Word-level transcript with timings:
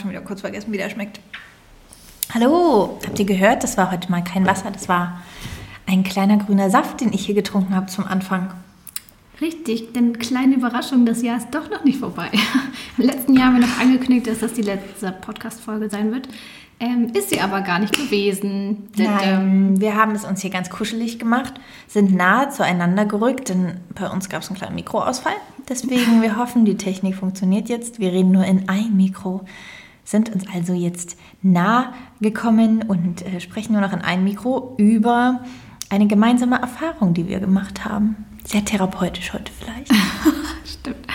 schon 0.00 0.10
wieder 0.10 0.20
kurz 0.20 0.40
vergessen, 0.40 0.72
wie 0.72 0.78
der 0.78 0.90
schmeckt. 0.90 1.20
Hallo, 2.32 2.98
habt 3.06 3.18
ihr 3.18 3.26
gehört? 3.26 3.64
Das 3.64 3.76
war 3.76 3.90
heute 3.90 4.10
mal 4.10 4.22
kein 4.22 4.46
Wasser, 4.46 4.70
das 4.70 4.88
war 4.88 5.20
ein 5.86 6.04
kleiner 6.04 6.36
grüner 6.36 6.70
Saft, 6.70 7.00
den 7.00 7.12
ich 7.12 7.26
hier 7.26 7.34
getrunken 7.34 7.74
habe 7.74 7.86
zum 7.86 8.06
Anfang. 8.06 8.52
Richtig, 9.40 9.94
denn 9.94 10.18
kleine 10.18 10.56
Überraschung, 10.56 11.06
das 11.06 11.22
Jahr 11.22 11.38
ist 11.38 11.48
doch 11.50 11.70
noch 11.70 11.82
nicht 11.82 11.98
vorbei. 11.98 12.28
Im 12.98 13.06
letzten 13.06 13.34
Jahr 13.34 13.46
haben 13.46 13.60
wir 13.60 13.66
noch 13.66 13.80
angekündigt, 13.80 14.26
dass 14.26 14.40
das 14.40 14.52
die 14.52 14.62
letzte 14.62 15.12
Podcast-Folge 15.12 15.88
sein 15.88 16.12
wird. 16.12 16.28
Ähm, 16.78 17.10
ist 17.14 17.30
sie 17.30 17.40
aber 17.40 17.60
gar 17.60 17.78
nicht 17.78 17.94
gewesen. 17.94 18.88
Nein, 18.96 19.80
wir 19.80 19.96
haben 19.96 20.12
es 20.12 20.24
uns 20.24 20.40
hier 20.40 20.50
ganz 20.50 20.70
kuschelig 20.70 21.18
gemacht, 21.18 21.54
sind 21.86 22.14
nahe 22.14 22.48
zueinander 22.50 23.04
gerückt, 23.04 23.50
denn 23.50 23.80
bei 23.94 24.08
uns 24.08 24.28
gab 24.28 24.42
es 24.42 24.48
einen 24.48 24.56
kleinen 24.56 24.76
Mikroausfall. 24.76 25.34
Deswegen, 25.68 26.22
wir 26.22 26.36
hoffen, 26.36 26.64
die 26.64 26.76
Technik 26.76 27.16
funktioniert 27.16 27.68
jetzt. 27.68 27.98
Wir 27.98 28.12
reden 28.12 28.32
nur 28.32 28.44
in 28.44 28.68
ein 28.68 28.96
Mikro, 28.96 29.42
sind 30.04 30.30
uns 30.30 30.44
also 30.52 30.72
jetzt 30.72 31.16
nah 31.42 31.92
gekommen 32.20 32.82
und 32.82 33.24
äh, 33.24 33.40
sprechen 33.40 33.72
nur 33.72 33.80
noch 33.80 33.92
in 33.92 34.00
ein 34.00 34.24
Mikro 34.24 34.74
über 34.78 35.40
eine 35.88 36.06
gemeinsame 36.06 36.60
Erfahrung, 36.60 37.14
die 37.14 37.28
wir 37.28 37.40
gemacht 37.40 37.84
haben. 37.84 38.16
Sehr 38.44 38.64
therapeutisch 38.64 39.32
heute 39.32 39.52
vielleicht. 39.52 39.92
Stimmt. 40.64 41.06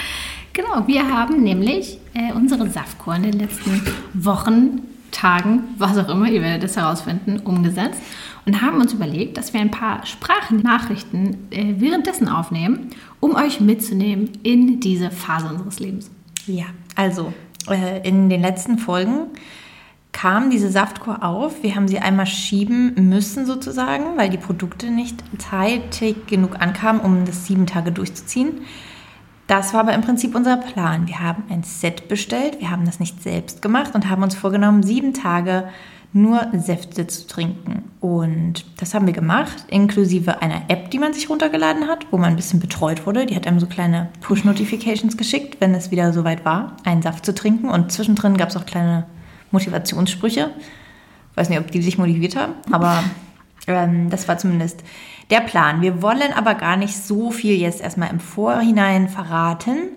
Genau, 0.53 0.87
wir 0.87 1.11
haben 1.13 1.43
nämlich 1.43 1.99
äh, 2.13 2.31
unsere 2.33 2.69
Saftkur 2.69 3.15
in 3.15 3.23
den 3.23 3.39
letzten 3.39 3.81
Wochen, 4.13 4.81
Tagen, 5.15 5.63
was 5.77 5.97
auch 5.97 6.09
immer, 6.09 6.29
ihr 6.29 6.41
werdet 6.41 6.63
das 6.63 6.75
herausfinden, 6.75 7.39
umgesetzt 7.39 8.01
und 8.45 8.61
haben 8.61 8.81
uns 8.81 8.93
überlegt, 8.93 9.37
dass 9.37 9.53
wir 9.53 9.61
ein 9.61 9.71
paar 9.71 10.05
Sprachnachrichten 10.05 11.51
äh, 11.51 11.75
währenddessen 11.77 12.27
aufnehmen, 12.27 12.89
um 13.21 13.35
euch 13.35 13.61
mitzunehmen 13.61 14.29
in 14.43 14.79
diese 14.81 15.11
Phase 15.11 15.47
unseres 15.47 15.79
Lebens. 15.79 16.11
Ja, 16.47 16.65
also 16.95 17.33
in 18.03 18.29
den 18.29 18.41
letzten 18.41 18.77
Folgen 18.77 19.27
kam 20.11 20.49
diese 20.49 20.69
Saftkur 20.69 21.23
auf. 21.23 21.61
Wir 21.61 21.75
haben 21.75 21.87
sie 21.87 21.99
einmal 21.99 22.25
schieben 22.25 22.93
müssen 23.09 23.45
sozusagen, 23.45 24.17
weil 24.17 24.29
die 24.29 24.37
Produkte 24.37 24.89
nicht 24.89 25.23
zeitig 25.37 26.27
genug 26.27 26.61
ankamen, 26.61 27.01
um 27.01 27.25
das 27.25 27.45
sieben 27.45 27.67
Tage 27.67 27.91
durchzuziehen. 27.91 28.61
Das 29.47 29.73
war 29.73 29.81
aber 29.81 29.93
im 29.93 30.01
Prinzip 30.01 30.33
unser 30.33 30.57
Plan. 30.57 31.07
Wir 31.07 31.19
haben 31.19 31.43
ein 31.49 31.63
Set 31.63 32.07
bestellt, 32.07 32.59
wir 32.59 32.71
haben 32.71 32.85
das 32.85 32.99
nicht 32.99 33.21
selbst 33.21 33.61
gemacht 33.61 33.93
und 33.93 34.09
haben 34.09 34.23
uns 34.23 34.35
vorgenommen, 34.35 34.83
sieben 34.83 35.13
Tage 35.13 35.67
nur 36.13 36.47
Säfte 36.53 37.07
zu 37.07 37.27
trinken. 37.27 37.91
Und 37.99 38.65
das 38.77 38.93
haben 38.93 39.05
wir 39.05 39.13
gemacht, 39.13 39.65
inklusive 39.67 40.41
einer 40.41 40.63
App, 40.69 40.91
die 40.91 40.99
man 40.99 41.13
sich 41.13 41.29
runtergeladen 41.29 41.87
hat, 41.87 42.07
wo 42.11 42.17
man 42.17 42.31
ein 42.31 42.35
bisschen 42.35 42.59
betreut 42.59 43.05
wurde. 43.05 43.25
Die 43.25 43.35
hat 43.35 43.47
einem 43.47 43.59
so 43.59 43.67
kleine 43.67 44.09
Push-Notifications 44.21 45.17
geschickt, 45.17 45.57
wenn 45.59 45.73
es 45.73 45.91
wieder 45.91 46.13
soweit 46.13 46.45
war, 46.45 46.77
einen 46.83 47.01
Saft 47.01 47.25
zu 47.25 47.33
trinken. 47.33 47.69
Und 47.69 47.91
zwischendrin 47.91 48.37
gab 48.37 48.49
es 48.49 48.57
auch 48.57 48.65
kleine 48.65 49.05
Motivationssprüche. 49.51 50.51
Weiß 51.35 51.49
nicht, 51.49 51.59
ob 51.59 51.71
die 51.71 51.81
sich 51.81 51.97
motiviert 51.97 52.35
haben, 52.35 52.53
aber 52.71 53.03
ähm, 53.67 54.09
das 54.09 54.27
war 54.27 54.37
zumindest 54.37 54.83
der 55.29 55.41
Plan. 55.41 55.81
Wir 55.81 56.01
wollen 56.01 56.33
aber 56.33 56.55
gar 56.55 56.77
nicht 56.77 56.95
so 56.95 57.31
viel 57.31 57.55
jetzt 57.55 57.81
erstmal 57.81 58.11
im 58.11 58.19
Vorhinein 58.19 59.09
verraten, 59.09 59.89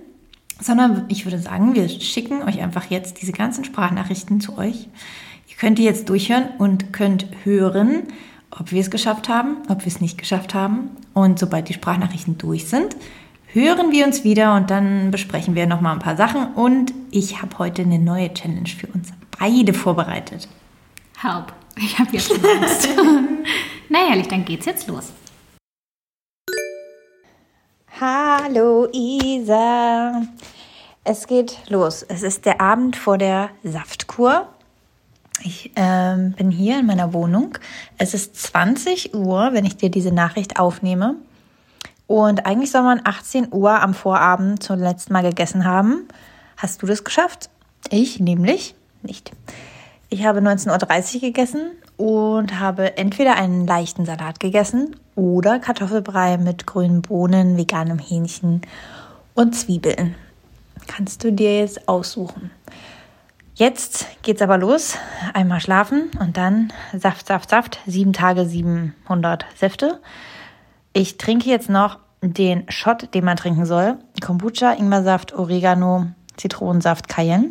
sondern 0.60 1.04
ich 1.08 1.24
würde 1.24 1.38
sagen, 1.38 1.74
wir 1.74 1.88
schicken 1.88 2.42
euch 2.42 2.60
einfach 2.60 2.86
jetzt 2.90 3.20
diese 3.22 3.32
ganzen 3.32 3.64
Sprachnachrichten 3.64 4.40
zu 4.40 4.58
euch. 4.58 4.88
Ihr 5.58 5.60
könnt 5.62 5.78
die 5.78 5.84
jetzt 5.84 6.08
durchhören 6.08 6.50
und 6.58 6.92
könnt 6.92 7.26
hören, 7.42 8.04
ob 8.48 8.70
wir 8.70 8.80
es 8.80 8.92
geschafft 8.92 9.28
haben, 9.28 9.56
ob 9.68 9.80
wir 9.80 9.88
es 9.88 10.00
nicht 10.00 10.16
geschafft 10.16 10.54
haben. 10.54 10.90
Und 11.14 11.40
sobald 11.40 11.68
die 11.68 11.72
Sprachnachrichten 11.72 12.38
durch 12.38 12.68
sind, 12.68 12.94
hören 13.48 13.90
wir 13.90 14.06
uns 14.06 14.22
wieder 14.22 14.54
und 14.54 14.70
dann 14.70 15.10
besprechen 15.10 15.56
wir 15.56 15.66
nochmal 15.66 15.94
ein 15.94 15.98
paar 15.98 16.16
Sachen. 16.16 16.54
Und 16.54 16.94
ich 17.10 17.42
habe 17.42 17.58
heute 17.58 17.82
eine 17.82 17.98
neue 17.98 18.32
Challenge 18.32 18.68
für 18.68 18.86
uns 18.86 19.08
beide 19.36 19.74
vorbereitet. 19.74 20.46
Help. 21.20 21.52
Ich 21.76 21.98
habe 21.98 22.10
jetzt 22.12 22.28
schon 22.28 22.44
Angst. 22.44 22.88
Na 23.88 24.10
ehrlich, 24.10 24.28
dann 24.28 24.44
geht's 24.44 24.66
jetzt 24.66 24.86
los. 24.86 25.10
Hallo 28.00 28.86
Isa. 28.92 30.22
Es 31.02 31.26
geht 31.26 31.58
los. 31.68 32.04
Es 32.04 32.22
ist 32.22 32.46
der 32.46 32.60
Abend 32.60 32.94
vor 32.94 33.18
der 33.18 33.50
Saftkur. 33.64 34.46
Ich 35.44 35.72
ähm, 35.76 36.32
bin 36.32 36.50
hier 36.50 36.80
in 36.80 36.86
meiner 36.86 37.12
Wohnung. 37.12 37.56
Es 37.96 38.14
ist 38.14 38.36
20 38.36 39.14
Uhr, 39.14 39.50
wenn 39.52 39.64
ich 39.64 39.76
dir 39.76 39.90
diese 39.90 40.12
Nachricht 40.12 40.58
aufnehme. 40.58 41.14
Und 42.06 42.46
eigentlich 42.46 42.70
soll 42.70 42.82
man 42.82 43.00
18 43.04 43.52
Uhr 43.52 43.80
am 43.80 43.94
Vorabend 43.94 44.62
zum 44.62 44.80
letzten 44.80 45.12
Mal 45.12 45.22
gegessen 45.22 45.64
haben. 45.64 46.08
Hast 46.56 46.82
du 46.82 46.86
das 46.86 47.04
geschafft? 47.04 47.50
Ich 47.90 48.18
nämlich 48.18 48.74
nicht. 49.02 49.32
Ich 50.08 50.24
habe 50.24 50.40
19.30 50.40 51.14
Uhr 51.16 51.20
gegessen 51.20 51.70
und 51.98 52.58
habe 52.58 52.96
entweder 52.96 53.36
einen 53.36 53.66
leichten 53.66 54.06
Salat 54.06 54.40
gegessen 54.40 54.96
oder 55.14 55.58
Kartoffelbrei 55.58 56.38
mit 56.38 56.66
grünen 56.66 57.02
Bohnen, 57.02 57.58
veganem 57.58 57.98
Hähnchen 57.98 58.62
und 59.34 59.54
Zwiebeln. 59.54 60.14
Kannst 60.86 61.22
du 61.22 61.30
dir 61.30 61.58
jetzt 61.58 61.88
aussuchen. 61.88 62.50
Jetzt 63.58 64.06
geht's 64.22 64.40
aber 64.40 64.56
los. 64.56 64.96
Einmal 65.34 65.60
schlafen 65.60 66.12
und 66.20 66.36
dann 66.36 66.72
Saft, 66.96 67.26
Saft, 67.26 67.50
Saft. 67.50 67.80
Sieben 67.86 68.12
Tage, 68.12 68.46
700 68.46 69.46
Säfte. 69.56 70.00
Ich 70.92 71.18
trinke 71.18 71.50
jetzt 71.50 71.68
noch 71.68 71.98
den 72.20 72.70
Shot, 72.70 73.12
den 73.14 73.24
man 73.24 73.36
trinken 73.36 73.66
soll. 73.66 73.98
Kombucha, 74.20 74.74
Ingwersaft, 74.74 75.32
Oregano, 75.32 76.06
Zitronensaft, 76.36 77.08
Cayenne. 77.08 77.50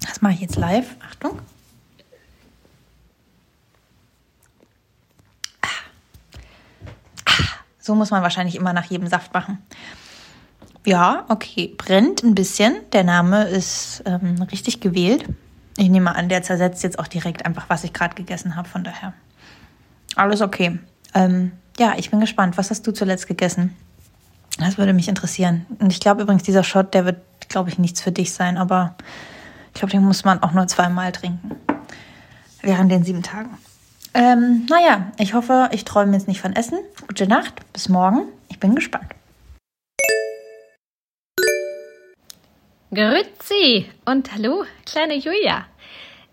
Das 0.00 0.22
mache 0.22 0.32
ich 0.32 0.40
jetzt 0.40 0.56
live. 0.56 0.96
Achtung. 1.06 1.38
Ah. 5.60 5.66
Ah. 7.26 7.32
So 7.78 7.94
muss 7.94 8.10
man 8.10 8.22
wahrscheinlich 8.22 8.56
immer 8.56 8.72
nach 8.72 8.86
jedem 8.86 9.08
Saft 9.08 9.34
machen. 9.34 9.58
Ja, 10.86 11.24
okay. 11.28 11.74
Brennt 11.76 12.22
ein 12.22 12.34
bisschen. 12.34 12.76
Der 12.92 13.04
Name 13.04 13.44
ist 13.44 14.02
ähm, 14.06 14.42
richtig 14.50 14.80
gewählt. 14.80 15.24
Ich 15.76 15.88
nehme 15.88 16.14
an, 16.14 16.28
der 16.28 16.42
zersetzt 16.42 16.82
jetzt 16.82 16.98
auch 16.98 17.06
direkt 17.06 17.46
einfach, 17.46 17.66
was 17.68 17.84
ich 17.84 17.92
gerade 17.92 18.14
gegessen 18.14 18.56
habe. 18.56 18.68
Von 18.68 18.84
daher. 18.84 19.12
Alles 20.16 20.40
okay. 20.40 20.78
Ähm, 21.14 21.52
ja, 21.78 21.94
ich 21.96 22.10
bin 22.10 22.20
gespannt. 22.20 22.58
Was 22.58 22.70
hast 22.70 22.86
du 22.86 22.92
zuletzt 22.92 23.26
gegessen? 23.26 23.76
Das 24.58 24.78
würde 24.78 24.92
mich 24.92 25.08
interessieren. 25.08 25.66
Und 25.78 25.92
ich 25.92 26.00
glaube 26.00 26.22
übrigens, 26.22 26.42
dieser 26.42 26.64
Shot, 26.64 26.92
der 26.94 27.04
wird, 27.04 27.18
glaube 27.48 27.70
ich, 27.70 27.78
nichts 27.78 28.00
für 28.00 28.12
dich 28.12 28.32
sein, 28.32 28.58
aber 28.58 28.94
ich 29.72 29.80
glaube, 29.80 29.92
den 29.92 30.04
muss 30.04 30.24
man 30.24 30.42
auch 30.42 30.52
nur 30.52 30.66
zweimal 30.66 31.12
trinken. 31.12 31.52
Während 32.60 32.90
den 32.90 33.04
sieben 33.04 33.22
Tagen. 33.22 33.56
Ähm, 34.12 34.66
naja, 34.68 35.12
ich 35.18 35.34
hoffe, 35.34 35.68
ich 35.72 35.84
träume 35.84 36.12
jetzt 36.14 36.28
nicht 36.28 36.40
von 36.40 36.54
Essen. 36.54 36.78
Gute 37.06 37.26
Nacht, 37.26 37.54
bis 37.72 37.88
morgen. 37.88 38.22
Ich 38.48 38.58
bin 38.58 38.74
gespannt. 38.74 39.06
Grüezi 42.92 43.86
und 44.04 44.32
hallo, 44.34 44.64
kleine 44.84 45.14
Julia. 45.14 45.64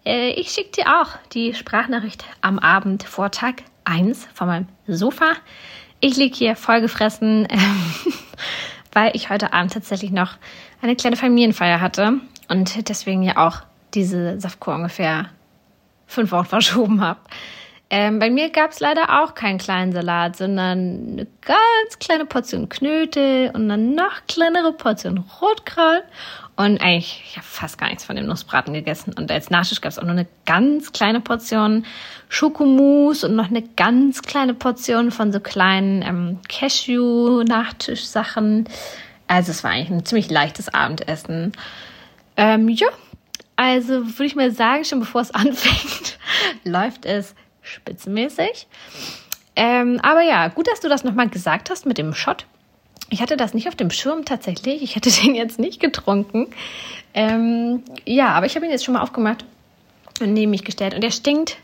Äh, 0.04 0.32
ich 0.32 0.50
schicke 0.50 0.72
dir 0.72 1.00
auch 1.00 1.10
die 1.32 1.54
Sprachnachricht 1.54 2.26
am 2.42 2.58
Abend 2.58 3.04
vor 3.04 3.30
Tag 3.30 3.62
1 3.84 4.28
von 4.34 4.48
meinem 4.48 4.68
Sofa. 4.88 5.34
Ich 6.00 6.18
liege 6.18 6.36
hier 6.36 6.56
vollgefressen, 6.56 7.46
äh, 7.46 7.58
weil 8.92 9.12
ich 9.16 9.30
heute 9.30 9.54
Abend 9.54 9.74
tatsächlich 9.74 10.10
noch 10.10 10.32
eine 10.82 10.96
kleine 10.96 11.16
Familienfeier 11.16 11.80
hatte 11.80 12.22
und 12.50 12.90
deswegen 12.90 13.22
ja 13.22 13.38
auch 13.38 13.62
diese 13.94 14.40
Saftkur 14.40 14.74
ungefähr 14.74 15.30
fünf 16.08 16.32
Wochen 16.32 16.46
verschoben 16.46 17.02
habe. 17.02 17.20
Ähm, 17.90 18.20
bei 18.20 18.30
mir 18.30 18.50
gab 18.50 18.72
es 18.72 18.80
leider 18.80 19.22
auch 19.22 19.34
keinen 19.34 19.60
kleinen 19.60 19.94
Salat, 19.94 20.36
sondern 20.36 21.12
eine 21.12 21.28
ganz 21.42 22.00
kleine 22.00 22.26
Portion 22.26 22.68
Knödel 22.68 23.52
und 23.54 23.72
eine 23.72 23.78
noch 23.78 24.26
kleinere 24.28 24.74
Portion 24.74 25.24
Rotkraut. 25.40 26.04
Und 26.58 26.82
eigentlich, 26.82 27.24
ich 27.24 27.38
habe 27.38 27.46
fast 27.46 27.78
gar 27.78 27.88
nichts 27.88 28.04
von 28.04 28.16
dem 28.16 28.26
Nussbraten 28.26 28.74
gegessen. 28.74 29.14
Und 29.16 29.32
als 29.32 29.52
Nachtisch 29.52 29.80
gab 29.80 29.92
es 29.92 30.00
auch 30.00 30.04
nur 30.04 30.14
eine 30.14 30.26
ganz 30.46 30.92
kleine 30.92 31.22
Portion 31.22 31.86
Schokomousse 32.30 33.28
und 33.28 33.36
noch 33.36 33.50
eine 33.50 33.62
ganz 33.62 34.24
kleine 34.24 34.56
Portion 34.56 35.12
von 35.12 35.32
so 35.32 35.40
kleinen 35.40 36.02
ähm, 36.02 36.40
Cashew-Nachtischsachen. 36.50 38.68
Also 39.28 39.52
es 39.52 39.64
war 39.64 39.70
eigentlich 39.72 39.92
ein 39.92 40.04
ziemlich 40.04 40.32
leichtes 40.32 40.74
Abendessen. 40.74 41.52
Ähm, 42.38 42.70
ja, 42.70 42.88
also 43.56 43.94
würde 43.94 44.26
ich 44.26 44.36
mal 44.36 44.50
sagen, 44.52 44.84
schon 44.84 45.00
bevor 45.00 45.22
es 45.22 45.30
anfängt, 45.36 46.18
läuft 46.64 47.06
es 47.06 47.36
spitzenmäßig. 47.62 48.66
Ähm, 49.56 50.00
aber 50.02 50.24
ja, 50.24 50.48
gut, 50.48 50.68
dass 50.68 50.80
du 50.80 50.90
das 50.90 51.04
nochmal 51.04 51.30
gesagt 51.30 51.70
hast 51.70 51.86
mit 51.86 52.00
dem 52.00 52.16
Shot. 52.16 52.48
Ich 53.10 53.22
hatte 53.22 53.38
das 53.38 53.54
nicht 53.54 53.68
auf 53.68 53.76
dem 53.76 53.90
Schirm 53.90 54.26
tatsächlich. 54.26 54.84
Ich 54.84 54.96
hätte 54.96 55.10
den 55.24 55.36
jetzt 55.36 55.60
nicht 55.60 55.80
getrunken. 55.80 56.48
Ähm, 57.14 57.84
ja, 58.06 58.30
aber 58.30 58.46
ich 58.46 58.56
habe 58.56 58.66
ihn 58.66 58.72
jetzt 58.72 58.86
schon 58.86 58.94
mal 58.94 59.02
aufgemacht 59.02 59.46
und 60.22 60.34
neben 60.34 60.52
mich 60.52 60.64
gestellt. 60.64 60.94
Und 60.94 61.04
er 61.04 61.12
stinkt. 61.12 61.58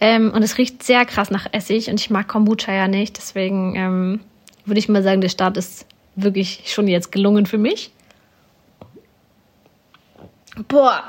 Ähm, 0.00 0.32
und 0.32 0.42
es 0.42 0.56
riecht 0.56 0.82
sehr 0.82 1.04
krass 1.04 1.30
nach 1.30 1.46
Essig. 1.52 1.88
Und 1.88 2.00
ich 2.00 2.10
mag 2.10 2.28
Kombucha 2.28 2.72
ja 2.72 2.88
nicht. 2.88 3.16
Deswegen 3.16 3.76
ähm, 3.76 4.20
würde 4.64 4.78
ich 4.78 4.88
mal 4.88 5.02
sagen, 5.02 5.20
der 5.20 5.28
Start 5.28 5.56
ist 5.56 5.86
wirklich 6.16 6.64
schon 6.66 6.88
jetzt 6.88 7.12
gelungen 7.12 7.46
für 7.46 7.58
mich. 7.58 7.92
Boah, 10.68 11.04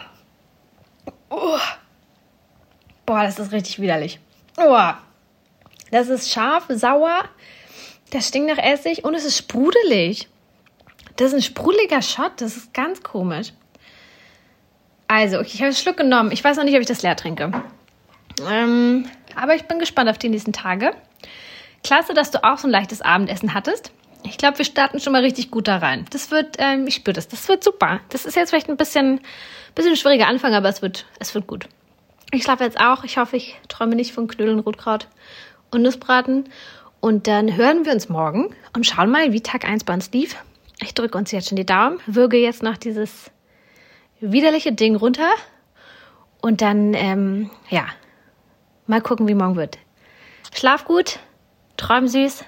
Oh. 1.32 1.58
Boah, 3.06 3.24
das 3.24 3.40
ist 3.40 3.54
richtig 3.54 3.80
widerlich. 3.80 4.20
Oh. 4.58 4.92
Das 5.90 6.10
ist 6.10 6.30
scharf, 6.30 6.66
sauer, 6.70 7.24
das 8.12 8.28
stinkt 8.28 8.56
nach 8.56 8.64
Essig 8.64 9.04
und 9.04 9.16
es 9.16 9.26
ist 9.26 9.38
sprudelig. 9.38 10.28
Das 11.18 11.30
ist 11.30 11.34
ein 11.34 11.42
sprudeliger 11.42 12.02
Shot, 12.02 12.34
das 12.38 12.56
ist 12.56 12.74
ganz 12.74 13.04
komisch. 13.04 13.54
Also, 15.08 15.40
okay, 15.40 15.50
ich 15.54 15.56
habe 15.56 15.66
einen 15.66 15.76
Schluck 15.76 15.98
genommen. 15.98 16.32
Ich 16.32 16.44
weiß 16.44 16.56
noch 16.58 16.64
nicht, 16.64 16.76
ob 16.76 16.82
ich 16.82 16.88
das 16.88 17.02
leer 17.02 17.16
trinke. 17.16 17.52
Ähm, 18.50 19.10
aber 19.36 19.56
ich 19.56 19.64
bin 19.64 19.80
gespannt 19.80 20.10
auf 20.10 20.18
die 20.18 20.30
nächsten 20.30 20.54
Tage. 20.54 20.94
Klasse, 21.84 22.14
dass 22.14 22.32
du 22.32 22.44
auch 22.44 22.58
so 22.58 22.68
ein 22.68 22.72
leichtes 22.72 23.02
Abendessen 23.02 23.54
hattest. 23.54 23.92
Ich 24.24 24.38
glaube, 24.38 24.60
wir 24.60 24.66
starten 24.66 25.00
schon 25.00 25.14
mal 25.14 25.22
richtig 25.24 25.52
gut 25.52 25.68
da 25.68 25.78
rein. 25.78 26.06
Das 26.12 26.32
wird, 26.32 26.58
ähm, 26.60 26.88
ich 26.88 26.96
spüre 26.96 27.14
das, 27.14 27.28
das 27.28 27.48
wird 27.50 27.64
super. 27.64 28.00
Das 28.10 28.26
ist 28.26 28.36
jetzt 28.36 28.52
vielleicht 28.52 28.70
ein 28.70 28.78
bisschen, 28.78 29.20
bisschen 29.76 29.96
schwieriger 29.96 30.28
Anfang, 30.28 30.54
aber 30.54 30.70
es 30.70 30.82
wird, 30.82 31.06
es 31.20 31.34
wird 31.34 31.48
gut. 31.48 31.68
Ich 32.32 32.44
schlafe 32.44 32.64
jetzt 32.64 32.80
auch. 32.80 33.04
Ich 33.04 33.18
hoffe, 33.18 33.36
ich 33.36 33.60
träume 33.68 33.96
nicht 33.96 34.14
von 34.14 34.28
Knödeln, 34.28 34.60
Rotkraut 34.60 35.08
und 35.72 35.82
Nussbraten. 35.82 36.46
Und 37.02 37.26
dann 37.26 37.58
hören 37.58 37.84
wir 37.84 37.94
uns 37.94 38.10
morgen 38.10 38.56
und 38.76 38.86
schauen 38.86 39.10
mal, 39.10 39.34
wie 39.34 39.42
Tag 39.42 39.66
1 39.66 39.86
bei 39.86 39.94
uns 39.96 40.12
lief. 40.12 40.36
Ich 40.84 40.94
drücke 40.94 41.18
uns 41.18 41.32
jetzt 41.32 41.50
schon 41.50 41.56
die 41.56 41.66
Daumen, 41.66 42.00
würge 42.06 42.38
jetzt 42.38 42.62
noch 42.62 42.78
dieses 42.78 43.32
widerliche 44.20 44.72
Ding 44.72 44.96
runter 44.96 45.32
und 46.42 46.62
dann, 46.62 46.94
ähm, 46.94 47.50
ja, 47.72 47.86
mal 48.86 49.02
gucken, 49.02 49.28
wie 49.28 49.34
morgen 49.34 49.56
wird. 49.56 49.80
Schlaf 50.54 50.86
gut, 50.86 51.18
träum 51.76 52.08
süß 52.08 52.44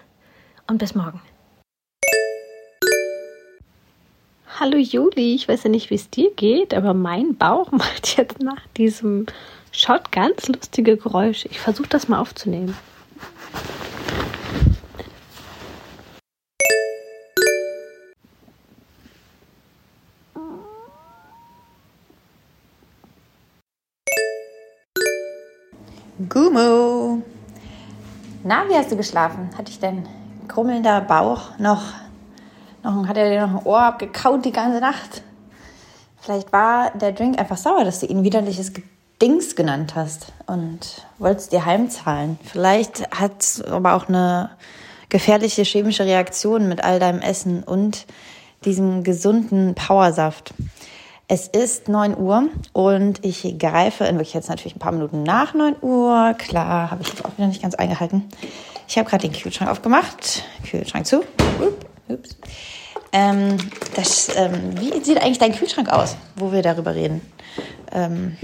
und 0.68 0.78
bis 0.78 0.94
morgen. 0.94 1.20
Hallo 4.60 4.78
Juli, 4.78 5.34
ich 5.34 5.48
weiß 5.48 5.64
ja 5.64 5.72
nicht, 5.72 5.90
wie 5.90 5.96
es 5.96 6.12
dir 6.12 6.32
geht, 6.36 6.76
aber 6.76 6.94
mein 6.94 7.38
Bauch 7.38 7.72
macht 7.72 8.18
jetzt 8.18 8.40
nach 8.40 8.62
diesem 8.78 9.26
Shot 9.72 10.12
ganz 10.12 10.48
lustige 10.48 10.96
Geräusche. 10.96 11.48
Ich 11.48 11.60
versuche 11.60 11.90
das 11.90 12.08
mal 12.08 12.20
aufzunehmen. 12.20 12.78
Gumo. 26.34 27.22
Na, 28.44 28.64
wie 28.68 28.74
hast 28.74 28.92
du 28.92 28.98
geschlafen? 28.98 29.52
Hatte 29.56 29.70
ich 29.70 29.80
dein 29.80 30.08
krummelnder 30.48 31.02
Bauch 31.02 31.60
noch, 31.60 31.84
noch 32.82 33.08
hat 33.08 33.18
er 33.18 33.30
dir 33.30 33.46
noch 33.46 33.60
ein 33.60 33.66
Ohr 33.68 33.84
abgekaut 33.84 34.44
die 34.44 34.52
ganze 34.52 34.80
Nacht? 34.80 35.22
Vielleicht 36.20 36.52
war 36.52 36.90
der 36.98 37.12
Drink 37.12 37.38
einfach 37.38 37.58
sauer, 37.58 37.84
dass 37.84 38.00
du 38.00 38.08
ihn 38.08 38.24
widerliches 38.24 38.74
Dings 39.22 39.56
genannt 39.56 39.94
hast 39.94 40.34
und 40.48 41.06
wolltest 41.20 41.52
dir 41.52 41.66
heimzahlen. 41.66 42.40
Vielleicht 42.44 43.12
hat 43.12 43.40
es 43.40 43.62
aber 43.62 43.94
auch 43.94 44.08
eine 44.08 44.50
gefährliche 45.10 45.62
chemische 45.62 46.06
Reaktion 46.06 46.68
mit 46.68 46.84
all 46.84 47.00
deinem 47.00 47.22
Essen 47.22 47.62
und 47.62 48.08
diesem 48.66 49.04
gesunden 49.04 49.76
Powersaft. 49.76 50.56
Es 51.36 51.48
ist 51.48 51.88
9 51.88 52.16
Uhr 52.16 52.48
und 52.74 53.26
ich 53.26 53.58
greife 53.58 54.04
in 54.04 54.18
wirklich 54.18 54.36
jetzt 54.36 54.50
natürlich 54.50 54.76
ein 54.76 54.80
paar 54.80 54.92
Minuten 54.92 55.24
nach 55.24 55.56
9 55.56 55.78
Uhr. 55.82 56.36
Klar, 56.38 56.92
habe 56.92 57.02
ich 57.02 57.08
jetzt 57.08 57.26
auch 57.26 57.36
wieder 57.36 57.48
nicht 57.48 57.60
ganz 57.60 57.74
eingehalten. 57.74 58.26
Ich 58.88 59.00
habe 59.00 59.10
gerade 59.10 59.28
den 59.28 59.34
Kühlschrank 59.36 59.72
aufgemacht. 59.72 60.44
Kühlschrank 60.70 61.08
zu. 61.08 61.24
Ups. 62.08 62.38
Ähm, 63.12 63.58
das, 63.96 64.30
ähm, 64.36 64.80
wie 64.80 65.04
sieht 65.04 65.24
eigentlich 65.24 65.40
dein 65.40 65.56
Kühlschrank 65.56 65.90
aus, 65.90 66.18
wo 66.36 66.52
wir 66.52 66.62
darüber 66.62 66.94
reden? 66.94 67.22
Ähm, 67.92 68.38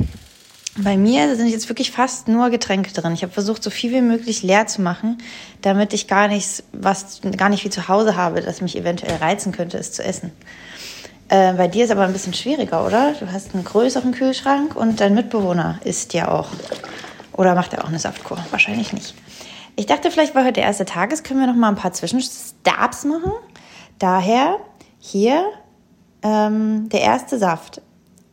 bei 0.76 0.98
mir 0.98 1.36
sind 1.36 1.50
jetzt 1.50 1.70
wirklich 1.70 1.92
fast 1.92 2.28
nur 2.28 2.50
Getränke 2.50 2.92
drin. 2.92 3.14
Ich 3.14 3.22
habe 3.22 3.32
versucht, 3.32 3.62
so 3.62 3.70
viel 3.70 3.92
wie 3.92 4.02
möglich 4.02 4.42
leer 4.42 4.66
zu 4.66 4.82
machen, 4.82 5.20
damit 5.62 5.94
ich 5.94 6.08
gar 6.08 6.28
nichts, 6.28 6.64
was 6.72 7.22
gar 7.38 7.50
nicht 7.50 7.64
wie 7.64 7.70
zu 7.70 7.88
Hause 7.88 8.16
habe, 8.16 8.42
das 8.42 8.62
mich 8.62 8.76
eventuell 8.76 9.18
reizen 9.18 9.52
könnte, 9.52 9.78
es 9.78 9.92
zu 9.92 10.04
essen. 10.04 10.32
Äh, 11.30 11.54
bei 11.54 11.68
dir 11.68 11.86
ist 11.86 11.92
aber 11.92 12.04
ein 12.04 12.14
bisschen 12.14 12.34
schwieriger, 12.34 12.86
oder? 12.86 13.14
Du 13.20 13.32
hast 13.32 13.54
einen 13.54 13.64
größeren 13.64 14.12
Kühlschrank 14.12 14.76
und 14.76 15.00
dein 15.00 15.14
Mitbewohner 15.14 15.80
isst 15.84 16.14
ja 16.14 16.32
auch. 16.32 16.50
Oder 17.34 17.56
macht 17.56 17.74
er 17.74 17.84
auch 17.84 17.90
eine 17.90 18.00
Saftkur? 18.00 18.38
Wahrscheinlich 18.50 18.92
nicht. 18.92 19.14
Ich 19.76 19.86
dachte, 19.86 20.12
vielleicht 20.12 20.36
weil 20.36 20.44
heute 20.44 20.54
der 20.54 20.64
erste 20.64 20.86
Tag 20.86 21.14
ist, 21.14 21.24
können 21.24 21.40
wir 21.40 21.48
noch 21.48 21.56
mal 21.56 21.70
ein 21.70 21.76
paar 21.76 21.94
Zwischenstabs 21.94 23.06
machen. 23.06 23.32
Daher 24.00 24.58
hier 25.00 25.46
ähm, 26.24 26.90
der 26.90 27.02
erste 27.02 27.38
Saft. 27.38 27.82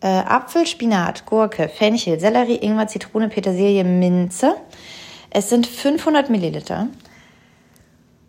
Äh, 0.00 0.08
Apfel, 0.08 0.66
Spinat, 0.66 1.26
Gurke, 1.26 1.68
Fenchel, 1.68 2.18
Sellerie, 2.18 2.56
Ingwer, 2.56 2.88
Zitrone, 2.88 3.28
Petersilie, 3.28 3.84
Minze. 3.84 4.56
Es 5.30 5.50
sind 5.50 5.66
500 5.66 6.30
Milliliter. 6.30 6.88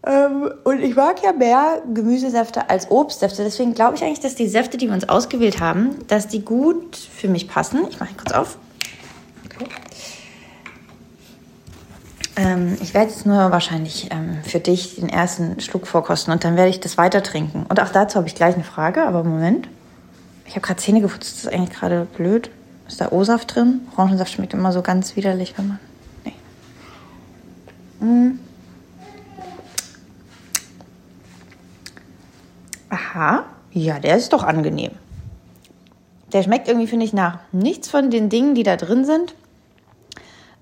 Ähm, 0.07 0.51
und 0.63 0.79
ich 0.79 0.95
mag 0.95 1.21
ja 1.21 1.33
mehr 1.33 1.81
Gemüsesäfte 1.93 2.69
als 2.69 2.89
Obstsäfte. 2.89 3.43
Deswegen 3.43 3.73
glaube 3.73 3.95
ich 3.95 4.03
eigentlich, 4.03 4.21
dass 4.21 4.35
die 4.35 4.47
Säfte, 4.47 4.77
die 4.77 4.87
wir 4.87 4.93
uns 4.93 5.09
ausgewählt 5.09 5.59
haben, 5.59 5.95
dass 6.07 6.27
die 6.27 6.45
gut 6.45 6.95
für 6.95 7.27
mich 7.27 7.49
passen. 7.49 7.85
Ich 7.89 7.99
mache 7.99 8.11
ihn 8.11 8.17
kurz 8.17 8.31
auf. 8.31 8.57
Ähm, 12.37 12.77
ich 12.81 12.93
werde 12.93 13.09
jetzt 13.09 13.25
nur 13.25 13.51
wahrscheinlich 13.51 14.09
ähm, 14.11 14.37
für 14.43 14.59
dich 14.59 14.95
den 14.95 15.09
ersten 15.09 15.59
Schluck 15.59 15.87
vorkosten 15.87 16.31
und 16.31 16.43
dann 16.43 16.55
werde 16.55 16.69
ich 16.69 16.79
das 16.79 16.97
weiter 16.97 17.21
trinken. 17.23 17.65
Und 17.67 17.81
auch 17.81 17.89
dazu 17.89 18.17
habe 18.17 18.27
ich 18.27 18.35
gleich 18.35 18.55
eine 18.55 18.63
Frage, 18.63 19.03
aber 19.03 19.23
Moment. 19.23 19.67
Ich 20.45 20.55
habe 20.55 20.61
gerade 20.65 20.79
Zähne 20.79 21.01
geputzt, 21.01 21.33
das 21.33 21.43
ist 21.43 21.53
eigentlich 21.53 21.77
gerade 21.77 22.07
blöd. 22.15 22.49
Ist 22.87 23.01
da 23.01 23.11
O-Saft 23.11 23.55
drin? 23.55 23.81
Orangensaft 23.97 24.31
schmeckt 24.31 24.53
immer 24.53 24.71
so 24.71 24.81
ganz 24.81 25.17
widerlich, 25.17 25.55
wenn 25.57 25.67
man. 25.67 25.79
Nee. 26.23 28.05
Mm. 28.05 28.39
Aha, 32.89 33.45
ja, 33.71 33.99
der 33.99 34.17
ist 34.17 34.33
doch 34.33 34.43
angenehm. 34.43 34.91
Der 36.33 36.43
schmeckt 36.43 36.67
irgendwie, 36.67 36.87
finde 36.87 37.05
ich, 37.05 37.13
nach 37.13 37.39
nichts 37.51 37.89
von 37.89 38.09
den 38.09 38.29
Dingen, 38.29 38.55
die 38.55 38.63
da 38.63 38.75
drin 38.75 39.05
sind, 39.05 39.33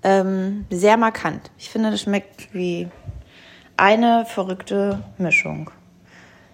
ähm, 0.04 0.66
sehr 0.70 0.98
markant. 0.98 1.50
Ich 1.58 1.70
finde, 1.70 1.92
das 1.92 2.02
schmeckt 2.02 2.54
wie 2.54 2.88
eine 3.78 4.26
verrückte 4.26 5.04
Mischung. 5.18 5.72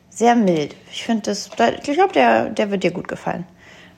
Sehr 0.10 0.36
mild. 0.36 0.76
Ich 0.92 1.04
finde 1.04 1.24
das, 1.24 1.50
ich 1.84 1.94
glaube, 1.94 2.14
der, 2.14 2.50
der 2.50 2.72
wird 2.72 2.84
dir 2.84 2.92
gut 2.92 3.08
gefallen. 3.08 3.46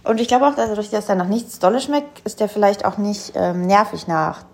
Und 0.03 0.19
ich 0.19 0.27
glaube 0.27 0.47
auch, 0.47 0.55
dass 0.55 0.69
dadurch, 0.69 0.89
dass 0.89 1.09
er 1.09 1.15
nach 1.15 1.27
nichts 1.27 1.59
Dolle 1.59 1.79
schmeckt, 1.79 2.19
ist 2.21 2.39
der 2.39 2.49
vielleicht 2.49 2.83
auch 2.85 2.97
nicht 2.97 3.33
ähm, 3.35 3.65
nervig 3.65 4.07
nach 4.07 4.45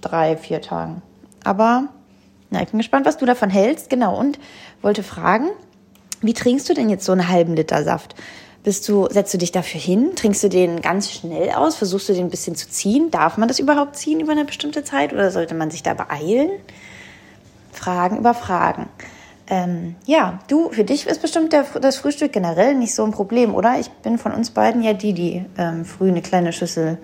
drei, 0.00 0.36
vier 0.36 0.60
Tagen. 0.60 1.02
Aber 1.42 1.88
na, 2.50 2.62
ich 2.62 2.68
bin 2.68 2.78
gespannt, 2.78 3.04
was 3.04 3.16
du 3.16 3.26
davon 3.26 3.50
hältst. 3.50 3.90
Genau. 3.90 4.16
Und 4.18 4.38
wollte 4.82 5.02
fragen, 5.02 5.48
wie 6.24 6.34
trinkst 6.34 6.68
du 6.68 6.74
denn 6.74 6.88
jetzt 6.88 7.04
so 7.04 7.12
einen 7.12 7.28
halben 7.28 7.54
Liter 7.54 7.84
Saft? 7.84 8.14
Bist 8.62 8.88
du, 8.88 9.08
setzt 9.10 9.34
du 9.34 9.38
dich 9.38 9.52
dafür 9.52 9.80
hin? 9.80 10.12
Trinkst 10.16 10.42
du 10.42 10.48
den 10.48 10.80
ganz 10.80 11.10
schnell 11.10 11.50
aus? 11.50 11.76
Versuchst 11.76 12.08
du 12.08 12.14
den 12.14 12.26
ein 12.26 12.30
bisschen 12.30 12.56
zu 12.56 12.68
ziehen? 12.68 13.10
Darf 13.10 13.36
man 13.36 13.46
das 13.46 13.58
überhaupt 13.58 13.96
ziehen 13.96 14.20
über 14.20 14.32
eine 14.32 14.46
bestimmte 14.46 14.82
Zeit 14.84 15.12
oder 15.12 15.30
sollte 15.30 15.54
man 15.54 15.70
sich 15.70 15.82
da 15.82 15.92
beeilen? 15.92 16.48
Fragen 17.72 18.16
über 18.16 18.32
Fragen. 18.32 18.88
Ähm, 19.48 19.96
ja, 20.06 20.38
du, 20.48 20.70
für 20.70 20.84
dich 20.84 21.06
ist 21.06 21.20
bestimmt 21.20 21.52
der, 21.52 21.64
das 21.80 21.98
Frühstück 21.98 22.32
generell 22.32 22.74
nicht 22.74 22.94
so 22.94 23.04
ein 23.04 23.10
Problem, 23.10 23.54
oder? 23.54 23.78
Ich 23.78 23.90
bin 23.90 24.16
von 24.16 24.32
uns 24.32 24.50
beiden 24.50 24.82
ja 24.82 24.94
die, 24.94 25.12
die 25.12 25.44
ähm, 25.58 25.84
früh 25.84 26.08
eine 26.08 26.22
kleine 26.22 26.54
Schüssel 26.54 26.96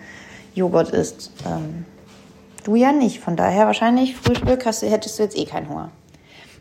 Joghurt 0.55 0.91
isst. 0.91 1.31
Ähm, 1.47 1.85
du 2.65 2.75
ja 2.77 2.93
nicht. 2.93 3.21
Von 3.21 3.37
daher 3.37 3.67
wahrscheinlich 3.67 4.17
Frühstück 4.17 4.65
hast 4.65 4.83
hättest 4.83 5.19
du 5.19 5.25
jetzt 5.25 5.37
eh 5.37 5.45
keinen 5.45 5.69
Hunger. 5.69 5.91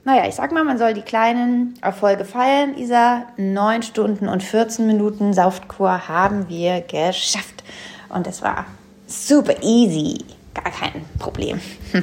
Naja, 0.06 0.27
ich 0.27 0.36
sag 0.36 0.51
mal, 0.51 0.63
man 0.63 0.77
soll 0.77 0.94
die 0.94 1.01
kleinen 1.01 1.77
Erfolge 1.82 2.24
feiern. 2.25 2.77
Isa, 2.77 3.24
9 3.38 3.84
Stunden 3.84 4.29
und 4.29 4.41
14 4.44 4.88
Minuten 4.88 5.34
Saftkur 5.34 6.08
haben 6.08 6.48
wir 6.48 6.82
geschafft. 6.82 7.63
Und 8.08 8.25
es 8.25 8.41
war 8.41 8.65
super 9.08 9.62
easy. 9.62 10.24
Gar 10.53 10.72
kein 10.72 11.06
Problem. 11.20 11.60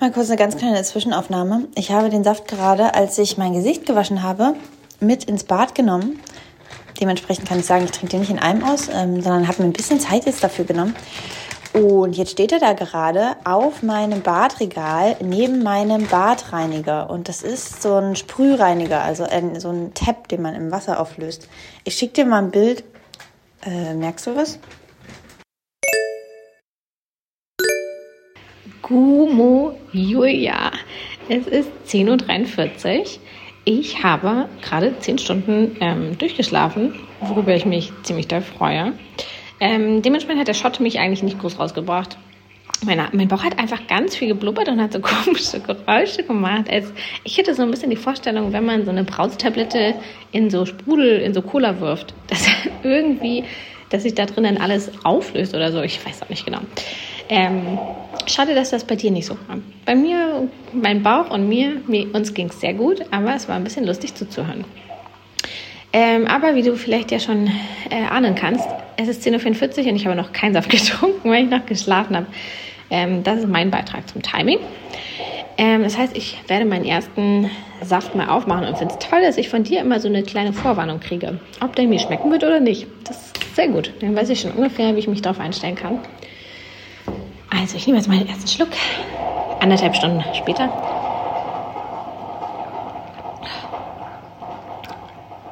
Mal 0.00 0.12
kurz 0.12 0.28
eine 0.28 0.38
ganz 0.38 0.56
kleine 0.56 0.80
Zwischenaufnahme. 0.80 1.66
Ich 1.74 1.90
habe 1.90 2.08
den 2.08 2.22
Saft 2.22 2.46
gerade, 2.46 2.94
als 2.94 3.18
ich 3.18 3.36
mein 3.36 3.52
Gesicht 3.52 3.84
gewaschen 3.84 4.22
habe, 4.22 4.54
mit 5.00 5.24
ins 5.24 5.42
Bad 5.42 5.74
genommen. 5.74 6.20
Dementsprechend 7.00 7.48
kann 7.48 7.58
ich 7.58 7.66
sagen, 7.66 7.84
ich 7.84 7.90
trinke 7.90 8.10
den 8.10 8.20
nicht 8.20 8.30
in 8.30 8.38
einem 8.38 8.62
aus, 8.62 8.88
ähm, 8.92 9.22
sondern 9.22 9.48
habe 9.48 9.62
mir 9.62 9.68
ein 9.68 9.72
bisschen 9.72 9.98
Zeit 9.98 10.26
jetzt 10.26 10.44
dafür 10.44 10.66
genommen. 10.66 10.94
Und 11.72 12.16
jetzt 12.16 12.32
steht 12.32 12.52
er 12.52 12.60
da 12.60 12.72
gerade 12.72 13.36
auf 13.44 13.82
meinem 13.82 14.22
Badregal 14.22 15.16
neben 15.20 15.62
meinem 15.62 16.06
Badreiniger. 16.06 17.10
Und 17.10 17.28
das 17.28 17.42
ist 17.42 17.82
so 17.82 17.94
ein 17.96 18.16
Sprühreiniger, 18.16 19.02
also 19.02 19.24
ein, 19.24 19.60
so 19.60 19.68
ein 19.68 19.92
Tab, 19.94 20.28
den 20.28 20.42
man 20.42 20.54
im 20.54 20.70
Wasser 20.70 20.98
auflöst. 21.00 21.48
Ich 21.84 21.94
schicke 21.94 22.14
dir 22.14 22.24
mal 22.24 22.42
ein 22.42 22.50
Bild. 22.50 22.84
Äh, 23.64 23.94
merkst 23.94 24.26
du 24.26 24.36
was? 24.36 24.58
Gumo 28.82 29.78
Julia. 29.92 30.72
Es 31.28 31.46
ist 31.46 31.68
10.43 31.86 32.98
Uhr. 32.98 33.04
Ich 33.66 34.02
habe 34.02 34.48
gerade 34.62 34.98
zehn 35.00 35.18
Stunden 35.18 35.76
ähm, 35.80 36.16
durchgeschlafen, 36.16 36.94
worüber 37.20 37.54
ich 37.54 37.66
mich 37.66 37.92
ziemlich 38.02 38.26
doll 38.26 38.40
freue. 38.40 38.94
Ähm, 39.60 40.02
dementsprechend 40.02 40.40
hat 40.40 40.48
der 40.48 40.54
Schott 40.54 40.80
mich 40.80 40.98
eigentlich 40.98 41.22
nicht 41.22 41.40
groß 41.40 41.58
rausgebracht. 41.58 42.16
Meine, 42.84 43.08
mein 43.12 43.26
Bauch 43.26 43.42
hat 43.42 43.58
einfach 43.58 43.88
ganz 43.88 44.14
viel 44.14 44.28
geblubbert 44.28 44.68
und 44.68 44.80
hat 44.80 44.92
so 44.92 45.00
komische 45.00 45.60
Geräusche 45.60 46.22
gemacht. 46.22 46.70
Als, 46.70 46.92
ich 47.24 47.36
hätte 47.36 47.54
so 47.54 47.62
ein 47.62 47.70
bisschen 47.70 47.90
die 47.90 47.96
Vorstellung, 47.96 48.52
wenn 48.52 48.64
man 48.64 48.84
so 48.84 48.90
eine 48.90 49.04
Brausetablette 49.04 49.94
in 50.30 50.50
so 50.50 50.64
Sprudel, 50.64 51.20
in 51.20 51.34
so 51.34 51.42
Cola 51.42 51.80
wirft, 51.80 52.14
dass 52.28 52.46
irgendwie, 52.82 53.44
dass 53.90 54.04
sich 54.04 54.14
da 54.14 54.26
drinnen 54.26 54.58
alles 54.58 54.92
auflöst 55.04 55.54
oder 55.54 55.72
so. 55.72 55.82
Ich 55.82 56.04
weiß 56.04 56.22
auch 56.22 56.28
nicht 56.28 56.44
genau. 56.44 56.60
Ähm, 57.28 57.78
schade, 58.26 58.54
dass 58.54 58.70
das 58.70 58.84
bei 58.84 58.96
dir 58.96 59.10
nicht 59.10 59.26
so 59.26 59.34
war. 59.48 59.58
Bei 59.84 59.94
mir, 59.94 60.48
mein 60.72 61.02
Bauch 61.02 61.30
und 61.30 61.48
mir, 61.48 61.82
mir 61.86 62.14
uns 62.14 62.32
ging 62.32 62.48
es 62.48 62.60
sehr 62.60 62.74
gut, 62.74 63.02
aber 63.10 63.34
es 63.34 63.48
war 63.48 63.56
ein 63.56 63.64
bisschen 63.64 63.86
lustig 63.86 64.14
zuzuhören. 64.14 64.64
Ähm, 65.92 66.26
aber 66.26 66.54
wie 66.54 66.62
du 66.62 66.76
vielleicht 66.76 67.10
ja 67.10 67.18
schon 67.18 67.50
äh, 67.90 68.04
ahnen 68.10 68.34
kannst, 68.34 68.68
es 68.96 69.08
ist 69.08 69.26
10.44 69.26 69.84
Uhr 69.84 69.90
und 69.90 69.96
ich 69.96 70.06
habe 70.06 70.16
noch 70.16 70.32
keinen 70.32 70.52
Saft 70.52 70.70
getrunken, 70.70 71.30
weil 71.30 71.44
ich 71.44 71.50
noch 71.50 71.64
geschlafen 71.66 72.16
habe. 72.16 72.26
Ähm, 72.90 73.22
das 73.22 73.40
ist 73.40 73.48
mein 73.48 73.70
Beitrag 73.70 74.08
zum 74.08 74.22
Timing. 74.22 74.58
Ähm, 75.56 75.82
das 75.82 75.98
heißt, 75.98 76.16
ich 76.16 76.38
werde 76.46 76.64
meinen 76.64 76.84
ersten 76.84 77.50
Saft 77.82 78.14
mal 78.14 78.28
aufmachen 78.28 78.66
und 78.66 78.78
finde 78.78 78.94
es 78.94 79.08
toll, 79.08 79.20
dass 79.22 79.36
ich 79.36 79.48
von 79.48 79.64
dir 79.64 79.80
immer 79.80 79.98
so 80.00 80.08
eine 80.08 80.22
kleine 80.22 80.52
Vorwarnung 80.52 81.00
kriege, 81.00 81.40
ob 81.60 81.74
der 81.74 81.86
mir 81.86 81.98
schmecken 81.98 82.30
wird 82.30 82.44
oder 82.44 82.60
nicht. 82.60 82.86
Das 83.04 83.16
ist 83.16 83.54
sehr 83.56 83.68
gut. 83.68 83.92
Dann 84.00 84.14
weiß 84.14 84.28
ich 84.30 84.40
schon 84.40 84.52
ungefähr, 84.52 84.94
wie 84.94 85.00
ich 85.00 85.08
mich 85.08 85.22
darauf 85.22 85.40
einstellen 85.40 85.74
kann. 85.74 85.98
Also, 87.50 87.76
ich 87.76 87.86
nehme 87.86 87.98
jetzt 87.98 88.08
meinen 88.08 88.28
ersten 88.28 88.46
Schluck. 88.46 88.68
Anderthalb 89.60 89.96
Stunden 89.96 90.22
später. 90.34 90.97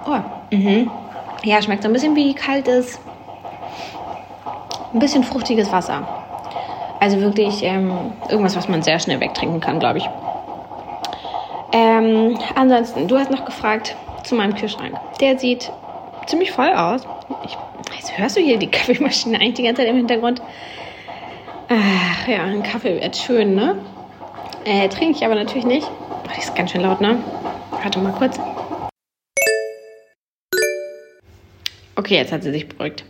Oh, 0.06 0.54
mhm. 0.54 0.90
Ja, 1.42 1.60
schmeckt 1.60 1.82
so 1.82 1.88
ein 1.88 1.92
bisschen 1.92 2.14
wie 2.16 2.34
kaltes, 2.34 2.98
ein 4.92 4.98
bisschen 4.98 5.24
fruchtiges 5.24 5.70
Wasser. 5.72 6.06
Also 7.00 7.20
wirklich 7.20 7.62
ähm, 7.62 8.12
irgendwas, 8.28 8.56
was 8.56 8.68
man 8.68 8.82
sehr 8.82 8.98
schnell 8.98 9.20
wegtrinken 9.20 9.60
kann, 9.60 9.78
glaube 9.78 9.98
ich. 9.98 10.08
Ähm, 11.72 12.38
ansonsten, 12.54 13.06
du 13.06 13.18
hast 13.18 13.30
noch 13.30 13.44
gefragt 13.44 13.96
zu 14.24 14.34
meinem 14.34 14.54
Kühlschrank. 14.54 14.98
Der 15.20 15.38
sieht 15.38 15.70
ziemlich 16.26 16.52
voll 16.52 16.72
aus. 16.72 17.02
Ich, 17.44 17.56
also 17.94 18.12
hörst 18.16 18.36
du 18.36 18.40
hier 18.40 18.58
die 18.58 18.66
Kaffeemaschine 18.70 19.38
eigentlich 19.38 19.54
die 19.54 19.62
ganze 19.64 19.82
Zeit 19.82 19.90
im 19.90 19.96
Hintergrund? 19.96 20.40
Ach 21.68 22.28
ja, 22.28 22.44
ein 22.44 22.62
Kaffee 22.62 23.00
wird 23.00 23.16
schön, 23.16 23.54
ne? 23.54 23.76
Äh, 24.64 24.88
trinke 24.88 25.16
ich 25.16 25.24
aber 25.24 25.34
natürlich 25.34 25.66
nicht. 25.66 25.86
Oh, 25.86 26.28
die 26.34 26.40
ist 26.40 26.54
ganz 26.54 26.70
schön 26.70 26.80
laut, 26.80 27.00
ne? 27.00 27.18
Warte 27.82 27.98
mal 27.98 28.12
kurz. 28.12 28.38
Okay, 31.96 32.16
jetzt 32.16 32.30
hat 32.30 32.42
sie 32.42 32.52
sich 32.52 32.68
beruhigt. 32.68 33.04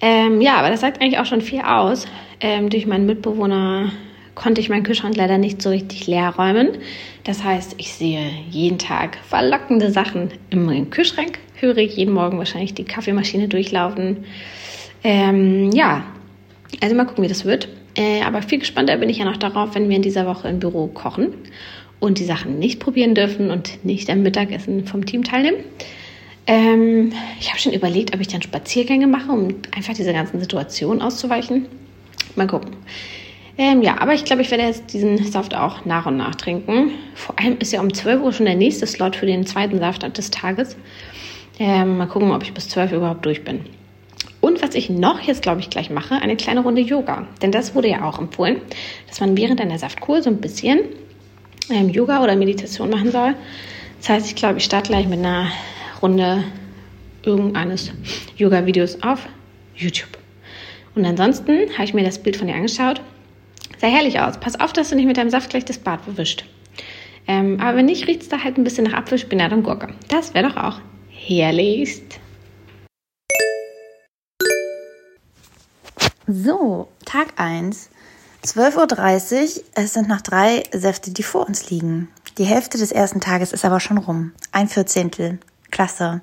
Ähm, 0.00 0.40
ja, 0.40 0.56
aber 0.56 0.70
das 0.70 0.80
sagt 0.80 1.00
eigentlich 1.00 1.18
auch 1.18 1.26
schon 1.26 1.42
viel 1.42 1.60
aus. 1.60 2.06
Ähm, 2.40 2.70
durch 2.70 2.86
meinen 2.86 3.06
Mitbewohner 3.06 3.92
konnte 4.34 4.60
ich 4.60 4.68
meinen 4.68 4.82
Kühlschrank 4.82 5.16
leider 5.16 5.38
nicht 5.38 5.62
so 5.62 5.70
richtig 5.70 6.06
leer 6.06 6.30
räumen. 6.30 6.78
Das 7.24 7.44
heißt, 7.44 7.76
ich 7.78 7.92
sehe 7.92 8.30
jeden 8.50 8.78
Tag 8.78 9.18
verlockende 9.26 9.90
Sachen 9.90 10.30
im 10.50 10.90
Kühlschrank, 10.90 11.38
höre 11.54 11.78
jeden 11.78 12.12
Morgen 12.12 12.38
wahrscheinlich 12.38 12.74
die 12.74 12.84
Kaffeemaschine 12.84 13.48
durchlaufen. 13.48 14.24
Ähm, 15.04 15.70
ja, 15.72 16.04
also 16.82 16.94
mal 16.96 17.04
gucken, 17.04 17.24
wie 17.24 17.28
das 17.28 17.44
wird. 17.44 17.68
Äh, 17.96 18.22
aber 18.22 18.42
viel 18.42 18.58
gespannter 18.58 18.96
bin 18.96 19.08
ich 19.08 19.18
ja 19.18 19.24
noch 19.24 19.36
darauf, 19.36 19.74
wenn 19.74 19.88
wir 19.88 19.96
in 19.96 20.02
dieser 20.02 20.26
Woche 20.26 20.48
im 20.48 20.58
Büro 20.58 20.88
kochen 20.88 21.34
und 22.00 22.18
die 22.18 22.24
Sachen 22.24 22.58
nicht 22.58 22.80
probieren 22.80 23.14
dürfen 23.14 23.50
und 23.50 23.84
nicht 23.84 24.10
am 24.10 24.22
Mittagessen 24.22 24.86
vom 24.86 25.06
Team 25.06 25.22
teilnehmen. 25.22 25.58
Ähm, 26.46 27.12
ich 27.40 27.48
habe 27.48 27.58
schon 27.58 27.72
überlegt, 27.72 28.14
ob 28.14 28.20
ich 28.20 28.28
dann 28.28 28.42
Spaziergänge 28.42 29.06
mache, 29.06 29.32
um 29.32 29.48
einfach 29.74 29.94
dieser 29.94 30.12
ganzen 30.12 30.40
Situation 30.40 31.00
auszuweichen. 31.00 31.66
Mal 32.36 32.46
gucken. 32.46 32.76
Ähm, 33.56 33.82
ja, 33.82 34.00
aber 34.00 34.14
ich 34.14 34.24
glaube, 34.24 34.42
ich 34.42 34.50
werde 34.50 34.64
jetzt 34.64 34.92
diesen 34.92 35.24
Saft 35.24 35.54
auch 35.54 35.84
nach 35.84 36.06
und 36.06 36.16
nach 36.16 36.34
trinken. 36.34 36.90
Vor 37.14 37.38
allem 37.38 37.56
ist 37.58 37.72
ja 37.72 37.80
um 37.80 37.94
12 37.94 38.20
Uhr 38.20 38.32
schon 38.32 38.46
der 38.46 38.56
nächste 38.56 38.86
Slot 38.86 39.14
für 39.16 39.26
den 39.26 39.46
zweiten 39.46 39.78
Saft 39.78 40.18
des 40.18 40.30
Tages. 40.30 40.76
Ähm, 41.58 41.98
mal 41.98 42.06
gucken, 42.06 42.32
ob 42.32 42.42
ich 42.42 42.52
bis 42.52 42.68
12 42.68 42.92
Uhr 42.92 42.98
überhaupt 42.98 43.24
durch 43.24 43.44
bin. 43.44 43.60
Und 44.40 44.60
was 44.60 44.74
ich 44.74 44.90
noch 44.90 45.20
jetzt, 45.20 45.40
glaube 45.40 45.60
ich, 45.60 45.70
gleich 45.70 45.88
mache, 45.88 46.16
eine 46.16 46.36
kleine 46.36 46.60
Runde 46.60 46.82
Yoga. 46.82 47.28
Denn 47.40 47.52
das 47.52 47.74
wurde 47.74 47.88
ja 47.88 48.04
auch 48.04 48.18
empfohlen, 48.18 48.60
dass 49.08 49.20
man 49.20 49.36
während 49.36 49.60
einer 49.60 49.78
Saftkur 49.78 50.20
so 50.20 50.30
ein 50.30 50.38
bisschen 50.38 50.80
ähm, 51.70 51.88
Yoga 51.88 52.22
oder 52.22 52.34
Meditation 52.36 52.90
machen 52.90 53.12
soll. 53.12 53.36
Das 54.00 54.08
heißt, 54.10 54.26
ich 54.26 54.34
glaube, 54.34 54.58
ich 54.58 54.64
starte 54.64 54.90
gleich 54.90 55.08
mit 55.08 55.20
einer 55.20 55.46
Runde 56.04 56.44
irgendeines 57.22 57.90
Yoga-Videos 58.36 59.02
auf 59.02 59.26
YouTube. 59.74 60.18
Und 60.94 61.06
ansonsten 61.06 61.72
habe 61.72 61.84
ich 61.84 61.94
mir 61.94 62.04
das 62.04 62.18
Bild 62.18 62.36
von 62.36 62.46
dir 62.46 62.54
angeschaut. 62.54 63.00
Sah 63.78 63.86
herrlich 63.86 64.20
aus. 64.20 64.38
Pass 64.38 64.60
auf, 64.60 64.74
dass 64.74 64.90
du 64.90 64.96
nicht 64.96 65.06
mit 65.06 65.16
deinem 65.16 65.30
Saft 65.30 65.48
gleich 65.48 65.64
das 65.64 65.78
Bad 65.78 66.04
bewischt. 66.04 66.44
Ähm, 67.26 67.58
aber 67.58 67.78
wenn 67.78 67.86
nicht, 67.86 68.06
riecht 68.06 68.20
es 68.20 68.28
da 68.28 68.44
halt 68.44 68.58
ein 68.58 68.64
bisschen 68.64 68.84
nach 68.84 68.92
Apfelspinat 68.92 69.50
und 69.54 69.62
Gurke. 69.62 69.94
Das 70.08 70.34
wäre 70.34 70.50
doch 70.50 70.58
auch 70.58 70.80
herrlichst. 71.08 72.20
So, 76.26 76.88
Tag 77.06 77.28
1. 77.36 77.88
12.30 78.44 79.56
Uhr. 79.56 79.64
Es 79.74 79.94
sind 79.94 80.08
noch 80.08 80.20
drei 80.20 80.64
Säfte, 80.70 81.12
die 81.12 81.22
vor 81.22 81.48
uns 81.48 81.70
liegen. 81.70 82.08
Die 82.36 82.44
Hälfte 82.44 82.76
des 82.76 82.92
ersten 82.92 83.22
Tages 83.22 83.54
ist 83.54 83.64
aber 83.64 83.80
schon 83.80 83.96
rum. 83.96 84.32
Ein 84.52 84.68
Vierzehntel. 84.68 85.38
Klasse. 85.74 86.22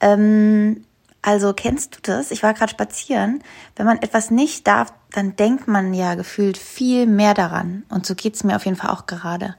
Ähm, 0.00 0.84
also 1.22 1.52
kennst 1.52 1.96
du 1.96 1.98
das? 2.02 2.30
Ich 2.30 2.42
war 2.42 2.54
gerade 2.54 2.72
spazieren. 2.72 3.42
Wenn 3.76 3.86
man 3.86 4.00
etwas 4.00 4.30
nicht 4.30 4.66
darf, 4.66 4.92
dann 5.12 5.36
denkt 5.36 5.68
man 5.68 5.92
ja 5.92 6.14
gefühlt 6.14 6.56
viel 6.56 7.06
mehr 7.06 7.34
daran. 7.34 7.84
Und 7.90 8.06
so 8.06 8.14
geht's 8.14 8.42
mir 8.42 8.56
auf 8.56 8.64
jeden 8.64 8.78
Fall 8.78 8.90
auch 8.90 9.06
gerade. 9.06 9.54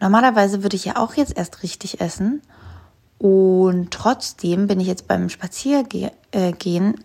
Normalerweise 0.00 0.62
würde 0.62 0.76
ich 0.76 0.86
ja 0.86 0.96
auch 0.96 1.14
jetzt 1.14 1.36
erst 1.36 1.62
richtig 1.62 2.00
essen. 2.00 2.40
Und 3.18 3.90
trotzdem 3.90 4.66
bin 4.66 4.80
ich 4.80 4.86
jetzt 4.86 5.06
beim 5.06 5.28
Spaziergehen, 5.28 6.10
äh, 6.32 6.52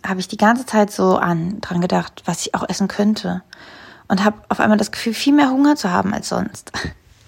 habe 0.06 0.20
ich 0.20 0.28
die 0.28 0.36
ganze 0.36 0.66
Zeit 0.66 0.90
so 0.90 1.16
an 1.16 1.60
dran 1.60 1.80
gedacht, 1.80 2.22
was 2.24 2.40
ich 2.40 2.54
auch 2.54 2.68
essen 2.68 2.88
könnte. 2.88 3.42
Und 4.08 4.24
habe 4.24 4.40
auf 4.48 4.60
einmal 4.60 4.78
das 4.78 4.92
Gefühl, 4.92 5.14
viel 5.14 5.34
mehr 5.34 5.50
Hunger 5.50 5.76
zu 5.76 5.90
haben 5.90 6.14
als 6.14 6.30
sonst. 6.30 6.72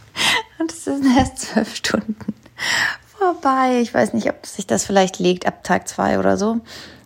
Und 0.58 0.72
es 0.72 0.84
sind 0.84 1.04
erst 1.16 1.38
zwölf 1.38 1.76
Stunden 1.76 2.34
vorbei. 3.23 3.81
Ich 3.81 3.93
weiß 3.95 4.12
nicht, 4.14 4.29
ob 4.29 4.47
sich 4.47 4.67
das 4.67 4.85
vielleicht 4.85 5.19
legt 5.19 5.47
ab 5.47 5.64
Tag 5.64 5.88
zwei 5.88 6.19
oder 6.19 6.37
so. 6.37 6.61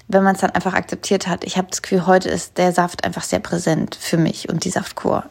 Wenn 0.09 0.23
man 0.23 0.35
es 0.35 0.41
dann 0.41 0.51
einfach 0.51 0.75
akzeptiert 0.75 1.27
hat. 1.27 1.45
Ich 1.45 1.57
habe 1.57 1.69
das 1.69 1.83
Gefühl, 1.83 2.07
heute 2.07 2.29
ist 2.29 2.59
der 2.59 2.73
Saft 2.73 3.05
einfach 3.05 3.25
sehr 3.25 3.41
präsent 3.41 3.97
für 3.97 4.17
mich 4.17 4.49
und 4.49 4.65
die 4.65 4.71
Saftkur. 4.71 5.25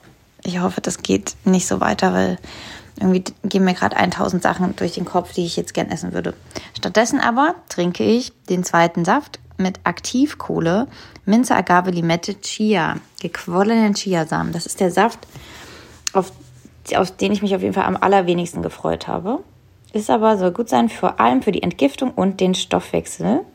Ich 0.44 0.60
hoffe, 0.60 0.82
das 0.82 1.02
geht 1.02 1.36
nicht 1.46 1.66
so 1.66 1.80
weiter, 1.80 2.14
weil 2.14 2.38
irgendwie 3.00 3.24
gehen 3.44 3.64
mir 3.64 3.74
gerade 3.74 3.96
1000 3.96 4.44
Sachen 4.44 4.76
durch 4.76 4.94
den 4.94 5.06
Kopf, 5.06 5.34
die 5.34 5.46
ich 5.46 5.56
jetzt 5.56 5.74
gern 5.74 5.90
essen 5.90 6.14
würde. 6.14 6.34
Stattdessen 6.78 7.20
aber 7.20 7.56
trinke 7.70 8.04
ich 8.04 8.34
den 8.50 8.64
zweiten 8.64 9.06
Saft 9.06 9.40
mit 9.58 9.80
Aktivkohle, 9.86 10.88
Minze, 11.26 11.56
Agave, 11.56 11.92
Limette, 11.92 12.40
Chia, 12.42 12.98
gequollenen 13.22 13.96
Chiasamen. 13.96 14.52
Das 14.52 14.66
ist 14.66 14.80
der 14.82 14.92
Saft, 14.92 15.20
auf, 16.14 16.32
auf 16.96 17.12
den 17.12 17.32
ich 17.32 17.42
mich 17.42 17.56
auf 17.56 17.62
jeden 17.62 17.74
Fall 17.74 17.86
am 17.86 17.98
allerwenigsten 17.98 18.62
gefreut 18.62 19.08
habe. 19.08 19.40
Ist 19.96 20.10
aber, 20.10 20.38
soll 20.38 20.52
gut 20.52 20.68
sein, 20.68 20.90
vor 20.90 21.22
allem 21.22 21.42
für 21.42 21.54
die 21.54 21.64
Entgiftung 21.64 22.12
und 22.12 22.42
den 22.42 22.54
Stoffwechsel. 22.54 23.46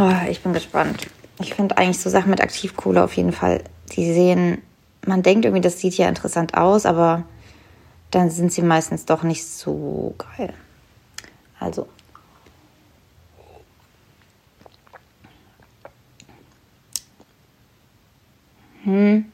Oh, 0.00 0.12
ich 0.28 0.42
bin 0.42 0.52
gespannt. 0.52 1.06
Ich 1.38 1.54
finde 1.54 1.78
eigentlich 1.78 2.00
so 2.00 2.10
Sachen 2.10 2.28
mit 2.28 2.40
Aktivkohle 2.40 3.04
auf 3.04 3.12
jeden 3.12 3.30
Fall, 3.30 3.62
die 3.92 4.12
sehen, 4.12 4.62
man 5.06 5.22
denkt 5.22 5.44
irgendwie, 5.44 5.60
das 5.60 5.78
sieht 5.78 5.96
ja 5.96 6.08
interessant 6.08 6.54
aus, 6.54 6.86
aber 6.86 7.22
dann 8.10 8.30
sind 8.30 8.52
sie 8.52 8.62
meistens 8.62 9.04
doch 9.04 9.22
nicht 9.22 9.46
so 9.46 10.16
geil. 10.18 10.52
Also. 11.60 11.86
Hm. 18.82 19.30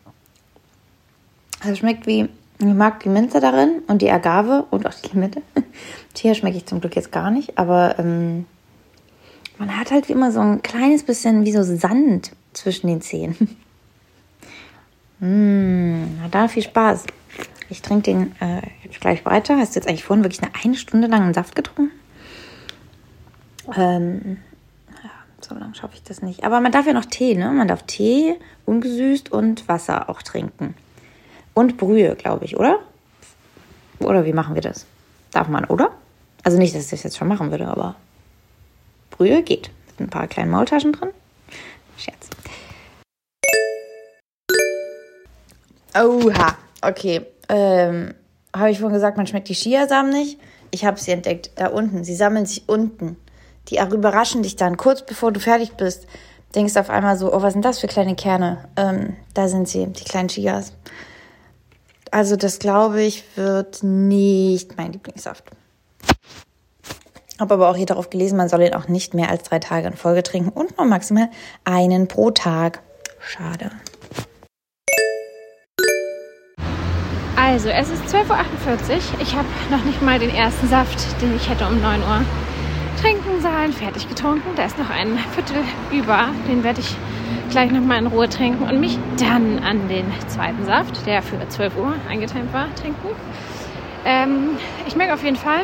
Also 1.60 1.76
schmeckt 1.76 2.06
wie, 2.06 2.28
ich 2.58 2.66
mag 2.66 3.00
die 3.00 3.08
Minze 3.08 3.40
darin 3.40 3.82
und 3.86 4.00
die 4.02 4.10
Agave 4.10 4.66
und 4.70 4.86
auch 4.86 4.94
die 4.94 5.12
Limette. 5.12 5.42
Chia 6.14 6.34
schmecke 6.34 6.56
ich 6.56 6.66
zum 6.66 6.80
Glück 6.80 6.96
jetzt 6.96 7.12
gar 7.12 7.30
nicht, 7.30 7.58
aber 7.58 7.98
ähm, 7.98 8.46
man 9.58 9.78
hat 9.78 9.90
halt 9.90 10.08
wie 10.08 10.12
immer 10.12 10.32
so 10.32 10.40
ein 10.40 10.62
kleines 10.62 11.02
bisschen 11.02 11.44
wie 11.44 11.52
so 11.52 11.62
Sand 11.62 12.32
zwischen 12.52 12.88
den 12.88 13.00
Zähnen. 13.00 13.56
Mmh, 15.18 16.22
hat 16.24 16.34
da 16.34 16.46
viel 16.46 16.62
Spaß. 16.62 17.04
Ich 17.70 17.80
trinke 17.80 18.02
den 18.02 18.36
äh, 18.38 18.60
jetzt 18.84 19.00
gleich 19.00 19.24
weiter. 19.24 19.56
Hast 19.56 19.74
du 19.74 19.80
jetzt 19.80 19.88
eigentlich 19.88 20.04
vorhin 20.04 20.22
wirklich 20.22 20.42
eine, 20.42 20.52
eine 20.62 20.74
Stunde 20.74 21.08
lang 21.08 21.22
einen 21.22 21.32
Saft 21.32 21.56
getrunken? 21.56 21.90
Ähm, 23.74 24.36
ja, 25.02 25.10
so 25.40 25.54
lange 25.54 25.74
schaffe 25.74 25.94
ich 25.94 26.02
das 26.02 26.20
nicht. 26.20 26.44
Aber 26.44 26.60
man 26.60 26.70
darf 26.70 26.86
ja 26.86 26.92
noch 26.92 27.06
Tee, 27.06 27.34
ne? 27.34 27.50
Man 27.50 27.66
darf 27.66 27.84
Tee, 27.84 28.34
ungesüßt 28.66 29.32
und 29.32 29.66
Wasser 29.68 30.10
auch 30.10 30.20
trinken. 30.20 30.74
Und 31.56 31.78
Brühe, 31.78 32.14
glaube 32.16 32.44
ich, 32.44 32.56
oder? 32.58 32.80
Oder 33.98 34.26
wie 34.26 34.34
machen 34.34 34.54
wir 34.54 34.60
das? 34.60 34.84
darf 35.36 35.48
man, 35.48 35.64
oder? 35.66 35.90
Also 36.42 36.58
nicht, 36.58 36.74
dass 36.74 36.84
ich 36.84 36.90
das 36.90 37.02
jetzt 37.02 37.16
schon 37.16 37.28
machen 37.28 37.50
würde, 37.50 37.68
aber 37.68 37.94
Brühe 39.10 39.42
geht. 39.42 39.70
Mit 39.98 40.08
ein 40.08 40.10
paar 40.10 40.26
kleinen 40.26 40.50
Maultaschen 40.50 40.92
drin. 40.92 41.10
Scherz. 41.96 42.30
Oha, 45.94 46.56
okay. 46.82 47.26
Ähm, 47.48 48.14
habe 48.54 48.70
ich 48.70 48.78
vorhin 48.78 48.94
gesagt, 48.94 49.16
man 49.16 49.26
schmeckt 49.26 49.48
die 49.48 49.54
Chiasamen 49.54 50.12
nicht? 50.12 50.38
Ich 50.70 50.84
habe 50.84 50.98
sie 50.98 51.10
entdeckt, 51.10 51.50
da 51.56 51.68
unten. 51.68 52.04
Sie 52.04 52.14
sammeln 52.14 52.46
sich 52.46 52.68
unten. 52.68 53.16
Die 53.68 53.78
überraschen 53.78 54.42
dich 54.42 54.56
dann. 54.56 54.76
Kurz 54.76 55.04
bevor 55.04 55.32
du 55.32 55.40
fertig 55.40 55.72
bist, 55.72 56.06
denkst 56.54 56.74
du 56.74 56.80
auf 56.80 56.90
einmal 56.90 57.16
so, 57.16 57.32
oh, 57.32 57.42
was 57.42 57.52
sind 57.52 57.64
das 57.64 57.78
für 57.78 57.88
kleine 57.88 58.14
Kerne? 58.14 58.68
Ähm, 58.76 59.16
da 59.34 59.48
sind 59.48 59.68
sie, 59.68 59.86
die 59.86 60.04
kleinen 60.04 60.28
Chias. 60.28 60.72
Also 62.10 62.36
das 62.36 62.58
glaube 62.58 63.02
ich 63.02 63.24
wird 63.36 63.82
nicht 63.82 64.76
mein 64.76 64.92
Lieblingssaft. 64.92 65.44
Habe 67.38 67.54
aber 67.54 67.68
auch 67.68 67.76
hier 67.76 67.86
darauf 67.86 68.08
gelesen, 68.08 68.38
man 68.38 68.48
soll 68.48 68.62
ihn 68.62 68.74
auch 68.74 68.88
nicht 68.88 69.12
mehr 69.12 69.28
als 69.28 69.42
drei 69.42 69.58
Tage 69.58 69.88
in 69.88 69.96
Folge 69.96 70.22
trinken 70.22 70.48
und 70.48 70.78
nur 70.78 70.86
maximal 70.86 71.28
einen 71.64 72.08
pro 72.08 72.30
Tag. 72.30 72.82
Schade. 73.20 73.70
Also, 77.36 77.68
es 77.68 77.90
ist 77.90 78.02
12.48 78.04 78.30
Uhr. 78.30 79.20
Ich 79.20 79.34
habe 79.36 79.46
noch 79.70 79.84
nicht 79.84 80.00
mal 80.00 80.18
den 80.18 80.30
ersten 80.30 80.68
Saft, 80.68 80.98
den 81.20 81.36
ich 81.36 81.48
hätte 81.48 81.66
um 81.66 81.80
9 81.80 82.00
Uhr 82.00 82.24
trinken 83.00 83.42
sollen, 83.42 83.72
fertig 83.72 84.08
getrunken. 84.08 84.48
Da 84.56 84.64
ist 84.64 84.78
noch 84.78 84.88
ein 84.88 85.18
Viertel 85.34 85.62
über. 85.92 86.30
Den 86.48 86.64
werde 86.64 86.80
ich 86.80 86.96
gleich 87.50 87.70
noch 87.70 87.80
mal 87.80 87.98
in 87.98 88.06
Ruhe 88.06 88.28
trinken 88.28 88.64
und 88.64 88.80
mich 88.80 88.98
dann 89.18 89.58
an 89.60 89.88
den 89.88 90.06
zweiten 90.28 90.64
Saft, 90.64 91.06
der 91.06 91.22
für 91.22 91.36
12 91.48 91.76
Uhr 91.76 91.94
eingetimt 92.08 92.52
war, 92.52 92.74
trinken. 92.74 93.08
Ähm, 94.04 94.50
ich 94.86 94.96
merke 94.96 95.14
auf 95.14 95.24
jeden 95.24 95.36
Fall, 95.36 95.60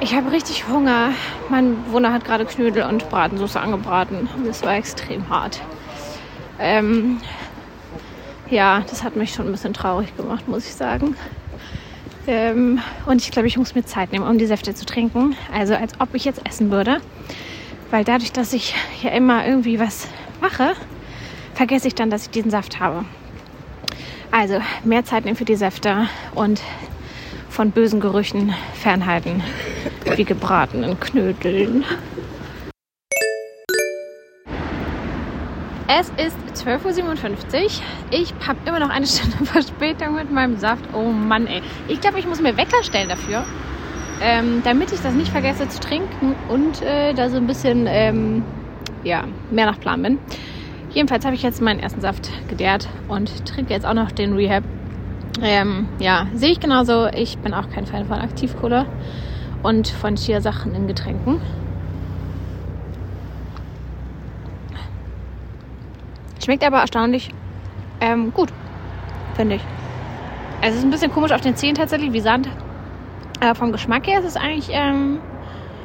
ich 0.00 0.14
habe 0.14 0.30
richtig 0.30 0.68
Hunger. 0.68 1.10
Mein 1.48 1.76
Wohner 1.92 2.12
hat 2.12 2.24
gerade 2.24 2.44
Knödel 2.44 2.84
und 2.84 3.08
Bratensauce 3.10 3.56
angebraten. 3.56 4.28
Und 4.36 4.46
es 4.46 4.62
war 4.62 4.76
extrem 4.76 5.28
hart. 5.28 5.60
Ähm, 6.60 7.20
ja, 8.48 8.82
das 8.88 9.02
hat 9.02 9.16
mich 9.16 9.32
schon 9.32 9.46
ein 9.46 9.52
bisschen 9.52 9.74
traurig 9.74 10.16
gemacht, 10.16 10.48
muss 10.48 10.66
ich 10.66 10.74
sagen. 10.74 11.16
Ähm, 12.28 12.80
und 13.06 13.22
ich 13.22 13.30
glaube, 13.30 13.48
ich 13.48 13.56
muss 13.56 13.74
mir 13.74 13.84
Zeit 13.84 14.12
nehmen, 14.12 14.26
um 14.26 14.38
die 14.38 14.46
Säfte 14.46 14.74
zu 14.74 14.86
trinken. 14.86 15.34
Also 15.52 15.74
als 15.74 16.00
ob 16.00 16.14
ich 16.14 16.24
jetzt 16.24 16.46
essen 16.46 16.70
würde. 16.70 16.98
Weil 17.90 18.04
dadurch, 18.04 18.32
dass 18.32 18.52
ich 18.52 18.74
ja 19.02 19.10
immer 19.10 19.46
irgendwie 19.46 19.80
was 19.80 20.08
mache, 20.40 20.74
vergesse 21.54 21.88
ich 21.88 21.94
dann, 21.94 22.10
dass 22.10 22.24
ich 22.24 22.30
diesen 22.30 22.50
Saft 22.50 22.80
habe. 22.80 23.04
Also 24.30 24.60
mehr 24.84 25.04
Zeit 25.04 25.24
nehmen 25.24 25.36
für 25.36 25.44
die 25.44 25.56
Säfte 25.56 26.08
und 26.34 26.60
von 27.48 27.70
bösen 27.70 28.00
Gerüchen 28.00 28.54
fernhalten, 28.74 29.42
wie 30.16 30.24
gebratenen 30.24 31.00
Knödeln. 31.00 31.84
Es 35.90 36.10
ist 36.10 36.36
12.57 36.66 37.02
Uhr. 37.02 37.70
Ich 38.10 38.34
habe 38.46 38.58
immer 38.66 38.78
noch 38.78 38.90
eine 38.90 39.06
Stunde 39.06 39.36
Verspätung 39.44 40.14
mit 40.14 40.30
meinem 40.30 40.58
Saft. 40.58 40.84
Oh 40.92 41.10
Mann, 41.10 41.46
ey. 41.46 41.62
Ich 41.88 42.00
glaube, 42.00 42.18
ich 42.18 42.26
muss 42.26 42.42
mir 42.42 42.56
Wecker 42.58 42.82
stellen 42.82 43.08
dafür, 43.08 43.46
ähm, 44.20 44.60
damit 44.64 44.92
ich 44.92 45.00
das 45.00 45.14
nicht 45.14 45.32
vergesse 45.32 45.66
zu 45.68 45.80
trinken 45.80 46.36
und 46.50 46.82
äh, 46.82 47.14
da 47.14 47.30
so 47.30 47.38
ein 47.38 47.46
bisschen 47.46 47.86
ähm, 47.88 48.44
ja, 49.04 49.24
mehr 49.50 49.66
nach 49.66 49.80
Plan 49.80 50.02
bin. 50.02 50.18
Jedenfalls 50.90 51.24
habe 51.24 51.34
ich 51.34 51.42
jetzt 51.42 51.60
meinen 51.60 51.80
ersten 51.80 52.00
Saft 52.00 52.30
gedehrt 52.48 52.88
und 53.08 53.46
trinke 53.46 53.72
jetzt 53.72 53.86
auch 53.86 53.94
noch 53.94 54.10
den 54.10 54.34
Rehab. 54.34 54.64
Ähm, 55.42 55.88
ja, 55.98 56.26
sehe 56.34 56.50
ich 56.50 56.60
genauso. 56.60 57.06
Ich 57.06 57.38
bin 57.38 57.54
auch 57.54 57.70
kein 57.70 57.86
Fan 57.86 58.06
von 58.06 58.18
Aktivkohle 58.18 58.86
und 59.62 59.88
von 59.88 60.16
Chia-Sachen 60.16 60.74
in 60.74 60.86
Getränken. 60.86 61.40
Schmeckt 66.42 66.64
aber 66.64 66.78
erstaunlich 66.78 67.30
ähm, 68.00 68.32
gut, 68.32 68.48
finde 69.34 69.56
ich. 69.56 69.62
Es 70.60 70.74
ist 70.74 70.82
ein 70.82 70.90
bisschen 70.90 71.12
komisch 71.12 71.32
auf 71.32 71.40
den 71.40 71.54
Zähnen 71.56 71.74
tatsächlich, 71.74 72.12
wie 72.12 72.20
Sand. 72.20 72.48
Aber 73.40 73.54
vom 73.54 73.70
Geschmack 73.70 74.06
her 74.06 74.20
ist 74.20 74.26
es 74.26 74.36
eigentlich, 74.36 74.70
ähm, 74.72 75.18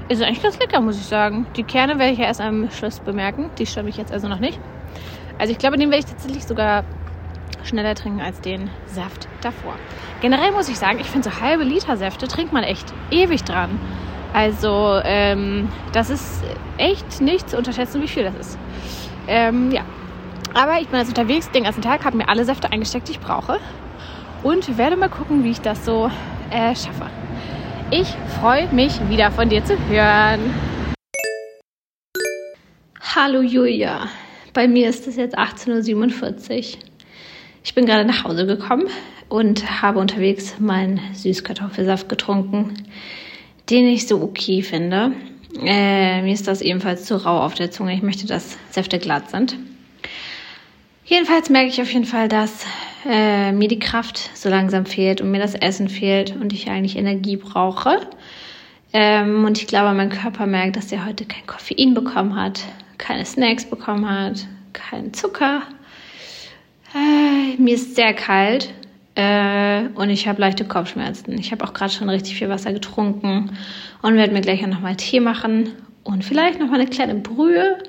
ist 0.09 0.21
eigentlich 0.21 0.43
ganz 0.43 0.59
lecker, 0.59 0.81
muss 0.81 0.97
ich 0.97 1.05
sagen. 1.05 1.45
Die 1.55 1.63
Kerne 1.63 1.97
werde 1.99 2.13
ich 2.13 2.19
ja 2.19 2.25
erst 2.25 2.41
am 2.41 2.69
Schluss 2.69 2.99
bemerken. 2.99 3.49
Die 3.57 3.65
stören 3.65 3.85
mich 3.85 3.97
jetzt 3.97 4.11
also 4.11 4.27
noch 4.27 4.39
nicht. 4.39 4.59
Also 5.39 5.51
ich 5.51 5.57
glaube, 5.57 5.77
den 5.77 5.89
werde 5.89 5.99
ich 5.99 6.05
tatsächlich 6.05 6.45
sogar 6.45 6.83
schneller 7.63 7.95
trinken 7.95 8.21
als 8.21 8.41
den 8.41 8.69
Saft 8.85 9.27
davor. 9.41 9.75
Generell 10.21 10.51
muss 10.51 10.69
ich 10.69 10.77
sagen, 10.77 10.99
ich 10.99 11.07
finde 11.07 11.29
so 11.29 11.41
halbe 11.41 11.63
Liter 11.63 11.97
Säfte 11.97 12.27
trinkt 12.27 12.53
man 12.53 12.63
echt 12.63 12.93
ewig 13.11 13.43
dran. 13.43 13.79
Also 14.33 14.99
ähm, 15.03 15.69
das 15.93 16.09
ist 16.09 16.43
echt 16.77 17.21
nicht 17.21 17.49
zu 17.49 17.57
unterschätzen, 17.57 18.01
wie 18.01 18.07
viel 18.07 18.23
das 18.23 18.35
ist. 18.35 18.59
Ähm, 19.27 19.71
ja, 19.71 19.81
aber 20.53 20.79
ich 20.79 20.87
bin 20.87 20.99
jetzt 20.99 21.09
unterwegs 21.09 21.49
den 21.51 21.63
ganzen 21.63 21.81
Tag, 21.81 22.03
habe 22.03 22.17
mir 22.17 22.29
alle 22.29 22.45
Säfte 22.45 22.71
eingesteckt, 22.71 23.07
die 23.07 23.13
ich 23.13 23.19
brauche. 23.19 23.59
Und 24.43 24.77
werde 24.77 24.97
mal 24.97 25.09
gucken, 25.09 25.43
wie 25.43 25.51
ich 25.51 25.61
das 25.61 25.85
so 25.85 26.11
äh, 26.51 26.75
schaffe. 26.75 27.09
Ich 27.91 28.07
freue 28.39 28.67
mich 28.73 28.93
wieder 29.09 29.31
von 29.31 29.49
dir 29.49 29.63
zu 29.63 29.77
hören. 29.87 30.53
Hallo 33.15 33.41
Julia, 33.41 34.07
bei 34.53 34.67
mir 34.67 34.89
ist 34.89 35.07
es 35.07 35.15
jetzt 35.15 35.37
18.47 35.37 36.75
Uhr. 36.75 36.79
Ich 37.63 37.75
bin 37.75 37.85
gerade 37.85 38.05
nach 38.05 38.23
Hause 38.23 38.45
gekommen 38.45 38.87
und 39.29 39.81
habe 39.81 39.99
unterwegs 39.99 40.59
meinen 40.59 40.99
Süßkartoffelsaft 41.13 42.09
getrunken, 42.09 42.73
den 43.69 43.87
ich 43.87 44.07
so 44.07 44.21
okay 44.21 44.61
finde. 44.61 45.11
Äh, 45.63 46.21
mir 46.23 46.33
ist 46.33 46.47
das 46.47 46.61
ebenfalls 46.61 47.05
zu 47.05 47.23
rau 47.23 47.41
auf 47.41 47.53
der 47.53 47.71
Zunge. 47.71 47.93
Ich 47.93 48.01
möchte, 48.01 48.25
dass 48.25 48.57
Säfte 48.71 48.97
glatt 48.97 49.29
sind. 49.29 49.57
Jedenfalls 51.05 51.49
merke 51.49 51.69
ich 51.69 51.81
auf 51.81 51.91
jeden 51.91 52.05
Fall, 52.05 52.27
dass 52.27 52.65
äh, 53.05 53.51
mir 53.51 53.67
die 53.67 53.79
Kraft 53.79 54.29
so 54.33 54.49
langsam 54.49 54.85
fehlt 54.85 55.21
und 55.21 55.31
mir 55.31 55.39
das 55.39 55.55
Essen 55.55 55.89
fehlt 55.89 56.35
und 56.35 56.53
ich 56.53 56.69
eigentlich 56.69 56.97
Energie 56.97 57.37
brauche. 57.37 57.99
Ähm, 58.93 59.43
und 59.45 59.57
ich 59.57 59.67
glaube, 59.67 59.93
mein 59.95 60.09
Körper 60.09 60.45
merkt, 60.45 60.75
dass 60.75 60.91
er 60.91 61.05
heute 61.05 61.25
kein 61.25 61.45
Koffein 61.47 61.93
bekommen 61.93 62.35
hat, 62.35 62.61
keine 62.97 63.25
Snacks 63.25 63.65
bekommen 63.65 64.07
hat, 64.09 64.47
keinen 64.73 65.13
Zucker. 65.13 65.63
Äh, 66.93 67.59
mir 67.59 67.75
ist 67.75 67.95
sehr 67.95 68.13
kalt 68.13 68.71
äh, 69.15 69.83
und 69.95 70.09
ich 70.09 70.27
habe 70.27 70.39
leichte 70.39 70.65
Kopfschmerzen. 70.65 71.37
Ich 71.39 71.51
habe 71.51 71.65
auch 71.65 71.73
gerade 71.73 71.91
schon 71.91 72.09
richtig 72.09 72.35
viel 72.35 72.49
Wasser 72.49 72.71
getrunken 72.71 73.57
und 74.01 74.15
werde 74.15 74.33
mir 74.33 74.41
gleich 74.41 74.63
auch 74.63 74.69
nochmal 74.69 74.95
Tee 74.95 75.19
machen 75.19 75.71
und 76.03 76.23
vielleicht 76.23 76.59
noch 76.59 76.67
mal 76.67 76.79
eine 76.79 76.89
kleine 76.89 77.15
Brühe 77.15 77.79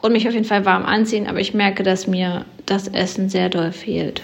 und 0.00 0.12
mich 0.12 0.26
auf 0.26 0.34
jeden 0.34 0.44
Fall 0.44 0.64
warm 0.64 0.84
anziehen, 0.84 1.28
aber 1.28 1.38
ich 1.38 1.54
merke, 1.54 1.82
dass 1.82 2.06
mir 2.06 2.44
das 2.66 2.88
Essen 2.88 3.28
sehr 3.28 3.48
doll 3.48 3.72
fehlt. 3.72 4.22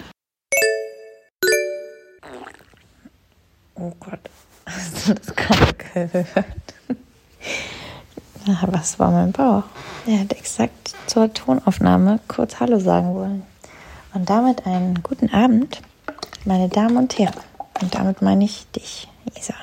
Oh 3.81 3.93
Gott, 4.01 4.19
hast 4.67 5.09
du 5.09 5.15
das 5.15 5.37
gerade 5.37 5.75
gehört? 5.75 6.27
Was 8.73 8.99
war 8.99 9.11
mein 9.11 9.33
Bauch? 9.33 9.65
Er 10.07 10.21
hat 10.21 10.33
exakt 10.33 10.95
zur 11.07 11.33
Tonaufnahme 11.33 12.19
kurz 12.29 12.61
Hallo 12.61 12.81
sagen 12.81 13.15
wollen. 13.15 13.43
Und 14.15 14.29
damit 14.31 14.67
einen 14.67 15.03
guten 15.03 15.31
Abend, 15.33 15.81
meine 16.45 16.69
Damen 16.69 16.97
und 16.97 17.19
Herren. 17.19 17.41
Und 17.81 17.95
damit 17.95 18.23
meine 18.23 18.45
ich 18.45 18.67
dich, 18.73 19.07
Isa. 19.39 19.55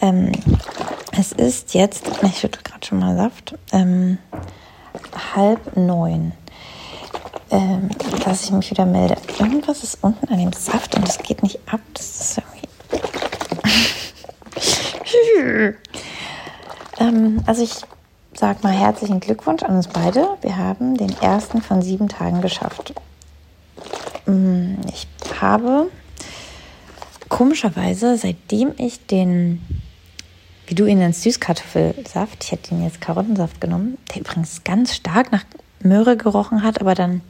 Ähm, 0.00 0.32
es 1.18 1.32
ist 1.32 1.74
jetzt, 1.74 2.04
ich 2.22 2.38
schütte 2.38 2.62
gerade 2.62 2.86
schon 2.86 2.98
mal 2.98 3.16
Saft, 3.16 3.54
ähm, 3.72 4.18
halb 5.34 5.76
neun, 5.76 6.32
ähm, 7.50 7.88
dass 8.24 8.44
ich 8.44 8.50
mich 8.50 8.70
wieder 8.70 8.86
melde. 8.86 9.16
Irgendwas 9.38 9.82
ist 9.82 9.98
unten 10.02 10.28
an 10.28 10.38
dem 10.38 10.52
Saft 10.52 10.94
und 10.94 11.08
es 11.08 11.18
geht 11.18 11.42
nicht 11.42 11.58
ab. 11.66 11.80
Das 11.94 12.20
ist 12.20 12.38
irgendwie. 12.38 12.66
ähm, 16.98 17.35
also 17.46 17.62
ich 17.62 17.72
sag 18.34 18.62
mal 18.62 18.72
herzlichen 18.72 19.20
Glückwunsch 19.20 19.62
an 19.62 19.76
uns 19.76 19.88
beide. 19.88 20.36
Wir 20.42 20.56
haben 20.56 20.96
den 20.96 21.14
ersten 21.20 21.62
von 21.62 21.80
sieben 21.80 22.08
Tagen 22.08 22.42
geschafft. 22.42 22.94
Mm, 24.26 24.74
ich 24.92 25.06
habe 25.40 25.88
komischerweise, 27.28 28.16
seitdem 28.18 28.72
ich 28.76 29.06
den 29.06 29.60
wie 30.66 30.74
du 30.74 30.84
ihn 30.84 30.98
nennst, 30.98 31.22
Süßkartoffelsaft. 31.22 32.42
Ich 32.44 32.52
hätte 32.52 32.74
ihn 32.74 32.82
jetzt 32.82 33.00
Karottensaft 33.00 33.60
genommen, 33.60 33.98
der 34.10 34.22
übrigens 34.22 34.64
ganz 34.64 34.94
stark 34.94 35.30
nach 35.32 35.44
Möhre 35.80 36.16
gerochen 36.16 36.62
hat, 36.62 36.80
aber 36.80 36.94
dann 36.94 37.20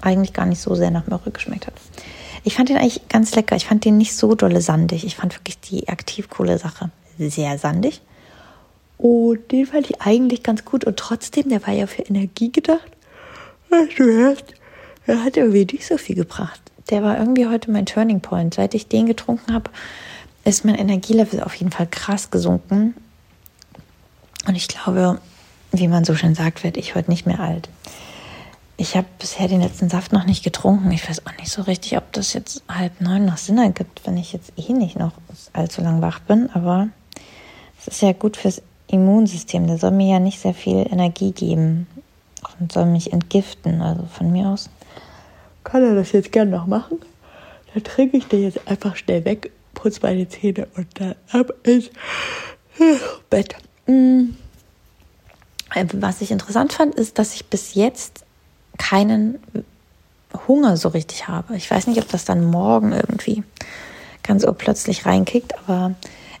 eigentlich 0.00 0.32
gar 0.32 0.46
nicht 0.46 0.60
so 0.60 0.74
sehr 0.74 0.90
nach 0.90 1.06
Möhre 1.06 1.30
geschmeckt 1.30 1.66
hat. 1.66 1.74
Ich 2.44 2.56
fand 2.56 2.70
den 2.70 2.78
eigentlich 2.78 3.08
ganz 3.08 3.34
lecker. 3.34 3.54
Ich 3.56 3.66
fand 3.66 3.84
den 3.84 3.98
nicht 3.98 4.16
so 4.16 4.34
dolle 4.34 4.60
sandig. 4.60 5.04
Ich 5.04 5.16
fand 5.16 5.36
wirklich 5.36 5.60
die 5.60 5.88
Aktivkohle-Sache 5.88 6.90
sehr 7.18 7.58
sandig. 7.58 8.00
Und 9.02 9.50
den 9.50 9.66
fand 9.66 9.90
ich 9.90 10.00
eigentlich 10.00 10.44
ganz 10.44 10.64
gut. 10.64 10.84
Und 10.84 10.96
trotzdem, 10.96 11.48
der 11.48 11.66
war 11.66 11.74
ja 11.74 11.88
für 11.88 12.02
Energie 12.02 12.52
gedacht. 12.52 12.88
Du 13.68 14.04
hörst, 14.04 14.54
er 15.06 15.24
hat 15.24 15.36
irgendwie 15.36 15.64
nicht 15.64 15.84
so 15.84 15.98
viel 15.98 16.14
gebracht. 16.14 16.60
Der 16.88 17.02
war 17.02 17.18
irgendwie 17.18 17.48
heute 17.48 17.72
mein 17.72 17.84
Turning 17.84 18.20
Point. 18.20 18.54
Seit 18.54 18.74
ich 18.74 18.86
den 18.86 19.06
getrunken 19.06 19.52
habe, 19.52 19.72
ist 20.44 20.64
mein 20.64 20.76
Energielevel 20.76 21.42
auf 21.42 21.56
jeden 21.56 21.72
Fall 21.72 21.88
krass 21.88 22.30
gesunken. 22.30 22.94
Und 24.46 24.54
ich 24.54 24.68
glaube, 24.68 25.20
wie 25.72 25.88
man 25.88 26.04
so 26.04 26.14
schön 26.14 26.36
sagt, 26.36 26.62
werde 26.62 26.78
ich 26.78 26.94
heute 26.94 27.10
nicht 27.10 27.26
mehr 27.26 27.40
alt. 27.40 27.68
Ich 28.76 28.96
habe 28.96 29.08
bisher 29.18 29.48
den 29.48 29.62
letzten 29.62 29.88
Saft 29.88 30.12
noch 30.12 30.26
nicht 30.26 30.44
getrunken. 30.44 30.92
Ich 30.92 31.08
weiß 31.08 31.26
auch 31.26 31.36
nicht 31.40 31.50
so 31.50 31.62
richtig, 31.62 31.96
ob 31.96 32.12
das 32.12 32.34
jetzt 32.34 32.62
halb 32.68 33.00
neun 33.00 33.24
noch 33.24 33.38
Sinn 33.38 33.58
ergibt, 33.58 34.02
wenn 34.04 34.16
ich 34.16 34.32
jetzt 34.32 34.52
eh 34.56 34.72
nicht 34.72 34.96
noch 34.96 35.12
allzu 35.52 35.80
lang 35.80 36.02
wach 36.02 36.20
bin. 36.20 36.50
Aber 36.54 36.88
es 37.80 37.88
ist 37.88 38.02
ja 38.02 38.12
gut 38.12 38.36
fürs 38.36 38.62
Immunsystem. 38.92 39.66
Der 39.66 39.78
soll 39.78 39.90
mir 39.90 40.12
ja 40.12 40.20
nicht 40.20 40.40
sehr 40.40 40.54
viel 40.54 40.86
Energie 40.90 41.32
geben 41.32 41.86
und 42.60 42.70
soll 42.72 42.86
mich 42.86 43.12
entgiften. 43.12 43.82
Also 43.82 44.04
von 44.06 44.30
mir 44.30 44.48
aus 44.48 44.70
kann 45.64 45.82
er 45.82 45.94
das 45.94 46.12
jetzt 46.12 46.32
gerne 46.32 46.50
noch 46.50 46.66
machen. 46.66 46.98
Dann 47.72 47.82
trinke 47.84 48.16
ich 48.16 48.26
den 48.26 48.42
jetzt 48.42 48.60
einfach 48.66 48.96
schnell 48.96 49.24
weg, 49.24 49.50
putze 49.74 50.00
meine 50.02 50.28
Zähne 50.28 50.68
und 50.76 50.88
dann 50.94 51.14
ab 51.30 51.52
ins 51.62 51.90
Bett. 53.30 53.56
Mm. 53.86 54.34
Was 55.94 56.20
ich 56.20 56.30
interessant 56.30 56.74
fand, 56.74 56.94
ist, 56.96 57.18
dass 57.18 57.34
ich 57.34 57.46
bis 57.46 57.74
jetzt 57.74 58.24
keinen 58.76 59.38
Hunger 60.46 60.76
so 60.76 60.88
richtig 60.88 61.28
habe. 61.28 61.56
Ich 61.56 61.70
weiß 61.70 61.86
nicht, 61.86 61.98
ob 61.98 62.08
das 62.08 62.26
dann 62.26 62.44
morgen 62.44 62.92
irgendwie 62.92 63.42
ganz 64.22 64.44
urplötzlich 64.44 65.06
reinkickt, 65.06 65.54
aber 65.60 65.94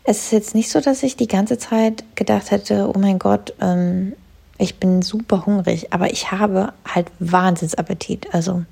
es 0.04 0.24
ist 0.24 0.32
jetzt 0.32 0.54
nicht 0.54 0.70
so, 0.70 0.80
dass 0.80 1.02
ich 1.02 1.16
die 1.16 1.28
ganze 1.28 1.58
Zeit 1.58 2.04
gedacht 2.16 2.50
hätte, 2.50 2.88
oh 2.88 2.98
mein 2.98 3.18
Gott, 3.18 3.54
ähm, 3.60 4.14
ich 4.58 4.76
bin 4.76 5.02
super 5.02 5.46
hungrig, 5.46 5.92
aber 5.92 6.12
ich 6.12 6.30
habe 6.30 6.72
halt 6.86 7.08
Wahnsinnsappetit. 7.18 8.32
Also 8.34 8.64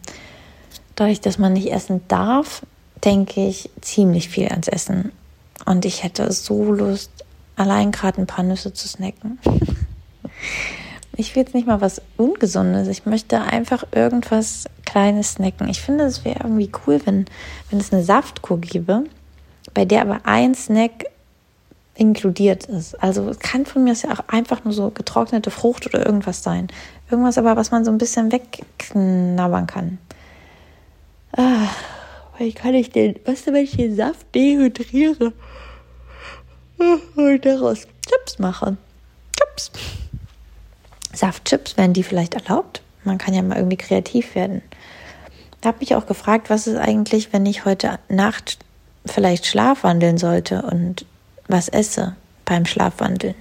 dadurch, 0.97 1.21
dass 1.21 1.39
man 1.39 1.53
nicht 1.53 1.73
essen 1.73 2.03
darf, 2.09 2.63
denke 3.05 3.47
ich 3.47 3.71
ziemlich 3.81 4.29
viel 4.29 4.49
ans 4.49 4.69
Essen. 4.69 5.13
Und 5.67 5.85
ich 5.85 6.03
hätte 6.03 6.31
so 6.33 6.73
Lust, 6.73 7.11
allein 7.57 7.93
gerade 7.93 8.21
ein 8.21 8.27
paar 8.27 8.45
Nüsse 8.45 8.73
zu 8.73 8.89
snacken. 8.89 9.39
Ich 11.17 11.35
will 11.35 11.43
jetzt 11.43 11.55
nicht 11.55 11.67
mal 11.67 11.83
was 11.83 12.01
Ungesundes. 12.17 12.89
Ich 12.89 13.05
möchte 13.05 13.43
einfach 13.43 13.85
irgendwas 13.93 14.65
Kleines 14.87 15.33
snacken. 15.33 15.69
Ich 15.69 15.83
finde, 15.83 16.05
es 16.05 16.25
wäre 16.25 16.45
irgendwie 16.45 16.71
cool, 16.87 16.99
wenn, 17.05 17.27
wenn 17.69 17.79
es 17.79 17.93
eine 17.93 18.03
Saftkur 18.03 18.59
gäbe, 18.59 19.05
bei 19.75 19.85
der 19.85 20.01
aber 20.01 20.21
ein 20.25 20.55
Snack 20.55 21.05
inkludiert 22.01 22.65
ist. 22.65 22.95
Also 23.03 23.31
kann 23.39 23.67
von 23.67 23.85
mir 23.85 23.93
ja 23.93 24.13
auch 24.13 24.25
einfach 24.29 24.65
nur 24.65 24.73
so 24.73 24.91
getrocknete 24.91 25.51
Frucht 25.51 25.87
oder 25.87 26.05
irgendwas 26.05 26.43
sein. 26.43 26.69
Irgendwas 27.11 27.37
aber, 27.37 27.57
was 27.57 27.71
man 27.71 27.85
so 27.85 27.91
ein 27.91 27.99
bisschen 27.99 28.33
wegknabbern 28.33 29.67
kann. 29.67 29.99
Ah, 31.37 31.69
wie 32.39 32.55
kann 32.55 32.75
ich 32.75 32.91
denn, 32.91 33.17
was 33.27 33.47
wenn 33.47 33.57
ich 33.57 33.77
den 33.77 33.95
Saft 33.95 34.35
dehydriere 34.35 35.35
und 37.17 37.45
daraus 37.45 37.87
Chips 38.09 38.39
mache? 38.39 38.79
Chips. 39.39 39.71
Saftchips, 41.13 41.77
werden 41.77 41.93
die 41.93 42.03
vielleicht 42.03 42.35
erlaubt? 42.35 42.81
Man 43.05 43.19
kann 43.19 43.35
ja 43.35 43.43
mal 43.43 43.59
irgendwie 43.59 43.77
kreativ 43.77 44.35
werden. 44.35 44.63
Ich 45.61 45.67
habe 45.67 45.79
mich 45.81 45.95
auch 45.95 46.07
gefragt, 46.07 46.49
was 46.49 46.67
ist 46.67 46.79
eigentlich, 46.79 47.35
wenn 47.35 47.45
ich 47.45 47.67
heute 47.67 47.99
Nacht 48.09 48.59
vielleicht 49.05 49.47
schlafwandeln 49.47 50.17
sollte 50.17 50.63
und 50.63 51.05
was 51.51 51.69
esse 51.69 52.17
beim 52.45 52.67
Schlafwandeln. 52.67 53.35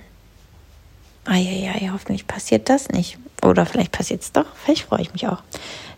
Eieiei, 1.25 1.89
hoffentlich 1.91 2.27
passiert 2.27 2.69
das 2.69 2.89
nicht. 2.89 3.17
Oder 3.43 3.65
vielleicht 3.65 3.91
passiert 3.91 4.21
es 4.21 4.31
doch. 4.31 4.45
Vielleicht 4.55 4.83
freue 4.83 5.01
ich 5.01 5.13
mich 5.13 5.27
auch. 5.27 5.41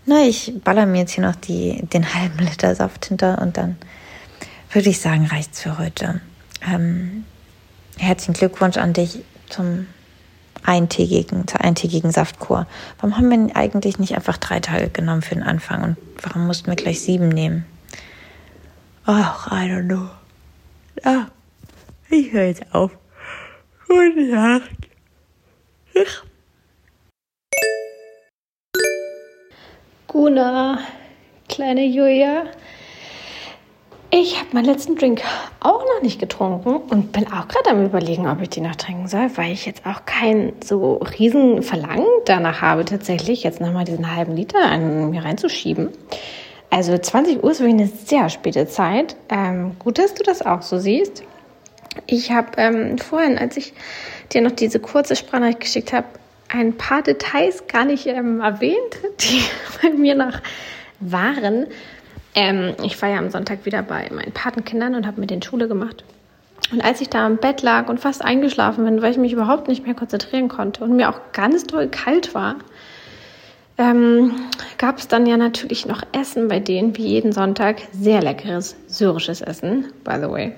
Na, 0.05 0.23
ich 0.23 0.53
baller 0.63 0.85
mir 0.85 0.99
jetzt 0.99 1.13
hier 1.13 1.25
noch 1.25 1.35
die, 1.35 1.81
den 1.87 2.13
halben 2.13 2.39
Liter 2.39 2.75
Saft 2.75 3.05
hinter 3.05 3.41
und 3.41 3.57
dann 3.57 3.77
würde 4.71 4.89
ich 4.89 4.99
sagen, 4.99 5.25
reicht's 5.27 5.61
für 5.61 5.77
heute. 5.77 6.21
Ähm, 6.65 7.25
herzlichen 7.97 8.33
Glückwunsch 8.33 8.77
an 8.77 8.93
dich 8.93 9.19
zum 9.49 9.87
eintägigen, 10.63 11.47
zur 11.47 11.61
eintägigen 11.61 12.11
Saftkur. 12.11 12.67
Warum 12.99 13.17
haben 13.17 13.29
wir 13.29 13.55
eigentlich 13.55 13.99
nicht 13.99 14.15
einfach 14.15 14.37
drei 14.37 14.59
Tage 14.59 14.89
genommen 14.89 15.21
für 15.21 15.35
den 15.35 15.43
Anfang 15.43 15.83
und 15.83 15.97
warum 16.21 16.47
mussten 16.47 16.67
wir 16.67 16.75
gleich 16.75 17.01
sieben 17.01 17.29
nehmen? 17.29 17.65
Ach, 19.05 19.47
I 19.47 19.65
don't 19.65 19.87
know. 19.87 20.09
Ah, 21.03 21.27
ich 22.11 22.31
höre 22.31 22.47
jetzt 22.47 22.63
auf. 22.73 22.91
Gute 23.87 24.21
Nacht. 24.21 24.69
Guna, 30.07 30.79
kleine 31.47 31.85
Julia. 31.85 32.43
Ich 34.13 34.37
habe 34.37 34.49
meinen 34.51 34.65
letzten 34.65 34.97
Drink 34.97 35.21
auch 35.61 35.85
noch 35.85 36.01
nicht 36.01 36.19
getrunken 36.19 36.75
und 36.89 37.13
bin 37.13 37.27
auch 37.27 37.47
gerade 37.47 37.69
am 37.69 37.85
überlegen, 37.85 38.27
ob 38.27 38.41
ich 38.41 38.49
die 38.49 38.59
noch 38.59 38.75
trinken 38.75 39.07
soll, 39.07 39.29
weil 39.35 39.53
ich 39.53 39.65
jetzt 39.65 39.85
auch 39.85 40.05
kein 40.05 40.51
so 40.61 40.95
riesen 41.17 41.63
Verlangen 41.63 42.07
danach 42.25 42.61
habe, 42.61 42.83
tatsächlich 42.83 43.43
jetzt 43.43 43.61
nochmal 43.61 43.85
diesen 43.85 44.13
halben 44.13 44.35
Liter 44.35 44.59
an 44.59 45.11
mir 45.11 45.23
reinzuschieben. 45.23 45.89
Also 46.69 46.97
20 46.97 47.41
Uhr 47.41 47.51
ist 47.51 47.61
wirklich 47.61 47.81
eine 47.81 47.87
sehr 47.87 48.29
späte 48.29 48.67
Zeit. 48.67 49.15
Ähm, 49.29 49.77
gut, 49.79 49.97
dass 49.97 50.13
du 50.13 50.23
das 50.23 50.41
auch 50.41 50.61
so 50.61 50.77
siehst. 50.77 51.23
Ich 52.07 52.31
habe 52.31 52.49
ähm, 52.57 52.97
vorhin, 52.97 53.37
als 53.37 53.57
ich 53.57 53.73
dir 54.31 54.41
noch 54.41 54.51
diese 54.51 54.79
kurze 54.79 55.15
Sprachnachricht 55.15 55.59
geschickt 55.59 55.93
habe, 55.93 56.07
ein 56.47 56.75
paar 56.75 57.01
Details 57.01 57.67
gar 57.67 57.85
nicht 57.85 58.07
ähm, 58.07 58.41
erwähnt, 58.41 58.99
die 59.19 59.41
bei 59.81 59.89
mir 59.89 60.15
noch 60.15 60.39
waren. 60.99 61.67
Ähm, 62.33 62.75
ich 62.83 63.01
war 63.01 63.09
ja 63.09 63.17
am 63.17 63.29
Sonntag 63.29 63.65
wieder 63.65 63.83
bei 63.83 64.09
meinen 64.13 64.31
Patenkindern 64.31 64.95
und 64.95 65.05
habe 65.05 65.19
mit 65.19 65.31
den 65.31 65.41
Schule 65.41 65.67
gemacht. 65.67 66.03
Und 66.71 66.83
als 66.83 67.01
ich 67.01 67.09
da 67.09 67.27
im 67.27 67.37
Bett 67.37 67.61
lag 67.61 67.89
und 67.89 67.99
fast 67.99 68.23
eingeschlafen 68.23 68.85
bin, 68.85 69.01
weil 69.01 69.11
ich 69.11 69.17
mich 69.17 69.33
überhaupt 69.33 69.67
nicht 69.67 69.85
mehr 69.85 69.95
konzentrieren 69.95 70.47
konnte 70.47 70.83
und 70.83 70.95
mir 70.95 71.09
auch 71.09 71.19
ganz 71.33 71.65
doll 71.65 71.89
kalt 71.89 72.33
war, 72.33 72.55
ähm, 73.77 74.33
gab 74.77 74.99
es 74.99 75.07
dann 75.07 75.25
ja 75.25 75.37
natürlich 75.37 75.85
noch 75.85 76.03
Essen 76.13 76.47
bei 76.47 76.59
denen, 76.59 76.95
wie 76.97 77.07
jeden 77.07 77.33
Sonntag. 77.33 77.81
Sehr 77.91 78.21
leckeres 78.21 78.75
syrisches 78.87 79.41
Essen, 79.41 79.91
by 80.03 80.15
the 80.21 80.29
way. 80.29 80.53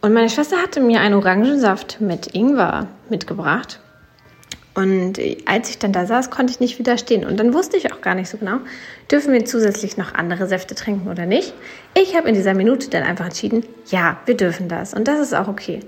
Und 0.00 0.12
meine 0.12 0.30
Schwester 0.30 0.62
hatte 0.62 0.80
mir 0.80 1.00
einen 1.00 1.14
Orangensaft 1.14 2.00
mit 2.00 2.34
Ingwer 2.34 2.88
mitgebracht. 3.08 3.80
Und 4.76 5.18
als 5.46 5.70
ich 5.70 5.78
dann 5.78 5.92
da 5.92 6.04
saß, 6.04 6.30
konnte 6.30 6.52
ich 6.52 6.60
nicht 6.60 6.78
widerstehen. 6.78 7.24
Und 7.24 7.40
dann 7.40 7.54
wusste 7.54 7.78
ich 7.78 7.94
auch 7.94 8.02
gar 8.02 8.14
nicht 8.14 8.28
so 8.28 8.36
genau, 8.36 8.58
dürfen 9.10 9.32
wir 9.32 9.42
zusätzlich 9.46 9.96
noch 9.96 10.14
andere 10.14 10.46
Säfte 10.46 10.74
trinken 10.74 11.08
oder 11.08 11.24
nicht. 11.24 11.54
Ich 11.94 12.14
habe 12.14 12.28
in 12.28 12.34
dieser 12.34 12.52
Minute 12.52 12.90
dann 12.90 13.02
einfach 13.02 13.24
entschieden, 13.24 13.64
ja, 13.86 14.18
wir 14.26 14.36
dürfen 14.36 14.68
das. 14.68 14.92
Und 14.92 15.08
das 15.08 15.18
ist 15.18 15.34
auch 15.34 15.48
okay. 15.48 15.80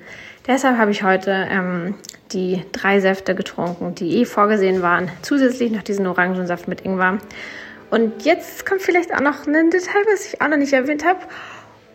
Deshalb 0.46 0.78
habe 0.78 0.90
ich 0.90 1.02
heute 1.02 1.46
ähm, 1.50 1.96
die 2.32 2.64
drei 2.72 3.00
Säfte 3.00 3.34
getrunken, 3.34 3.94
die 3.94 4.20
eh 4.20 4.24
vorgesehen 4.24 4.80
waren. 4.80 5.10
Zusätzlich 5.20 5.70
noch 5.70 5.82
diesen 5.82 6.06
Orangensaft 6.06 6.66
mit 6.66 6.80
Ingwer. 6.80 7.18
Und 7.90 8.24
jetzt 8.24 8.64
kommt 8.64 8.80
vielleicht 8.80 9.14
auch 9.14 9.20
noch 9.20 9.46
ein 9.46 9.70
Detail, 9.70 10.02
was 10.10 10.32
ich 10.32 10.40
auch 10.40 10.48
noch 10.48 10.56
nicht 10.56 10.72
erwähnt 10.72 11.04
habe. 11.04 11.20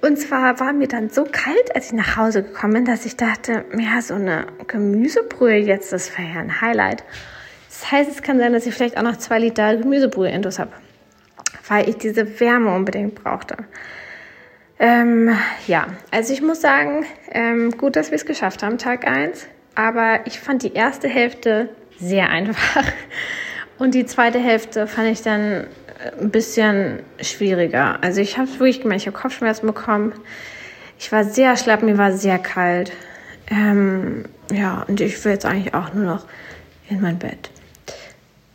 Und 0.03 0.17
zwar 0.17 0.59
war 0.59 0.73
mir 0.73 0.89
dann 0.89 1.09
so 1.09 1.23
kalt, 1.23 1.73
als 1.73 1.85
ich 1.85 1.93
nach 1.93 2.17
Hause 2.17 2.43
gekommen 2.43 2.73
bin, 2.73 2.85
dass 2.85 3.05
ich 3.05 3.15
dachte, 3.15 3.63
ja, 3.77 4.01
so 4.01 4.15
eine 4.15 4.47
Gemüsebrühe 4.67 5.55
jetzt, 5.55 5.93
das 5.93 6.17
wäre 6.17 6.27
ja 6.27 6.39
ein 6.41 6.59
Highlight. 6.59 7.05
Das 7.69 7.89
heißt, 7.89 8.11
es 8.11 8.21
kann 8.21 8.37
sein, 8.37 8.51
dass 8.51 8.65
ich 8.65 8.73
vielleicht 8.73 8.97
auch 8.97 9.03
noch 9.03 9.15
zwei 9.15 9.39
Liter 9.39 9.77
Gemüsebrühe 9.77 10.29
intus 10.29 10.59
habe, 10.59 10.73
weil 11.69 11.87
ich 11.87 11.95
diese 11.95 12.37
Wärme 12.41 12.75
unbedingt 12.75 13.15
brauchte. 13.15 13.55
Ähm, 14.77 15.37
ja, 15.67 15.87
also 16.11 16.33
ich 16.33 16.41
muss 16.41 16.59
sagen, 16.59 17.05
ähm, 17.31 17.71
gut, 17.71 17.95
dass 17.95 18.11
wir 18.11 18.17
es 18.17 18.25
geschafft 18.25 18.61
haben, 18.61 18.77
Tag 18.77 19.07
1. 19.07 19.47
Aber 19.73 20.19
ich 20.25 20.37
fand 20.37 20.63
die 20.63 20.73
erste 20.73 21.07
Hälfte 21.07 21.69
sehr 21.97 22.29
einfach. 22.29 22.83
Und 23.79 23.95
die 23.95 24.05
zweite 24.05 24.39
Hälfte 24.39 24.85
fand 24.85 25.07
ich 25.07 25.21
dann 25.21 25.67
ein 26.19 26.29
bisschen 26.29 26.99
schwieriger. 27.21 27.97
Also 28.01 28.21
ich 28.21 28.37
habe 28.37 28.49
wirklich 28.53 28.81
gemerkt, 28.81 29.01
ich 29.01 29.07
habe 29.07 29.17
Kopfschmerzen 29.17 29.67
bekommen. 29.67 30.13
Ich 30.99 31.11
war 31.11 31.23
sehr 31.23 31.57
schlapp, 31.57 31.83
mir 31.83 31.97
war 31.97 32.11
sehr 32.11 32.39
kalt. 32.39 32.91
Ähm, 33.49 34.25
ja, 34.51 34.85
und 34.87 35.01
ich 35.01 35.23
will 35.23 35.33
jetzt 35.33 35.45
eigentlich 35.45 35.73
auch 35.73 35.93
nur 35.93 36.05
noch 36.05 36.25
in 36.89 37.01
mein 37.01 37.19
Bett. 37.19 37.49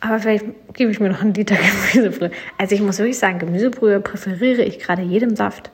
Aber 0.01 0.19
vielleicht 0.19 0.45
gebe 0.73 0.91
ich 0.91 0.99
mir 0.99 1.09
noch 1.09 1.21
einen 1.21 1.33
Liter 1.33 1.57
Gemüsebrühe. 1.93 2.31
Also 2.57 2.75
ich 2.75 2.81
muss 2.81 2.99
wirklich 2.99 3.19
sagen, 3.19 3.39
Gemüsebrühe 3.39 3.99
präferiere 3.99 4.63
ich 4.63 4.79
gerade 4.79 5.01
jedem 5.01 5.35
Saft. 5.35 5.71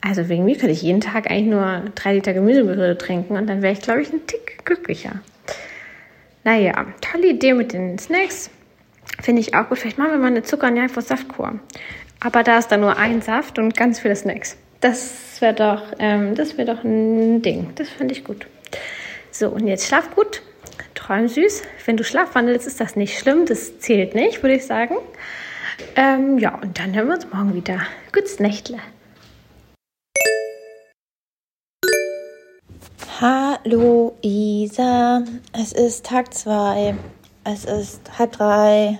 Also 0.00 0.28
wegen 0.28 0.44
mir 0.44 0.56
könnte 0.56 0.72
ich 0.72 0.82
jeden 0.82 1.00
Tag 1.00 1.30
eigentlich 1.30 1.50
nur 1.50 1.82
drei 1.94 2.14
Liter 2.14 2.34
Gemüsebrühe 2.34 2.98
trinken 2.98 3.36
und 3.36 3.46
dann 3.46 3.62
wäre 3.62 3.72
ich, 3.72 3.80
glaube 3.80 4.02
ich, 4.02 4.12
ein 4.12 4.26
Tick 4.26 4.64
glücklicher. 4.64 5.20
Naja, 6.44 6.86
tolle 7.00 7.28
Idee 7.28 7.54
mit 7.54 7.72
den 7.72 7.98
Snacks. 7.98 8.50
Finde 9.20 9.40
ich 9.40 9.54
auch 9.54 9.68
gut. 9.68 9.78
Vielleicht 9.78 9.98
machen 9.98 10.12
wir 10.12 10.18
mal 10.18 10.28
eine 10.28 10.42
Zucker- 10.42 10.68
und 10.68 10.76
Saftkur. 11.02 11.58
Aber 12.20 12.42
da 12.42 12.58
ist 12.58 12.68
dann 12.68 12.80
nur 12.80 12.96
ein 12.96 13.22
Saft 13.22 13.58
und 13.58 13.76
ganz 13.76 14.00
viele 14.00 14.16
Snacks. 14.16 14.56
Das 14.80 15.40
wäre 15.40 15.54
doch, 15.54 15.82
ähm, 15.98 16.34
das 16.34 16.56
doch 16.66 16.84
ein 16.84 17.42
Ding. 17.42 17.70
Das 17.76 17.88
finde 17.88 18.14
ich 18.14 18.24
gut. 18.24 18.46
So, 19.30 19.48
und 19.48 19.66
jetzt 19.66 19.86
schlaf 19.86 20.14
gut. 20.14 20.42
Träum 20.94 21.28
süß. 21.28 21.62
Wenn 21.86 21.96
du 21.96 22.04
schlafwandelst, 22.04 22.66
ist 22.66 22.80
das 22.80 22.96
nicht 22.96 23.18
schlimm. 23.18 23.46
Das 23.46 23.78
zählt 23.78 24.14
nicht, 24.14 24.42
würde 24.42 24.56
ich 24.56 24.66
sagen. 24.66 24.96
Ähm, 25.96 26.38
ja, 26.38 26.54
und 26.54 26.78
dann 26.78 26.94
hören 26.94 27.08
wir 27.08 27.14
uns 27.14 27.26
morgen 27.32 27.54
wieder. 27.54 27.80
Gutes 28.12 28.38
Nächtle. 28.38 28.78
Hallo 33.20 34.16
Isa, 34.22 35.22
es 35.52 35.72
ist 35.72 36.04
Tag 36.04 36.34
2, 36.34 36.96
es 37.44 37.64
ist 37.64 38.18
halb 38.18 38.32
drei. 38.32 38.98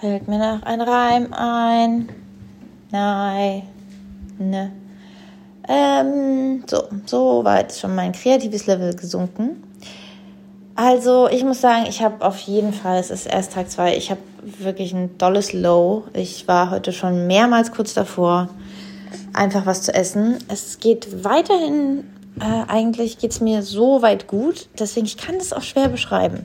Fällt 0.00 0.28
mir 0.28 0.38
noch 0.38 0.62
ein 0.62 0.80
Reim 0.80 1.32
ein? 1.32 2.08
Nein, 2.90 3.62
ne. 4.38 4.72
Ähm, 5.68 6.62
so, 6.66 6.84
so 7.06 7.44
weit 7.44 7.72
ist 7.72 7.80
schon 7.80 7.94
mein 7.94 8.12
kreatives 8.12 8.66
Level 8.66 8.94
gesunken. 8.94 9.62
Also, 10.76 11.28
ich 11.28 11.42
muss 11.42 11.62
sagen, 11.62 11.86
ich 11.88 12.02
habe 12.02 12.24
auf 12.24 12.38
jeden 12.40 12.72
Fall, 12.72 12.98
es 12.98 13.10
ist 13.10 13.26
erst 13.26 13.54
Tag 13.54 13.70
2, 13.70 13.96
ich 13.96 14.10
habe 14.10 14.20
wirklich 14.42 14.92
ein 14.92 15.16
dolles 15.16 15.54
Low. 15.54 16.04
Ich 16.12 16.46
war 16.46 16.70
heute 16.70 16.92
schon 16.92 17.26
mehrmals 17.26 17.72
kurz 17.72 17.94
davor, 17.94 18.50
einfach 19.32 19.64
was 19.64 19.82
zu 19.82 19.94
essen. 19.94 20.38
Es 20.48 20.78
geht 20.78 21.24
weiterhin 21.24 22.04
äh, 22.38 22.70
eigentlich 22.70 23.16
geht 23.18 23.30
es 23.30 23.40
mir 23.40 23.62
so 23.62 24.02
weit 24.02 24.26
gut, 24.26 24.68
deswegen 24.78 25.06
ich 25.06 25.16
kann 25.16 25.38
das 25.38 25.54
auch 25.54 25.62
schwer 25.62 25.88
beschreiben. 25.88 26.44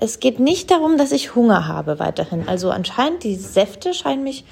Es 0.00 0.20
geht 0.20 0.40
nicht 0.40 0.70
darum, 0.70 0.98
dass 0.98 1.12
ich 1.12 1.34
Hunger 1.34 1.68
habe 1.68 1.98
weiterhin. 1.98 2.48
Also 2.48 2.70
anscheinend 2.70 3.24
die 3.24 3.36
Säfte 3.36 3.94
scheinen 3.94 4.24
mich 4.24 4.44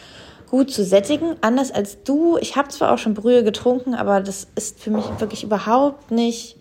gut 0.50 0.70
zu 0.70 0.84
sättigen, 0.84 1.36
anders 1.40 1.70
als 1.70 2.02
du. 2.04 2.38
Ich 2.38 2.56
habe 2.56 2.68
zwar 2.68 2.92
auch 2.92 2.98
schon 2.98 3.14
Brühe 3.14 3.44
getrunken, 3.44 3.94
aber 3.94 4.20
das 4.20 4.46
ist 4.54 4.80
für 4.80 4.90
mich 4.90 5.04
wirklich 5.18 5.42
überhaupt 5.44 6.10
nicht 6.10 6.56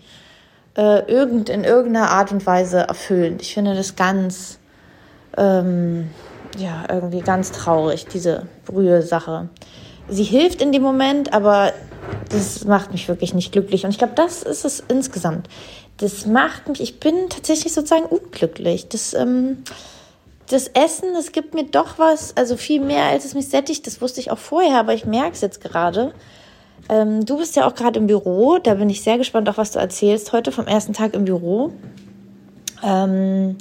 äh, 0.75 1.05
irgend 1.11 1.49
in 1.49 1.63
irgendeiner 1.63 2.09
Art 2.09 2.31
und 2.31 2.45
Weise 2.45 2.79
erfüllend. 2.79 3.41
Ich 3.41 3.53
finde 3.53 3.75
das 3.75 3.95
ganz 3.95 4.59
ähm, 5.37 6.09
ja 6.57 6.85
irgendwie 6.89 7.21
ganz 7.21 7.51
traurig 7.51 8.07
diese 8.07 8.47
Brühe-Sache. 8.65 9.49
Sie 10.09 10.23
hilft 10.23 10.61
in 10.61 10.71
dem 10.71 10.81
Moment, 10.81 11.33
aber 11.33 11.71
das 12.29 12.65
macht 12.65 12.91
mich 12.91 13.07
wirklich 13.07 13.33
nicht 13.33 13.51
glücklich. 13.51 13.85
Und 13.85 13.91
ich 13.91 13.97
glaube, 13.97 14.13
das 14.15 14.43
ist 14.43 14.65
es 14.65 14.81
insgesamt. 14.81 15.47
Das 15.97 16.25
macht 16.25 16.69
mich, 16.69 16.81
ich 16.81 16.99
bin 16.99 17.29
tatsächlich 17.29 17.73
sozusagen 17.73 18.05
unglücklich. 18.05 18.89
Das, 18.89 19.13
ähm, 19.13 19.63
das 20.49 20.67
Essen, 20.67 21.13
das 21.13 21.31
gibt 21.31 21.53
mir 21.53 21.65
doch 21.65 21.99
was, 21.99 22.35
also 22.35 22.57
viel 22.57 22.81
mehr, 22.81 23.05
als 23.05 23.25
es 23.25 23.35
mich 23.35 23.47
sättigt. 23.47 23.85
Das 23.87 24.01
wusste 24.01 24.19
ich 24.19 24.31
auch 24.31 24.37
vorher, 24.37 24.79
aber 24.79 24.93
ich 24.93 25.05
merke 25.05 25.33
es 25.33 25.41
jetzt 25.41 25.61
gerade. 25.61 26.13
Ähm, 26.89 27.25
du 27.25 27.37
bist 27.37 27.55
ja 27.55 27.67
auch 27.67 27.75
gerade 27.75 27.99
im 27.99 28.07
Büro. 28.07 28.57
Da 28.57 28.73
bin 28.73 28.89
ich 28.89 29.03
sehr 29.03 29.17
gespannt, 29.17 29.47
auch 29.49 29.57
was 29.57 29.71
du 29.71 29.79
erzählst 29.79 30.33
heute 30.33 30.51
vom 30.51 30.67
ersten 30.67 30.93
Tag 30.93 31.13
im 31.13 31.25
Büro. 31.25 31.71
Ähm, 32.83 33.57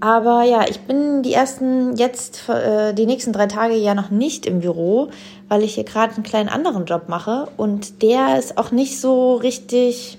aber 0.00 0.42
ja, 0.44 0.64
ich 0.68 0.80
bin 0.80 1.22
die 1.22 1.32
ersten 1.32 1.96
jetzt, 1.96 2.48
äh, 2.48 2.92
die 2.92 3.06
nächsten 3.06 3.32
drei 3.32 3.46
Tage 3.46 3.74
ja 3.74 3.94
noch 3.94 4.10
nicht 4.10 4.46
im 4.46 4.60
Büro, 4.60 5.08
weil 5.48 5.62
ich 5.62 5.74
hier 5.74 5.84
gerade 5.84 6.14
einen 6.14 6.22
kleinen 6.22 6.48
anderen 6.48 6.84
Job 6.84 7.08
mache 7.08 7.48
und 7.56 8.02
der 8.02 8.38
ist 8.38 8.58
auch 8.58 8.70
nicht 8.70 9.00
so 9.00 9.36
richtig 9.36 10.18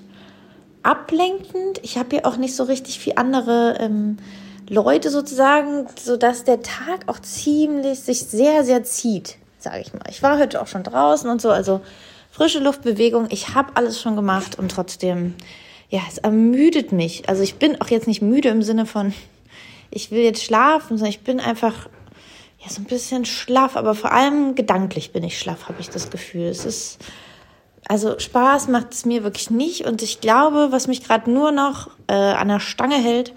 ablenkend. 0.88 1.80
Ich 1.84 1.98
habe 1.98 2.10
hier 2.12 2.26
auch 2.26 2.38
nicht 2.38 2.56
so 2.56 2.64
richtig 2.64 3.00
viel 3.00 3.14
andere 3.18 3.78
ähm, 3.80 4.18
Leute 4.70 5.10
sozusagen, 5.10 5.88
sodass 6.00 6.46
der 6.46 6.62
Tag 6.62 7.08
auch 7.08 7.20
ziemlich 7.20 8.00
sich 8.00 8.24
sehr, 8.24 8.64
sehr 8.64 8.84
zieht, 8.84 9.38
sage 9.60 9.82
ich 9.82 9.94
mal. 9.94 10.04
Ich 10.10 10.24
war 10.24 10.40
heute 10.40 10.62
auch 10.62 10.68
schon 10.68 10.84
draußen 10.84 11.30
und 11.30 11.42
so, 11.42 11.50
also 11.50 11.82
frische 12.32 12.60
Luftbewegung. 12.60 13.28
Ich 13.30 13.54
habe 13.54 13.72
alles 13.76 14.02
schon 14.02 14.16
gemacht 14.16 14.58
und 14.58 14.72
trotzdem, 14.72 15.36
ja, 15.90 16.00
es 16.10 16.20
ermüdet 16.20 16.92
mich. 16.92 17.28
Also 17.28 17.44
ich 17.44 17.56
bin 17.56 17.82
auch 17.82 17.90
jetzt 17.90 18.08
nicht 18.08 18.22
müde 18.22 18.50
im 18.50 18.64
Sinne 18.64 18.86
von 18.86 19.14
ich 19.90 20.12
will 20.12 20.22
jetzt 20.22 20.44
schlafen, 20.44 20.98
sondern 20.98 21.10
ich 21.10 21.22
bin 21.22 21.40
einfach 21.40 21.88
ja 22.60 22.70
so 22.70 22.82
ein 22.82 22.86
bisschen 22.86 23.26
schlaff, 23.26 23.76
aber 23.76 23.96
vor 23.96 24.12
allem 24.12 24.56
gedanklich 24.56 25.12
bin 25.12 25.24
ich 25.24 25.40
schlaff, 25.40 25.68
habe 25.70 25.80
ich 25.80 25.90
das 25.90 26.10
Gefühl. 26.10 26.46
Es 26.46 26.66
ist 26.66 27.00
also 27.88 28.20
Spaß 28.20 28.68
macht 28.68 28.94
es 28.94 29.06
mir 29.06 29.24
wirklich 29.24 29.50
nicht 29.50 29.86
und 29.86 30.02
ich 30.02 30.22
glaube, 30.22 30.68
was 30.72 30.88
mich 30.88 31.04
gerade 31.04 31.32
nur 31.32 31.52
noch 31.52 31.90
äh, 32.08 32.14
an 32.14 32.50
der 32.50 32.60
Stange 32.60 33.02
hält, 33.02 33.34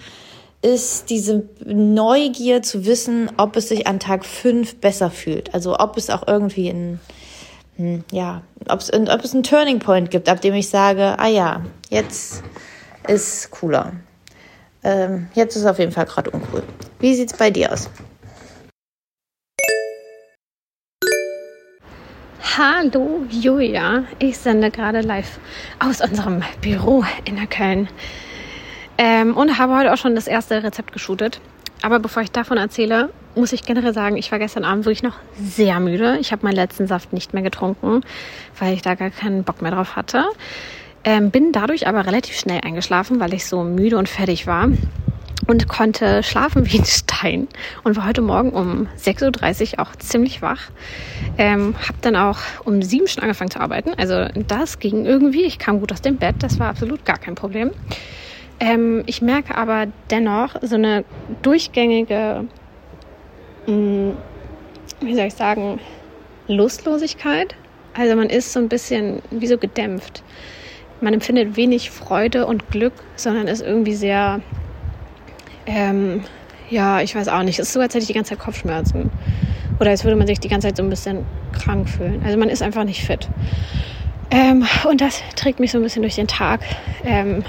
ist 0.62 1.08
diese 1.08 1.44
Neugier 1.64 2.62
zu 2.62 2.84
wissen, 2.84 3.30
ob 3.38 3.56
es 3.56 3.68
sich 3.68 3.86
an 3.86 3.98
Tag 3.98 4.26
5 4.26 4.76
besser 4.76 5.10
fühlt. 5.10 5.54
Also 5.54 5.78
ob 5.78 5.96
es 5.96 6.10
auch 6.10 6.26
irgendwie 6.26 6.68
ein, 6.68 7.00
hm, 7.76 8.04
ja, 8.12 8.42
ob 8.68 8.80
es, 8.80 8.92
ob 8.92 9.24
es 9.24 9.32
einen 9.32 9.42
Turning 9.42 9.78
Point 9.78 10.10
gibt, 10.10 10.28
ab 10.28 10.40
dem 10.40 10.54
ich 10.54 10.68
sage, 10.68 11.18
ah 11.18 11.28
ja, 11.28 11.62
jetzt 11.88 12.42
ist 13.08 13.50
cooler. 13.50 13.92
Ähm, 14.82 15.28
jetzt 15.34 15.56
ist 15.56 15.66
auf 15.66 15.78
jeden 15.78 15.92
Fall 15.92 16.06
gerade 16.06 16.30
uncool. 16.30 16.62
Wie 16.98 17.14
sieht 17.14 17.32
es 17.32 17.38
bei 17.38 17.50
dir 17.50 17.72
aus? 17.72 17.88
Hallo 22.58 23.26
Julia, 23.30 24.06
ich 24.18 24.36
sende 24.36 24.72
gerade 24.72 25.02
live 25.02 25.38
aus 25.78 26.00
unserem 26.00 26.42
Büro 26.60 27.04
in 27.24 27.36
der 27.36 27.46
Köln 27.46 27.88
ähm, 28.98 29.36
und 29.36 29.56
habe 29.56 29.76
heute 29.76 29.92
auch 29.92 29.96
schon 29.96 30.16
das 30.16 30.26
erste 30.26 30.60
Rezept 30.64 30.92
geshootet. 30.92 31.40
Aber 31.82 32.00
bevor 32.00 32.24
ich 32.24 32.32
davon 32.32 32.58
erzähle, 32.58 33.10
muss 33.36 33.52
ich 33.52 33.62
generell 33.62 33.94
sagen, 33.94 34.16
ich 34.16 34.32
war 34.32 34.40
gestern 34.40 34.64
Abend 34.64 34.84
wirklich 34.84 35.04
noch 35.04 35.14
sehr 35.40 35.78
müde. 35.78 36.18
Ich 36.20 36.32
habe 36.32 36.44
meinen 36.44 36.56
letzten 36.56 36.88
Saft 36.88 37.12
nicht 37.12 37.32
mehr 37.34 37.44
getrunken, 37.44 38.00
weil 38.58 38.74
ich 38.74 38.82
da 38.82 38.96
gar 38.96 39.10
keinen 39.10 39.44
Bock 39.44 39.62
mehr 39.62 39.70
drauf 39.70 39.94
hatte. 39.94 40.24
Ähm, 41.04 41.30
bin 41.30 41.52
dadurch 41.52 41.86
aber 41.86 42.04
relativ 42.04 42.36
schnell 42.36 42.62
eingeschlafen, 42.64 43.20
weil 43.20 43.32
ich 43.32 43.46
so 43.46 43.62
müde 43.62 43.96
und 43.96 44.08
fertig 44.08 44.48
war 44.48 44.68
und 45.50 45.66
konnte 45.66 46.22
schlafen 46.22 46.70
wie 46.70 46.78
ein 46.78 46.84
Stein 46.84 47.48
und 47.82 47.96
war 47.96 48.06
heute 48.06 48.22
Morgen 48.22 48.50
um 48.52 48.86
6.30 48.96 49.72
Uhr 49.72 49.80
auch 49.80 49.96
ziemlich 49.96 50.42
wach. 50.42 50.70
Ähm, 51.38 51.74
habe 51.76 51.98
dann 52.02 52.14
auch 52.14 52.38
um 52.64 52.80
sieben 52.82 53.08
schon 53.08 53.24
angefangen 53.24 53.50
zu 53.50 53.58
arbeiten. 53.58 53.90
Also 53.98 54.26
das 54.46 54.78
ging 54.78 55.04
irgendwie. 55.06 55.42
Ich 55.42 55.58
kam 55.58 55.80
gut 55.80 55.90
aus 55.90 56.02
dem 56.02 56.18
Bett. 56.18 56.36
Das 56.38 56.60
war 56.60 56.68
absolut 56.68 57.04
gar 57.04 57.18
kein 57.18 57.34
Problem. 57.34 57.72
Ähm, 58.60 59.02
ich 59.06 59.22
merke 59.22 59.56
aber 59.56 59.86
dennoch 60.10 60.54
so 60.62 60.76
eine 60.76 61.04
durchgängige, 61.42 62.44
mh, 63.66 63.74
mm, 63.74 64.16
wie 65.00 65.14
soll 65.16 65.26
ich 65.26 65.34
sagen, 65.34 65.80
Lustlosigkeit. 66.46 67.56
Also 67.94 68.14
man 68.14 68.30
ist 68.30 68.52
so 68.52 68.60
ein 68.60 68.68
bisschen 68.68 69.20
wie 69.32 69.48
so 69.48 69.58
gedämpft 69.58 70.22
man 71.00 71.14
empfindet 71.14 71.56
wenig 71.56 71.90
Freude 71.90 72.46
und 72.46 72.70
Glück, 72.70 72.92
sondern 73.16 73.48
ist 73.48 73.62
irgendwie 73.62 73.94
sehr, 73.94 74.40
ähm, 75.70 76.24
ja, 76.68 77.00
ich 77.00 77.14
weiß 77.14 77.28
auch 77.28 77.42
nicht, 77.42 77.58
es 77.58 77.68
ist 77.68 77.72
so, 77.74 77.80
als 77.80 77.94
hätte 77.94 78.02
ich 78.02 78.08
die 78.08 78.14
ganze 78.14 78.30
Zeit 78.30 78.40
Kopfschmerzen. 78.40 79.10
Oder 79.78 79.90
als 79.90 80.04
würde 80.04 80.16
man 80.16 80.26
sich 80.26 80.40
die 80.40 80.48
ganze 80.48 80.68
Zeit 80.68 80.76
so 80.76 80.82
ein 80.82 80.90
bisschen 80.90 81.24
krank 81.52 81.88
fühlen. 81.88 82.22
Also 82.24 82.36
man 82.38 82.48
ist 82.48 82.62
einfach 82.62 82.84
nicht 82.84 83.04
fit. 83.04 83.28
Ähm, 84.30 84.66
und 84.88 85.00
das 85.00 85.22
trägt 85.36 85.58
mich 85.60 85.72
so 85.72 85.78
ein 85.78 85.82
bisschen 85.82 86.02
durch 86.02 86.16
den 86.16 86.28
Tag. 86.28 86.60
Ähm, 87.04 87.44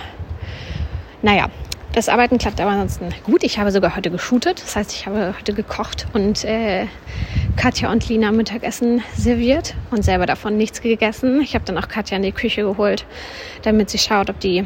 naja, 1.22 1.50
das 1.94 2.10
Arbeiten 2.10 2.38
klappt 2.38 2.62
aber 2.62 2.72
ansonsten 2.72 3.10
gut. 3.24 3.44
Ich 3.44 3.60
habe 3.60 3.72
sogar 3.72 3.96
heute 3.96 4.12
geshootet. 4.12 4.62
Das 4.64 4.76
heißt, 4.76 4.94
ich 4.94 5.06
habe 5.08 5.36
heute 5.38 5.54
gekocht 5.54 6.08
und 6.14 6.46
äh, 6.46 6.86
Katja 7.58 7.92
und 7.92 8.08
Lina 8.08 8.32
Mittagessen 8.32 9.04
serviert 9.18 9.76
und 9.92 10.04
selber 10.04 10.26
davon 10.26 10.58
nichts 10.58 10.82
gegessen. 10.82 11.42
Ich 11.42 11.54
habe 11.54 11.66
dann 11.66 11.78
auch 11.78 11.90
Katja 11.90 12.18
in 12.18 12.24
die 12.24 12.32
Küche 12.32 12.62
geholt, 12.62 13.06
damit 13.64 13.90
sie 13.90 13.98
schaut, 13.98 14.30
ob 14.30 14.40
die 14.40 14.66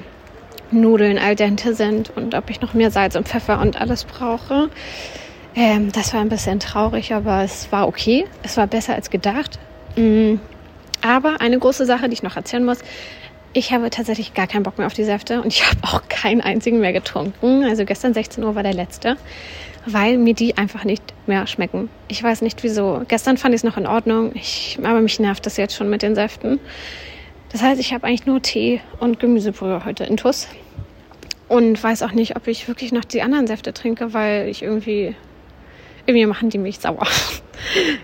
Nudeln 0.71 1.17
al 1.17 1.35
dente 1.35 1.73
sind 1.73 2.11
und 2.15 2.35
ob 2.35 2.49
ich 2.49 2.61
noch 2.61 2.73
mehr 2.73 2.91
Salz 2.91 3.15
und 3.15 3.27
Pfeffer 3.27 3.59
und 3.59 3.79
alles 3.79 4.03
brauche. 4.05 4.69
Ähm, 5.55 5.91
das 5.91 6.13
war 6.13 6.21
ein 6.21 6.29
bisschen 6.29 6.59
traurig, 6.59 7.13
aber 7.13 7.43
es 7.43 7.71
war 7.71 7.87
okay. 7.87 8.25
Es 8.43 8.57
war 8.57 8.67
besser 8.67 8.93
als 8.93 9.09
gedacht. 9.09 9.59
Mm. 9.95 10.35
Aber 11.01 11.39
eine 11.39 11.59
große 11.59 11.85
Sache, 11.85 12.09
die 12.09 12.13
ich 12.13 12.23
noch 12.23 12.35
erzählen 12.35 12.65
muss, 12.65 12.79
ich 13.53 13.71
habe 13.71 13.89
tatsächlich 13.89 14.33
gar 14.33 14.47
keinen 14.47 14.63
Bock 14.63 14.77
mehr 14.77 14.87
auf 14.87 14.93
die 14.93 15.05
Säfte 15.05 15.41
und 15.41 15.47
ich 15.47 15.65
habe 15.69 15.79
auch 15.83 16.01
keinen 16.09 16.41
einzigen 16.41 16.79
mehr 16.79 16.93
getrunken. 16.93 17.63
Also 17.63 17.85
gestern 17.85 18.13
16 18.13 18.43
Uhr 18.43 18.55
war 18.55 18.63
der 18.63 18.73
letzte, 18.73 19.15
weil 19.85 20.17
mir 20.17 20.33
die 20.33 20.57
einfach 20.57 20.83
nicht 20.83 21.01
mehr 21.25 21.47
schmecken. 21.47 21.89
Ich 22.09 22.21
weiß 22.21 22.41
nicht 22.41 22.63
wieso. 22.63 23.03
Gestern 23.07 23.37
fand 23.37 23.55
ich 23.55 23.59
es 23.59 23.63
noch 23.63 23.77
in 23.77 23.87
Ordnung, 23.87 24.31
ich, 24.35 24.77
aber 24.83 24.99
mich 24.99 25.19
nervt 25.19 25.45
das 25.45 25.57
jetzt 25.57 25.75
schon 25.75 25.89
mit 25.89 26.01
den 26.01 26.15
Säften. 26.15 26.59
Das 27.55 27.63
heißt, 27.63 27.79
ich 27.79 27.93
habe 27.93 28.05
eigentlich 28.05 28.25
nur 28.25 28.41
Tee 28.41 28.81
und 28.99 29.17
Gemüsebrühe 29.17 29.85
heute 29.85 30.03
in 30.03 30.17
Tuss 30.17 30.49
und 31.47 31.81
weiß 31.81 32.03
auch 32.03 32.11
nicht, 32.11 32.35
ob 32.35 32.47
ich 32.47 32.67
wirklich 32.67 32.91
noch 32.91 33.05
die 33.05 33.21
anderen 33.21 33.47
Säfte 33.47 33.71
trinke, 33.71 34.13
weil 34.13 34.49
ich 34.49 34.61
irgendwie 34.61 35.15
irgendwie 36.05 36.25
machen 36.25 36.49
die 36.49 36.57
mich 36.57 36.79
sauer. 36.79 37.07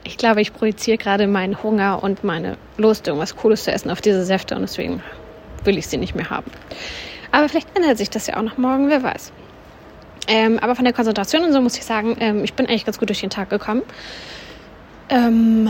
Ich 0.05 0.17
glaube, 0.17 0.41
ich 0.41 0.53
projiziere 0.53 0.97
gerade 0.97 1.27
meinen 1.27 1.61
Hunger 1.61 2.01
und 2.01 2.23
meine 2.23 2.55
Lust, 2.77 3.07
irgendwas 3.07 3.35
Cooles 3.35 3.65
zu 3.65 3.71
essen 3.73 3.91
auf 3.91 3.99
diese 3.99 4.23
Säfte 4.23 4.55
und 4.55 4.61
deswegen 4.61 5.03
will 5.65 5.77
ich 5.77 5.87
sie 5.87 5.97
nicht 5.97 6.15
mehr 6.15 6.29
haben. 6.29 6.49
Aber 7.33 7.49
vielleicht 7.49 7.75
ändert 7.75 7.97
sich 7.97 8.09
das 8.09 8.27
ja 8.27 8.37
auch 8.37 8.43
noch 8.43 8.57
morgen, 8.57 8.87
wer 8.87 9.03
weiß. 9.03 9.33
Ähm, 10.29 10.59
aber 10.59 10.75
von 10.75 10.85
der 10.85 10.93
Konzentration 10.93 11.43
und 11.43 11.51
so 11.51 11.59
muss 11.59 11.75
ich 11.75 11.83
sagen, 11.83 12.15
ähm, 12.21 12.45
ich 12.45 12.53
bin 12.53 12.67
eigentlich 12.67 12.85
ganz 12.85 12.99
gut 12.99 13.09
durch 13.09 13.19
den 13.19 13.29
Tag 13.29 13.49
gekommen. 13.49 13.81
Ähm, 15.09 15.69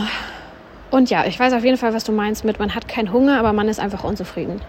und 0.92 1.10
ja, 1.10 1.24
ich 1.26 1.40
weiß 1.40 1.52
auf 1.54 1.64
jeden 1.64 1.78
Fall, 1.78 1.94
was 1.94 2.04
du 2.04 2.12
meinst 2.12 2.44
mit, 2.44 2.58
man 2.58 2.74
hat 2.74 2.86
keinen 2.86 3.12
Hunger, 3.12 3.38
aber 3.38 3.52
man 3.52 3.68
ist 3.68 3.80
einfach 3.80 4.04
unzufrieden. 4.04 4.60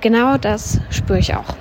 Genau 0.00 0.36
das 0.36 0.80
spüre 0.90 1.20
ich 1.20 1.34
auch. 1.34 1.54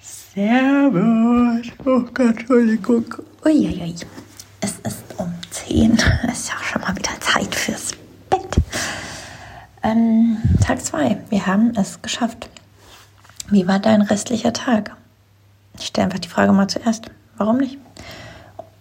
Servus. 0.00 1.66
Oh 1.84 2.00
Gott, 2.12 2.38
Entschuldigung. 2.38 3.04
Uiuiui. 3.44 3.94
Es 4.60 4.78
ist 4.80 5.04
um 5.16 5.32
10. 5.50 5.98
Es 6.28 6.40
ist 6.40 6.48
ja 6.48 6.54
schon 6.62 6.82
mal 6.82 6.96
wieder 6.96 7.12
Zeit 7.20 7.54
fürs 7.54 7.92
Ähm, 9.82 10.38
Tag 10.60 10.84
2. 10.84 11.18
Wir 11.30 11.46
haben 11.46 11.72
es 11.76 12.02
geschafft. 12.02 12.50
Wie 13.48 13.66
war 13.68 13.78
dein 13.78 14.02
restlicher 14.02 14.52
Tag? 14.52 14.96
Ich 15.78 15.86
stelle 15.86 16.06
einfach 16.06 16.18
die 16.18 16.28
Frage 16.28 16.52
mal 16.52 16.68
zuerst. 16.68 17.10
Warum 17.36 17.58
nicht? 17.58 17.78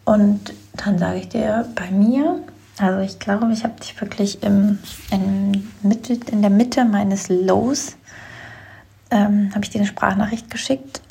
Und 0.04 0.54
dann 0.86 0.98
sage 0.98 1.20
ich 1.20 1.30
dir, 1.30 1.68
bei 1.76 1.90
mir, 1.92 2.40
also 2.78 3.00
ich 3.00 3.20
glaube, 3.20 3.52
ich 3.52 3.64
habe 3.64 3.80
dich 3.80 4.00
wirklich 4.00 4.44
im, 4.44 4.80
in, 5.12 5.72
Mitte, 5.82 6.20
in 6.32 6.42
der 6.42 6.52
Mitte 6.52 6.86
meines 6.86 7.30
Lows, 7.30 7.98
ähm, 9.10 9.52
habe 9.54 9.64
ich 9.64 9.70
dir 9.70 9.80
eine 9.80 9.88
Sprachnachricht 9.88 10.50
geschickt. 10.50 11.02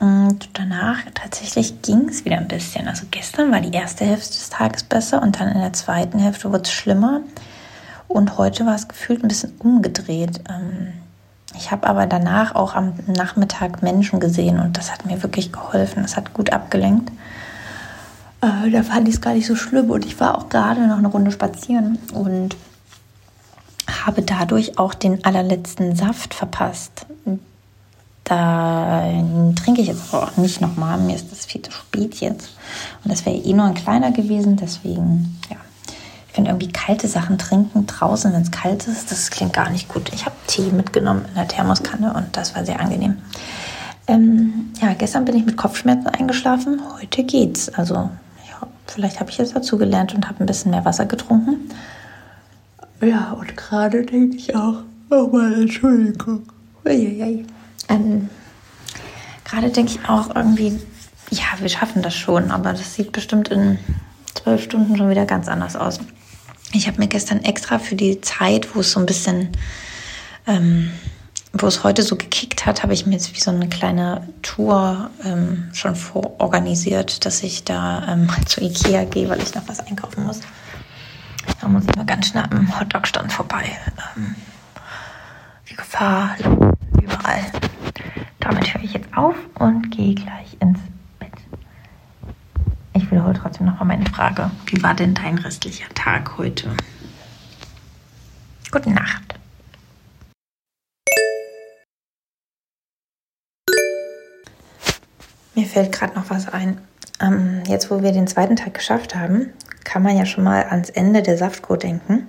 Und 0.00 0.50
danach 0.54 0.98
tatsächlich 1.14 1.80
ging 1.82 2.08
es 2.08 2.24
wieder 2.24 2.36
ein 2.36 2.48
bisschen. 2.48 2.88
Also 2.88 3.06
gestern 3.10 3.52
war 3.52 3.60
die 3.60 3.74
erste 3.74 4.04
Hälfte 4.04 4.32
des 4.32 4.50
Tages 4.50 4.82
besser 4.82 5.22
und 5.22 5.40
dann 5.40 5.48
in 5.48 5.60
der 5.60 5.72
zweiten 5.72 6.18
Hälfte 6.18 6.50
wurde 6.50 6.64
es 6.64 6.72
schlimmer. 6.72 7.20
Und 8.08 8.36
heute 8.36 8.66
war 8.66 8.74
es 8.74 8.88
gefühlt 8.88 9.22
ein 9.22 9.28
bisschen 9.28 9.52
umgedreht. 9.58 10.40
Ähm, 10.48 10.92
ich 11.56 11.70
habe 11.70 11.86
aber 11.86 12.06
danach 12.06 12.54
auch 12.54 12.74
am 12.74 12.94
Nachmittag 13.06 13.82
Menschen 13.82 14.20
gesehen 14.20 14.58
und 14.58 14.76
das 14.76 14.92
hat 14.92 15.06
mir 15.06 15.22
wirklich 15.22 15.52
geholfen. 15.52 16.02
Das 16.02 16.16
hat 16.16 16.34
gut 16.34 16.52
abgelenkt. 16.52 17.12
Äh, 18.44 18.70
da 18.70 18.82
fand 18.82 19.08
ich 19.08 19.14
es 19.14 19.20
gar 19.20 19.32
nicht 19.32 19.46
so 19.46 19.56
schlimm 19.56 19.90
und 19.90 20.04
ich 20.04 20.20
war 20.20 20.36
auch 20.36 20.48
gerade 20.48 20.86
noch 20.86 20.98
eine 20.98 21.08
Runde 21.08 21.32
spazieren 21.32 21.98
und 22.12 22.56
habe 24.04 24.22
dadurch 24.22 24.78
auch 24.78 24.92
den 24.92 25.24
allerletzten 25.24 25.96
Saft 25.96 26.34
verpasst. 26.34 27.06
Da 28.24 29.02
trinke 29.62 29.82
ich 29.82 29.88
jetzt 29.88 30.12
aber 30.12 30.24
auch 30.24 30.36
nicht 30.36 30.60
nochmal. 30.60 30.98
Mir 30.98 31.14
ist 31.14 31.30
das 31.30 31.44
viel 31.44 31.60
zu 31.60 31.70
spät 31.70 32.16
jetzt. 32.16 32.56
Und 33.02 33.12
das 33.12 33.26
wäre 33.26 33.36
eh 33.36 33.52
nur 33.52 33.66
ein 33.66 33.74
kleiner 33.74 34.12
gewesen. 34.12 34.56
Deswegen, 34.56 35.38
ja, 35.50 35.56
ich 36.28 36.34
finde 36.34 36.50
irgendwie 36.50 36.72
kalte 36.72 37.06
Sachen 37.06 37.36
trinken 37.36 37.86
draußen, 37.86 38.32
wenn 38.32 38.40
es 38.42 38.50
kalt 38.50 38.86
ist, 38.88 39.10
das 39.10 39.30
klingt 39.30 39.52
gar 39.52 39.68
nicht 39.68 39.88
gut. 39.88 40.10
Ich 40.14 40.24
habe 40.24 40.34
Tee 40.46 40.70
mitgenommen 40.70 41.26
in 41.28 41.34
der 41.34 41.48
Thermoskanne 41.48 42.14
und 42.14 42.34
das 42.34 42.54
war 42.54 42.64
sehr 42.64 42.80
angenehm. 42.80 43.18
Ähm, 44.06 44.72
ja, 44.80 44.94
gestern 44.94 45.24
bin 45.26 45.36
ich 45.36 45.44
mit 45.44 45.56
Kopfschmerzen 45.56 46.08
eingeschlafen. 46.08 46.80
Heute 46.98 47.24
geht's. 47.24 47.68
Also, 47.68 48.10
vielleicht 48.94 49.18
habe 49.20 49.30
ich 49.30 49.38
jetzt 49.38 49.56
dazu 49.56 49.76
gelernt 49.76 50.14
und 50.14 50.28
habe 50.28 50.42
ein 50.42 50.46
bisschen 50.46 50.70
mehr 50.70 50.84
Wasser 50.84 51.06
getrunken. 51.06 51.68
Ja, 53.00 53.32
und 53.32 53.56
gerade 53.56 54.04
denke 54.04 54.36
ich 54.36 54.54
auch, 54.54 54.82
oh 55.10 55.26
mal, 55.26 55.52
Entschuldigung. 55.52 56.44
Ähm, 57.88 58.28
gerade 59.44 59.70
denke 59.70 59.92
ich 59.92 60.08
auch 60.08 60.34
irgendwie, 60.34 60.78
ja, 61.30 61.44
wir 61.58 61.68
schaffen 61.68 62.02
das 62.02 62.14
schon, 62.14 62.50
aber 62.50 62.72
das 62.72 62.94
sieht 62.94 63.12
bestimmt 63.12 63.48
in 63.48 63.78
zwölf 64.34 64.62
Stunden 64.62 64.96
schon 64.96 65.10
wieder 65.10 65.26
ganz 65.26 65.48
anders 65.48 65.74
aus. 65.74 65.98
Ich 66.72 66.86
habe 66.86 66.98
mir 66.98 67.08
gestern 67.08 67.42
extra 67.42 67.78
für 67.78 67.96
die 67.96 68.20
Zeit, 68.20 68.74
wo 68.74 68.80
es 68.80 68.92
so 68.92 69.00
ein 69.00 69.06
bisschen, 69.06 69.48
ähm, 70.46 70.90
wo 71.54 71.66
es 71.66 71.84
heute 71.84 72.02
so 72.02 72.16
gekickt 72.16 72.66
hat, 72.66 72.82
habe 72.82 72.92
ich 72.92 73.06
mir 73.06 73.12
jetzt 73.12 73.34
wie 73.34 73.40
so 73.40 73.50
eine 73.50 73.68
kleine 73.68 74.28
Tour 74.42 75.10
ähm, 75.24 75.70
schon 75.72 75.94
vororganisiert, 75.94 77.24
dass 77.24 77.42
ich 77.42 77.64
da 77.64 78.06
ähm, 78.08 78.28
zu 78.46 78.60
Ikea 78.60 79.04
gehe, 79.04 79.28
weil 79.28 79.40
ich 79.40 79.54
noch 79.54 79.66
was 79.68 79.80
einkaufen 79.80 80.24
muss. 80.24 80.40
Da 81.60 81.68
muss 81.68 81.84
ich 81.88 81.96
mal 81.96 82.06
ganz 82.06 82.28
schnell 82.28 82.44
am 82.50 82.78
Hotdog-Stand 82.78 83.32
vorbei. 83.32 83.64
Ähm, 84.16 84.34
die 85.70 85.76
Gefahr 85.76 86.36
überall. 87.00 87.44
Damit 88.40 88.74
höre 88.74 88.82
ich 88.82 88.92
jetzt 88.92 89.16
auf 89.16 89.36
und 89.58 89.90
gehe 89.90 90.14
gleich 90.14 90.56
ins 90.60 90.78
ich 92.96 93.10
wiederhole 93.10 93.34
trotzdem 93.34 93.66
noch 93.66 93.80
mal 93.80 93.86
meine 93.86 94.06
Frage. 94.06 94.50
Wie 94.66 94.82
war 94.82 94.94
denn 94.94 95.14
dein 95.14 95.36
restlicher 95.38 95.88
Tag 95.94 96.38
heute? 96.38 96.70
Gute 98.70 98.90
Nacht. 98.90 99.33
Mir 105.54 105.66
fällt 105.66 105.92
gerade 105.92 106.14
noch 106.14 106.30
was 106.30 106.48
ein. 106.48 106.78
Ähm, 107.20 107.62
jetzt, 107.68 107.90
wo 107.90 108.02
wir 108.02 108.12
den 108.12 108.26
zweiten 108.26 108.56
Tag 108.56 108.74
geschafft 108.74 109.14
haben, 109.14 109.50
kann 109.84 110.02
man 110.02 110.16
ja 110.16 110.26
schon 110.26 110.44
mal 110.44 110.64
ans 110.64 110.90
Ende 110.90 111.22
der 111.22 111.38
Saftkur 111.38 111.76
denken. 111.76 112.26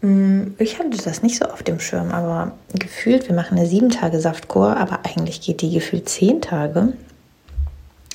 Mm, 0.00 0.52
ich 0.58 0.78
hatte 0.78 0.90
das 0.90 1.22
nicht 1.22 1.38
so 1.38 1.46
auf 1.46 1.62
dem 1.62 1.80
Schirm, 1.80 2.12
aber 2.12 2.52
gefühlt, 2.74 3.28
wir 3.28 3.34
machen 3.34 3.58
eine 3.58 3.66
sieben 3.66 3.90
Tage 3.90 4.20
Saftkur, 4.20 4.76
aber 4.76 5.00
eigentlich 5.04 5.40
geht 5.40 5.62
die 5.62 5.72
gefühlt 5.72 6.08
zehn 6.08 6.40
Tage. 6.40 6.92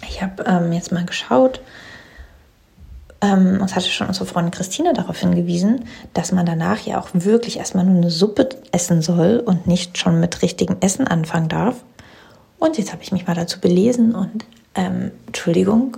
Ich 0.08 0.22
habe 0.22 0.44
ähm, 0.46 0.72
jetzt 0.72 0.92
mal 0.92 1.06
geschaut, 1.06 1.62
ähm, 3.22 3.60
uns 3.62 3.76
hatte 3.76 3.90
schon 3.90 4.08
unsere 4.08 4.26
Freundin 4.26 4.52
Christina 4.52 4.94
darauf 4.94 5.20
hingewiesen, 5.20 5.86
dass 6.14 6.32
man 6.32 6.46
danach 6.46 6.80
ja 6.86 7.00
auch 7.00 7.10
wirklich 7.14 7.58
erstmal 7.58 7.86
nur 7.86 7.98
eine 7.98 8.12
Suppe 8.12 8.50
essen 8.72 9.02
soll 9.02 9.44
und 9.46 9.68
nicht 9.68 9.98
schon 9.98 10.20
mit 10.20 10.42
richtigem 10.42 10.78
Essen 10.80 11.06
anfangen 11.08 11.50
darf. 11.50 11.84
Und 12.60 12.78
jetzt 12.78 12.92
habe 12.92 13.02
ich 13.02 13.12
mich 13.12 13.26
mal 13.26 13.36
dazu 13.36 13.60
belesen 13.60 14.14
und 14.14 14.46
ähm, 14.76 15.12
Entschuldigung, 15.28 15.98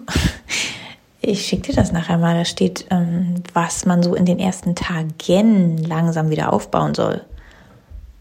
ich 1.21 1.45
schicke 1.45 1.71
dir 1.71 1.75
das 1.75 1.91
nachher 1.91 2.17
mal. 2.17 2.35
Da 2.35 2.45
steht, 2.45 2.85
ähm, 2.91 3.43
was 3.53 3.85
man 3.85 4.03
so 4.03 4.15
in 4.15 4.25
den 4.25 4.39
ersten 4.39 4.75
Tagen 4.75 5.77
langsam 5.77 6.29
wieder 6.29 6.53
aufbauen 6.53 6.93
soll. 6.93 7.21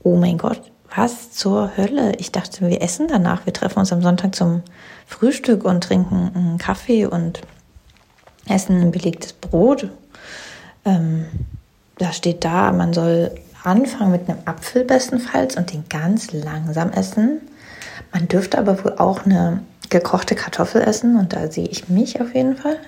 Oh 0.03 0.17
mein 0.17 0.39
Gott, 0.39 0.63
was 0.95 1.31
zur 1.33 1.77
Hölle? 1.77 2.15
Ich 2.17 2.33
dachte, 2.33 2.67
wir 2.67 2.83
essen 2.83 3.07
danach. 3.09 3.45
Wir 3.45 3.53
treffen 3.53 3.79
uns 3.79 3.93
am 3.93 4.03
Sonntag 4.03 4.35
zum 4.35 4.63
Frühstück 5.07 5.65
und 5.65 5.85
trinken 5.85 6.31
einen 6.35 6.59
Kaffee 6.59 7.05
und 7.07 7.43
essen 8.49 8.81
ein 8.81 8.91
belegtes 8.91 9.35
Brot. 9.35 9.89
Ähm, 10.85 11.27
da 11.99 12.13
steht 12.13 12.45
da, 12.45 12.73
man 12.73 12.95
soll 12.95 13.31
anfangen 13.63 14.13
mit 14.13 14.29
einem 14.29 14.39
Apfel 14.47 14.85
bestenfalls 14.85 15.57
und 15.57 15.73
den 15.73 15.85
ganz 15.91 16.33
langsam 16.33 16.91
essen. 16.93 17.43
Man 18.13 18.29
dürfte 18.29 18.59
aber 18.59 18.85
wohl 18.85 18.95
auch 18.99 19.25
eine 19.25 19.63
gekochte 19.89 20.35
Kartoffel 20.35 20.83
essen 20.83 21.17
und 21.17 21.33
da 21.33 21.51
sehe 21.51 21.67
ich 21.67 21.89
mich 21.89 22.21
auf 22.21 22.35
jeden 22.35 22.57
Fall. 22.57 22.79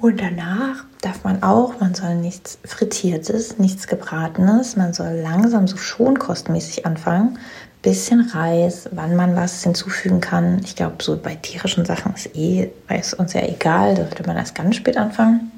Und 0.00 0.20
danach 0.20 0.84
darf 1.00 1.24
man 1.24 1.42
auch, 1.42 1.80
man 1.80 1.94
soll 1.94 2.14
nichts 2.14 2.58
Frittiertes, 2.64 3.58
nichts 3.58 3.88
Gebratenes, 3.88 4.76
man 4.76 4.92
soll 4.92 5.20
langsam 5.22 5.66
so 5.66 5.76
schonkostmäßig 5.76 6.86
anfangen. 6.86 7.38
Bisschen 7.82 8.20
Reis, 8.20 8.88
wann 8.92 9.16
man 9.16 9.36
was 9.36 9.62
hinzufügen 9.62 10.20
kann. 10.20 10.60
Ich 10.64 10.76
glaube, 10.76 10.96
so 11.00 11.16
bei 11.16 11.36
tierischen 11.36 11.84
Sachen 11.84 12.14
ist 12.14 12.34
eh, 12.36 12.70
ist 12.96 13.14
uns 13.14 13.32
ja 13.32 13.42
egal, 13.42 13.94
da 13.94 14.04
sollte 14.04 14.26
man 14.26 14.36
erst 14.36 14.54
ganz 14.54 14.76
spät 14.76 14.96
anfangen. 14.96 15.50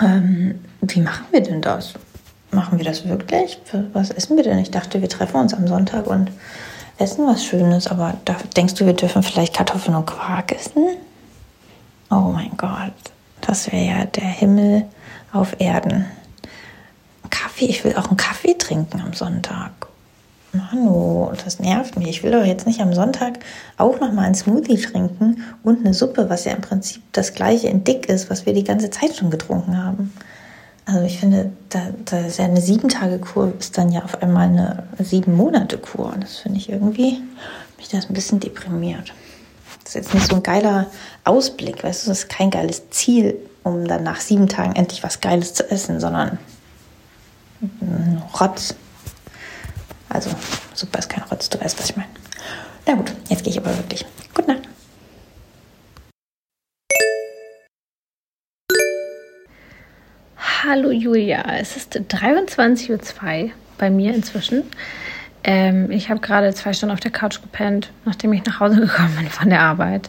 Ähm, 0.00 0.60
wie 0.82 1.00
machen 1.00 1.26
wir 1.30 1.42
denn 1.42 1.60
das? 1.60 1.94
Machen 2.50 2.78
wir 2.78 2.84
das 2.84 3.08
wirklich? 3.08 3.60
Was 3.92 4.10
essen 4.10 4.36
wir 4.36 4.44
denn? 4.44 4.58
Ich 4.58 4.70
dachte, 4.70 5.00
wir 5.00 5.08
treffen 5.08 5.40
uns 5.40 5.54
am 5.54 5.66
Sonntag 5.66 6.06
und 6.06 6.30
essen 6.98 7.26
was 7.26 7.44
Schönes, 7.44 7.86
aber 7.86 8.14
da, 8.24 8.36
denkst 8.56 8.74
du, 8.74 8.86
wir 8.86 8.92
dürfen 8.92 9.22
vielleicht 9.22 9.54
Kartoffeln 9.54 9.96
und 9.96 10.06
Quark 10.06 10.52
essen? 10.52 10.96
Oh 12.10 12.30
mein 12.32 12.56
Gott, 12.56 12.92
das 13.40 13.70
wäre 13.72 13.84
ja 13.84 14.04
der 14.04 14.24
Himmel 14.24 14.84
auf 15.32 15.56
Erden. 15.58 16.06
Kaffee, 17.30 17.66
ich 17.66 17.84
will 17.84 17.96
auch 17.96 18.08
einen 18.08 18.16
Kaffee 18.16 18.54
trinken 18.54 19.00
am 19.00 19.12
Sonntag. 19.12 19.72
Manu, 20.52 21.32
das 21.44 21.58
nervt 21.58 21.96
mich. 21.96 22.08
Ich 22.08 22.22
will 22.22 22.30
doch 22.30 22.44
jetzt 22.44 22.66
nicht 22.66 22.80
am 22.80 22.94
Sonntag 22.94 23.40
auch 23.76 23.98
noch 24.00 24.12
mal 24.12 24.22
einen 24.22 24.34
Smoothie 24.36 24.76
trinken 24.76 25.42
und 25.64 25.84
eine 25.84 25.94
Suppe, 25.94 26.30
was 26.30 26.44
ja 26.44 26.52
im 26.52 26.60
Prinzip 26.60 27.02
das 27.12 27.34
gleiche 27.34 27.68
in 27.68 27.82
dick 27.82 28.08
ist, 28.08 28.30
was 28.30 28.46
wir 28.46 28.52
die 28.52 28.64
ganze 28.64 28.90
Zeit 28.90 29.16
schon 29.16 29.30
getrunken 29.30 29.82
haben. 29.82 30.12
Also 30.86 31.02
ich 31.02 31.18
finde, 31.18 31.52
da, 31.70 31.88
da 32.04 32.26
ist 32.26 32.38
ja 32.38 32.44
eine 32.44 32.60
sieben 32.60 32.88
Tage 32.88 33.18
Kur 33.18 33.52
ist 33.58 33.78
dann 33.78 33.90
ja 33.90 34.04
auf 34.04 34.22
einmal 34.22 34.48
eine 34.48 34.86
sieben 34.98 35.34
Monate 35.34 35.78
Kur. 35.78 36.12
Und 36.12 36.22
das 36.22 36.38
finde 36.38 36.58
ich 36.58 36.68
irgendwie 36.68 37.22
mich 37.78 37.88
das 37.88 38.08
ein 38.08 38.14
bisschen 38.14 38.40
deprimiert. 38.40 39.12
Das 39.82 39.90
ist 39.90 39.94
jetzt 39.94 40.14
nicht 40.14 40.28
so 40.28 40.36
ein 40.36 40.42
geiler 40.42 40.86
Ausblick, 41.24 41.84
weißt 41.84 42.04
du, 42.04 42.10
das 42.10 42.20
ist 42.20 42.28
kein 42.28 42.50
geiles 42.50 42.90
Ziel, 42.90 43.36
um 43.62 43.86
dann 43.86 44.02
nach 44.02 44.20
sieben 44.20 44.48
Tagen 44.48 44.74
endlich 44.76 45.02
was 45.02 45.20
Geiles 45.20 45.54
zu 45.54 45.70
essen, 45.70 46.00
sondern 46.00 46.38
Rotz. 48.40 48.74
Also, 50.08 50.30
super 50.74 50.98
ist 50.98 51.08
kein 51.08 51.24
Rotz, 51.24 51.48
du 51.48 51.60
weißt, 51.60 51.78
was 51.78 51.90
ich 51.90 51.96
meine. 51.96 52.08
Na 52.86 52.94
gut, 52.94 53.12
jetzt 53.28 53.42
gehe 53.44 53.52
ich 53.52 53.58
aber 53.58 53.76
wirklich. 53.76 54.04
Gute 54.34 54.52
Nacht. 54.52 54.62
Hallo 60.66 60.90
Julia, 60.90 61.42
es 61.58 61.76
ist 61.76 61.94
23.02 61.94 63.44
Uhr 63.44 63.50
bei 63.76 63.90
mir 63.90 64.14
inzwischen. 64.14 64.62
Ähm, 65.42 65.90
ich 65.90 66.08
habe 66.08 66.20
gerade 66.20 66.54
zwei 66.54 66.72
Stunden 66.72 66.94
auf 66.94 67.00
der 67.00 67.10
Couch 67.10 67.42
gepennt, 67.42 67.90
nachdem 68.06 68.32
ich 68.32 68.46
nach 68.46 68.60
Hause 68.60 68.76
gekommen 68.80 69.14
bin 69.14 69.28
von 69.28 69.50
der 69.50 69.60
Arbeit. 69.60 70.08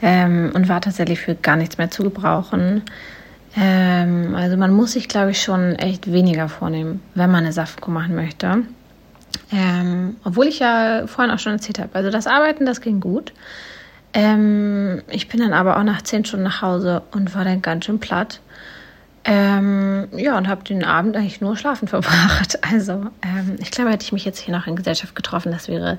Ähm, 0.00 0.50
und 0.54 0.68
war 0.68 0.80
tatsächlich 0.80 1.20
für 1.20 1.36
gar 1.36 1.54
nichts 1.54 1.78
mehr 1.78 1.88
zu 1.88 2.02
gebrauchen. 2.02 2.82
Ähm, 3.56 4.34
also 4.34 4.56
man 4.56 4.72
muss 4.72 4.92
sich, 4.92 5.08
glaube 5.08 5.30
ich, 5.30 5.40
schon 5.40 5.76
echt 5.76 6.10
weniger 6.10 6.48
vornehmen, 6.48 7.00
wenn 7.14 7.30
man 7.30 7.44
eine 7.44 7.52
Saftkur 7.52 7.94
machen 7.94 8.16
möchte. 8.16 8.64
Ähm, 9.52 10.16
obwohl 10.24 10.48
ich 10.48 10.58
ja 10.58 11.06
vorhin 11.06 11.32
auch 11.32 11.38
schon 11.38 11.52
erzählt 11.52 11.78
habe. 11.78 11.90
Also 11.92 12.10
das 12.10 12.26
Arbeiten, 12.26 12.66
das 12.66 12.80
ging 12.80 12.98
gut. 12.98 13.32
Ähm, 14.14 15.02
ich 15.08 15.28
bin 15.28 15.38
dann 15.38 15.52
aber 15.52 15.76
auch 15.76 15.84
nach 15.84 16.02
zehn 16.02 16.24
Stunden 16.24 16.44
nach 16.44 16.60
Hause 16.60 17.02
und 17.12 17.36
war 17.36 17.44
dann 17.44 17.62
ganz 17.62 17.84
schön 17.84 18.00
platt. 18.00 18.40
Ähm, 19.24 20.08
ja, 20.16 20.36
und 20.36 20.48
habe 20.48 20.64
den 20.64 20.84
Abend 20.84 21.16
eigentlich 21.16 21.40
nur 21.40 21.56
schlafen 21.56 21.88
verbracht. 21.88 22.58
Also, 22.72 23.06
ähm, 23.22 23.56
ich 23.60 23.70
glaube, 23.70 23.90
hätte 23.90 24.04
ich 24.04 24.12
mich 24.12 24.24
jetzt 24.24 24.38
hier 24.38 24.54
noch 24.54 24.66
in 24.66 24.76
Gesellschaft 24.76 25.14
getroffen, 25.14 25.52
das 25.52 25.68
wäre, 25.68 25.98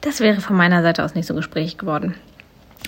das 0.00 0.20
wäre 0.20 0.40
von 0.40 0.56
meiner 0.56 0.82
Seite 0.82 1.04
aus 1.04 1.14
nicht 1.14 1.26
so 1.26 1.34
gesprächig 1.34 1.78
geworden. 1.78 2.14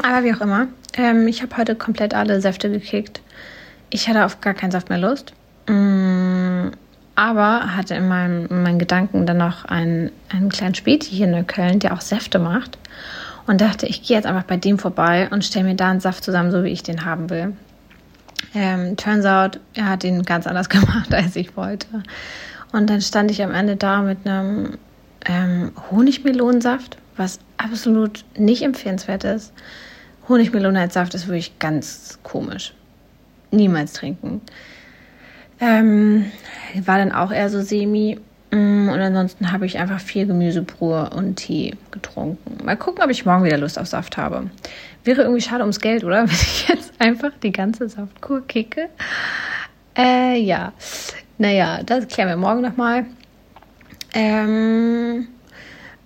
Aber 0.02 0.24
wie 0.24 0.34
auch 0.34 0.40
immer, 0.40 0.68
ähm, 0.94 1.26
ich 1.28 1.42
habe 1.42 1.56
heute 1.56 1.74
komplett 1.74 2.14
alle 2.14 2.40
Säfte 2.40 2.70
gekickt. 2.70 3.20
Ich 3.90 4.08
hatte 4.08 4.24
auf 4.24 4.40
gar 4.40 4.54
keinen 4.54 4.70
Saft 4.70 4.88
mehr 4.88 4.98
Lust. 4.98 5.32
Mm, 5.66 6.68
aber 7.16 7.76
hatte 7.76 7.94
in, 7.94 8.08
meinem, 8.08 8.46
in 8.46 8.62
meinen 8.62 8.78
Gedanken 8.78 9.26
dann 9.26 9.38
noch 9.38 9.64
einen, 9.64 10.10
einen 10.30 10.48
kleinen 10.48 10.74
Späti 10.74 11.10
hier 11.10 11.26
in 11.26 11.32
Neukölln, 11.32 11.80
der 11.80 11.92
auch 11.92 12.00
Säfte 12.00 12.38
macht. 12.38 12.78
Und 13.46 13.60
dachte, 13.60 13.86
ich 13.86 14.02
gehe 14.02 14.16
jetzt 14.16 14.26
einfach 14.26 14.44
bei 14.44 14.56
dem 14.56 14.78
vorbei 14.78 15.28
und 15.30 15.44
stelle 15.44 15.64
mir 15.64 15.74
da 15.74 15.90
einen 15.90 16.00
Saft 16.00 16.22
zusammen, 16.22 16.50
so 16.50 16.62
wie 16.62 16.68
ich 16.68 16.82
den 16.82 17.04
haben 17.04 17.30
will. 17.30 17.54
Ähm, 18.54 18.96
turns 18.96 19.24
out, 19.24 19.60
er 19.74 19.88
hat 19.88 20.04
ihn 20.04 20.22
ganz 20.22 20.46
anders 20.46 20.68
gemacht, 20.70 21.12
als 21.14 21.36
ich 21.36 21.56
wollte. 21.56 22.02
Und 22.72 22.88
dann 22.88 23.00
stand 23.00 23.30
ich 23.30 23.42
am 23.42 23.52
Ende 23.52 23.76
da 23.76 24.02
mit 24.02 24.26
einem 24.26 24.78
ähm, 25.26 25.72
Honigmelonensaft, 25.90 26.96
was 27.16 27.38
absolut 27.58 28.24
nicht 28.36 28.62
empfehlenswert 28.62 29.24
ist. 29.24 29.52
Honigmelone 30.28 30.80
als 30.80 30.94
Saft 30.94 31.14
ist 31.14 31.26
wirklich 31.26 31.58
ganz 31.58 32.18
komisch. 32.22 32.72
Niemals 33.50 33.94
trinken. 33.94 34.40
Ähm, 35.58 36.30
war 36.84 36.98
dann 36.98 37.12
auch 37.12 37.32
eher 37.32 37.50
so 37.50 37.60
semi. 37.60 38.18
Mm, 38.52 38.88
und 38.88 39.00
ansonsten 39.00 39.52
habe 39.52 39.66
ich 39.66 39.78
einfach 39.78 40.00
viel 40.00 40.26
Gemüsebrühe 40.26 41.10
und 41.10 41.36
Tee 41.36 41.76
getrunken. 41.90 42.64
Mal 42.64 42.76
gucken, 42.76 43.02
ob 43.02 43.10
ich 43.10 43.26
morgen 43.26 43.44
wieder 43.44 43.58
Lust 43.58 43.78
auf 43.78 43.86
Saft 43.86 44.16
habe. 44.16 44.50
Wäre 45.04 45.22
irgendwie 45.22 45.40
schade 45.40 45.62
ums 45.62 45.80
Geld, 45.80 46.04
oder? 46.04 46.22
Wenn 46.26 46.34
ich 46.34 46.68
jetzt 46.68 46.92
einfach 46.98 47.30
die 47.42 47.52
ganze 47.52 47.88
Saftkur 47.88 48.46
kicke. 48.46 48.88
Äh, 49.96 50.38
ja. 50.40 50.72
Naja, 51.38 51.82
das 51.84 52.06
klären 52.08 52.28
wir 52.28 52.36
morgen 52.36 52.60
nochmal. 52.60 53.06
Ähm, 54.12 55.28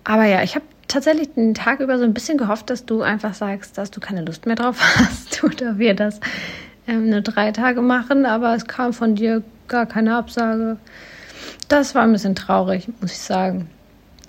aber 0.04 0.26
ja, 0.26 0.42
ich 0.42 0.54
habe 0.54 0.64
tatsächlich 0.86 1.32
den 1.34 1.54
Tag 1.54 1.80
über 1.80 1.98
so 1.98 2.04
ein 2.04 2.14
bisschen 2.14 2.38
gehofft, 2.38 2.70
dass 2.70 2.86
du 2.86 3.02
einfach 3.02 3.34
sagst, 3.34 3.78
dass 3.78 3.90
du 3.90 4.00
keine 4.00 4.22
Lust 4.22 4.46
mehr 4.46 4.56
drauf 4.56 4.78
hast 4.96 5.42
oder 5.42 5.78
wir 5.78 5.94
das 5.94 6.20
ähm, 6.86 7.10
nur 7.10 7.22
drei 7.22 7.50
Tage 7.50 7.80
machen, 7.80 8.26
aber 8.26 8.54
es 8.54 8.66
kam 8.66 8.92
von 8.92 9.14
dir 9.14 9.42
gar 9.66 9.86
keine 9.86 10.16
Absage. 10.16 10.76
Das 11.68 11.94
war 11.94 12.02
ein 12.02 12.12
bisschen 12.12 12.34
traurig, 12.34 12.88
muss 13.00 13.12
ich 13.12 13.18
sagen. 13.18 13.68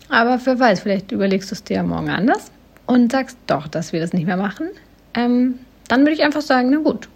Aber 0.09 0.39
wer 0.43 0.59
weiß, 0.59 0.79
vielleicht 0.79 1.11
überlegst 1.11 1.51
du 1.51 1.55
es 1.55 1.63
dir 1.63 1.77
ja 1.77 1.83
morgen 1.83 2.09
anders 2.09 2.51
und 2.85 3.11
sagst 3.11 3.37
doch, 3.47 3.67
dass 3.67 3.93
wir 3.93 3.99
das 3.99 4.13
nicht 4.13 4.25
mehr 4.25 4.37
machen. 4.37 4.69
Ähm, 5.13 5.59
dann 5.87 6.01
würde 6.01 6.13
ich 6.13 6.23
einfach 6.23 6.41
sagen, 6.41 6.69
na 6.71 6.77
gut. 6.77 7.07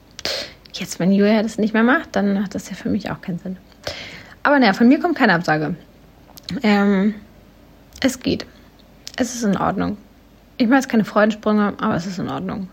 Jetzt, 0.74 0.99
wenn 0.99 1.11
Julia 1.11 1.41
das 1.41 1.57
nicht 1.57 1.74
mehr 1.74 1.84
macht, 1.84 2.15
dann 2.15 2.43
hat 2.43 2.55
das 2.55 2.70
ja 2.70 2.76
für 2.76 2.89
mich 2.89 3.09
auch 3.11 3.22
keinen 3.22 3.39
Sinn. 3.39 3.57
Aber 4.43 4.59
naja, 4.59 4.74
von 4.74 4.88
mir 4.88 4.99
kommt 4.99 5.17
keine 5.17 5.34
Absage. 5.34 5.76
Ähm, 6.63 7.15
es 8.01 8.20
geht. 8.20 8.45
Es 9.17 9.36
ist 9.36 9.43
in 9.43 9.57
Ordnung. 9.57 9.97
Ich 10.57 10.67
mache 10.67 10.80
jetzt 10.80 10.89
keine 10.89 11.05
Freudensprünge, 11.05 11.74
aber 11.80 11.95
es 11.95 12.05
ist 12.05 12.20
in 12.20 12.30
Ordnung. 12.30 12.70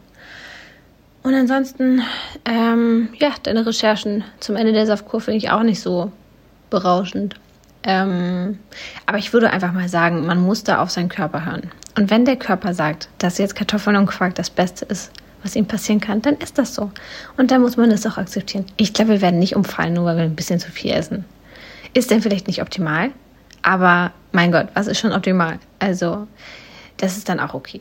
Und 1.22 1.34
ansonsten, 1.34 2.02
ähm, 2.44 3.08
ja, 3.18 3.30
deine 3.42 3.66
Recherchen 3.66 4.22
zum 4.38 4.54
Ende 4.54 4.72
der 4.72 4.86
Saftkur 4.86 5.20
finde 5.20 5.38
ich 5.38 5.50
auch 5.50 5.64
nicht 5.64 5.80
so 5.80 6.12
berauschend. 6.70 7.34
Ähm, 7.86 8.58
aber 9.06 9.18
ich 9.18 9.32
würde 9.32 9.50
einfach 9.50 9.72
mal 9.72 9.88
sagen, 9.88 10.26
man 10.26 10.42
muss 10.42 10.64
da 10.64 10.82
auf 10.82 10.90
seinen 10.90 11.08
Körper 11.08 11.46
hören. 11.46 11.70
Und 11.96 12.10
wenn 12.10 12.24
der 12.24 12.36
Körper 12.36 12.74
sagt, 12.74 13.08
dass 13.18 13.38
jetzt 13.38 13.54
Kartoffeln 13.54 13.96
und 13.96 14.06
Quark 14.06 14.34
das 14.34 14.50
Beste 14.50 14.84
ist, 14.84 15.12
was 15.42 15.54
ihm 15.54 15.66
passieren 15.66 16.00
kann, 16.00 16.20
dann 16.20 16.34
ist 16.34 16.58
das 16.58 16.74
so. 16.74 16.90
Und 17.36 17.52
dann 17.52 17.62
muss 17.62 17.76
man 17.76 17.88
das 17.88 18.04
auch 18.04 18.18
akzeptieren. 18.18 18.66
Ich 18.76 18.92
glaube, 18.92 19.12
wir 19.12 19.20
werden 19.20 19.38
nicht 19.38 19.54
umfallen, 19.54 19.94
nur 19.94 20.04
weil 20.04 20.16
wir 20.16 20.24
ein 20.24 20.34
bisschen 20.34 20.58
zu 20.58 20.70
viel 20.72 20.90
essen. 20.90 21.24
Ist 21.94 22.10
denn 22.10 22.20
vielleicht 22.20 22.48
nicht 22.48 22.60
optimal, 22.60 23.10
aber 23.62 24.10
mein 24.32 24.50
Gott, 24.50 24.66
was 24.74 24.88
ist 24.88 24.98
schon 24.98 25.12
optimal? 25.12 25.60
Also, 25.78 26.26
das 26.96 27.16
ist 27.16 27.28
dann 27.28 27.38
auch 27.38 27.54
okay. 27.54 27.80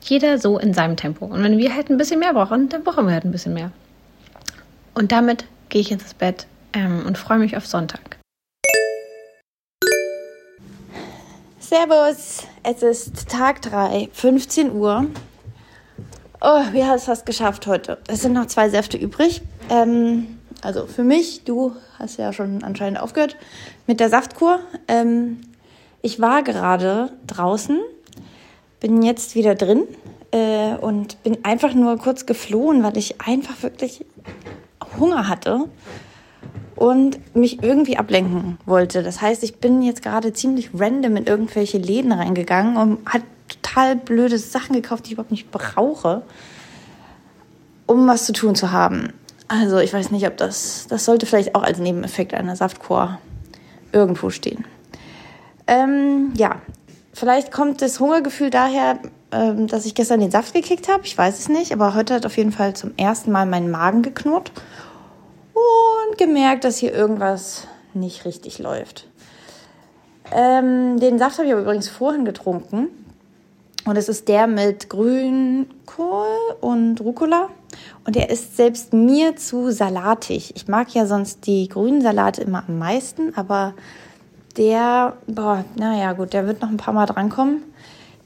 Jeder 0.00 0.38
so 0.38 0.58
in 0.58 0.72
seinem 0.72 0.96
Tempo. 0.96 1.26
Und 1.26 1.42
wenn 1.44 1.58
wir 1.58 1.74
halt 1.74 1.90
ein 1.90 1.98
bisschen 1.98 2.20
mehr 2.20 2.32
brauchen, 2.32 2.70
dann 2.70 2.82
brauchen 2.82 3.06
wir 3.06 3.12
halt 3.12 3.24
ein 3.24 3.32
bisschen 3.32 3.54
mehr. 3.54 3.70
Und 4.94 5.12
damit 5.12 5.44
gehe 5.68 5.82
ich 5.82 5.92
ins 5.92 6.14
Bett 6.14 6.46
ähm, 6.72 7.04
und 7.06 7.18
freue 7.18 7.38
mich 7.38 7.56
auf 7.56 7.66
Sonntag. 7.66 8.21
Servus, 11.72 12.42
es 12.64 12.82
ist 12.82 13.30
Tag 13.30 13.62
3, 13.62 14.10
15 14.12 14.72
Uhr. 14.72 15.06
Oh, 16.42 16.60
wie 16.72 16.84
hast 16.84 17.06
du 17.06 17.12
das 17.12 17.24
geschafft 17.24 17.66
heute? 17.66 17.96
Es 18.08 18.20
sind 18.20 18.34
noch 18.34 18.44
zwei 18.44 18.68
Säfte 18.68 18.98
übrig. 18.98 19.40
Ähm, 19.70 20.38
also 20.60 20.84
für 20.84 21.02
mich, 21.02 21.44
du 21.44 21.74
hast 21.98 22.18
ja 22.18 22.34
schon 22.34 22.62
anscheinend 22.62 23.00
aufgehört 23.00 23.38
mit 23.86 24.00
der 24.00 24.10
Saftkur. 24.10 24.60
Ähm, 24.86 25.40
ich 26.02 26.20
war 26.20 26.42
gerade 26.42 27.10
draußen 27.26 27.80
bin 28.80 29.00
jetzt 29.00 29.34
wieder 29.34 29.54
drin 29.54 29.88
äh, 30.30 30.74
und 30.74 31.22
bin 31.22 31.42
einfach 31.42 31.72
nur 31.72 31.96
kurz 31.96 32.26
geflohen, 32.26 32.82
weil 32.82 32.98
ich 32.98 33.18
einfach 33.22 33.62
wirklich 33.62 34.04
Hunger 34.98 35.26
hatte 35.26 35.70
und 36.76 37.18
mich 37.36 37.62
irgendwie 37.62 37.96
ablenken 37.96 38.58
wollte. 38.66 39.02
Das 39.02 39.20
heißt, 39.20 39.42
ich 39.42 39.56
bin 39.56 39.82
jetzt 39.82 40.02
gerade 40.02 40.32
ziemlich 40.32 40.70
random 40.74 41.16
in 41.16 41.26
irgendwelche 41.26 41.78
Läden 41.78 42.12
reingegangen 42.12 42.76
und 42.76 43.06
hat 43.06 43.22
total 43.48 43.96
blöde 43.96 44.38
Sachen 44.38 44.74
gekauft, 44.74 45.04
die 45.04 45.08
ich 45.08 45.12
überhaupt 45.12 45.30
nicht 45.30 45.50
brauche, 45.50 46.22
um 47.86 48.06
was 48.06 48.26
zu 48.26 48.32
tun 48.32 48.54
zu 48.54 48.72
haben. 48.72 49.12
Also 49.48 49.78
ich 49.78 49.92
weiß 49.92 50.10
nicht, 50.10 50.26
ob 50.26 50.36
das, 50.36 50.86
das 50.88 51.04
sollte 51.04 51.26
vielleicht 51.26 51.54
auch 51.54 51.62
als 51.62 51.78
Nebeneffekt 51.78 52.34
einer 52.34 52.56
Saftkur 52.56 53.18
irgendwo 53.92 54.30
stehen. 54.30 54.64
Ähm, 55.66 56.32
ja, 56.36 56.56
Vielleicht 57.14 57.52
kommt 57.52 57.82
das 57.82 58.00
Hungergefühl 58.00 58.48
daher, 58.48 58.98
ähm, 59.32 59.66
dass 59.66 59.84
ich 59.84 59.94
gestern 59.94 60.20
den 60.20 60.30
Saft 60.30 60.54
gekickt 60.54 60.88
habe. 60.88 61.04
Ich 61.04 61.16
weiß 61.16 61.38
es 61.38 61.48
nicht, 61.48 61.72
aber 61.72 61.94
heute 61.94 62.14
hat 62.14 62.24
auf 62.24 62.36
jeden 62.38 62.52
Fall 62.52 62.74
zum 62.74 62.92
ersten 62.96 63.30
Mal 63.30 63.44
mein 63.44 63.70
Magen 63.70 64.02
geknurrt 64.02 64.50
und 65.54 66.18
gemerkt, 66.18 66.64
dass 66.64 66.78
hier 66.78 66.92
irgendwas 66.92 67.66
nicht 67.94 68.24
richtig 68.24 68.58
läuft. 68.58 69.08
Ähm, 70.30 70.98
den 70.98 71.18
Saft 71.18 71.38
habe 71.38 71.46
ich 71.46 71.52
aber 71.52 71.62
übrigens 71.62 71.88
vorhin 71.88 72.24
getrunken. 72.24 72.88
Und 73.84 73.96
es 73.96 74.08
ist 74.08 74.28
der 74.28 74.46
mit 74.46 74.88
Grünkohl 74.88 76.26
und 76.60 77.00
Rucola. 77.00 77.48
Und 78.04 78.16
der 78.16 78.30
ist 78.30 78.56
selbst 78.56 78.92
mir 78.92 79.36
zu 79.36 79.70
salatig. 79.70 80.52
Ich 80.54 80.68
mag 80.68 80.94
ja 80.94 81.06
sonst 81.06 81.46
die 81.46 81.68
grünen 81.68 82.00
Salate 82.00 82.42
immer 82.42 82.64
am 82.66 82.78
meisten, 82.78 83.34
aber 83.36 83.74
der, 84.56 85.16
boah, 85.26 85.64
naja, 85.76 86.12
gut, 86.12 86.32
der 86.32 86.46
wird 86.46 86.62
noch 86.62 86.68
ein 86.68 86.76
paar 86.76 86.94
Mal 86.94 87.06
drankommen. 87.06 87.62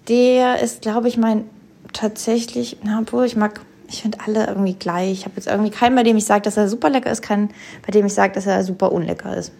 Der 0.09 0.61
ist, 0.61 0.83
glaube 0.83 1.09
ich, 1.09 1.17
mein 1.17 1.49
tatsächlich, 1.93 2.79
na, 2.83 3.01
obwohl 3.01 3.25
ich 3.25 3.37
mag, 3.37 3.61
ich 3.89 4.03
finde 4.03 4.19
alle 4.27 4.47
irgendwie 4.47 4.75
gleich. 4.75 5.13
Ich 5.13 5.25
habe 5.25 5.35
jetzt 5.37 5.47
irgendwie 5.47 5.71
keinen, 5.71 5.97
bei 5.97 6.03
dem 6.03 6.17
ich 6.17 6.25
sage, 6.25 6.43
dass 6.43 6.57
er 6.57 6.69
super 6.69 6.91
lecker 6.91 7.11
ist, 7.11 7.23
keinen, 7.23 7.51
bei 7.85 7.91
dem 7.91 8.07
ich 8.07 8.15
sage, 8.15 8.33
dass 8.33 8.47
er 8.47 8.63
super 8.65 8.93
unlecker 8.93 9.37
ist. 9.37 9.53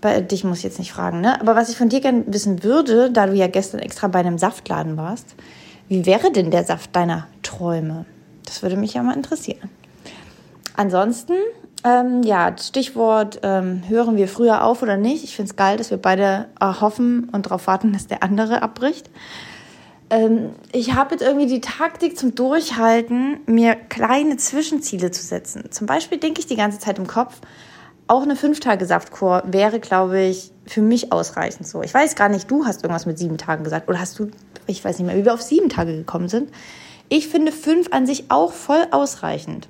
Bei 0.00 0.20
dich 0.20 0.44
muss 0.44 0.58
ich 0.58 0.64
jetzt 0.64 0.78
nicht 0.78 0.92
fragen, 0.92 1.20
ne? 1.20 1.40
Aber 1.40 1.56
was 1.56 1.70
ich 1.70 1.76
von 1.76 1.88
dir 1.88 2.00
gerne 2.00 2.24
wissen 2.26 2.62
würde, 2.62 3.10
da 3.10 3.26
du 3.26 3.34
ja 3.34 3.46
gestern 3.46 3.80
extra 3.80 4.08
bei 4.08 4.18
einem 4.18 4.38
Saftladen 4.38 4.96
warst, 4.96 5.34
wie 5.88 6.04
wäre 6.06 6.30
denn 6.30 6.50
der 6.50 6.64
Saft 6.64 6.94
deiner 6.94 7.26
Träume? 7.42 8.04
Das 8.44 8.62
würde 8.62 8.76
mich 8.76 8.94
ja 8.94 9.02
mal 9.02 9.16
interessieren. 9.16 9.70
Ansonsten 10.76 11.34
ähm, 11.84 12.22
ja, 12.22 12.56
Stichwort, 12.58 13.40
ähm, 13.42 13.82
hören 13.86 14.16
wir 14.16 14.26
früher 14.26 14.64
auf 14.64 14.82
oder 14.82 14.96
nicht? 14.96 15.22
Ich 15.22 15.36
finde 15.36 15.50
es 15.50 15.56
geil, 15.56 15.76
dass 15.76 15.90
wir 15.90 15.98
beide 15.98 16.46
äh, 16.58 16.66
hoffen 16.80 17.28
und 17.30 17.44
darauf 17.44 17.66
warten, 17.66 17.92
dass 17.92 18.06
der 18.06 18.22
andere 18.22 18.62
abbricht. 18.62 19.10
Ähm, 20.10 20.50
ich 20.72 20.94
habe 20.94 21.12
jetzt 21.14 21.22
irgendwie 21.22 21.46
die 21.46 21.60
Taktik 21.60 22.18
zum 22.18 22.34
Durchhalten, 22.34 23.40
mir 23.46 23.74
kleine 23.74 24.36
Zwischenziele 24.36 25.10
zu 25.10 25.22
setzen. 25.22 25.70
Zum 25.70 25.86
Beispiel 25.86 26.18
denke 26.18 26.40
ich 26.40 26.46
die 26.46 26.56
ganze 26.56 26.78
Zeit 26.78 26.98
im 26.98 27.06
Kopf, 27.06 27.40
auch 28.06 28.22
eine 28.22 28.36
Fünf-Tage-Saftkur 28.36 29.44
wäre, 29.46 29.80
glaube 29.80 30.20
ich, 30.20 30.50
für 30.66 30.82
mich 30.82 31.12
ausreichend 31.12 31.66
so. 31.66 31.82
Ich 31.82 31.94
weiß 31.94 32.16
gar 32.16 32.28
nicht, 32.28 32.50
du 32.50 32.66
hast 32.66 32.82
irgendwas 32.82 33.06
mit 33.06 33.18
sieben 33.18 33.38
Tagen 33.38 33.64
gesagt. 33.64 33.88
Oder 33.88 33.98
hast 33.98 34.18
du, 34.18 34.30
ich 34.66 34.84
weiß 34.84 34.98
nicht 34.98 35.06
mehr, 35.06 35.16
wie 35.16 35.24
wir 35.24 35.32
auf 35.32 35.42
sieben 35.42 35.70
Tage 35.70 35.96
gekommen 35.96 36.28
sind. 36.28 36.50
Ich 37.08 37.28
finde 37.28 37.52
fünf 37.52 37.92
an 37.92 38.06
sich 38.06 38.30
auch 38.30 38.52
voll 38.52 38.86
ausreichend. 38.90 39.68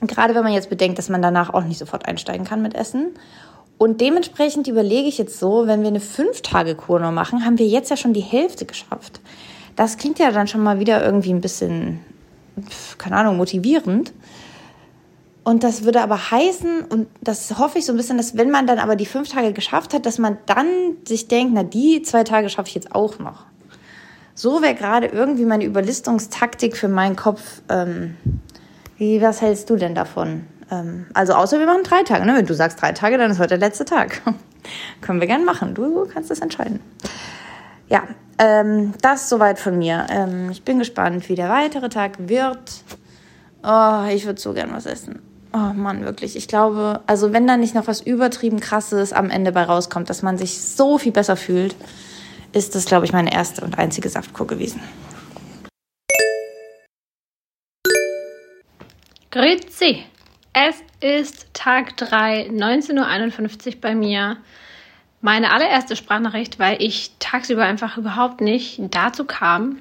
Gerade 0.00 0.34
wenn 0.34 0.42
man 0.42 0.52
jetzt 0.52 0.70
bedenkt, 0.70 0.98
dass 0.98 1.08
man 1.08 1.22
danach 1.22 1.54
auch 1.54 1.64
nicht 1.64 1.78
sofort 1.78 2.06
einsteigen 2.06 2.44
kann 2.44 2.62
mit 2.62 2.74
Essen. 2.74 3.10
Und 3.82 4.00
dementsprechend 4.00 4.68
überlege 4.68 5.08
ich 5.08 5.18
jetzt 5.18 5.40
so, 5.40 5.66
wenn 5.66 5.80
wir 5.80 5.88
eine 5.88 5.98
Fünf-Tage-Kur 5.98 7.00
nur 7.00 7.10
machen, 7.10 7.44
haben 7.44 7.58
wir 7.58 7.66
jetzt 7.66 7.90
ja 7.90 7.96
schon 7.96 8.12
die 8.12 8.20
Hälfte 8.20 8.64
geschafft. 8.64 9.20
Das 9.74 9.96
klingt 9.96 10.20
ja 10.20 10.30
dann 10.30 10.46
schon 10.46 10.62
mal 10.62 10.78
wieder 10.78 11.04
irgendwie 11.04 11.32
ein 11.32 11.40
bisschen, 11.40 11.98
keine 12.96 13.16
Ahnung, 13.16 13.36
motivierend. 13.38 14.12
Und 15.42 15.64
das 15.64 15.82
würde 15.82 16.00
aber 16.00 16.30
heißen, 16.30 16.82
und 16.90 17.08
das 17.22 17.58
hoffe 17.58 17.80
ich 17.80 17.84
so 17.84 17.92
ein 17.92 17.96
bisschen, 17.96 18.18
dass 18.18 18.36
wenn 18.36 18.52
man 18.52 18.68
dann 18.68 18.78
aber 18.78 18.94
die 18.94 19.04
fünf 19.04 19.30
Tage 19.30 19.52
geschafft 19.52 19.94
hat, 19.94 20.06
dass 20.06 20.18
man 20.18 20.38
dann 20.46 20.68
sich 21.04 21.26
denkt, 21.26 21.52
na, 21.52 21.64
die 21.64 22.02
zwei 22.02 22.22
Tage 22.22 22.50
schaffe 22.50 22.68
ich 22.68 22.76
jetzt 22.76 22.94
auch 22.94 23.18
noch. 23.18 23.46
So 24.36 24.62
wäre 24.62 24.76
gerade 24.76 25.08
irgendwie 25.08 25.44
meine 25.44 25.64
Überlistungstaktik 25.64 26.76
für 26.76 26.86
meinen 26.86 27.16
Kopf 27.16 27.62
ähm, 27.68 28.14
wie, 28.96 29.20
was 29.20 29.42
hältst 29.42 29.68
du 29.70 29.74
denn 29.74 29.96
davon? 29.96 30.46
Ähm, 30.72 31.06
also 31.12 31.34
außer 31.34 31.58
wir 31.58 31.66
machen 31.66 31.84
drei 31.84 32.02
Tage. 32.02 32.24
Ne? 32.24 32.34
Wenn 32.34 32.46
du 32.46 32.54
sagst 32.54 32.80
drei 32.80 32.92
Tage, 32.92 33.18
dann 33.18 33.30
ist 33.30 33.38
heute 33.38 33.58
der 33.58 33.68
letzte 33.68 33.84
Tag. 33.84 34.22
Können 35.00 35.20
wir 35.20 35.28
gern 35.28 35.44
machen. 35.44 35.74
Du 35.74 36.06
kannst 36.12 36.30
das 36.30 36.40
entscheiden. 36.40 36.80
Ja, 37.88 38.04
ähm, 38.38 38.94
das 39.02 39.28
soweit 39.28 39.58
von 39.58 39.78
mir. 39.78 40.06
Ähm, 40.08 40.50
ich 40.50 40.62
bin 40.62 40.78
gespannt, 40.78 41.28
wie 41.28 41.34
der 41.34 41.50
weitere 41.50 41.90
Tag 41.90 42.12
wird. 42.18 42.82
Oh, 43.62 44.04
ich 44.10 44.24
würde 44.24 44.40
so 44.40 44.54
gern 44.54 44.72
was 44.72 44.86
essen. 44.86 45.20
Oh 45.52 45.74
Mann, 45.74 46.04
wirklich. 46.04 46.34
Ich 46.34 46.48
glaube, 46.48 47.00
also 47.06 47.34
wenn 47.34 47.46
da 47.46 47.58
nicht 47.58 47.74
noch 47.74 47.86
was 47.86 48.00
übertrieben 48.00 48.58
krasses 48.58 49.12
am 49.12 49.28
Ende 49.28 49.52
bei 49.52 49.64
rauskommt, 49.64 50.08
dass 50.08 50.22
man 50.22 50.38
sich 50.38 50.58
so 50.58 50.96
viel 50.96 51.12
besser 51.12 51.36
fühlt, 51.36 51.76
ist 52.54 52.74
das, 52.74 52.86
glaube 52.86 53.04
ich, 53.04 53.12
meine 53.12 53.32
erste 53.32 53.62
und 53.62 53.78
einzige 53.78 54.08
Saftkur 54.08 54.46
gewesen. 54.46 54.80
Grüezi! 59.30 60.04
Es 60.54 60.76
ist 61.00 61.54
Tag 61.54 61.96
3, 61.96 62.50
19.51 62.50 63.66
Uhr 63.76 63.80
bei 63.80 63.94
mir. 63.94 64.36
Meine 65.22 65.50
allererste 65.50 65.96
Sprachnachricht, 65.96 66.58
weil 66.58 66.82
ich 66.82 67.12
tagsüber 67.18 67.64
einfach 67.64 67.96
überhaupt 67.96 68.42
nicht 68.42 68.78
dazu 68.90 69.24
kam. 69.24 69.78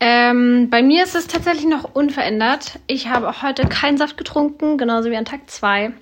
Ähm, 0.00 0.70
bei 0.70 0.82
mir 0.82 1.04
ist 1.04 1.14
es 1.14 1.26
tatsächlich 1.26 1.66
noch 1.66 1.94
unverändert. 1.94 2.78
Ich 2.86 3.08
habe 3.08 3.42
heute 3.42 3.66
keinen 3.66 3.98
Saft 3.98 4.16
getrunken, 4.16 4.78
genauso 4.78 5.10
wie 5.10 5.16
an 5.16 5.26
Tag 5.26 5.50
2. 5.50 5.92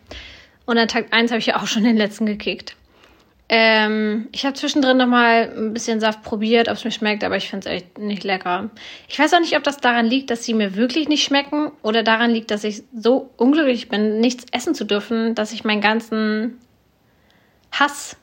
Und 0.67 0.79
an 0.79 0.87
Tag 0.87 1.07
1 1.11 1.33
habe 1.33 1.41
ich 1.41 1.47
ja 1.47 1.57
auch 1.57 1.67
schon 1.67 1.83
den 1.83 1.97
letzten 1.97 2.27
gekickt. 2.27 2.77
Ähm, 3.49 4.29
ich 4.33 4.45
habe 4.45 4.55
zwischendrin 4.55 4.97
noch 4.97 5.07
mal 5.07 5.53
ein 5.57 5.73
bisschen 5.73 6.01
Saft 6.01 6.23
probiert, 6.23 6.69
ob 6.69 6.75
es 6.75 6.85
mir 6.85 6.91
schmeckt, 6.91 7.23
aber 7.23 7.37
ich 7.37 7.49
finde 7.49 7.69
es 7.69 7.75
echt 7.75 7.99
nicht 7.99 8.25
lecker. 8.25 8.71
Ich 9.09 9.19
weiß 9.19 9.33
auch 9.35 9.41
nicht, 9.41 9.57
ob 9.57 9.63
das 9.63 9.77
daran 9.77 10.07
liegt, 10.07 10.31
dass 10.31 10.45
sie 10.45 10.55
mir 10.55 10.75
wirklich 10.75 11.09
nicht 11.09 11.23
schmecken 11.23 11.71
oder 11.83 12.03
daran 12.03 12.33
liegt, 12.33 12.51
dass 12.51 12.65
ich 12.65 12.83
so 12.93 13.31
unglücklich 13.37 13.89
bin, 13.89 14.19
nichts 14.19 14.47
essen 14.51 14.75
zu 14.75 14.85
dürfen, 14.85 15.37
dass 15.37 15.53
ich 15.53 15.63
meinen 15.63 15.81
ganzen 15.81 16.59
Hass, 17.71 18.17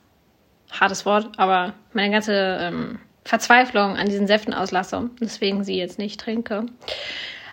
hartes 0.70 1.06
Wort, 1.06 1.30
aber 1.38 1.72
meine 1.94 2.10
ganze 2.10 2.58
ähm, 2.60 2.98
Verzweiflung 3.24 3.96
an 3.96 4.08
diesen 4.08 4.26
Säften 4.26 4.52
auslasse, 4.52 5.08
deswegen 5.20 5.64
sie 5.64 5.78
jetzt 5.78 5.98
nicht 5.98 6.20
trinke. 6.20 6.66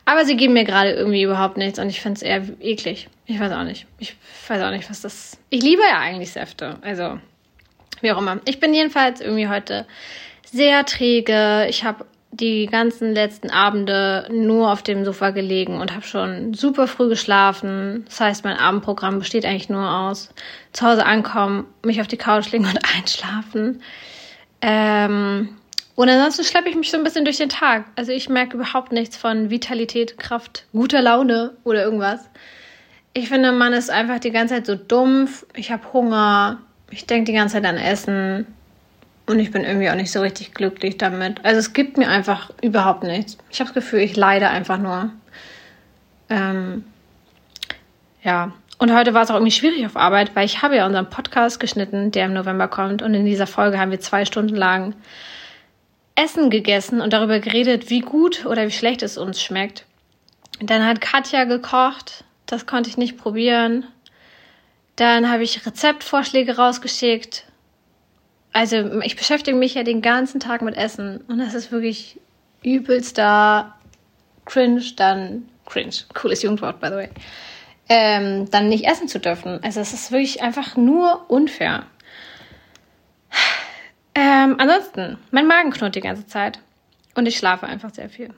Aber 0.03 0.25
sie 0.25 0.35
geben 0.35 0.53
mir 0.53 0.65
gerade 0.65 0.91
irgendwie 0.91 1.23
überhaupt 1.23 1.55
nichts 1.55 1.79
und 1.79 1.87
ich 1.87 2.01
finde 2.01 2.17
es 2.17 2.21
eher 2.21 2.43
eklig. 2.59 3.07
Ich 3.27 3.39
weiß 3.39 3.51
auch 3.53 3.63
nicht. 3.63 3.85
Ich 3.99 4.15
weiß 4.47 4.61
auch 4.63 4.71
nicht, 4.71 4.89
was 4.89 5.01
das. 5.01 5.37
Ich 5.49 5.61
liebe 5.61 5.83
ja 5.83 5.99
eigentlich 5.99 6.31
Säfte. 6.31 6.79
Also 6.81 7.19
wie 8.01 8.11
auch 8.11 8.17
immer. 8.19 8.39
Ich 8.45 8.59
bin 8.59 8.73
jedenfalls 8.73 9.21
irgendwie 9.21 9.47
heute 9.47 9.85
sehr 10.45 10.85
träge. 10.85 11.67
Ich 11.69 11.83
habe 11.83 12.05
die 12.31 12.65
ganzen 12.65 13.13
letzten 13.13 13.49
Abende 13.49 14.27
nur 14.31 14.71
auf 14.71 14.83
dem 14.83 15.03
Sofa 15.03 15.31
gelegen 15.31 15.79
und 15.79 15.93
habe 15.93 16.05
schon 16.05 16.53
super 16.53 16.87
früh 16.87 17.09
geschlafen. 17.09 18.05
Das 18.05 18.21
heißt, 18.21 18.45
mein 18.45 18.57
Abendprogramm 18.57 19.19
besteht 19.19 19.45
eigentlich 19.45 19.69
nur 19.69 19.89
aus 19.89 20.33
zu 20.71 20.87
Hause 20.87 21.05
ankommen, 21.05 21.65
mich 21.83 21.99
auf 21.99 22.07
die 22.07 22.17
Couch 22.17 22.51
legen 22.51 22.65
und 22.65 22.79
einschlafen. 22.95 23.81
Ähm, 24.61 25.49
und 25.95 26.09
ansonsten 26.09 26.45
schleppe 26.45 26.69
ich 26.69 26.75
mich 26.75 26.89
so 26.89 26.97
ein 26.97 27.03
bisschen 27.03 27.25
durch 27.25 27.37
den 27.37 27.49
Tag. 27.49 27.85
Also 27.95 28.13
ich 28.13 28.29
merke 28.29 28.55
überhaupt 28.55 28.93
nichts 28.93 29.17
von 29.17 29.49
Vitalität, 29.49 30.17
Kraft, 30.17 30.65
guter 30.71 31.01
Laune 31.01 31.57
oder 31.63 31.83
irgendwas. 31.83 32.29
Ich 33.13 33.27
finde, 33.27 33.51
man 33.51 33.73
ist 33.73 33.89
einfach 33.89 34.19
die 34.19 34.31
ganze 34.31 34.55
Zeit 34.55 34.65
so 34.65 34.75
dumpf. 34.75 35.45
Ich 35.53 35.69
habe 35.69 35.91
Hunger 35.91 36.59
ich 36.91 37.05
denke 37.05 37.31
die 37.31 37.37
ganze 37.37 37.55
Zeit 37.55 37.65
an 37.65 37.77
Essen 37.77 38.45
und 39.25 39.39
ich 39.39 39.51
bin 39.51 39.63
irgendwie 39.63 39.89
auch 39.89 39.95
nicht 39.95 40.11
so 40.11 40.21
richtig 40.21 40.53
glücklich 40.53 40.97
damit. 40.97 41.43
Also 41.45 41.59
es 41.59 41.73
gibt 41.73 41.97
mir 41.97 42.09
einfach 42.09 42.51
überhaupt 42.61 43.03
nichts. 43.03 43.37
Ich 43.49 43.59
habe 43.59 43.69
das 43.69 43.75
Gefühl, 43.75 43.99
ich 43.99 44.15
leide 44.15 44.49
einfach 44.49 44.77
nur. 44.77 45.09
Ähm, 46.29 46.83
ja. 48.23 48.53
Und 48.77 48.93
heute 48.93 49.13
war 49.13 49.21
es 49.21 49.29
auch 49.29 49.35
irgendwie 49.35 49.51
schwierig 49.51 49.85
auf 49.85 49.95
Arbeit, 49.95 50.35
weil 50.35 50.45
ich 50.45 50.63
habe 50.63 50.75
ja 50.75 50.87
unseren 50.87 51.09
Podcast 51.09 51.59
geschnitten, 51.59 52.11
der 52.11 52.25
im 52.25 52.33
November 52.33 52.67
kommt. 52.67 53.01
Und 53.01 53.13
in 53.13 53.25
dieser 53.25 53.47
Folge 53.47 53.79
haben 53.79 53.91
wir 53.91 53.99
zwei 53.99 54.25
Stunden 54.25 54.55
lang 54.55 54.95
Essen 56.15 56.49
gegessen 56.49 56.99
und 56.99 57.13
darüber 57.13 57.39
geredet, 57.39 57.89
wie 57.89 58.01
gut 58.01 58.45
oder 58.45 58.65
wie 58.65 58.71
schlecht 58.71 59.03
es 59.03 59.17
uns 59.17 59.41
schmeckt. 59.41 59.85
Dann 60.59 60.85
hat 60.85 60.99
Katja 60.99 61.43
gekocht. 61.45 62.23
Das 62.47 62.65
konnte 62.65 62.89
ich 62.89 62.97
nicht 62.97 63.17
probieren. 63.17 63.85
Dann 64.95 65.29
habe 65.29 65.43
ich 65.43 65.65
Rezeptvorschläge 65.65 66.57
rausgeschickt. 66.57 67.45
Also 68.53 69.01
ich 69.01 69.15
beschäftige 69.15 69.57
mich 69.57 69.75
ja 69.75 69.83
den 69.83 70.01
ganzen 70.01 70.39
Tag 70.39 70.61
mit 70.61 70.75
Essen 70.75 71.21
und 71.27 71.39
das 71.39 71.53
ist 71.53 71.71
wirklich 71.71 72.19
übelster 72.63 73.75
Cringe, 74.45 74.83
dann 74.97 75.47
Cringe, 75.65 75.93
cooles 76.13 76.43
Jugendwort 76.43 76.81
by 76.81 76.87
the 76.87 76.93
way, 76.93 77.09
ähm, 77.87 78.49
dann 78.51 78.67
nicht 78.67 78.85
essen 78.85 79.07
zu 79.07 79.19
dürfen. 79.19 79.63
Also 79.63 79.79
es 79.79 79.93
ist 79.93 80.11
wirklich 80.11 80.41
einfach 80.41 80.75
nur 80.75 81.29
unfair. 81.29 81.85
Ähm, 84.13 84.55
ansonsten, 84.59 85.17
mein 85.31 85.47
Magen 85.47 85.71
knurrt 85.71 85.95
die 85.95 86.01
ganze 86.01 86.27
Zeit 86.27 86.59
und 87.15 87.25
ich 87.25 87.37
schlafe 87.37 87.65
einfach 87.65 87.93
sehr 87.93 88.09
viel. 88.09 88.33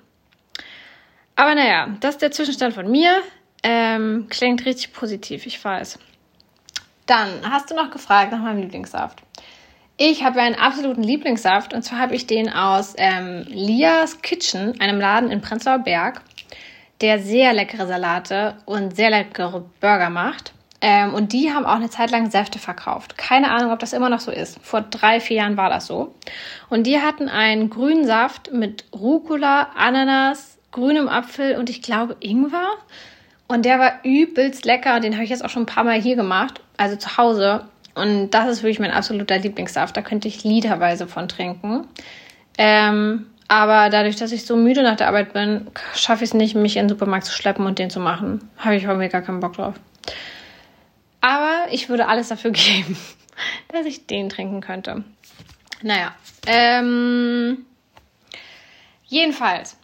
Aber 1.36 1.56
naja, 1.56 1.98
das 2.00 2.16
ist 2.16 2.22
der 2.22 2.32
Zwischenstand 2.32 2.76
von 2.76 2.90
mir. 2.90 3.22
Ähm, 3.64 4.28
klingt 4.30 4.66
richtig 4.66 4.94
positiv, 4.94 5.46
ich 5.48 5.64
weiß. 5.64 5.98
Dann 7.06 7.50
hast 7.50 7.70
du 7.70 7.76
noch 7.76 7.92
gefragt 7.92 8.32
nach 8.32 8.40
meinem 8.40 8.62
Lieblingssaft. 8.62 9.22
Ich 9.98 10.24
habe 10.24 10.42
einen 10.42 10.56
absoluten 10.56 11.04
Lieblingssaft 11.04 11.74
und 11.74 11.84
zwar 11.84 12.00
habe 12.00 12.16
ich 12.16 12.26
den 12.26 12.50
aus 12.52 12.96
ähm, 12.98 13.46
Lias 13.48 14.22
Kitchen, 14.22 14.80
einem 14.82 15.00
Laden 15.00 15.30
in 15.30 15.42
Prenzlauer 15.42 15.80
Berg, 15.80 16.22
der 17.02 17.20
sehr 17.20 17.54
leckere 17.54 17.86
Salate 17.86 18.58
und 18.66 18.96
sehr 18.96 19.12
leckere 19.12 19.66
Burger 19.80 20.10
macht. 20.10 20.54
Ähm, 20.82 21.14
und 21.14 21.32
die 21.32 21.54
haben 21.54 21.66
auch 21.66 21.76
eine 21.76 21.90
Zeit 21.90 22.12
lang 22.12 22.30
Säfte 22.30 22.60
verkauft. 22.60 23.18
Keine 23.18 23.52
Ahnung, 23.52 23.72
ob 23.72 23.80
das 23.80 23.94
immer 23.94 24.10
noch 24.10 24.20
so 24.20 24.32
ist. 24.32 24.60
Vor 24.66 24.82
drei, 24.82 25.22
vier 25.22 25.38
Jahren 25.38 25.56
war 25.56 25.70
das 25.70 25.86
so. 25.86 26.14
Und 26.70 26.86
die 26.86 27.00
hatten 27.00 27.30
einen 27.30 27.70
grünen 27.70 28.06
Saft 28.06 28.52
mit 28.52 28.86
Rucola, 28.94 29.70
Ananas, 29.78 30.58
grünem 30.72 31.08
Apfel 31.08 31.56
und 31.56 31.70
ich 31.70 31.82
glaube 31.82 32.18
Ingwer. 32.20 32.68
Und 33.54 33.66
der 33.66 33.78
war 33.78 34.00
übelst 34.02 34.66
lecker. 34.66 35.00
Den 35.00 35.14
habe 35.14 35.26
ich 35.26 35.30
jetzt 35.30 35.46
auch 35.46 35.50
schon 35.50 35.64
ein 35.64 35.68
paar 35.68 35.84
Mal 35.84 36.02
hier 36.02 36.16
gemacht, 36.16 36.60
also 36.76 36.96
zu 36.96 37.18
Hause. 37.18 37.64
Und 37.94 38.32
das 38.32 38.50
ist 38.50 38.64
wirklich 38.64 38.80
mein 38.80 38.90
absoluter 38.90 39.38
Lieblingssaft. 39.38 39.96
Da 39.96 40.02
könnte 40.02 40.28
ich 40.28 40.44
literweise 40.44 41.06
von 41.06 41.30
trinken. 41.30 41.86
Ähm, 42.58 43.28
aber 43.48 43.92
dadurch, 43.92 44.16
dass 44.16 44.32
ich 44.32 44.48
so 44.48 44.56
müde 44.56 44.82
nach 44.82 44.96
der 44.96 45.08
Arbeit 45.08 45.34
bin, 45.34 45.68
schaffe 45.94 46.24
ich 46.24 46.32
es 46.32 46.34
nicht, 46.34 46.56
mich 46.56 46.78
in 46.78 46.86
den 46.86 46.90
Supermarkt 46.90 47.26
zu 47.28 47.32
schleppen 47.32 47.68
und 47.68 47.78
den 47.78 47.92
zu 47.92 48.00
machen. 48.00 48.50
Habe 48.58 48.76
ich 48.76 48.86
irgendwie 48.86 49.10
gar 49.10 49.22
keinen 49.22 49.40
Bock 49.40 49.54
drauf. 49.54 49.76
Aber 51.22 51.68
ich 51.70 51.90
würde 51.90 52.08
alles 52.08 52.30
dafür 52.30 52.50
geben, 52.54 52.98
dass 53.72 53.86
ich 53.86 54.08
den 54.08 54.30
trinken 54.30 54.62
könnte. 54.62 55.04
Naja, 55.84 56.16
ähm, 56.48 57.68
jedenfalls, 59.06 59.78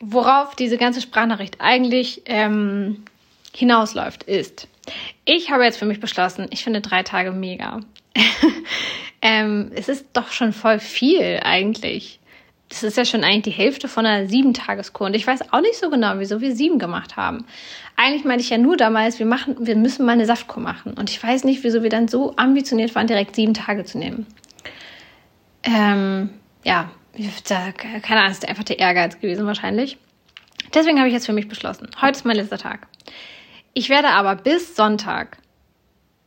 worauf 0.00 0.56
diese 0.56 0.78
ganze 0.78 1.02
Sprachnachricht 1.02 1.56
eigentlich 1.60 2.22
ähm, 2.24 3.04
hinausläuft, 3.52 4.22
ist, 4.24 4.68
ich 5.24 5.50
habe 5.50 5.64
jetzt 5.64 5.78
für 5.78 5.86
mich 5.86 6.00
beschlossen, 6.00 6.46
ich 6.50 6.64
finde 6.64 6.80
drei 6.80 7.02
Tage 7.02 7.32
mega. 7.32 7.80
ähm, 9.22 9.70
es 9.74 9.88
ist 9.88 10.06
doch 10.12 10.30
schon 10.30 10.52
voll 10.52 10.78
viel 10.78 11.40
eigentlich. 11.42 12.18
Das 12.68 12.84
ist 12.84 12.96
ja 12.96 13.04
schon 13.04 13.24
eigentlich 13.24 13.54
die 13.54 13.62
Hälfte 13.62 13.88
von 13.88 14.06
einer 14.06 14.28
sieben-Tageskur. 14.28 15.08
Und 15.08 15.14
ich 15.14 15.26
weiß 15.26 15.52
auch 15.52 15.60
nicht 15.60 15.76
so 15.76 15.90
genau, 15.90 16.18
wieso 16.18 16.40
wir 16.40 16.54
sieben 16.54 16.78
gemacht 16.78 17.16
haben. 17.16 17.44
Eigentlich 17.96 18.24
meinte 18.24 18.44
ich 18.44 18.50
ja 18.50 18.58
nur 18.58 18.76
damals, 18.76 19.18
wir 19.18 19.26
machen, 19.26 19.56
wir 19.66 19.74
müssen 19.74 20.06
mal 20.06 20.12
eine 20.12 20.24
Saftkur 20.24 20.62
machen. 20.62 20.94
Und 20.94 21.10
ich 21.10 21.22
weiß 21.22 21.44
nicht, 21.44 21.64
wieso 21.64 21.82
wir 21.82 21.90
dann 21.90 22.06
so 22.06 22.34
ambitioniert 22.36 22.94
waren, 22.94 23.08
direkt 23.08 23.34
sieben 23.34 23.54
Tage 23.54 23.84
zu 23.84 23.98
nehmen. 23.98 24.26
Ähm, 25.64 26.30
ja, 26.64 26.90
da, 27.48 27.72
keine 27.72 28.20
Ahnung, 28.20 28.30
ist 28.30 28.48
einfach 28.48 28.64
der 28.64 28.78
Ehrgeiz 28.78 29.18
gewesen 29.18 29.46
wahrscheinlich. 29.46 29.98
Deswegen 30.72 30.98
habe 30.98 31.08
ich 31.08 31.14
jetzt 31.14 31.26
für 31.26 31.32
mich 31.32 31.48
beschlossen. 31.48 31.88
Heute 32.00 32.18
ist 32.18 32.24
mein 32.24 32.36
letzter 32.36 32.58
Tag. 32.58 32.86
Ich 33.72 33.88
werde 33.88 34.08
aber 34.08 34.36
bis 34.36 34.76
Sonntag 34.76 35.38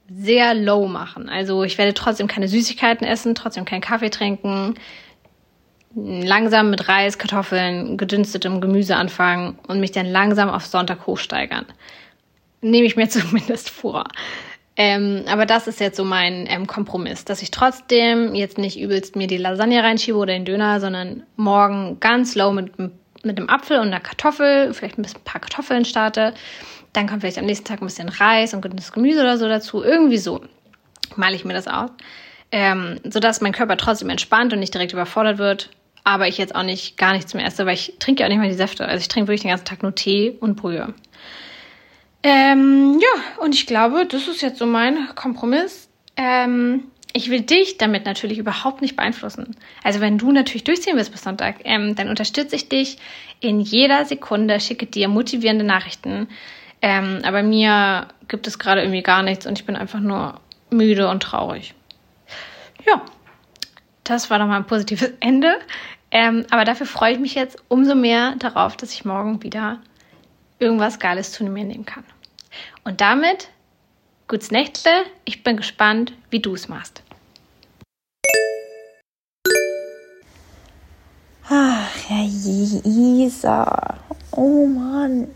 sehr 0.10 0.54
low 0.54 0.88
machen. 0.88 1.30
Also 1.30 1.64
ich 1.64 1.78
werde 1.78 1.94
trotzdem 1.94 2.28
keine 2.28 2.48
Süßigkeiten 2.48 3.06
essen, 3.06 3.36
trotzdem 3.36 3.66
keinen 3.66 3.82
Kaffee 3.82 4.10
trinken, 4.10 4.76
langsam 5.96 6.70
mit 6.70 6.88
Reis, 6.88 7.18
Kartoffeln, 7.18 7.98
gedünstetem 7.98 8.62
Gemüse 8.62 8.96
anfangen 8.96 9.60
und 9.68 9.80
mich 9.80 9.92
dann 9.92 10.06
langsam 10.06 10.50
auf 10.50 10.66
Sonntag 10.66 11.06
hochsteigern. 11.06 11.66
Nehme 12.62 12.86
ich 12.86 12.96
mir 12.96 13.10
zumindest 13.10 13.70
vor. 13.70 14.06
Ähm, 14.76 15.26
aber 15.28 15.46
das 15.46 15.68
ist 15.68 15.80
jetzt 15.80 15.98
so 15.98 16.04
mein 16.04 16.48
ähm, 16.50 16.66
Kompromiss, 16.66 17.26
dass 17.26 17.44
ich 17.44 17.52
trotzdem 17.52 18.34
jetzt 18.34 18.58
nicht 18.58 18.80
übelst 18.80 19.16
mir 19.16 19.28
die 19.28 19.38
Lasagne 19.38 19.84
reinschiebe 19.84 20.18
oder 20.18 20.34
den 20.34 20.46
Döner, 20.46 20.80
sondern 20.80 21.24
morgen 21.36 22.00
ganz 22.00 22.34
low 22.34 22.52
mit, 22.52 22.80
mit 22.80 23.38
einem 23.38 23.50
Apfel 23.50 23.80
und 23.80 23.88
einer 23.88 24.00
Kartoffel, 24.00 24.74
vielleicht 24.74 24.98
ein, 24.98 25.04
bisschen, 25.04 25.22
ein 25.22 25.26
paar 25.26 25.42
Kartoffeln 25.42 25.86
starte. 25.86 26.34
Dann 26.94 27.08
kommt 27.08 27.22
vielleicht 27.22 27.40
am 27.40 27.46
nächsten 27.46 27.66
Tag 27.66 27.82
ein 27.82 27.88
bisschen 27.88 28.10
Reis 28.10 28.54
und 28.54 28.62
gutes 28.62 28.92
Gemüse 28.92 29.22
oder 29.22 29.38
so 29.38 29.48
dazu. 29.48 29.84
Irgendwie 29.84 30.18
so 30.18 30.42
male 31.18 31.36
ich 31.36 31.46
mir 31.46 31.54
das 31.54 31.68
aus. 31.68 31.90
Ähm, 32.52 33.00
sodass 33.04 33.42
mein 33.42 33.52
Körper 33.52 33.78
trotzdem 33.78 34.10
entspannt 34.10 34.54
und 34.54 34.60
nicht 34.60 34.74
direkt 34.74 34.94
überfordert 34.94 35.38
wird. 35.40 35.70
Aber 36.04 36.28
ich 36.28 36.38
jetzt 36.38 36.56
auch 36.56 36.64
nicht 36.64 36.98
gar 36.98 37.14
nichts 37.14 37.34
mehr 37.34 37.46
esse, 37.46 37.66
weil 37.66 37.76
ich 37.76 37.96
trinke 38.00 38.22
ja 38.22 38.28
auch 38.28 38.30
nicht 38.30 38.40
mehr 38.40 38.50
die 38.50 38.56
Säfte. 38.56 38.86
Also 38.86 39.02
ich 39.02 39.08
trinke 39.08 39.28
wirklich 39.28 39.42
den 39.42 39.50
ganzen 39.50 39.66
Tag 39.66 39.82
nur 39.82 39.96
Tee 39.96 40.36
und 40.40 40.56
Brühe. 40.56 40.94
Ähm, 42.22 43.00
ja, 43.02 43.44
und 43.44 43.56
ich 43.56 43.66
glaube, 43.66 44.06
das 44.06 44.28
ist 44.28 44.42
jetzt 44.42 44.60
so 44.60 44.66
mein 44.66 45.10
Kompromiss. 45.16 45.90
Ähm, 46.16 46.86
ich 47.14 47.30
will 47.30 47.42
dich 47.42 47.78
damit 47.78 48.06
natürlich 48.06 48.38
überhaupt 48.38 48.82
nicht 48.82 48.96
beeinflussen. 48.96 49.56
Also 49.84 50.00
wenn 50.00 50.18
du 50.18 50.32
natürlich 50.32 50.64
durchziehen 50.64 50.96
willst 50.96 51.12
bis 51.12 51.24
Sonntag, 51.24 51.58
ähm, 51.64 51.96
dann 51.96 52.10
unterstütze 52.10 52.56
ich 52.56 52.70
dich 52.70 52.98
in 53.40 53.60
jeder 53.60 54.06
Sekunde, 54.06 54.60
schicke 54.60 54.86
dir 54.86 55.08
motivierende 55.08 55.64
Nachrichten. 55.66 56.28
Ähm, 56.84 57.22
aber 57.24 57.42
mir 57.42 58.10
gibt 58.28 58.46
es 58.46 58.60
gerade 58.60 58.82
irgendwie 58.82 59.02
gar 59.02 59.24
nichts 59.24 59.48
und 59.48 59.58
ich 59.58 59.66
bin 59.66 59.76
einfach 59.76 60.02
nur 60.02 60.42
müde 60.70 61.08
und 61.10 61.24
traurig. 61.24 61.74
Ja, 62.86 63.02
das 64.04 64.30
war 64.30 64.38
doch 64.38 64.46
mal 64.46 64.58
ein 64.58 64.68
positives 64.68 65.14
Ende. 65.22 65.56
Ähm, 66.12 66.46
aber 66.52 66.66
dafür 66.66 66.86
freue 66.86 67.14
ich 67.14 67.20
mich 67.20 67.34
jetzt 67.34 67.58
umso 67.70 67.96
mehr 67.96 68.36
darauf, 68.38 68.78
dass 68.78 68.94
ich 68.94 69.06
morgen 69.06 69.42
wieder 69.42 69.80
irgendwas 70.60 71.00
Geiles 71.00 71.32
zu 71.32 71.44
mir 71.46 71.64
nehmen 71.64 71.86
kann. 71.86 72.04
Und 72.84 73.02
damit 73.02 73.50
Gutes 74.30 74.52
Nächtle, 74.52 74.92
ich 75.26 75.44
bin 75.44 75.58
gespannt, 75.58 76.14
wie 76.30 76.40
du 76.40 76.56
es 76.56 76.70
machst. 76.70 77.04
Ach, 81.50 82.10
ja, 82.10 82.24
Isa. 82.84 84.00
Oh 84.32 84.66
Mann. 84.66 85.28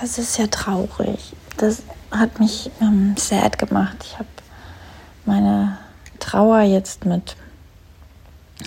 Das 0.00 0.18
ist 0.18 0.38
ja 0.38 0.46
traurig. 0.46 1.32
Das 1.56 1.82
hat 2.10 2.38
mich 2.38 2.70
ähm, 2.80 3.16
sad 3.16 3.58
gemacht. 3.58 3.96
Ich 4.02 4.18
habe 4.18 4.28
meine 5.24 5.78
Trauer 6.20 6.60
jetzt 6.60 7.04
mit 7.04 7.36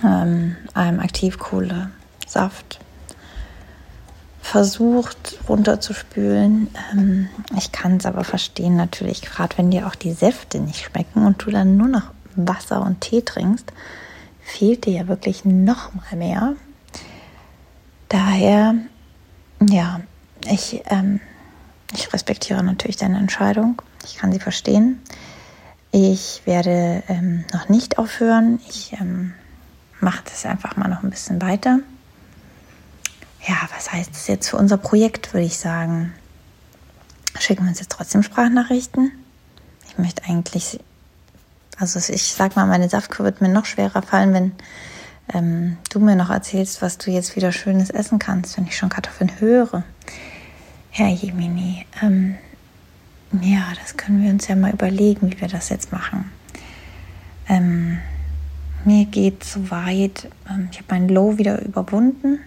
ähm, 0.04 0.56
einem 0.74 1.00
Aktivkohlesaft 1.00 2.80
versucht 4.42 5.38
runterzuspülen. 5.48 6.70
Ähm, 6.92 7.30
ich 7.58 7.72
kann 7.72 7.98
es 7.98 8.06
aber 8.06 8.24
verstehen 8.24 8.76
natürlich, 8.76 9.22
gerade 9.22 9.58
wenn 9.58 9.72
dir 9.72 9.88
auch 9.88 9.96
die 9.96 10.14
Säfte 10.14 10.60
nicht 10.60 10.84
schmecken 10.84 11.26
und 11.26 11.46
du 11.46 11.52
dann 11.52 11.78
nur 11.78 11.88
noch 11.88 12.12
Wasser 12.36 12.82
und 12.82 13.02
Tee 13.02 13.22
trinkst, 13.22 13.72
fehlt 14.42 14.86
dir 14.86 14.94
ja 14.94 15.08
wirklich 15.08 15.46
noch 15.46 15.94
mal 15.94 16.16
mehr. 16.18 16.54
Daher, 18.10 18.76
ja, 19.62 20.02
ich, 20.46 20.82
ähm, 20.86 21.20
ich 21.94 22.12
respektiere 22.14 22.64
natürlich 22.64 22.98
deine 22.98 23.18
Entscheidung. 23.18 23.82
Ich 24.06 24.18
kann 24.18 24.32
sie 24.32 24.40
verstehen. 24.40 25.02
Ich 25.92 26.42
werde 26.46 27.04
ähm, 27.08 27.46
noch 27.54 27.70
nicht 27.70 27.98
aufhören. 27.98 28.60
Ich 28.68 28.94
ähm, 28.94 29.34
mache 30.00 30.24
das 30.24 30.46
einfach 30.46 30.78
mal 30.78 30.88
noch 30.88 31.04
ein 31.04 31.10
bisschen 31.10 31.42
weiter 31.42 31.80
ja, 33.48 33.56
was 33.76 33.92
heißt 33.92 34.12
das 34.12 34.28
jetzt 34.28 34.50
für 34.50 34.58
unser 34.58 34.78
Projekt, 34.78 35.34
würde 35.34 35.46
ich 35.46 35.58
sagen? 35.58 36.14
Schicken 37.40 37.64
wir 37.64 37.70
uns 37.70 37.80
jetzt 37.80 37.92
trotzdem 37.92 38.24
Sprachnachrichten? 38.24 39.12
Ich 39.88 39.98
möchte 39.98 40.24
eigentlich, 40.26 40.80
also 41.78 42.00
ich 42.14 42.34
sag 42.34 42.56
mal, 42.56 42.66
meine 42.68 42.90
Saftkur 42.90 43.26
wird 43.26 43.42
mir 43.42 43.50
noch 43.50 43.66
schwerer 43.66 44.02
fallen, 44.02 44.34
wenn 44.34 44.52
ähm, 45.34 45.78
du 45.90 46.00
mir 46.00 46.16
noch 46.16 46.30
erzählst, 46.30 46.82
was 46.82 46.98
du 46.98 47.10
jetzt 47.10 47.36
wieder 47.36 47.52
Schönes 47.52 47.90
essen 47.90 48.20
kannst, 48.20 48.58
wenn 48.58 48.68
ich 48.68 48.78
schon 48.78 48.90
Kartoffeln 48.90 49.40
höre. 49.40 49.84
Herr 50.92 51.10
Jemini, 51.10 51.86
ähm, 52.02 52.36
ja, 53.42 53.74
das 53.82 53.98
können 53.98 54.24
wir 54.24 54.30
uns 54.30 54.48
ja 54.48 54.56
mal 54.56 54.72
überlegen, 54.72 55.32
wie 55.32 55.42
wir 55.42 55.48
das 55.48 55.70
jetzt 55.70 55.92
machen. 55.92 56.32
Ähm, 57.50 58.00
mir 58.86 59.06
geht 59.06 59.44
soweit, 59.44 60.30
ähm, 60.50 60.70
ich 60.72 60.78
habe 60.78 60.88
mein 60.90 61.10
Low 61.10 61.38
wieder 61.38 61.62
überwunden 61.62 62.40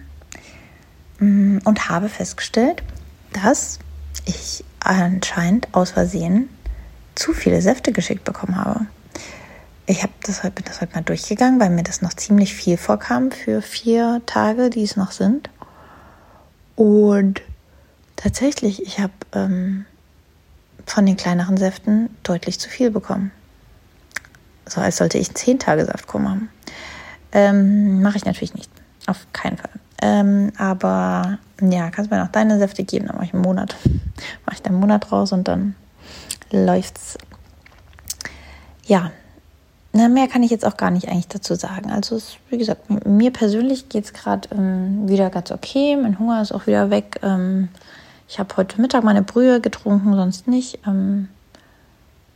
Mm, 1.19 1.59
und 1.63 1.89
habe 1.89 2.09
festgestellt, 2.09 2.83
dass 3.31 3.79
ich 4.25 4.63
anscheinend 4.79 5.67
aus 5.73 5.91
Versehen 5.91 6.49
zu 7.15 7.33
viele 7.33 7.61
Säfte 7.61 7.91
geschickt 7.91 8.23
bekommen 8.23 8.57
habe. 8.57 8.85
Ich 9.87 10.01
habe 10.03 10.13
das 10.23 10.43
heute, 10.43 10.55
bin 10.55 10.65
das 10.65 10.81
heute 10.81 10.95
mal 10.95 11.03
durchgegangen, 11.03 11.59
weil 11.59 11.69
mir 11.69 11.83
das 11.83 12.01
noch 12.01 12.13
ziemlich 12.13 12.53
viel 12.53 12.77
vorkam 12.77 13.31
für 13.31 13.61
vier 13.61 14.21
Tage, 14.25 14.69
die 14.69 14.83
es 14.83 14.95
noch 14.95 15.11
sind. 15.11 15.49
Und 16.75 17.41
tatsächlich, 18.15 18.81
ich 18.81 18.99
habe 18.99 19.13
ähm, 19.33 19.85
von 20.85 21.05
den 21.05 21.17
kleineren 21.17 21.57
Säften 21.57 22.09
deutlich 22.23 22.59
zu 22.59 22.69
viel 22.69 22.91
bekommen. 22.91 23.31
So 24.67 24.81
als 24.81 24.97
sollte 24.97 25.17
ich 25.17 25.27
einen 25.27 25.35
zehn 25.35 25.59
Tage 25.59 25.85
Saftkur 25.85 26.19
machen. 26.19 26.49
Ähm, 27.31 28.01
Mache 28.01 28.17
ich 28.17 28.25
natürlich 28.25 28.53
nicht. 28.53 28.69
Auf 29.07 29.27
keinen 29.33 29.57
Fall. 29.57 29.69
Ähm, 30.01 30.51
aber 30.57 31.37
ja, 31.61 31.89
kannst 31.89 32.11
mir 32.11 32.17
noch 32.17 32.31
deine 32.31 32.57
Säfte 32.59 32.83
geben, 32.83 33.07
dann 33.07 33.15
mache 33.15 33.25
ich 33.25 33.33
einen 33.33 33.43
Monat. 33.43 33.75
mache 34.45 34.57
ich 34.59 34.65
einen 34.65 34.79
Monat 34.79 35.11
raus 35.11 35.31
und 35.31 35.47
dann 35.47 35.75
läuft's. 36.51 37.17
Ja, 38.85 39.11
na, 39.93 40.09
mehr 40.09 40.27
kann 40.27 40.43
ich 40.43 40.51
jetzt 40.51 40.65
auch 40.65 40.77
gar 40.77 40.91
nicht 40.91 41.07
eigentlich 41.07 41.29
dazu 41.29 41.55
sagen. 41.55 41.89
Also, 41.89 42.17
es, 42.17 42.35
wie 42.49 42.57
gesagt, 42.57 42.89
mir 43.05 43.31
persönlich 43.31 43.87
geht 43.89 44.05
es 44.05 44.13
gerade 44.13 44.49
ähm, 44.51 45.07
wieder 45.07 45.29
ganz 45.29 45.51
okay. 45.51 45.95
Mein 45.95 46.19
Hunger 46.19 46.41
ist 46.41 46.51
auch 46.51 46.67
wieder 46.67 46.89
weg. 46.89 47.19
Ähm, 47.23 47.69
ich 48.27 48.39
habe 48.39 48.55
heute 48.57 48.81
Mittag 48.81 49.03
meine 49.03 49.21
Brühe 49.21 49.61
getrunken, 49.61 50.15
sonst 50.15 50.47
nicht. 50.47 50.79
Ähm, 50.87 51.29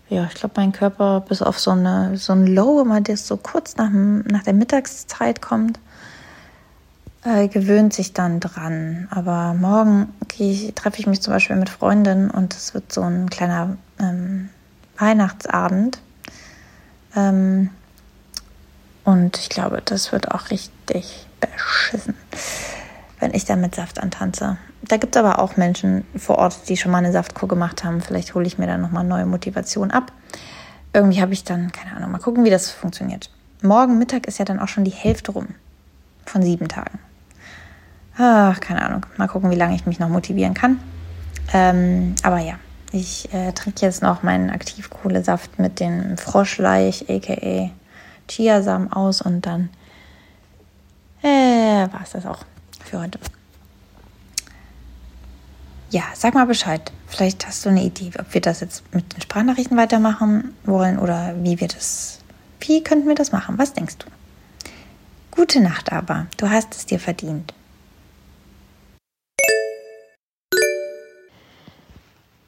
ja, 0.10 0.26
ich 0.26 0.34
glaube, 0.34 0.56
mein 0.58 0.72
Körper, 0.72 1.22
bis 1.22 1.42
auf 1.42 1.60
so, 1.60 1.72
eine, 1.72 2.18
so 2.18 2.34
ein 2.34 2.48
Low, 2.48 2.82
immer 2.82 3.02
das 3.02 3.28
so 3.28 3.38
kurz 3.38 3.78
nach, 3.78 3.90
nach 3.92 4.44
der 4.44 4.54
Mittagszeit 4.54 5.42
kommt, 5.42 5.80
äh, 7.24 7.48
gewöhnt 7.48 7.94
sich 7.94 8.14
dann 8.14 8.40
dran. 8.40 9.08
Aber 9.12 9.54
morgen 9.54 10.14
ich, 10.38 10.74
treffe 10.74 11.00
ich 11.00 11.08
mich 11.08 11.22
zum 11.22 11.34
Beispiel 11.34 11.58
mit 11.58 11.70
Freundinnen 11.70 12.32
und 12.32 12.54
es 12.56 12.74
wird 12.74 12.92
so 12.92 13.02
ein 13.02 13.30
kleiner 13.30 13.78
ähm, 14.00 14.50
Weihnachtsabend. 14.98 16.00
Ähm, 17.16 17.70
und 19.04 19.38
ich 19.38 19.50
glaube, 19.50 19.82
das 19.84 20.12
wird 20.12 20.32
auch 20.32 20.50
richtig 20.50 21.28
beschissen, 21.40 22.16
wenn 23.20 23.34
ich 23.34 23.46
da 23.46 23.56
mit 23.56 23.76
Saft 23.76 24.00
antanze. 24.00 24.58
Da 24.90 24.98
gibt 24.98 25.16
es 25.16 25.20
aber 25.20 25.40
auch 25.40 25.56
Menschen 25.56 26.04
vor 26.16 26.40
Ort, 26.40 26.68
die 26.68 26.76
schon 26.76 26.92
mal 26.92 26.98
eine 26.98 27.12
Saftkur 27.12 27.48
gemacht 27.48 27.84
haben. 27.84 28.02
Vielleicht 28.02 28.34
hole 28.34 28.48
ich 28.48 28.58
mir 28.58 28.66
dann 28.66 28.82
nochmal 28.82 29.04
neue 29.04 29.28
Motivation 29.28 29.92
ab. 29.92 30.12
Irgendwie 30.94 31.22
habe 31.22 31.32
ich 31.32 31.44
dann, 31.44 31.72
keine 31.72 31.96
Ahnung, 31.96 32.12
mal 32.12 32.18
gucken, 32.18 32.44
wie 32.44 32.50
das 32.50 32.72
funktioniert. 32.72 33.30
Morgen 33.62 34.00
Mittag 34.00 34.26
ist 34.28 34.40
ja 34.40 34.46
dann 34.46 34.60
auch 34.60 34.68
schon 34.68 34.84
die 34.84 34.92
Hälfte 34.92 35.32
rum 35.32 35.50
von 36.26 36.42
sieben 36.42 36.68
Tagen. 36.68 36.98
Ach, 38.18 38.60
keine 38.60 38.82
Ahnung. 38.84 39.06
Mal 39.18 39.28
gucken, 39.28 39.52
wie 39.52 39.56
lange 39.56 39.76
ich 39.76 39.86
mich 39.86 40.00
noch 40.00 40.10
motivieren 40.10 40.56
kann. 40.56 40.80
Ähm, 41.54 42.16
aber 42.24 42.40
ja, 42.40 42.56
ich 42.92 43.32
äh, 43.32 43.52
trinke 43.52 43.86
jetzt 43.86 44.02
noch 44.02 44.24
meinen 44.24 44.50
Aktivkohlesaft 44.50 45.60
mit 45.60 45.80
dem 45.80 46.18
Froschleich, 46.18 47.06
aka 47.10 47.70
Chiasamen 48.28 48.92
aus 48.92 49.22
und 49.22 49.46
dann 49.46 49.70
äh, 51.22 51.28
war 51.28 52.02
es 52.04 52.12
das 52.12 52.26
auch 52.26 52.40
für 52.84 53.00
heute. 53.00 53.20
Ja, 55.92 56.04
sag 56.14 56.36
mal 56.36 56.46
Bescheid. 56.46 56.92
Vielleicht 57.08 57.48
hast 57.48 57.66
du 57.66 57.70
eine 57.70 57.84
Idee, 57.84 58.12
ob 58.20 58.32
wir 58.36 58.42
das 58.42 58.60
jetzt 58.60 58.84
mit 58.94 59.12
den 59.12 59.22
Sprachnachrichten 59.22 59.76
weitermachen 59.76 60.56
wollen 60.64 61.00
oder 61.00 61.34
wie 61.42 61.60
wir 61.60 61.68
das, 61.68 62.20
wie 62.60 62.84
könnten 62.84 63.08
wir 63.08 63.16
das 63.16 63.32
machen? 63.32 63.58
Was 63.58 63.74
denkst 63.74 63.98
du? 63.98 64.06
Gute 65.32 65.62
Nacht 65.62 65.92
aber. 65.92 66.28
Du 66.38 66.48
hast 66.48 66.76
es 66.76 66.86
dir 66.86 67.00
verdient. 67.00 67.56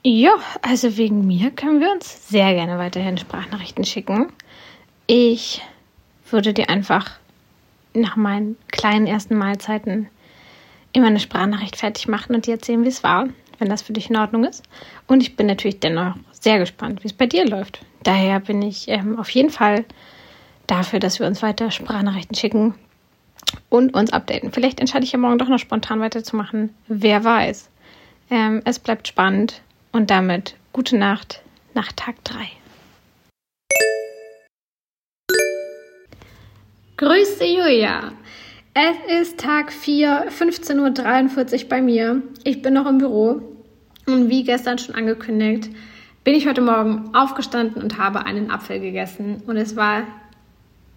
Ja, 0.03 0.33
also 0.61 0.97
wegen 0.97 1.25
mir 1.25 1.49
können 1.49 1.79
wir 1.79 1.91
uns 1.91 2.29
sehr 2.29 2.53
gerne 2.53 2.77
weiterhin 2.77 3.17
Sprachnachrichten 3.17 3.85
schicken. 3.85 4.31
Ich 5.07 5.63
würde 6.29 6.53
dir 6.53 6.69
einfach 6.69 7.11
nach 7.95 8.15
meinen 8.15 8.55
kleinen 8.67 9.07
ersten 9.07 9.35
Mahlzeiten 9.35 10.09
immer 10.93 11.07
eine 11.07 11.19
Sprachnachricht 11.19 11.75
fertig 11.75 12.07
machen 12.07 12.35
und 12.35 12.47
dir 12.47 12.55
erzählen, 12.55 12.83
wie 12.83 12.89
es 12.89 13.03
war, 13.03 13.27
wenn 13.59 13.69
das 13.69 13.81
für 13.81 13.93
dich 13.93 14.09
in 14.09 14.17
Ordnung 14.17 14.43
ist. 14.43 14.63
Und 15.07 15.21
ich 15.21 15.35
bin 15.35 15.47
natürlich 15.47 15.79
dennoch 15.79 16.15
sehr 16.31 16.59
gespannt, 16.59 17.03
wie 17.03 17.07
es 17.07 17.13
bei 17.13 17.27
dir 17.27 17.45
läuft. 17.45 17.85
Daher 18.03 18.39
bin 18.39 18.61
ich 18.61 18.87
ähm, 18.87 19.19
auf 19.19 19.29
jeden 19.29 19.49
Fall 19.49 19.85
dafür, 20.67 20.99
dass 20.99 21.19
wir 21.19 21.27
uns 21.27 21.41
weiter 21.41 21.71
Sprachnachrichten 21.71 22.35
schicken 22.35 22.75
und 23.69 23.93
uns 23.93 24.13
updaten. 24.13 24.51
Vielleicht 24.51 24.79
entscheide 24.79 25.05
ich 25.05 25.11
ja 25.11 25.19
morgen 25.19 25.37
doch 25.37 25.47
noch 25.47 25.59
spontan 25.59 25.99
weiterzumachen. 25.99 26.73
Wer 26.87 27.23
weiß. 27.23 27.69
Ähm, 28.29 28.61
es 28.65 28.79
bleibt 28.79 29.07
spannend. 29.07 29.61
Und 29.91 30.09
damit 30.09 30.55
gute 30.71 30.97
Nacht 30.97 31.41
nach 31.73 31.91
Tag 31.91 32.23
3. 32.23 32.47
Grüße 36.95 37.45
Julia. 37.45 38.13
Es 38.73 39.21
ist 39.21 39.37
Tag 39.37 39.73
4, 39.73 40.29
15.43 40.29 41.63
Uhr 41.63 41.69
bei 41.69 41.81
mir. 41.81 42.21
Ich 42.45 42.61
bin 42.61 42.73
noch 42.73 42.87
im 42.87 42.99
Büro. 42.99 43.41
Und 44.07 44.29
wie 44.29 44.45
gestern 44.45 44.77
schon 44.77 44.95
angekündigt, 44.95 45.69
bin 46.23 46.35
ich 46.35 46.47
heute 46.47 46.61
Morgen 46.61 47.13
aufgestanden 47.13 47.83
und 47.83 47.97
habe 47.97 48.25
einen 48.25 48.49
Apfel 48.49 48.79
gegessen. 48.79 49.43
Und 49.45 49.57
es 49.57 49.75
war 49.75 50.03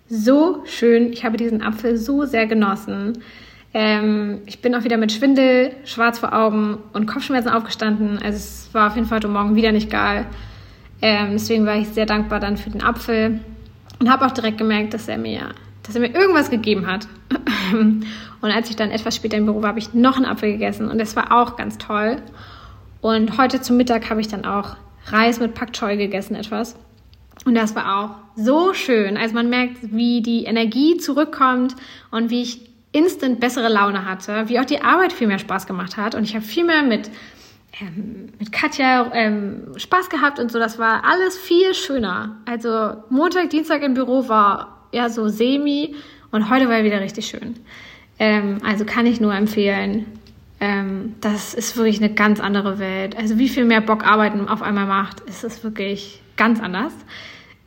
so 0.09 0.63
schön. 0.67 1.13
Ich 1.13 1.25
habe 1.25 1.37
diesen 1.37 1.63
Apfel 1.63 1.97
so 1.97 2.25
sehr 2.27 2.47
genossen. 2.47 3.19
Ähm, 3.73 4.43
ich 4.47 4.63
bin 4.63 4.73
auch 4.77 4.85
wieder 4.85 4.97
mit 4.97 5.11
Schwindel, 5.11 5.73
schwarz 5.85 6.21
vor 6.21 6.33
Augen 6.33 6.79
und 6.93 7.07
Kopfschmerzen 7.07 7.49
aufgestanden. 7.49 8.19
Also 8.19 8.37
es 8.37 8.69
war 8.73 8.87
auf 8.87 8.95
jeden 8.95 9.09
Fall 9.09 9.17
heute 9.17 9.27
Morgen 9.27 9.57
wieder 9.57 9.73
nicht 9.73 9.91
geil. 9.91 10.27
Ähm, 11.03 11.33
deswegen 11.33 11.67
war 11.67 11.75
ich 11.75 11.89
sehr 11.89 12.07
dankbar 12.07 12.39
dann 12.39 12.57
für 12.57 12.71
den 12.71 12.85
Apfel 12.85 13.41
und 13.99 14.09
habe 14.09 14.27
auch 14.27 14.31
direkt 14.31 14.59
gemerkt, 14.59 14.95
dass 14.95 15.09
er 15.09 15.19
mir, 15.19 15.49
dass 15.85 15.95
er 15.95 16.01
mir 16.01 16.15
irgendwas 16.15 16.51
gegeben 16.51 16.87
hat. 16.87 17.07
und 17.73 18.05
als 18.43 18.71
ich 18.71 18.77
dann 18.77 18.91
etwas 18.91 19.17
später 19.17 19.37
im 19.37 19.47
Büro 19.47 19.63
war, 19.63 19.71
habe 19.71 19.79
ich 19.79 19.95
noch 19.95 20.17
einen 20.17 20.27
Apfel 20.27 20.53
gegessen 20.53 20.89
und 20.89 20.99
das 20.99 21.15
war 21.17 21.33
auch 21.33 21.57
ganz 21.57 21.79
toll. 21.79 22.17
Und 23.01 23.39
heute 23.39 23.61
zum 23.61 23.77
Mittag 23.77 24.09
habe 24.11 24.21
ich 24.21 24.29
dann 24.29 24.45
auch 24.45 24.77
Reis 25.07 25.39
mit 25.39 25.55
Pak 25.55 25.73
Choi 25.75 25.97
gegessen 25.97 26.35
etwas. 26.35 26.77
Und 27.45 27.55
das 27.55 27.77
war 27.77 27.99
auch 27.99 28.11
so 28.37 28.73
schön. 28.73 29.17
Also 29.17 29.35
man 29.35 29.51
merkt, 29.51 29.77
wie 29.93 30.23
die 30.23 30.45
Energie 30.45 30.97
zurückkommt 30.97 31.77
und 32.11 32.31
wie 32.31 32.43
ich 32.43 32.61
instant 32.93 33.41
bessere 33.41 33.69
Laune 33.69 34.07
hatte, 34.07 34.49
wie 34.49 34.59
auch 34.61 34.65
die 34.65 34.81
Arbeit 34.81 35.13
viel 35.13 35.27
mehr 35.27 35.39
Spaß 35.39 35.67
gemacht 35.67 35.97
hat. 35.97 36.15
Und 36.15 36.25
ich 36.25 36.35
habe 36.35 36.45
viel 36.45 36.65
mehr 36.65 36.83
mit, 36.83 37.11
ähm, 37.81 38.33
mit 38.39 38.53
Katja 38.53 39.11
ähm, 39.13 39.73
Spaß 39.77 40.09
gehabt 40.09 40.39
und 40.39 40.51
so. 40.51 40.59
Das 40.59 40.79
war 40.79 41.05
alles 41.05 41.37
viel 41.37 41.75
schöner. 41.75 42.37
Also 42.47 43.03
Montag, 43.11 43.51
Dienstag 43.51 43.83
im 43.83 43.95
Büro 43.95 44.29
war 44.29 44.74
ja 44.95 45.09
so 45.09 45.29
semi 45.29 45.95
und 46.31 46.51
heute 46.51 46.69
war 46.69 46.83
wieder 46.85 47.01
richtig 47.01 47.27
schön. 47.27 47.57
Ähm, 48.19 48.59
also 48.65 48.85
kann 48.85 49.07
ich 49.07 49.21
nur 49.21 49.35
empfehlen. 49.35 50.07
Ähm, 50.61 51.17
das 51.21 51.55
ist 51.55 51.77
wirklich 51.77 51.99
eine 51.99 52.15
ganz 52.15 52.41
andere 52.41 52.79
Welt. 52.79 53.17
Also 53.17 53.39
wie 53.39 53.49
viel 53.49 53.65
mehr 53.65 53.81
Bock 53.81 54.07
Arbeiten 54.07 54.49
auf 54.49 54.63
einmal 54.63 54.87
macht, 54.87 55.21
ist 55.21 55.45
es 55.45 55.65
wirklich 55.65 56.23
ganz 56.37 56.61
anders. 56.61 56.93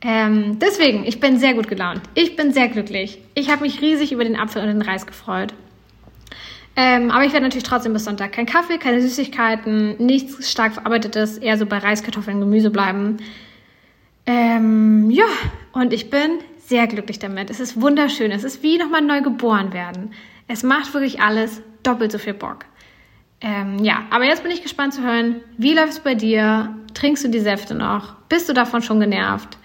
Ähm, 0.00 0.58
deswegen, 0.60 1.04
ich 1.04 1.20
bin 1.20 1.38
sehr 1.38 1.54
gut 1.54 1.68
gelaunt. 1.68 2.02
Ich 2.14 2.36
bin 2.36 2.52
sehr 2.52 2.68
glücklich. 2.68 3.18
Ich 3.34 3.50
habe 3.50 3.62
mich 3.62 3.80
riesig 3.80 4.12
über 4.12 4.24
den 4.24 4.36
Apfel 4.36 4.62
und 4.62 4.68
den 4.68 4.82
Reis 4.82 5.06
gefreut. 5.06 5.54
Ähm, 6.76 7.10
aber 7.10 7.24
ich 7.24 7.32
werde 7.32 7.44
natürlich 7.44 7.64
trotzdem 7.64 7.92
bis 7.92 8.04
Sonntag 8.04 8.32
kein 8.32 8.46
Kaffee, 8.46 8.78
keine 8.78 9.00
Süßigkeiten, 9.00 9.96
nichts 9.98 10.48
stark 10.48 10.74
verarbeitetes, 10.74 11.38
eher 11.38 11.58
so 11.58 11.66
bei 11.66 11.78
Reis, 11.78 12.04
Kartoffeln, 12.04 12.38
Gemüse 12.38 12.70
bleiben. 12.70 13.16
Ähm, 14.26 15.10
ja, 15.10 15.26
und 15.72 15.92
ich 15.92 16.10
bin 16.10 16.38
sehr 16.68 16.86
glücklich 16.86 17.18
damit. 17.18 17.48
Es 17.48 17.60
ist 17.60 17.80
wunderschön. 17.80 18.30
Es 18.30 18.44
ist 18.44 18.62
wie 18.62 18.76
nochmal 18.76 19.00
neu 19.00 19.22
geboren 19.22 19.72
werden. 19.72 20.12
Es 20.48 20.62
macht 20.62 20.92
wirklich 20.92 21.20
alles 21.20 21.62
doppelt 21.82 22.12
so 22.12 22.18
viel 22.18 22.34
Bock. 22.34 22.66
Ähm, 23.40 23.82
ja, 23.82 24.02
aber 24.10 24.24
jetzt 24.24 24.42
bin 24.42 24.52
ich 24.52 24.62
gespannt 24.62 24.92
zu 24.92 25.02
hören, 25.02 25.40
wie 25.56 25.72
läuft 25.72 25.92
es 25.92 26.00
bei 26.00 26.14
dir? 26.14 26.74
Trinkst 26.92 27.24
du 27.24 27.28
die 27.28 27.40
Säfte 27.40 27.74
noch? 27.74 28.16
Bist 28.28 28.48
du 28.48 28.52
davon 28.52 28.82
schon 28.82 29.00
genervt? 29.00 29.56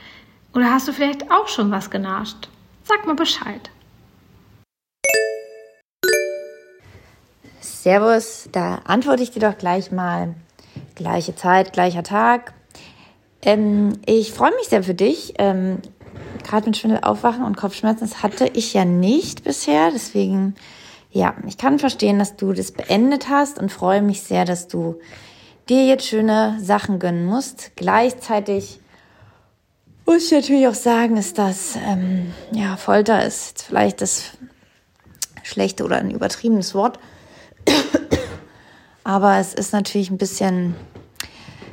Oder 0.53 0.71
hast 0.71 0.87
du 0.87 0.93
vielleicht 0.93 1.29
auch 1.29 1.47
schon 1.47 1.71
was 1.71 1.89
genascht? 1.89 2.47
Sag 2.83 3.05
mal 3.05 3.15
Bescheid. 3.15 3.69
Servus, 7.59 8.47
da 8.51 8.75
antworte 8.85 9.23
ich 9.23 9.31
dir 9.31 9.41
doch 9.41 9.57
gleich 9.57 9.91
mal. 9.91 10.35
Gleiche 10.95 11.35
Zeit, 11.35 11.73
gleicher 11.73 12.03
Tag. 12.03 12.53
Ähm, 13.45 13.99
ich 14.05 14.31
freue 14.31 14.51
mich 14.51 14.67
sehr 14.67 14.83
für 14.83 14.93
dich. 14.93 15.33
Ähm, 15.37 15.79
Gerade 16.43 16.67
mit 16.67 16.77
Schwindel 16.77 16.99
aufwachen 17.01 17.43
und 17.43 17.57
Kopfschmerzen, 17.57 18.07
das 18.07 18.21
hatte 18.21 18.49
ich 18.53 18.73
ja 18.73 18.85
nicht 18.85 19.43
bisher. 19.43 19.91
Deswegen, 19.91 20.55
ja, 21.11 21.35
ich 21.47 21.57
kann 21.57 21.79
verstehen, 21.79 22.19
dass 22.19 22.35
du 22.35 22.53
das 22.53 22.71
beendet 22.71 23.29
hast 23.29 23.59
und 23.59 23.71
freue 23.71 24.01
mich 24.01 24.21
sehr, 24.21 24.45
dass 24.45 24.67
du 24.67 24.99
dir 25.69 25.85
jetzt 25.85 26.05
schöne 26.05 26.57
Sachen 26.61 26.99
gönnen 26.99 27.25
musst. 27.25 27.71
Gleichzeitig 27.75 28.79
muss 30.05 30.25
ich 30.25 30.31
natürlich 30.31 30.67
auch 30.67 30.73
sagen, 30.73 31.17
ist 31.17 31.37
das, 31.37 31.77
ähm, 31.87 32.33
ja, 32.51 32.75
Folter 32.75 33.25
ist 33.25 33.49
jetzt 33.49 33.61
vielleicht 33.63 34.01
das 34.01 34.31
schlechte 35.43 35.83
oder 35.83 35.97
ein 35.97 36.11
übertriebenes 36.11 36.75
Wort. 36.75 36.99
Aber 39.03 39.37
es 39.37 39.53
ist 39.53 39.73
natürlich 39.73 40.09
ein 40.09 40.17
bisschen, 40.17 40.75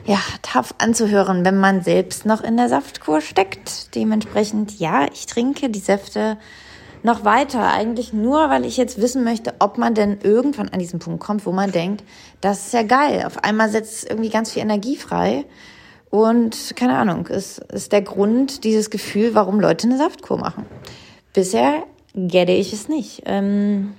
ja, 0.04 0.18
tough 0.42 0.74
anzuhören, 0.78 1.44
wenn 1.44 1.58
man 1.58 1.82
selbst 1.82 2.26
noch 2.26 2.42
in 2.42 2.56
der 2.56 2.68
Saftkur 2.68 3.20
steckt. 3.20 3.94
Dementsprechend, 3.94 4.78
ja, 4.78 5.06
ich 5.12 5.26
trinke 5.26 5.68
die 5.68 5.78
Säfte 5.78 6.38
noch 7.02 7.24
weiter. 7.24 7.72
Eigentlich 7.72 8.12
nur, 8.12 8.50
weil 8.50 8.64
ich 8.64 8.76
jetzt 8.76 9.00
wissen 9.00 9.24
möchte, 9.24 9.54
ob 9.58 9.78
man 9.78 9.94
denn 9.94 10.18
irgendwann 10.22 10.68
an 10.68 10.78
diesen 10.78 10.98
Punkt 10.98 11.20
kommt, 11.20 11.46
wo 11.46 11.52
man 11.52 11.72
denkt, 11.72 12.04
das 12.40 12.66
ist 12.66 12.72
ja 12.72 12.82
geil. 12.82 13.24
Auf 13.26 13.44
einmal 13.44 13.70
setzt 13.70 14.08
irgendwie 14.08 14.30
ganz 14.30 14.52
viel 14.52 14.62
Energie 14.62 14.96
frei. 14.96 15.44
Und 16.10 16.74
keine 16.76 16.96
Ahnung, 16.96 17.26
ist, 17.28 17.58
ist 17.58 17.92
der 17.92 18.02
Grund, 18.02 18.64
dieses 18.64 18.90
Gefühl, 18.90 19.34
warum 19.34 19.60
Leute 19.60 19.86
eine 19.86 19.96
Saftkur 19.96 20.38
machen. 20.38 20.66
Bisher 21.32 21.84
gette 22.14 22.52
ich 22.52 22.72
es 22.72 22.88
nicht. 22.88 23.22
Ähm, 23.26 23.94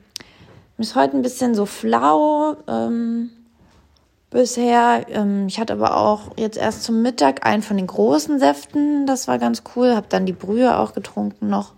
ist 0.77 0.95
heute 0.95 1.15
ein 1.15 1.21
bisschen 1.21 1.55
so 1.55 1.65
flau. 1.65 2.57
Ähm, 2.67 3.29
bisher. 4.31 5.05
Ähm, 5.09 5.45
ich 5.47 5.59
hatte 5.59 5.73
aber 5.73 5.95
auch 5.95 6.31
jetzt 6.37 6.57
erst 6.57 6.83
zum 6.83 7.03
Mittag 7.03 7.45
einen 7.45 7.61
von 7.61 7.77
den 7.77 7.87
großen 7.87 8.39
Säften. 8.39 9.05
Das 9.05 9.27
war 9.27 9.37
ganz 9.37 9.61
cool. 9.75 9.95
Hab 9.95 10.09
dann 10.09 10.25
die 10.25 10.33
Brühe 10.33 10.79
auch 10.79 10.93
getrunken 10.93 11.49
noch. 11.49 11.73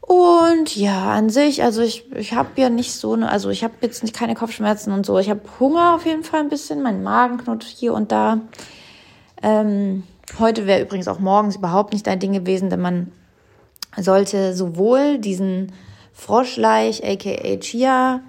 Und 0.00 0.74
ja, 0.74 1.12
an 1.12 1.28
sich, 1.28 1.62
also 1.62 1.82
ich, 1.82 2.10
ich 2.16 2.32
habe 2.32 2.48
ja 2.56 2.70
nicht 2.70 2.94
so 2.94 3.12
eine, 3.12 3.30
also 3.30 3.50
ich 3.50 3.62
habe 3.62 3.74
jetzt 3.82 4.02
nicht 4.02 4.16
keine 4.16 4.34
Kopfschmerzen 4.34 4.90
und 4.90 5.04
so. 5.04 5.18
Ich 5.18 5.28
habe 5.28 5.42
Hunger 5.60 5.94
auf 5.94 6.06
jeden 6.06 6.24
Fall 6.24 6.40
ein 6.40 6.48
bisschen, 6.48 6.82
mein 6.82 7.02
Magen 7.02 7.36
knurrt 7.36 7.64
hier 7.64 7.92
und 7.92 8.10
da. 8.10 8.40
Ähm, 9.42 10.04
heute 10.38 10.66
wäre 10.66 10.80
übrigens 10.80 11.08
auch 11.08 11.18
morgens 11.18 11.56
überhaupt 11.56 11.92
nicht 11.92 12.06
dein 12.06 12.20
Ding 12.20 12.32
gewesen, 12.32 12.70
denn 12.70 12.80
man 12.80 13.12
sollte 13.98 14.56
sowohl 14.56 15.18
diesen 15.18 15.72
Froschleich, 16.14 17.04
aka 17.04 17.56
Chia, 17.58 18.22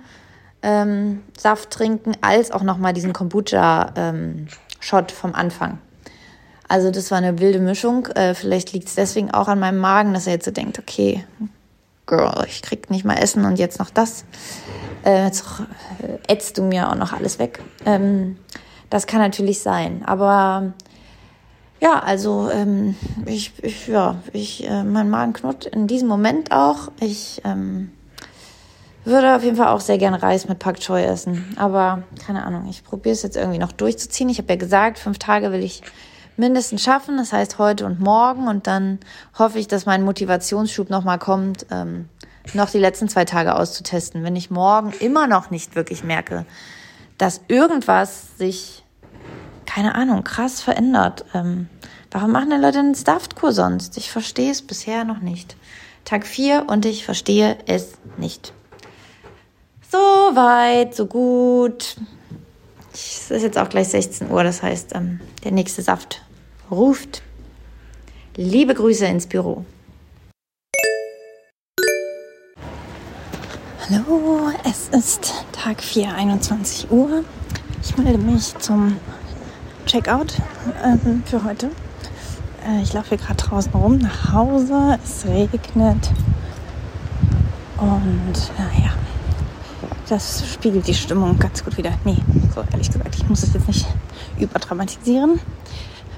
ähm, 0.62 1.24
Saft 1.38 1.70
trinken, 1.72 2.14
als 2.22 2.52
auch 2.52 2.64
nochmal 2.64 2.94
diesen 2.94 3.14
Kombucha-Shot 3.14 5.12
ähm, 5.12 5.16
vom 5.16 5.36
Anfang. 5.36 5.80
Also 6.68 6.92
das 6.92 7.10
war 7.12 7.18
eine 7.18 7.40
wilde 7.40 7.60
Mischung. 7.60 8.08
Äh, 8.08 8.36
vielleicht 8.36 8.74
liegt 8.74 8.88
es 8.88 8.96
deswegen 8.96 9.32
auch 9.32 9.48
an 9.48 9.60
meinem 9.60 9.80
Magen, 9.80 10.14
dass 10.14 10.28
er 10.28 10.34
jetzt 10.34 10.46
so 10.46 10.52
denkt, 10.52 10.80
okay, 10.80 11.24
Girl, 12.06 12.46
ich 12.48 12.62
krieg 12.62 12.90
nicht 12.90 13.06
mal 13.06 13.16
Essen 13.16 13.46
und 13.46 13.60
jetzt 13.60 13.80
noch 13.80 13.90
das. 13.90 14.26
Äh, 15.06 15.26
jetzt 15.26 15.46
äh, 16.02 16.32
ätzt 16.32 16.58
du 16.58 16.64
mir 16.64 16.90
auch 16.90 16.96
noch 16.96 17.14
alles 17.14 17.40
weg. 17.40 17.60
Ähm, 17.86 18.38
das 18.90 19.08
kann 19.08 19.20
natürlich 19.20 19.60
sein. 19.60 20.04
Aber 20.06 20.74
ja, 21.80 22.00
also 22.00 22.50
ähm, 22.52 22.96
ich, 23.26 23.54
ich, 23.64 23.88
ja, 23.88 24.16
ich, 24.34 24.68
äh, 24.68 24.84
mein 24.84 25.10
Magen 25.10 25.34
knurrt 25.34 25.66
in 25.66 25.88
diesem 25.88 26.08
Moment 26.08 26.52
auch. 26.52 26.92
Ich 27.00 27.42
ähm, 27.46 27.92
würde 29.10 29.36
auf 29.36 29.44
jeden 29.44 29.58
Fall 29.58 29.68
auch 29.68 29.82
sehr 29.82 29.98
gerne 29.98 30.22
Reis 30.22 30.48
mit 30.48 30.60
Pak 30.60 30.80
Choi 30.80 31.04
essen. 31.04 31.56
Aber 31.58 32.04
keine 32.26 32.46
Ahnung, 32.46 32.68
ich 32.70 32.84
probiere 32.84 33.14
es 33.14 33.24
jetzt 33.24 33.36
irgendwie 33.36 33.60
noch 33.60 33.72
durchzuziehen. 33.72 34.30
Ich 34.30 34.38
habe 34.38 34.54
ja 34.54 34.56
gesagt, 34.58 35.00
fünf 35.00 35.20
Tage 35.20 35.52
will 35.52 35.64
ich 35.64 35.82
mindestens 36.38 36.82
schaffen. 36.82 37.18
Das 37.18 37.34
heißt 37.34 37.60
heute 37.60 37.86
und 37.86 38.00
morgen. 38.00 38.48
Und 38.48 38.68
dann 38.68 39.00
hoffe 39.38 39.60
ich, 39.60 39.68
dass 39.68 39.86
mein 39.86 40.04
Motivationsschub 40.04 40.90
nochmal 40.90 41.20
kommt, 41.20 41.66
ähm, 41.72 42.08
noch 42.54 42.70
die 42.70 42.80
letzten 42.80 43.10
zwei 43.10 43.26
Tage 43.26 43.56
auszutesten. 43.56 44.24
Wenn 44.24 44.36
ich 44.36 44.50
morgen 44.50 44.94
immer 45.00 45.28
noch 45.28 45.52
nicht 45.52 45.76
wirklich 45.76 46.04
merke, 46.04 46.46
dass 47.18 47.42
irgendwas 47.48 48.38
sich 48.38 48.84
keine 49.70 49.94
Ahnung, 49.94 50.24
krass 50.24 50.62
verändert. 50.62 51.26
Ähm, 51.36 51.70
warum 52.10 52.32
machen 52.32 52.50
denn 52.50 52.62
Leute 52.62 52.80
einen 52.80 52.96
Staffed-Kur 52.96 53.54
sonst? 53.54 53.98
Ich 53.98 54.12
verstehe 54.12 54.50
es 54.50 54.64
bisher 54.64 55.04
noch 55.04 55.20
nicht. 55.20 55.56
Tag 56.06 56.26
4 56.26 56.66
und 56.68 56.88
ich 56.88 57.06
verstehe 57.06 57.56
es 57.68 57.94
nicht. 58.18 58.52
So 59.92 59.98
weit, 59.98 60.94
so 60.94 61.08
gut. 61.08 61.96
Es 62.94 63.32
ist 63.32 63.42
jetzt 63.42 63.58
auch 63.58 63.70
gleich 63.70 63.88
16 63.88 64.30
Uhr, 64.30 64.44
das 64.44 64.62
heißt, 64.62 64.94
ähm, 64.94 65.20
der 65.44 65.52
nächste 65.52 65.82
Saft 65.82 66.22
ruft. 66.70 67.24
Liebe 68.36 68.76
Grüße 68.76 69.08
ins 69.08 69.26
Büro. 69.26 69.66
Hallo, 73.90 74.52
es 74.64 74.90
ist 74.90 75.34
Tag 75.54 75.82
4, 75.82 76.14
21 76.14 76.92
Uhr. 76.92 77.24
Ich 77.82 77.98
melde 77.98 78.20
mich 78.20 78.56
zum 78.60 78.98
Checkout 79.88 80.36
ähm, 80.84 81.24
für 81.26 81.44
heute. 81.44 81.72
Äh, 82.68 82.84
ich 82.84 82.94
laufe 82.94 83.10
hier 83.10 83.18
gerade 83.18 83.44
draußen 83.44 83.72
rum 83.72 83.98
nach 83.98 84.34
Hause. 84.34 85.00
Es 85.04 85.26
regnet. 85.26 86.12
Und 87.80 88.52
naja, 88.56 88.94
das 90.10 90.44
spiegelt 90.54 90.88
die 90.88 90.94
Stimmung 90.94 91.38
ganz 91.38 91.64
gut 91.64 91.78
wieder. 91.78 91.92
Nee, 92.04 92.18
so 92.54 92.64
ehrlich 92.72 92.92
gesagt, 92.92 93.16
ich 93.16 93.30
muss 93.30 93.44
es 93.44 93.54
jetzt 93.54 93.68
nicht 93.68 93.86
überdramatisieren. 94.40 95.40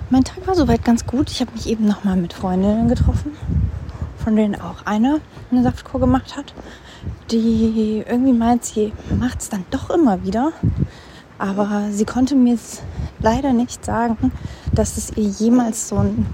Mein 0.10 0.24
Tag 0.24 0.48
war 0.48 0.56
soweit 0.56 0.84
ganz 0.84 1.06
gut. 1.06 1.30
Ich 1.30 1.42
habe 1.42 1.52
mich 1.52 1.68
eben 1.68 1.86
nochmal 1.86 2.16
mit 2.16 2.34
Freundinnen 2.34 2.88
getroffen, 2.88 3.32
von 4.24 4.36
denen 4.36 4.60
auch 4.60 4.86
eine 4.86 5.20
eine 5.52 5.64
Saftkur 5.64 6.00
gemacht 6.00 6.38
hat, 6.38 6.54
die 7.30 8.04
irgendwie 8.08 8.34
meint, 8.34 8.64
sie 8.64 8.94
macht 9.20 9.42
es 9.42 9.50
dann 9.50 9.66
doch 9.70 9.90
immer 9.90 10.24
wieder. 10.24 10.54
Aber 11.38 11.88
sie 11.92 12.06
konnte 12.06 12.36
mir 12.36 12.54
es 12.54 12.82
leider 13.20 13.52
nicht 13.52 13.84
sagen, 13.84 14.32
dass 14.72 14.98
es 14.98 15.12
ihr 15.18 15.28
jemals 15.28 15.90
so 15.90 15.98
ein 15.98 16.26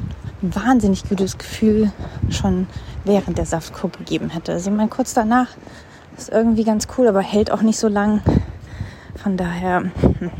wahnsinnig 0.42 1.08
gutes 1.08 1.38
Gefühl 1.38 1.92
schon 2.30 2.68
während 3.06 3.38
der 3.38 3.46
Saftkur 3.46 3.90
gegeben 3.90 4.30
hätte. 4.30 4.60
Sie 4.60 4.70
meint, 4.70 4.92
kurz 4.92 5.14
danach 5.14 5.48
Ist 6.18 6.30
irgendwie 6.30 6.64
ganz 6.64 6.88
cool, 6.98 7.08
aber 7.08 7.22
hält 7.22 7.52
auch 7.52 7.62
nicht 7.62 7.78
so 7.78 7.88
lang. 7.88 8.22
Von 9.16 9.38
daher, 9.38 9.82
hm, 9.82 10.32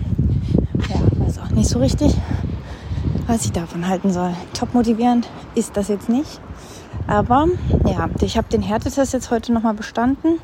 ja, 0.90 1.26
weiß 1.26 1.38
auch 1.40 1.52
nicht 1.52 1.70
so 1.70 1.78
richtig, 1.78 2.16
was 3.28 3.46
ich 3.46 3.52
davon 3.52 3.88
halten 3.88 4.12
soll. 4.12 4.34
Top 4.54 4.74
motivierend 4.74 5.30
ist 5.54 5.78
das 5.78 5.88
jetzt 5.88 6.10
nicht. 6.10 6.42
Aber 7.06 7.48
ja, 7.86 8.10
ich 8.22 8.38
habe 8.38 8.50
den 8.50 8.64
Härtetest 8.64 9.14
jetzt 9.14 9.30
heute 9.30 9.54
nochmal 9.54 9.76
bestanden. 9.76 10.40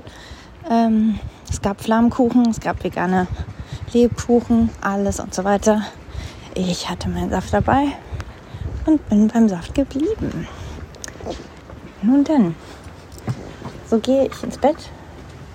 Ähm, 0.69 1.19
es 1.49 1.61
gab 1.61 1.81
Flammkuchen, 1.81 2.47
es 2.49 2.59
gab 2.59 2.83
vegane 2.83 3.27
Lebkuchen, 3.91 4.69
alles 4.81 5.19
und 5.19 5.33
so 5.33 5.43
weiter. 5.43 5.81
Ich 6.53 6.89
hatte 6.89 7.09
meinen 7.09 7.31
Saft 7.31 7.53
dabei 7.53 7.87
und 8.85 9.09
bin 9.09 9.27
beim 9.29 9.49
Saft 9.49 9.73
geblieben. 9.73 10.47
Nun 12.03 12.23
denn, 12.23 12.55
so 13.89 13.97
gehe 13.97 14.27
ich 14.27 14.43
ins 14.43 14.57
Bett 14.57 14.91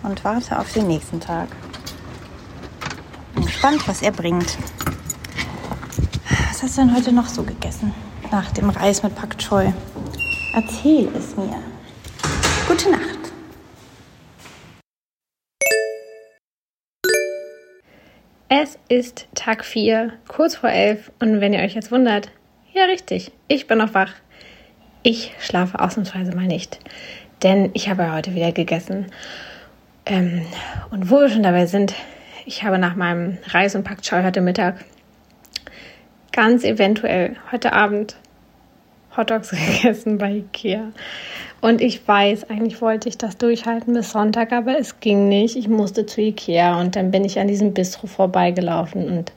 und 0.08 0.24
warte 0.24 0.58
auf 0.58 0.72
den 0.72 0.86
nächsten 0.86 1.20
Tag. 1.20 1.48
Bin 3.34 3.44
gespannt, 3.44 3.86
was 3.86 4.02
er 4.02 4.10
bringt. 4.10 4.56
Was 6.48 6.62
hast 6.62 6.78
du 6.78 6.82
denn 6.82 6.96
heute 6.96 7.12
noch 7.12 7.26
so 7.26 7.42
gegessen? 7.42 7.94
Nach 8.32 8.50
dem 8.52 8.70
Reis 8.70 9.02
mit 9.02 9.14
Pak 9.14 9.38
Choi. 9.38 9.72
Erzähl 10.54 11.08
es 11.14 11.36
mir. 11.36 11.54
Gute 12.66 12.90
Nacht. 12.90 13.18
Es 18.48 18.78
ist 18.88 19.28
Tag 19.34 19.64
4, 19.64 20.14
kurz 20.26 20.56
vor 20.56 20.70
11 20.70 21.12
und 21.20 21.40
wenn 21.40 21.52
ihr 21.52 21.60
euch 21.60 21.74
jetzt 21.74 21.92
wundert, 21.92 22.30
ja 22.72 22.84
richtig, 22.84 23.30
ich 23.46 23.66
bin 23.66 23.78
noch 23.78 23.92
wach. 23.92 24.12
Ich 25.02 25.32
schlafe 25.38 25.78
ausnahmsweise 25.78 26.34
mal 26.34 26.46
nicht, 26.46 26.78
denn 27.42 27.70
ich 27.74 27.90
habe 27.90 28.04
ja 28.04 28.14
heute 28.14 28.34
wieder 28.34 28.52
gegessen. 28.52 29.06
Ähm, 30.08 30.46
und 30.90 31.10
wo 31.10 31.20
wir 31.20 31.28
schon 31.28 31.42
dabei 31.42 31.66
sind, 31.66 31.94
ich 32.46 32.64
habe 32.64 32.78
nach 32.78 32.96
meinem 32.96 33.36
Reis- 33.48 33.74
und 33.74 33.84
Packschau 33.84 34.22
heute 34.22 34.40
Mittag 34.40 34.84
ganz 36.32 36.64
eventuell 36.64 37.36
heute 37.52 37.74
Abend 37.74 38.16
Hotdogs 39.16 39.50
gegessen 39.82 40.16
bei 40.16 40.30
Ikea. 40.32 40.92
Und 41.60 41.82
ich 41.82 42.06
weiß, 42.06 42.48
eigentlich 42.48 42.80
wollte 42.80 43.08
ich 43.08 43.18
das 43.18 43.36
durchhalten 43.36 43.92
bis 43.92 44.12
Sonntag, 44.12 44.52
aber 44.52 44.78
es 44.78 45.00
ging 45.00 45.28
nicht. 45.28 45.56
Ich 45.56 45.68
musste 45.68 46.06
zu 46.06 46.22
Ikea 46.22 46.80
und 46.80 46.96
dann 46.96 47.10
bin 47.10 47.24
ich 47.24 47.38
an 47.38 47.48
diesem 47.48 47.74
Bistro 47.74 48.06
vorbeigelaufen 48.06 49.06
und 49.06 49.32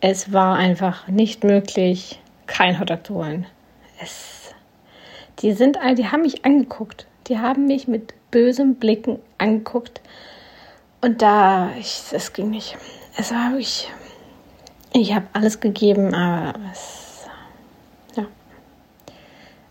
es 0.00 0.32
war 0.32 0.56
einfach 0.56 1.08
nicht 1.08 1.44
möglich, 1.44 2.20
kein 2.46 2.80
Hotdog 2.80 3.06
zu 3.06 3.14
holen. 3.16 3.46
Es, 4.02 4.54
die 5.40 5.52
sind, 5.52 5.76
die 5.98 6.08
haben 6.08 6.22
mich 6.22 6.44
angeguckt. 6.44 7.06
Die 7.28 7.38
haben 7.38 7.66
mich 7.66 7.88
mit 7.88 8.14
bösen 8.34 8.74
Blicken 8.74 9.20
angeguckt 9.38 10.00
und 11.00 11.22
da, 11.22 11.70
ich, 11.78 12.02
es 12.10 12.32
ging 12.32 12.50
nicht. 12.50 12.76
Es 13.16 13.30
war 13.30 13.52
wirklich, 13.52 13.88
ich 14.92 15.14
habe 15.14 15.26
alles 15.32 15.60
gegeben, 15.60 16.12
aber 16.14 16.58
es 16.72 17.04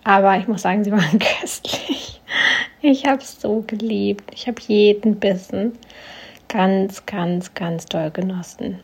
aber 0.03 0.37
ich 0.37 0.47
muss 0.47 0.61
sagen, 0.61 0.83
sie 0.83 0.91
waren 0.91 1.19
köstlich. 1.41 2.21
Ich 2.81 3.05
habe 3.05 3.21
es 3.21 3.39
so 3.39 3.63
geliebt. 3.65 4.29
Ich 4.33 4.47
habe 4.47 4.61
jeden 4.67 5.19
Bissen 5.19 5.77
ganz, 6.49 7.05
ganz, 7.05 7.53
ganz 7.53 7.85
doll 7.85 8.11
genossen. 8.11 8.79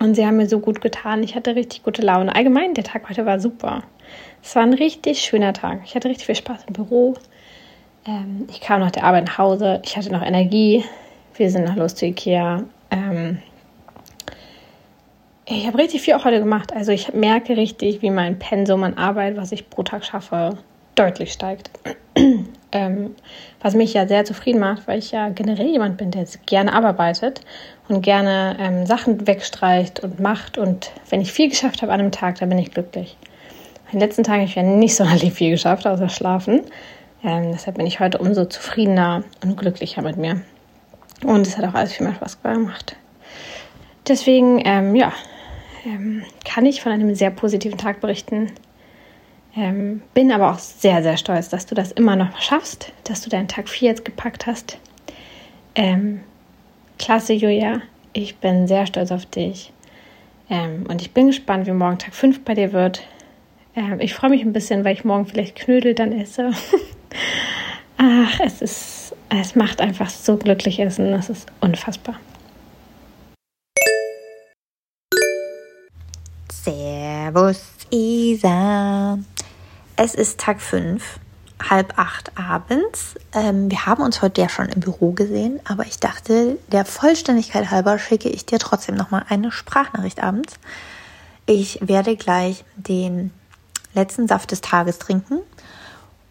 Und 0.00 0.14
sie 0.14 0.24
haben 0.24 0.36
mir 0.36 0.48
so 0.48 0.60
gut 0.60 0.80
getan. 0.80 1.22
Ich 1.22 1.34
hatte 1.34 1.54
richtig 1.54 1.82
gute 1.82 2.02
Laune. 2.02 2.34
Allgemein, 2.34 2.74
der 2.74 2.84
Tag 2.84 3.08
heute 3.08 3.26
war 3.26 3.40
super. 3.40 3.82
Es 4.42 4.54
war 4.56 4.62
ein 4.62 4.72
richtig 4.72 5.20
schöner 5.20 5.52
Tag. 5.52 5.80
Ich 5.84 5.94
hatte 5.94 6.08
richtig 6.08 6.26
viel 6.26 6.36
Spaß 6.36 6.64
im 6.66 6.72
Büro. 6.72 7.14
Ähm, 8.06 8.46
ich 8.50 8.60
kam 8.60 8.80
nach 8.80 8.90
der 8.90 9.04
Arbeit 9.04 9.26
nach 9.26 9.38
Hause. 9.38 9.80
Ich 9.84 9.96
hatte 9.96 10.12
noch 10.12 10.22
Energie. 10.22 10.84
Wir 11.34 11.50
sind 11.50 11.64
noch 11.64 11.76
los 11.76 11.94
zu 11.94 12.06
Ikea. 12.06 12.64
Ähm, 12.90 13.38
ich 15.46 15.66
habe 15.66 15.78
richtig 15.78 16.02
viel 16.02 16.14
auch 16.14 16.24
heute 16.24 16.40
gemacht. 16.40 16.74
Also 16.74 16.92
ich 16.92 17.14
merke 17.14 17.56
richtig, 17.56 18.02
wie 18.02 18.10
mein 18.10 18.38
Pensum 18.38 18.82
an 18.82 18.98
Arbeit, 18.98 19.36
was 19.36 19.50
ich 19.52 19.70
pro 19.70 19.82
Tag 19.82 20.04
schaffe, 20.04 20.58
deutlich 20.94 21.32
steigt. 21.32 21.70
ähm, 22.72 23.14
was 23.62 23.74
mich 23.74 23.94
ja 23.94 24.06
sehr 24.06 24.24
zufrieden 24.24 24.58
macht, 24.60 24.86
weil 24.86 24.98
ich 24.98 25.10
ja 25.10 25.30
generell 25.30 25.68
jemand 25.68 25.96
bin, 25.96 26.10
der 26.10 26.26
gerne 26.44 26.72
arbeitet 26.72 27.40
und 27.88 28.02
gerne 28.02 28.56
ähm, 28.60 28.84
Sachen 28.84 29.26
wegstreicht 29.26 30.00
und 30.00 30.20
macht. 30.20 30.58
Und 30.58 30.90
wenn 31.08 31.20
ich 31.20 31.32
viel 31.32 31.48
geschafft 31.48 31.80
habe 31.80 31.92
an 31.92 32.00
einem 32.00 32.12
Tag, 32.12 32.38
dann 32.40 32.50
bin 32.50 32.58
ich 32.58 32.72
glücklich. 32.72 33.16
In 33.86 33.98
den 33.98 34.06
letzten 34.06 34.24
Tagen 34.24 34.40
habe 34.40 34.48
ich 34.48 34.54
ja 34.54 34.62
nicht 34.62 34.94
sonderlich 34.96 35.32
viel 35.32 35.50
geschafft, 35.50 35.86
außer 35.86 36.08
schlafen. 36.08 36.62
Ähm, 37.22 37.52
deshalb 37.52 37.76
bin 37.76 37.86
ich 37.86 38.00
heute 38.00 38.18
umso 38.18 38.44
zufriedener 38.44 39.24
und 39.42 39.56
glücklicher 39.56 40.02
mit 40.02 40.16
mir. 40.16 40.42
Und 41.24 41.46
es 41.46 41.58
hat 41.58 41.64
auch 41.64 41.74
alles 41.74 41.92
viel 41.92 42.06
mehr 42.06 42.14
Spaß 42.14 42.42
gemacht. 42.42 42.96
Deswegen, 44.06 44.62
ähm, 44.64 44.94
ja, 44.94 45.12
ähm, 45.84 46.22
kann 46.44 46.66
ich 46.66 46.80
von 46.80 46.92
einem 46.92 47.14
sehr 47.14 47.30
positiven 47.30 47.78
Tag 47.78 48.00
berichten. 48.00 48.52
Ähm, 49.56 50.02
bin 50.14 50.30
aber 50.30 50.52
auch 50.52 50.58
sehr, 50.58 51.02
sehr 51.02 51.16
stolz, 51.16 51.48
dass 51.48 51.66
du 51.66 51.74
das 51.74 51.92
immer 51.92 52.14
noch 52.14 52.40
schaffst, 52.40 52.92
dass 53.04 53.22
du 53.22 53.30
deinen 53.30 53.48
Tag 53.48 53.68
4 53.68 53.88
jetzt 53.88 54.04
gepackt 54.04 54.46
hast. 54.46 54.78
Ähm, 55.74 56.20
klasse, 56.98 57.32
Julia. 57.32 57.80
Ich 58.12 58.36
bin 58.36 58.66
sehr 58.68 58.86
stolz 58.86 59.10
auf 59.10 59.26
dich. 59.26 59.72
Ähm, 60.48 60.86
und 60.88 61.02
ich 61.02 61.12
bin 61.12 61.26
gespannt, 61.26 61.66
wie 61.66 61.72
morgen 61.72 61.98
Tag 61.98 62.14
5 62.14 62.44
bei 62.44 62.54
dir 62.54 62.72
wird. 62.72 63.02
Ähm, 63.78 64.00
ich 64.00 64.14
freue 64.14 64.30
mich 64.30 64.42
ein 64.42 64.52
bisschen, 64.52 64.84
weil 64.84 64.94
ich 64.94 65.04
morgen 65.04 65.26
vielleicht 65.26 65.54
Knödel 65.54 65.94
dann 65.94 66.10
esse. 66.12 66.50
Ach, 67.96 68.40
es 68.40 68.60
ist, 68.60 69.14
es 69.28 69.54
macht 69.54 69.80
einfach 69.80 70.10
so 70.10 70.36
glücklich 70.36 70.80
essen. 70.80 71.12
Das 71.12 71.30
ist 71.30 71.48
unfassbar. 71.60 72.16
Servus, 76.50 77.62
Isa. 77.90 79.18
Es 79.94 80.14
ist 80.14 80.40
Tag 80.40 80.60
5, 80.60 81.20
halb 81.70 81.96
acht 81.98 82.32
abends. 82.36 83.14
Ähm, 83.32 83.70
wir 83.70 83.86
haben 83.86 84.02
uns 84.02 84.22
heute 84.22 84.40
ja 84.40 84.48
schon 84.48 84.68
im 84.68 84.80
Büro 84.80 85.12
gesehen, 85.12 85.60
aber 85.64 85.84
ich 85.84 85.98
dachte, 86.00 86.58
der 86.72 86.84
Vollständigkeit 86.84 87.70
halber 87.70 87.98
schicke 88.00 88.28
ich 88.28 88.44
dir 88.44 88.58
trotzdem 88.58 88.96
nochmal 88.96 89.24
eine 89.28 89.52
Sprachnachricht 89.52 90.20
abends. 90.20 90.54
Ich 91.46 91.78
werde 91.80 92.16
gleich 92.16 92.64
den 92.76 93.32
letzten 93.94 94.28
Saft 94.28 94.50
des 94.50 94.60
Tages 94.60 94.98
trinken 94.98 95.40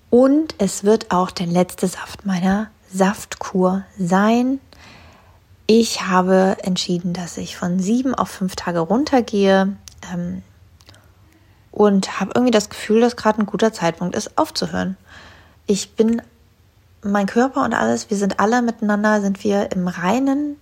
und 0.09 0.55
es 0.57 0.83
wird 0.83 1.11
auch 1.11 1.31
der 1.31 1.47
letzte 1.47 1.87
Saft 1.87 2.25
meiner 2.25 2.69
Saftkur 2.93 3.83
sein. 3.97 4.59
Ich 5.65 6.03
habe 6.03 6.57
entschieden, 6.63 7.13
dass 7.13 7.37
ich 7.37 7.57
von 7.57 7.79
sieben 7.79 8.15
auf 8.15 8.29
fünf 8.29 8.55
Tage 8.55 8.79
runtergehe. 8.79 9.75
Ähm, 10.13 10.43
und 11.77 12.19
habe 12.19 12.31
irgendwie 12.33 12.51
das 12.51 12.69
Gefühl, 12.69 13.01
dass 13.01 13.15
gerade 13.15 13.39
ein 13.39 13.45
guter 13.45 13.71
Zeitpunkt 13.71 14.15
ist, 14.15 14.35
aufzuhören. 14.35 14.97
Ich 15.67 15.91
bin, 15.91 16.23
mein 17.03 17.27
Körper 17.27 17.63
und 17.63 17.75
alles, 17.75 18.09
wir 18.09 18.17
sind 18.17 18.39
alle 18.39 18.63
miteinander, 18.63 19.21
sind 19.21 19.43
wir 19.43 19.71
im 19.71 19.87
Reinen. 19.87 20.55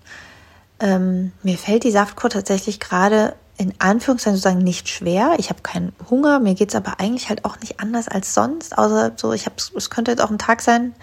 Ähm, 0.81 1.31
mir 1.41 1.57
fällt 1.57 1.85
die 1.85 1.91
Saftkur 1.91 2.29
tatsächlich 2.29 2.81
gerade 2.81 3.33
in 3.57 3.73
Anführungszeichen 3.79 4.37
sozusagen 4.37 4.63
nicht 4.63 4.89
schwer. 4.89 5.35
Ich 5.37 5.49
habe 5.49 5.61
keinen 5.61 5.93
Hunger, 6.09 6.39
mir 6.39 6.55
geht 6.55 6.69
es 6.69 6.75
aber 6.75 6.99
eigentlich 6.99 7.29
halt 7.29 7.45
auch 7.45 7.59
nicht 7.59 7.79
anders 7.79 8.07
als 8.07 8.33
sonst. 8.33 8.77
Außer 8.77 9.13
so, 9.15 9.31
ich 9.31 9.45
habe, 9.45 9.55
es 9.75 9.89
könnte 9.89 10.11
jetzt 10.11 10.21
auch 10.21 10.29
ein 10.29 10.37
Tag 10.37 10.61
sein, 10.61 10.93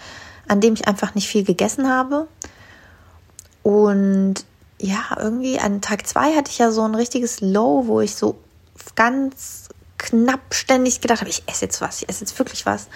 an 0.48 0.60
dem 0.60 0.74
ich 0.74 0.86
einfach 0.86 1.14
nicht 1.14 1.28
viel 1.28 1.44
gegessen 1.44 1.88
habe. 1.88 2.28
Und 3.62 4.44
ja, 4.78 5.16
irgendwie 5.18 5.58
an 5.58 5.80
Tag 5.80 6.06
zwei 6.06 6.34
hatte 6.34 6.50
ich 6.50 6.58
ja 6.58 6.70
so 6.70 6.82
ein 6.82 6.94
richtiges 6.94 7.40
Low, 7.40 7.86
wo 7.86 8.00
ich 8.00 8.16
so 8.16 8.38
ganz 8.96 9.68
knapp 9.96 10.52
ständig 10.52 11.00
gedacht 11.00 11.20
habe, 11.20 11.30
ich 11.30 11.44
esse 11.46 11.66
jetzt 11.66 11.80
was, 11.80 12.02
ich 12.02 12.08
esse 12.08 12.20
jetzt 12.20 12.38
wirklich 12.38 12.66
was. 12.66 12.88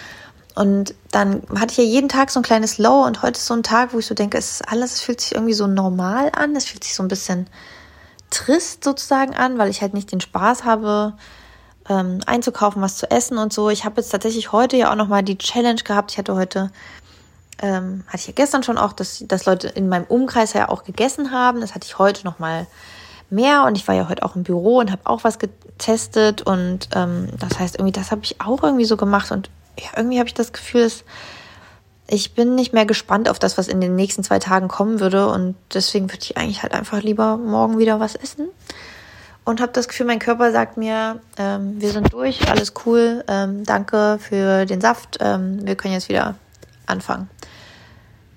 Und 0.53 0.93
dann 1.11 1.43
hatte 1.57 1.71
ich 1.71 1.77
ja 1.77 1.83
jeden 1.83 2.09
Tag 2.09 2.31
so 2.31 2.39
ein 2.39 2.43
kleines 2.43 2.77
Low 2.77 3.05
und 3.05 3.21
heute 3.21 3.37
ist 3.37 3.45
so 3.45 3.53
ein 3.53 3.63
Tag, 3.63 3.93
wo 3.93 3.99
ich 3.99 4.05
so 4.05 4.15
denke, 4.15 4.37
es 4.37 4.53
ist 4.53 4.67
alles, 4.67 4.95
es 4.95 5.01
fühlt 5.01 5.21
sich 5.21 5.35
irgendwie 5.35 5.53
so 5.53 5.67
normal 5.67 6.31
an, 6.35 6.55
es 6.55 6.65
fühlt 6.65 6.83
sich 6.83 6.95
so 6.95 7.03
ein 7.03 7.07
bisschen 7.07 7.47
trist 8.29 8.83
sozusagen 8.83 9.35
an, 9.35 9.57
weil 9.57 9.69
ich 9.69 9.81
halt 9.81 9.93
nicht 9.93 10.11
den 10.11 10.21
Spaß 10.21 10.63
habe, 10.63 11.13
ähm, 11.89 12.19
einzukaufen, 12.25 12.81
was 12.81 12.97
zu 12.97 13.09
essen 13.09 13.37
und 13.37 13.53
so. 13.53 13.69
Ich 13.69 13.85
habe 13.85 14.01
jetzt 14.01 14.09
tatsächlich 14.09 14.51
heute 14.51 14.75
ja 14.77 14.91
auch 14.91 14.95
nochmal 14.95 15.23
die 15.23 15.37
Challenge 15.37 15.81
gehabt. 15.81 16.11
Ich 16.11 16.17
hatte 16.17 16.35
heute 16.35 16.71
ähm, 17.59 18.03
hatte 18.07 18.17
ich 18.17 18.27
ja 18.27 18.33
gestern 18.35 18.63
schon 18.63 18.77
auch, 18.77 18.93
dass, 18.93 19.23
dass 19.27 19.45
Leute 19.45 19.67
in 19.69 19.89
meinem 19.89 20.05
Umkreis 20.05 20.53
ja 20.53 20.69
auch 20.69 20.83
gegessen 20.83 21.31
haben. 21.31 21.61
Das 21.61 21.73
hatte 21.73 21.87
ich 21.87 21.97
heute 21.97 22.23
noch 22.23 22.39
mal 22.39 22.67
mehr 23.29 23.63
und 23.65 23.77
ich 23.77 23.87
war 23.87 23.95
ja 23.95 24.07
heute 24.07 24.23
auch 24.23 24.35
im 24.35 24.43
Büro 24.43 24.77
und 24.77 24.91
habe 24.91 25.01
auch 25.05 25.23
was 25.23 25.39
getestet 25.39 26.43
und 26.43 26.89
ähm, 26.93 27.29
das 27.37 27.59
heißt 27.59 27.75
irgendwie, 27.75 27.91
das 27.91 28.11
habe 28.11 28.21
ich 28.23 28.39
auch 28.39 28.63
irgendwie 28.63 28.85
so 28.85 28.95
gemacht 28.95 29.31
und 29.31 29.49
ja, 29.79 29.89
irgendwie 29.97 30.19
habe 30.19 30.27
ich 30.27 30.33
das 30.33 30.53
Gefühl, 30.53 30.83
dass 30.83 31.03
ich 32.09 32.33
bin 32.33 32.55
nicht 32.55 32.73
mehr 32.73 32.85
gespannt 32.85 33.29
auf 33.29 33.39
das, 33.39 33.57
was 33.57 33.67
in 33.67 33.81
den 33.81 33.95
nächsten 33.95 34.23
zwei 34.23 34.39
Tagen 34.39 34.67
kommen 34.67 34.99
würde. 34.99 35.27
Und 35.27 35.55
deswegen 35.73 36.09
würde 36.09 36.23
ich 36.23 36.37
eigentlich 36.37 36.63
halt 36.63 36.73
einfach 36.73 37.01
lieber 37.01 37.37
morgen 37.37 37.77
wieder 37.77 37.99
was 37.99 38.15
essen. 38.15 38.47
Und 39.43 39.61
habe 39.61 39.71
das 39.71 39.87
Gefühl, 39.87 40.05
mein 40.05 40.19
Körper 40.19 40.51
sagt 40.51 40.77
mir, 40.77 41.21
ähm, 41.37 41.79
wir 41.79 41.91
sind 41.91 42.11
durch, 42.11 42.49
alles 42.49 42.73
cool, 42.85 43.23
ähm, 43.29 43.63
danke 43.63 44.19
für 44.19 44.65
den 44.65 44.81
Saft, 44.81 45.19
ähm, 45.21 45.65
wir 45.65 45.75
können 45.75 45.93
jetzt 45.93 46.09
wieder 46.09 46.35
anfangen. 46.85 47.29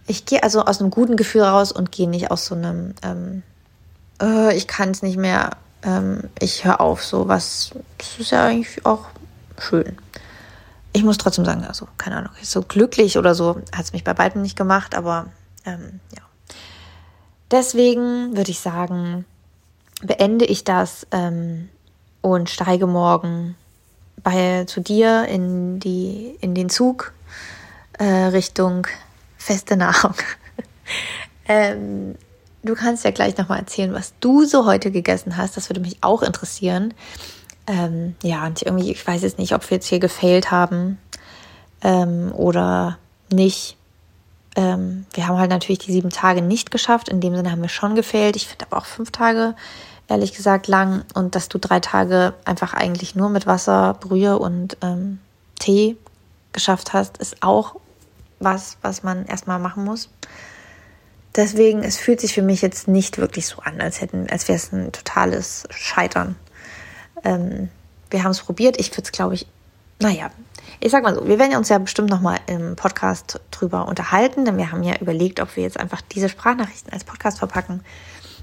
Ich 0.06 0.24
gehe 0.24 0.44
also 0.44 0.64
aus 0.64 0.80
einem 0.80 0.90
guten 0.90 1.16
Gefühl 1.16 1.42
raus 1.42 1.72
und 1.72 1.90
gehe 1.90 2.08
nicht 2.08 2.30
aus 2.30 2.46
so 2.46 2.54
einem, 2.54 2.94
ähm, 3.02 3.42
äh, 4.22 4.56
ich 4.56 4.68
kann 4.68 4.90
es 4.90 5.02
nicht 5.02 5.16
mehr, 5.16 5.50
ähm, 5.82 6.28
ich 6.38 6.64
höre 6.64 6.80
auf, 6.80 7.04
so 7.04 7.26
was, 7.26 7.72
das 7.98 8.20
ist 8.20 8.30
ja 8.30 8.44
eigentlich 8.44 8.86
auch 8.86 9.06
schön. 9.58 9.96
Ich 10.92 11.04
muss 11.04 11.18
trotzdem 11.18 11.44
sagen, 11.44 11.64
also, 11.64 11.86
keine 11.98 12.16
Ahnung, 12.16 12.32
so 12.42 12.62
glücklich 12.62 13.16
oder 13.16 13.34
so 13.34 13.60
hat 13.72 13.84
es 13.84 13.92
mich 13.92 14.04
bei 14.04 14.14
beiden 14.14 14.42
nicht 14.42 14.56
gemacht, 14.56 14.94
aber 14.94 15.26
ähm, 15.64 16.00
ja. 16.16 16.22
Deswegen 17.50 18.36
würde 18.36 18.50
ich 18.50 18.60
sagen, 18.60 19.24
beende 20.02 20.44
ich 20.44 20.64
das 20.64 21.06
ähm, 21.10 21.68
und 22.20 22.48
steige 22.50 22.86
morgen 22.86 23.56
bei, 24.22 24.64
zu 24.66 24.80
dir 24.80 25.26
in, 25.26 25.80
die, 25.80 26.36
in 26.40 26.54
den 26.54 26.68
Zug 26.68 27.12
äh, 27.98 28.04
Richtung 28.04 28.86
feste 29.36 29.76
Nahrung. 29.76 30.14
ähm, 31.48 32.14
du 32.62 32.74
kannst 32.74 33.04
ja 33.04 33.10
gleich 33.10 33.36
nochmal 33.36 33.60
erzählen, 33.60 33.92
was 33.92 34.12
du 34.20 34.44
so 34.44 34.66
heute 34.66 34.90
gegessen 34.90 35.36
hast. 35.36 35.56
Das 35.56 35.68
würde 35.68 35.80
mich 35.80 35.98
auch 36.02 36.22
interessieren. 36.22 36.94
Ähm, 37.70 38.16
ja, 38.24 38.46
und 38.46 38.62
irgendwie, 38.62 38.90
ich 38.90 39.06
weiß 39.06 39.22
jetzt 39.22 39.38
nicht, 39.38 39.54
ob 39.54 39.70
wir 39.70 39.76
jetzt 39.76 39.86
hier 39.86 40.00
gefailt 40.00 40.50
haben 40.50 40.98
ähm, 41.82 42.32
oder 42.34 42.98
nicht. 43.32 43.76
Ähm, 44.56 45.06
wir 45.14 45.28
haben 45.28 45.38
halt 45.38 45.50
natürlich 45.50 45.78
die 45.78 45.92
sieben 45.92 46.10
Tage 46.10 46.42
nicht 46.42 46.72
geschafft. 46.72 47.08
In 47.08 47.20
dem 47.20 47.36
Sinne 47.36 47.52
haben 47.52 47.62
wir 47.62 47.68
schon 47.68 47.94
gefailt. 47.94 48.34
Ich 48.34 48.48
finde 48.48 48.66
aber 48.66 48.78
auch 48.78 48.86
fünf 48.86 49.12
Tage, 49.12 49.54
ehrlich 50.08 50.34
gesagt, 50.34 50.66
lang. 50.66 51.04
Und 51.14 51.36
dass 51.36 51.48
du 51.48 51.58
drei 51.58 51.78
Tage 51.78 52.34
einfach 52.44 52.74
eigentlich 52.74 53.14
nur 53.14 53.28
mit 53.28 53.46
Wasser, 53.46 53.96
Brühe 54.00 54.36
und 54.36 54.76
ähm, 54.82 55.20
Tee 55.60 55.96
geschafft 56.52 56.92
hast, 56.92 57.18
ist 57.18 57.40
auch 57.40 57.76
was, 58.40 58.78
was 58.82 59.04
man 59.04 59.26
erstmal 59.26 59.60
machen 59.60 59.84
muss. 59.84 60.08
Deswegen, 61.36 61.84
es 61.84 61.98
fühlt 61.98 62.20
sich 62.20 62.34
für 62.34 62.42
mich 62.42 62.62
jetzt 62.62 62.88
nicht 62.88 63.18
wirklich 63.18 63.46
so 63.46 63.62
an, 63.62 63.80
als 63.80 64.00
hätten, 64.00 64.28
als 64.28 64.48
wäre 64.48 64.56
es 64.56 64.72
ein 64.72 64.90
totales 64.90 65.68
Scheitern. 65.70 66.34
Ähm, 67.24 67.68
wir 68.10 68.24
haben 68.24 68.30
es 68.30 68.40
probiert. 68.40 68.78
Ich 68.78 68.90
würde 68.92 69.02
es, 69.02 69.12
glaube 69.12 69.34
ich, 69.34 69.46
naja, 70.00 70.30
ich 70.80 70.90
sag 70.90 71.02
mal 71.02 71.14
so, 71.14 71.26
wir 71.26 71.38
werden 71.38 71.56
uns 71.56 71.68
ja 71.68 71.78
bestimmt 71.78 72.10
nochmal 72.10 72.38
im 72.46 72.76
Podcast 72.76 73.40
drüber 73.50 73.86
unterhalten, 73.86 74.44
denn 74.44 74.56
wir 74.56 74.72
haben 74.72 74.82
ja 74.82 74.96
überlegt, 75.00 75.40
ob 75.40 75.56
wir 75.56 75.62
jetzt 75.62 75.78
einfach 75.78 76.00
diese 76.00 76.28
Sprachnachrichten 76.28 76.92
als 76.92 77.04
Podcast 77.04 77.38
verpacken. 77.38 77.82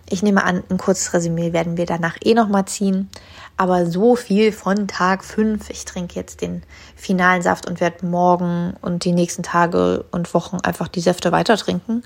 Ich 0.10 0.24
nehme 0.24 0.44
an, 0.44 0.64
ein 0.70 0.78
kurzes 0.78 1.14
Resümee 1.14 1.52
werden 1.52 1.76
wir 1.76 1.86
danach 1.86 2.16
eh 2.24 2.34
nochmal 2.34 2.66
ziehen. 2.66 3.10
Aber 3.58 3.86
so 3.86 4.16
viel 4.16 4.52
von 4.52 4.88
Tag 4.88 5.26
5. 5.26 5.70
Ich 5.70 5.84
trinke 5.84 6.16
jetzt 6.16 6.42
den 6.42 6.64
finalen 6.96 7.42
Saft 7.42 7.68
und 7.68 7.82
werde 7.82 8.06
morgen 8.06 8.76
und 8.82 9.04
die 9.04 9.12
nächsten 9.12 9.44
Tage 9.44 10.06
und 10.12 10.34
Wochen 10.34 10.58
einfach 10.62 10.88
die 10.88 11.02
Säfte 11.02 11.32
weiter 11.32 11.58
trinken. 11.58 12.04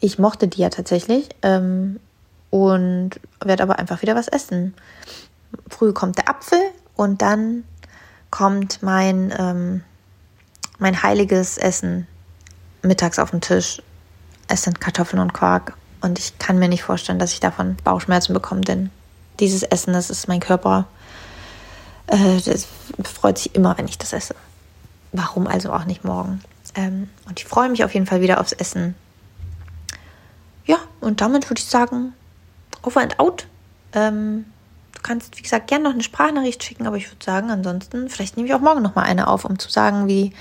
Ich 0.00 0.18
mochte 0.18 0.48
die 0.48 0.60
ja 0.60 0.68
tatsächlich 0.68 1.28
ähm, 1.42 2.00
und 2.50 3.12
werde 3.42 3.62
aber 3.62 3.78
einfach 3.78 4.02
wieder 4.02 4.16
was 4.16 4.28
essen. 4.28 4.74
Früh 5.68 5.92
kommt 5.92 6.18
der 6.18 6.28
Apfel 6.28 6.58
und 6.96 7.22
dann 7.22 7.64
kommt 8.30 8.82
mein, 8.82 9.32
ähm, 9.36 9.82
mein 10.78 11.02
heiliges 11.02 11.58
Essen 11.58 12.06
mittags 12.82 13.18
auf 13.18 13.30
den 13.30 13.40
Tisch. 13.40 13.82
Es 14.48 14.62
sind 14.62 14.80
Kartoffeln 14.80 15.20
und 15.20 15.32
Quark. 15.32 15.74
Und 16.00 16.18
ich 16.18 16.38
kann 16.38 16.58
mir 16.58 16.68
nicht 16.68 16.82
vorstellen, 16.82 17.18
dass 17.18 17.32
ich 17.32 17.40
davon 17.40 17.76
Bauchschmerzen 17.84 18.32
bekomme, 18.32 18.62
denn 18.62 18.90
dieses 19.38 19.62
Essen, 19.62 19.92
das 19.92 20.10
ist 20.10 20.28
mein 20.28 20.40
Körper. 20.40 20.86
Äh, 22.06 22.40
das 22.40 22.66
freut 23.04 23.38
sich 23.38 23.54
immer, 23.54 23.76
wenn 23.76 23.86
ich 23.86 23.98
das 23.98 24.12
esse. 24.12 24.34
Warum 25.12 25.46
also 25.46 25.72
auch 25.72 25.84
nicht 25.84 26.04
morgen? 26.04 26.40
Ähm, 26.74 27.08
und 27.26 27.38
ich 27.38 27.46
freue 27.46 27.68
mich 27.68 27.84
auf 27.84 27.92
jeden 27.94 28.06
Fall 28.06 28.20
wieder 28.20 28.40
aufs 28.40 28.52
Essen. 28.52 28.94
Ja, 30.64 30.78
und 31.00 31.20
damit 31.20 31.50
würde 31.50 31.60
ich 31.60 31.66
sagen, 31.66 32.14
over 32.82 33.00
and 33.00 33.18
out. 33.18 33.46
Ähm, 33.92 34.46
du 35.00 35.08
kannst, 35.08 35.38
wie 35.38 35.42
gesagt, 35.42 35.66
gerne 35.68 35.84
noch 35.84 35.92
eine 35.92 36.02
Sprachnachricht 36.02 36.62
schicken, 36.62 36.86
aber 36.86 36.96
ich 36.96 37.10
würde 37.10 37.24
sagen, 37.24 37.50
ansonsten, 37.50 38.10
vielleicht 38.10 38.36
nehme 38.36 38.48
ich 38.48 38.54
auch 38.54 38.60
morgen 38.60 38.82
noch 38.82 38.94
mal 38.94 39.02
eine 39.02 39.28
auf, 39.28 39.44
um 39.44 39.58
zu 39.58 39.70
sagen, 39.70 40.08
wie 40.08 40.32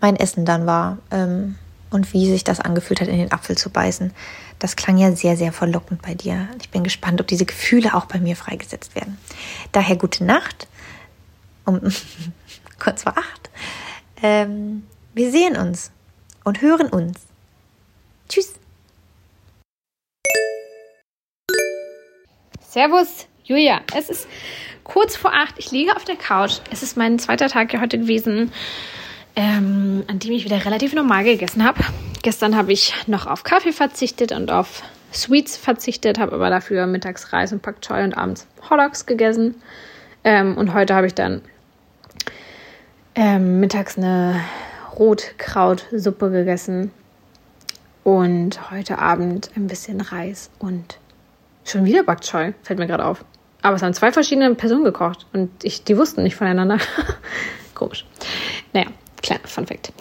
mein 0.00 0.16
Essen 0.16 0.44
dann 0.44 0.66
war 0.66 0.98
ähm, 1.10 1.56
und 1.90 2.12
wie 2.12 2.28
sich 2.28 2.44
das 2.44 2.60
angefühlt 2.60 3.00
hat, 3.00 3.08
in 3.08 3.18
den 3.18 3.32
Apfel 3.32 3.56
zu 3.56 3.70
beißen. 3.70 4.12
Das 4.58 4.76
klang 4.76 4.98
ja 4.98 5.12
sehr, 5.12 5.36
sehr 5.36 5.52
verlockend 5.52 6.02
bei 6.02 6.14
dir. 6.14 6.48
Ich 6.60 6.70
bin 6.70 6.84
gespannt, 6.84 7.20
ob 7.20 7.26
diese 7.26 7.46
Gefühle 7.46 7.94
auch 7.94 8.04
bei 8.04 8.20
mir 8.20 8.36
freigesetzt 8.36 8.94
werden. 8.94 9.16
Daher 9.72 9.96
gute 9.96 10.24
Nacht 10.24 10.68
um 11.64 11.80
kurz 12.78 13.04
vor 13.04 13.16
acht. 13.16 13.50
Ähm, 14.22 14.84
wir 15.14 15.30
sehen 15.30 15.56
uns 15.56 15.90
und 16.44 16.60
hören 16.60 16.88
uns. 16.88 17.18
Tschüss. 18.28 18.54
Servus, 22.68 23.26
Julia. 23.52 23.82
Es 23.94 24.08
ist 24.08 24.26
kurz 24.82 25.14
vor 25.14 25.34
acht. 25.34 25.56
Ich 25.58 25.70
liege 25.70 25.94
auf 25.94 26.04
der 26.06 26.16
Couch. 26.16 26.60
Es 26.70 26.82
ist 26.82 26.96
mein 26.96 27.18
zweiter 27.18 27.48
Tag 27.48 27.70
ja 27.74 27.82
heute 27.82 27.98
gewesen, 27.98 28.50
ähm, 29.36 30.04
an 30.06 30.18
dem 30.18 30.32
ich 30.32 30.46
wieder 30.46 30.64
relativ 30.64 30.94
normal 30.94 31.24
gegessen 31.24 31.62
habe. 31.62 31.84
Gestern 32.22 32.56
habe 32.56 32.72
ich 32.72 32.94
noch 33.06 33.26
auf 33.26 33.42
Kaffee 33.42 33.72
verzichtet 33.72 34.32
und 34.32 34.50
auf 34.50 34.82
Sweets 35.12 35.58
verzichtet, 35.58 36.18
habe 36.18 36.34
aber 36.34 36.48
dafür 36.48 36.86
mittags 36.86 37.34
Reis 37.34 37.52
und 37.52 37.60
Pak 37.60 37.82
Choi 37.82 38.02
und 38.02 38.14
abends 38.14 38.46
Hotdogs 38.70 39.04
gegessen. 39.04 39.56
Ähm, 40.24 40.56
und 40.56 40.72
heute 40.72 40.94
habe 40.94 41.06
ich 41.06 41.14
dann 41.14 41.42
ähm, 43.14 43.60
mittags 43.60 43.98
eine 43.98 44.40
Rotkrautsuppe 44.98 46.30
gegessen. 46.30 46.90
Und 48.02 48.70
heute 48.70 48.98
Abend 48.98 49.50
ein 49.56 49.66
bisschen 49.66 50.00
Reis 50.00 50.48
und 50.58 50.98
schon 51.64 51.84
wieder 51.84 52.02
Bak 52.02 52.22
Choi, 52.22 52.54
fällt 52.62 52.78
mir 52.78 52.86
gerade 52.86 53.04
auf. 53.04 53.22
Aber 53.62 53.76
es 53.76 53.82
haben 53.82 53.94
zwei 53.94 54.12
verschiedene 54.12 54.54
Personen 54.54 54.84
gekocht 54.84 55.26
und 55.32 55.50
ich, 55.62 55.84
die 55.84 55.96
wussten 55.96 56.22
nicht 56.24 56.36
voneinander. 56.36 56.78
Komisch. 57.74 58.04
Naja, 58.72 58.88
kleiner 59.22 59.46
Fun 59.46 59.66
Fact. 59.66 59.92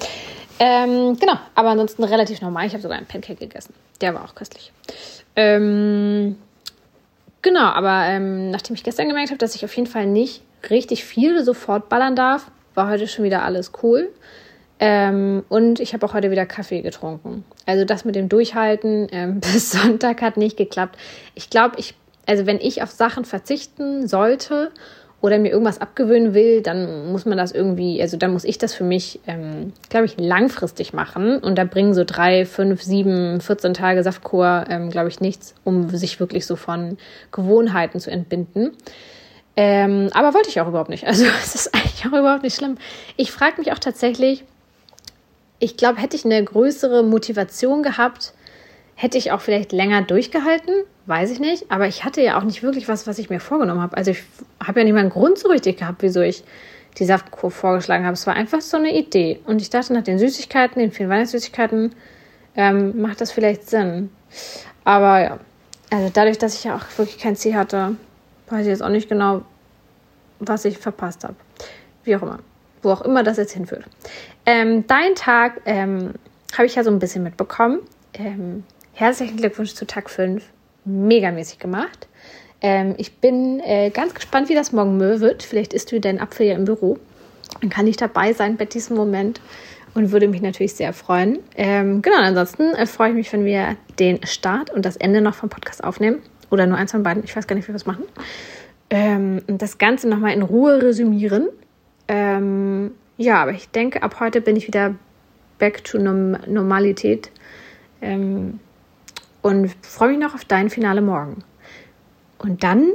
Ähm, 0.59 1.17
genau, 1.19 1.39
aber 1.55 1.69
ansonsten 1.69 2.03
relativ 2.03 2.41
normal. 2.41 2.67
Ich 2.67 2.73
habe 2.73 2.81
sogar 2.81 2.97
einen 2.97 3.07
Pancake 3.07 3.39
gegessen. 3.39 3.73
Der 4.01 4.13
war 4.13 4.25
auch 4.25 4.35
köstlich. 4.35 4.71
Ähm, 5.35 6.35
genau, 7.41 7.65
aber 7.65 8.05
ähm, 8.07 8.51
nachdem 8.51 8.75
ich 8.75 8.83
gestern 8.83 9.07
gemerkt 9.07 9.29
habe, 9.29 9.37
dass 9.37 9.55
ich 9.55 9.63
auf 9.63 9.75
jeden 9.75 9.87
Fall 9.87 10.07
nicht 10.07 10.41
richtig 10.69 11.05
viel 11.05 11.43
sofort 11.43 11.89
ballern 11.89 12.15
darf, 12.15 12.51
war 12.75 12.89
heute 12.89 13.07
schon 13.07 13.25
wieder 13.25 13.43
alles 13.43 13.71
cool. 13.83 14.09
Ähm, 14.79 15.43
und 15.47 15.79
ich 15.79 15.93
habe 15.93 16.05
auch 16.05 16.13
heute 16.15 16.31
wieder 16.31 16.47
Kaffee 16.47 16.81
getrunken. 16.81 17.45
Also 17.67 17.85
das 17.85 18.03
mit 18.03 18.15
dem 18.15 18.29
Durchhalten 18.29 19.07
ähm, 19.11 19.39
bis 19.53 19.71
Sonntag 19.71 20.21
hat 20.21 20.37
nicht 20.37 20.57
geklappt. 20.57 20.97
Ich 21.35 21.49
glaube, 21.49 21.75
ich, 21.77 21.93
also 22.25 22.45
wenn 22.45 22.59
ich 22.59 22.83
auf 22.83 22.91
Sachen 22.91 23.25
verzichten 23.25 24.07
sollte 24.07 24.71
oder 25.21 25.37
mir 25.37 25.49
irgendwas 25.51 25.79
abgewöhnen 25.79 26.33
will, 26.33 26.61
dann 26.61 27.11
muss 27.11 27.25
man 27.25 27.37
das 27.37 27.51
irgendwie, 27.51 28.01
also 28.01 28.17
dann 28.17 28.33
muss 28.33 28.43
ich 28.43 28.57
das 28.57 28.73
für 28.73 28.83
mich, 28.83 29.19
ähm, 29.27 29.71
glaube 29.89 30.05
ich, 30.05 30.15
langfristig 30.17 30.93
machen. 30.93 31.37
Und 31.37 31.57
da 31.57 31.63
bringen 31.63 31.93
so 31.93 32.03
drei, 32.03 32.45
fünf, 32.45 32.81
sieben, 32.81 33.39
14 33.39 33.73
Tage 33.75 34.03
Saftkur, 34.03 34.65
ähm, 34.67 34.89
glaube 34.89 35.09
ich, 35.09 35.19
nichts, 35.19 35.53
um 35.63 35.89
sich 35.89 36.19
wirklich 36.19 36.45
so 36.47 36.55
von 36.55 36.97
Gewohnheiten 37.31 37.99
zu 37.99 38.09
entbinden. 38.09 38.71
Ähm, 39.55 40.09
aber 40.13 40.33
wollte 40.33 40.49
ich 40.49 40.59
auch 40.59 40.67
überhaupt 40.67 40.89
nicht. 40.89 41.05
Also 41.05 41.25
es 41.43 41.53
ist 41.53 41.75
eigentlich 41.75 42.05
auch 42.07 42.17
überhaupt 42.17 42.43
nicht 42.43 42.55
schlimm. 42.55 42.77
Ich 43.15 43.31
frage 43.31 43.59
mich 43.59 43.71
auch 43.71 43.79
tatsächlich, 43.79 44.43
ich 45.59 45.77
glaube, 45.77 46.01
hätte 46.01 46.15
ich 46.15 46.25
eine 46.25 46.43
größere 46.43 47.03
Motivation 47.03 47.83
gehabt, 47.83 48.33
hätte 49.01 49.17
ich 49.17 49.31
auch 49.31 49.41
vielleicht 49.41 49.71
länger 49.71 50.03
durchgehalten, 50.03 50.75
weiß 51.07 51.31
ich 51.31 51.39
nicht. 51.39 51.71
Aber 51.71 51.87
ich 51.87 52.03
hatte 52.03 52.21
ja 52.21 52.37
auch 52.37 52.43
nicht 52.43 52.61
wirklich 52.61 52.87
was, 52.87 53.07
was 53.07 53.17
ich 53.17 53.31
mir 53.31 53.39
vorgenommen 53.39 53.81
habe. 53.81 53.97
Also 53.97 54.11
ich 54.11 54.21
habe 54.63 54.79
ja 54.79 54.83
nicht 54.83 54.93
mal 54.93 54.99
einen 54.99 55.09
Grund 55.09 55.39
so 55.39 55.49
richtig 55.49 55.77
gehabt, 55.77 56.03
wieso 56.03 56.21
ich 56.21 56.43
die 56.99 57.05
Saftkur 57.05 57.49
vorgeschlagen 57.49 58.05
habe. 58.05 58.13
Es 58.13 58.27
war 58.27 58.35
einfach 58.35 58.61
so 58.61 58.77
eine 58.77 58.95
Idee. 58.95 59.39
Und 59.47 59.59
ich 59.59 59.71
dachte, 59.71 59.93
nach 59.93 60.03
den 60.03 60.19
Süßigkeiten, 60.19 60.79
den 60.79 60.91
vielen 60.91 61.09
Weihnachtssüßigkeiten, 61.09 61.95
ähm, 62.55 63.01
macht 63.01 63.21
das 63.21 63.31
vielleicht 63.31 63.67
Sinn. 63.67 64.11
Aber 64.83 65.19
ja, 65.19 65.39
also 65.89 66.11
dadurch, 66.13 66.37
dass 66.37 66.53
ich 66.53 66.65
ja 66.65 66.75
auch 66.75 66.85
wirklich 66.99 67.17
kein 67.17 67.35
Ziel 67.35 67.55
hatte, 67.55 67.95
weiß 68.49 68.61
ich 68.61 68.67
jetzt 68.67 68.83
auch 68.83 68.89
nicht 68.89 69.09
genau, 69.09 69.41
was 70.39 70.63
ich 70.63 70.77
verpasst 70.77 71.23
habe. 71.23 71.35
Wie 72.03 72.15
auch 72.15 72.21
immer. 72.21 72.37
Wo 72.83 72.91
auch 72.91 73.01
immer 73.01 73.23
das 73.23 73.37
jetzt 73.37 73.53
hinführt. 73.53 73.85
Ähm, 74.45 74.85
dein 74.85 75.15
Tag 75.15 75.61
ähm, 75.65 76.13
habe 76.53 76.67
ich 76.67 76.75
ja 76.75 76.83
so 76.83 76.91
ein 76.91 76.99
bisschen 76.99 77.23
mitbekommen. 77.23 77.79
Ähm, 78.13 78.63
Herzlichen 79.01 79.37
Glückwunsch 79.37 79.73
zu 79.73 79.87
Tag 79.87 80.11
5. 80.11 80.43
Megamäßig 80.85 81.57
gemacht. 81.57 82.07
Ähm, 82.61 82.93
ich 82.99 83.17
bin 83.17 83.59
äh, 83.59 83.89
ganz 83.89 84.13
gespannt, 84.13 84.47
wie 84.47 84.53
das 84.53 84.73
morgen 84.73 84.99
wird. 84.99 85.41
Vielleicht 85.41 85.73
isst 85.73 85.91
du 85.91 85.99
deinen 85.99 86.19
Apfel 86.19 86.45
ja 86.45 86.53
im 86.53 86.65
Büro. 86.65 86.99
Dann 87.61 87.71
kann 87.71 87.87
ich 87.87 87.97
dabei 87.97 88.33
sein 88.33 88.57
bei 88.57 88.65
diesem 88.65 88.95
Moment 88.95 89.41
und 89.95 90.11
würde 90.11 90.27
mich 90.27 90.43
natürlich 90.43 90.75
sehr 90.75 90.93
freuen. 90.93 91.39
Ähm, 91.55 92.03
genau, 92.03 92.17
ansonsten 92.17 92.75
äh, 92.75 92.85
freue 92.85 93.09
ich 93.09 93.15
mich, 93.15 93.33
wenn 93.33 93.43
wir 93.43 93.75
den 93.97 94.23
Start 94.23 94.69
und 94.69 94.85
das 94.85 94.97
Ende 94.97 95.19
noch 95.21 95.33
vom 95.33 95.49
Podcast 95.49 95.83
aufnehmen. 95.83 96.19
Oder 96.51 96.67
nur 96.67 96.77
eins 96.77 96.91
von 96.91 97.01
beiden. 97.01 97.23
Ich 97.23 97.35
weiß 97.35 97.47
gar 97.47 97.55
nicht, 97.55 97.67
wie 97.67 97.73
wir 97.73 97.77
es 97.77 97.87
machen. 97.87 98.03
Ähm, 98.91 99.41
und 99.47 99.63
das 99.63 99.79
Ganze 99.79 100.09
nochmal 100.09 100.33
in 100.33 100.43
Ruhe 100.43 100.79
resümieren. 100.79 101.49
Ähm, 102.07 102.91
ja, 103.17 103.41
aber 103.41 103.53
ich 103.53 103.67
denke, 103.69 104.03
ab 104.03 104.19
heute 104.19 104.41
bin 104.41 104.55
ich 104.57 104.67
wieder 104.67 104.93
back 105.57 105.83
to 105.85 105.97
Norm 105.97 106.37
Normalität 106.45 107.31
Ähm, 107.99 108.59
und 109.41 109.75
freue 109.81 110.09
mich 110.09 110.19
noch 110.19 110.33
auf 110.33 110.45
dein 110.45 110.69
Finale 110.69 111.01
morgen. 111.01 111.43
Und 112.37 112.63
dann 112.63 112.91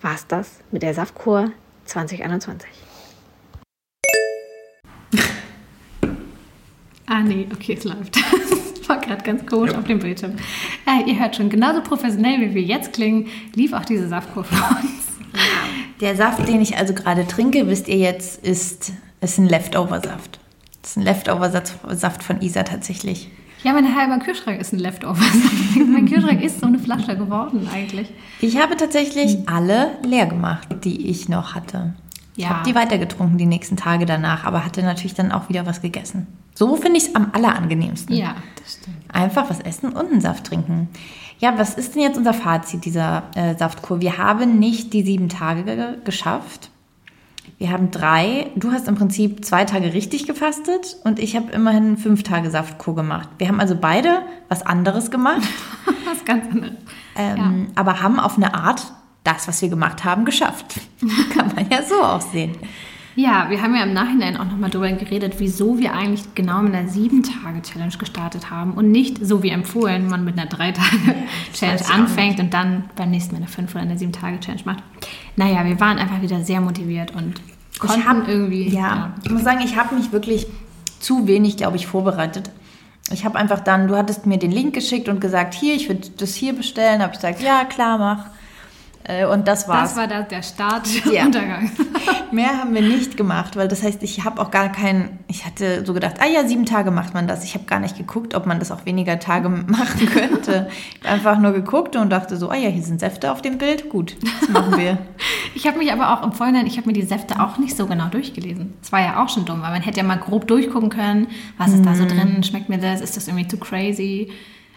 war 0.00 0.14
es 0.14 0.26
das 0.26 0.60
mit 0.70 0.82
der 0.82 0.94
Saftkur 0.94 1.50
2021. 1.84 2.68
ah 7.06 7.20
nee, 7.20 7.48
okay, 7.52 7.74
es 7.78 7.84
läuft. 7.84 8.18
Das 8.88 8.96
war 8.96 9.02
gerade 9.04 9.22
ganz 9.22 9.44
komisch 9.44 9.72
ja. 9.72 9.78
auf 9.78 9.84
dem 9.84 9.98
Bildschirm. 9.98 10.36
Äh, 10.86 11.10
ihr 11.10 11.20
hört 11.20 11.36
schon, 11.36 11.50
genauso 11.50 11.82
professionell 11.82 12.40
wie 12.40 12.54
wir 12.54 12.62
jetzt 12.62 12.94
klingen, 12.94 13.26
lief 13.54 13.74
auch 13.74 13.84
diese 13.84 14.08
Saftkur 14.08 14.44
für 14.44 14.54
uns. 14.76 15.08
Der 16.00 16.16
Saft, 16.16 16.48
den 16.48 16.62
ich 16.62 16.78
also 16.78 16.94
gerade 16.94 17.26
trinke, 17.26 17.66
wisst 17.66 17.86
ihr 17.88 17.98
jetzt, 17.98 18.42
ist, 18.42 18.92
ist 19.20 19.36
ein 19.36 19.46
Leftover-Saft. 19.46 20.40
Das 20.80 20.92
ist 20.92 20.96
ein 20.96 21.02
Leftover-Saft 21.02 22.22
von 22.22 22.40
Isa 22.40 22.62
tatsächlich. 22.62 23.30
Ja, 23.64 23.72
mein 23.72 23.94
halber 23.94 24.18
Kühlschrank 24.18 24.60
ist 24.60 24.72
ein 24.72 24.78
Leftover. 24.78 25.20
mein 25.86 26.06
Kühlschrank 26.06 26.42
ist 26.42 26.60
so 26.60 26.66
eine 26.66 26.78
Flasche 26.78 27.16
geworden 27.16 27.68
eigentlich. 27.72 28.08
Ich 28.40 28.56
habe 28.60 28.76
tatsächlich 28.76 29.34
hm. 29.34 29.42
alle 29.46 29.90
leer 30.04 30.26
gemacht, 30.26 30.68
die 30.84 31.08
ich 31.08 31.28
noch 31.28 31.54
hatte. 31.54 31.94
Ich 32.36 32.44
ja. 32.44 32.50
habe 32.50 32.68
die 32.68 32.74
weitergetrunken 32.74 33.36
die 33.36 33.46
nächsten 33.46 33.76
Tage 33.76 34.06
danach, 34.06 34.44
aber 34.44 34.64
hatte 34.64 34.82
natürlich 34.82 35.14
dann 35.14 35.32
auch 35.32 35.48
wieder 35.48 35.66
was 35.66 35.82
gegessen. 35.82 36.28
So 36.54 36.76
finde 36.76 36.98
ich 36.98 37.08
es 37.08 37.14
am 37.16 37.30
allerangenehmsten. 37.32 38.14
Ja, 38.14 38.36
das 38.60 38.74
stimmt. 38.74 38.96
Einfach 39.12 39.50
was 39.50 39.60
essen 39.60 39.90
und 39.90 40.12
einen 40.12 40.20
Saft 40.20 40.44
trinken. 40.44 40.88
Ja, 41.40 41.58
was 41.58 41.74
ist 41.74 41.94
denn 41.94 42.02
jetzt 42.02 42.16
unser 42.16 42.34
Fazit 42.34 42.84
dieser 42.84 43.24
äh, 43.34 43.56
Saftkur? 43.56 44.00
Wir 44.00 44.18
haben 44.18 44.58
nicht 44.58 44.92
die 44.92 45.02
sieben 45.02 45.28
Tage 45.28 45.62
ge 45.64 45.94
geschafft. 46.04 46.70
Wir 47.56 47.70
haben 47.70 47.90
drei. 47.90 48.50
Du 48.56 48.72
hast 48.72 48.88
im 48.88 48.94
Prinzip 48.94 49.44
zwei 49.44 49.64
Tage 49.64 49.94
richtig 49.94 50.26
gefastet 50.26 50.96
und 51.04 51.18
ich 51.18 51.36
habe 51.36 51.50
immerhin 51.52 51.96
fünf 51.96 52.22
Tage 52.22 52.50
Saftkur 52.50 52.94
gemacht. 52.94 53.28
Wir 53.38 53.48
haben 53.48 53.60
also 53.60 53.74
beide 53.74 54.22
was 54.48 54.64
anderes 54.64 55.10
gemacht. 55.10 55.42
was 56.04 56.24
ganz 56.24 56.44
anderes. 56.52 56.74
Ähm, 57.16 57.36
ja. 57.36 57.72
Aber 57.74 58.02
haben 58.02 58.20
auf 58.20 58.36
eine 58.36 58.54
Art 58.54 58.92
das, 59.24 59.48
was 59.48 59.60
wir 59.62 59.68
gemacht 59.68 60.04
haben, 60.04 60.24
geschafft. 60.24 60.80
Kann 61.34 61.54
man 61.54 61.68
ja 61.70 61.82
so 61.82 62.02
auch 62.02 62.20
sehen. 62.20 62.56
Ja, 63.18 63.50
wir 63.50 63.60
haben 63.60 63.74
ja 63.74 63.82
im 63.82 63.94
Nachhinein 63.94 64.36
auch 64.36 64.44
nochmal 64.44 64.70
darüber 64.70 64.92
geredet, 64.92 65.34
wieso 65.38 65.80
wir 65.80 65.92
eigentlich 65.92 66.36
genau 66.36 66.62
mit 66.62 66.72
einer 66.72 66.88
sieben-Tage-Challenge 66.88 67.96
gestartet 67.98 68.48
haben 68.48 68.74
und 68.74 68.92
nicht 68.92 69.18
so 69.26 69.42
wie 69.42 69.48
empfohlen, 69.48 70.06
man 70.06 70.24
mit 70.24 70.38
einer 70.38 70.48
drei-Tage-Challenge 70.48 71.82
anfängt 71.92 72.38
und 72.38 72.54
dann 72.54 72.84
beim 72.94 73.10
nächsten 73.10 73.32
Mal 73.32 73.38
eine 73.38 73.48
fünf- 73.48 73.72
oder 73.74 73.82
eine 73.82 73.98
sieben-Tage-Challenge 73.98 74.62
macht. 74.66 74.84
Naja, 75.34 75.64
wir 75.64 75.80
waren 75.80 75.98
einfach 75.98 76.22
wieder 76.22 76.44
sehr 76.44 76.60
motiviert 76.60 77.12
und 77.12 77.40
konnten 77.80 78.08
hab, 78.08 78.28
irgendwie. 78.28 78.68
Ja, 78.68 78.80
ja, 78.80 79.14
ich 79.24 79.30
muss 79.32 79.42
sagen, 79.42 79.62
ich 79.64 79.74
habe 79.74 79.96
mich 79.96 80.12
wirklich 80.12 80.46
zu 81.00 81.26
wenig, 81.26 81.56
glaube 81.56 81.76
ich, 81.76 81.88
vorbereitet. 81.88 82.52
Ich 83.10 83.24
habe 83.24 83.36
einfach 83.36 83.58
dann, 83.58 83.88
du 83.88 83.96
hattest 83.96 84.26
mir 84.26 84.38
den 84.38 84.52
Link 84.52 84.74
geschickt 84.74 85.08
und 85.08 85.20
gesagt, 85.20 85.54
hier, 85.54 85.74
ich 85.74 85.88
würde 85.88 86.08
das 86.18 86.36
hier 86.36 86.52
bestellen. 86.52 87.02
Habe 87.02 87.14
ich 87.14 87.18
gesagt, 87.18 87.42
ja, 87.42 87.64
klar, 87.64 87.98
mach. 87.98 88.26
Äh, 89.08 89.24
und 89.24 89.48
das 89.48 89.66
war's. 89.66 89.90
Das 89.90 89.96
war 89.96 90.06
da 90.06 90.20
der 90.20 90.42
Start 90.42 90.86
ja. 91.06 91.24
Untergang. 91.24 91.70
Mehr 92.30 92.58
haben 92.58 92.74
wir 92.74 92.82
nicht 92.82 93.16
gemacht, 93.16 93.56
weil 93.56 93.66
das 93.66 93.82
heißt, 93.82 94.02
ich 94.02 94.22
habe 94.24 94.40
auch 94.40 94.50
gar 94.50 94.70
keinen, 94.70 95.18
ich 95.28 95.46
hatte 95.46 95.84
so 95.86 95.94
gedacht, 95.94 96.16
ah 96.20 96.26
ja, 96.26 96.46
sieben 96.46 96.66
Tage 96.66 96.90
macht 96.90 97.14
man 97.14 97.26
das. 97.26 97.42
Ich 97.42 97.54
habe 97.54 97.64
gar 97.64 97.80
nicht 97.80 97.96
geguckt, 97.96 98.34
ob 98.34 98.44
man 98.44 98.58
das 98.58 98.70
auch 98.70 98.84
weniger 98.84 99.18
Tage 99.18 99.48
machen 99.66 100.06
könnte. 100.06 100.68
ich 100.92 101.08
habe 101.08 101.14
einfach 101.14 101.38
nur 101.38 101.52
geguckt 101.52 101.96
und 101.96 102.10
dachte 102.10 102.36
so, 102.36 102.50
ah 102.50 102.56
ja, 102.56 102.68
hier 102.68 102.82
sind 102.82 103.00
Säfte 103.00 103.32
auf 103.32 103.40
dem 103.40 103.56
Bild, 103.56 103.88
gut, 103.88 104.14
das 104.40 104.50
machen 104.50 104.76
wir. 104.76 104.98
ich 105.54 105.66
habe 105.66 105.78
mich 105.78 105.90
aber 105.90 106.12
auch 106.12 106.22
im 106.22 106.32
Vorhinein, 106.32 106.66
ich 106.66 106.76
habe 106.76 106.86
mir 106.86 106.92
die 106.92 107.02
Säfte 107.02 107.40
auch 107.40 107.56
nicht 107.56 107.76
so 107.76 107.86
genau 107.86 108.08
durchgelesen. 108.08 108.74
Das 108.82 108.92
war 108.92 109.00
ja 109.00 109.24
auch 109.24 109.30
schon 109.30 109.46
dumm, 109.46 109.62
weil 109.62 109.70
man 109.70 109.80
hätte 109.80 109.96
ja 109.96 110.04
mal 110.04 110.18
grob 110.18 110.46
durchgucken 110.46 110.90
können, 110.90 111.28
was 111.56 111.72
ist 111.72 111.80
mm. 111.80 111.86
da 111.86 111.94
so 111.94 112.04
mhm. 112.04 112.08
drin, 112.08 112.42
schmeckt 112.44 112.68
mir 112.68 112.78
das, 112.78 113.00
ist 113.00 113.16
das 113.16 113.26
irgendwie 113.26 113.48
zu 113.48 113.56
crazy. 113.56 114.30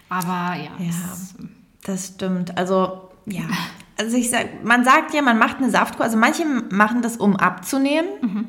Aber 0.08 0.56
ja. 0.56 0.72
Ja, 0.80 0.88
das, 0.88 1.36
das 1.84 2.08
stimmt. 2.16 2.58
Also 2.58 3.10
ja, 3.26 3.44
also 3.98 4.18
ich 4.18 4.30
sag, 4.30 4.64
man 4.64 4.84
sagt 4.84 5.14
ja, 5.14 5.22
man 5.22 5.38
macht 5.38 5.58
eine 5.58 5.70
Saftkur, 5.70 6.06
also 6.06 6.18
manche 6.18 6.44
machen 6.46 7.02
das, 7.02 7.18
um 7.18 7.36
abzunehmen. 7.36 8.10
Mhm. 8.22 8.48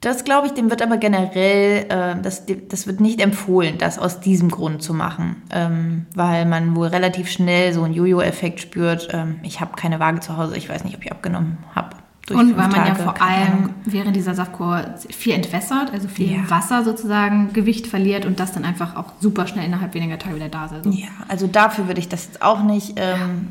Das 0.00 0.24
glaube 0.24 0.46
ich, 0.46 0.52
dem 0.52 0.70
wird 0.70 0.82
aber 0.82 0.98
generell, 0.98 1.86
äh, 1.88 2.22
das, 2.22 2.44
das 2.68 2.86
wird 2.86 3.00
nicht 3.00 3.20
empfohlen, 3.20 3.78
das 3.78 3.98
aus 3.98 4.20
diesem 4.20 4.50
Grund 4.50 4.82
zu 4.82 4.92
machen, 4.92 5.42
ähm, 5.50 6.06
weil 6.14 6.44
man 6.44 6.76
wohl 6.76 6.88
relativ 6.88 7.30
schnell 7.30 7.72
so 7.72 7.82
einen 7.82 7.94
Jojo-Effekt 7.94 8.60
spürt. 8.60 9.08
Ähm, 9.12 9.40
ich 9.42 9.60
habe 9.60 9.74
keine 9.74 9.98
Waage 9.98 10.20
zu 10.20 10.36
Hause, 10.36 10.56
ich 10.56 10.68
weiß 10.68 10.84
nicht, 10.84 10.96
ob 10.96 11.04
ich 11.04 11.10
abgenommen 11.10 11.58
habe. 11.74 11.96
Und 12.30 12.56
weil 12.56 12.68
man 12.68 12.72
Tage, 12.72 12.88
ja 12.88 12.94
vor 12.96 13.22
allem 13.22 13.70
während 13.84 14.16
dieser 14.16 14.34
Saftkur 14.34 14.94
viel 15.10 15.32
entwässert, 15.32 15.92
also 15.92 16.08
viel 16.08 16.32
ja. 16.32 16.50
Wasser 16.50 16.84
sozusagen, 16.84 17.52
Gewicht 17.52 17.86
verliert 17.86 18.26
und 18.26 18.40
das 18.40 18.52
dann 18.52 18.64
einfach 18.64 18.96
auch 18.96 19.12
super 19.20 19.46
schnell 19.46 19.64
innerhalb 19.64 19.94
weniger 19.94 20.18
Tage 20.18 20.34
wieder 20.34 20.48
da 20.48 20.66
ist. 20.66 20.72
Also. 20.72 20.90
Ja, 20.90 21.08
also 21.28 21.46
dafür 21.46 21.86
würde 21.86 22.00
ich 22.00 22.08
das 22.08 22.26
jetzt 22.26 22.42
auch 22.42 22.62
nicht 22.62 22.94
ähm, 22.96 23.48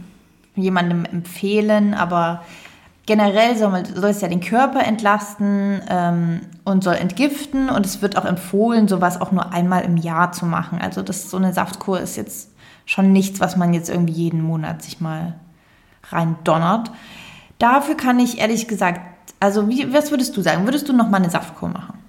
jemandem 0.56 1.06
empfehlen, 1.06 1.94
aber 1.94 2.44
generell 3.06 3.56
soll, 3.56 3.86
soll 3.86 4.10
es 4.10 4.22
ja 4.22 4.28
den 4.28 4.42
Körper 4.42 4.84
entlasten 4.84 5.82
ähm, 5.90 6.42
und 6.64 6.84
soll 6.84 6.96
entgiften 6.96 7.70
und 7.70 7.86
es 7.86 8.02
wird 8.02 8.18
auch 8.18 8.26
empfohlen, 8.26 8.88
sowas 8.88 9.22
auch 9.22 9.32
nur 9.32 9.54
einmal 9.54 9.84
im 9.84 9.98
Jahr 9.98 10.32
zu 10.32 10.46
machen. 10.46 10.80
Also 10.82 11.02
das 11.02 11.30
so 11.30 11.38
eine 11.38 11.54
Saftkur 11.54 12.00
ist 12.00 12.18
jetzt 12.18 12.52
schon 12.86 13.12
nichts, 13.12 13.40
was 13.40 13.58
man 13.58 13.74
jetzt 13.74 13.90
irgendwie 13.90 14.14
jeden 14.14 14.42
Monat 14.42 14.82
sich 14.82 15.02
mal 15.02 15.36
rein 16.10 16.36
donnert. 16.44 16.92
Dafür 17.60 17.96
kann 17.96 18.20
ich 18.20 18.40
ehrlich 18.40 18.68
gesagt, 18.68 19.02
also 19.40 19.70
wie, 19.70 19.94
was 19.94 20.12
würdest 20.12 20.36
du 20.36 20.42
sagen? 20.42 20.66
Würdest 20.66 20.90
du 20.90 20.94
noch 20.94 21.10
mal 21.10 21.18
eine 21.18 21.30
Saftkur 21.30 21.70
machen? 21.70 22.00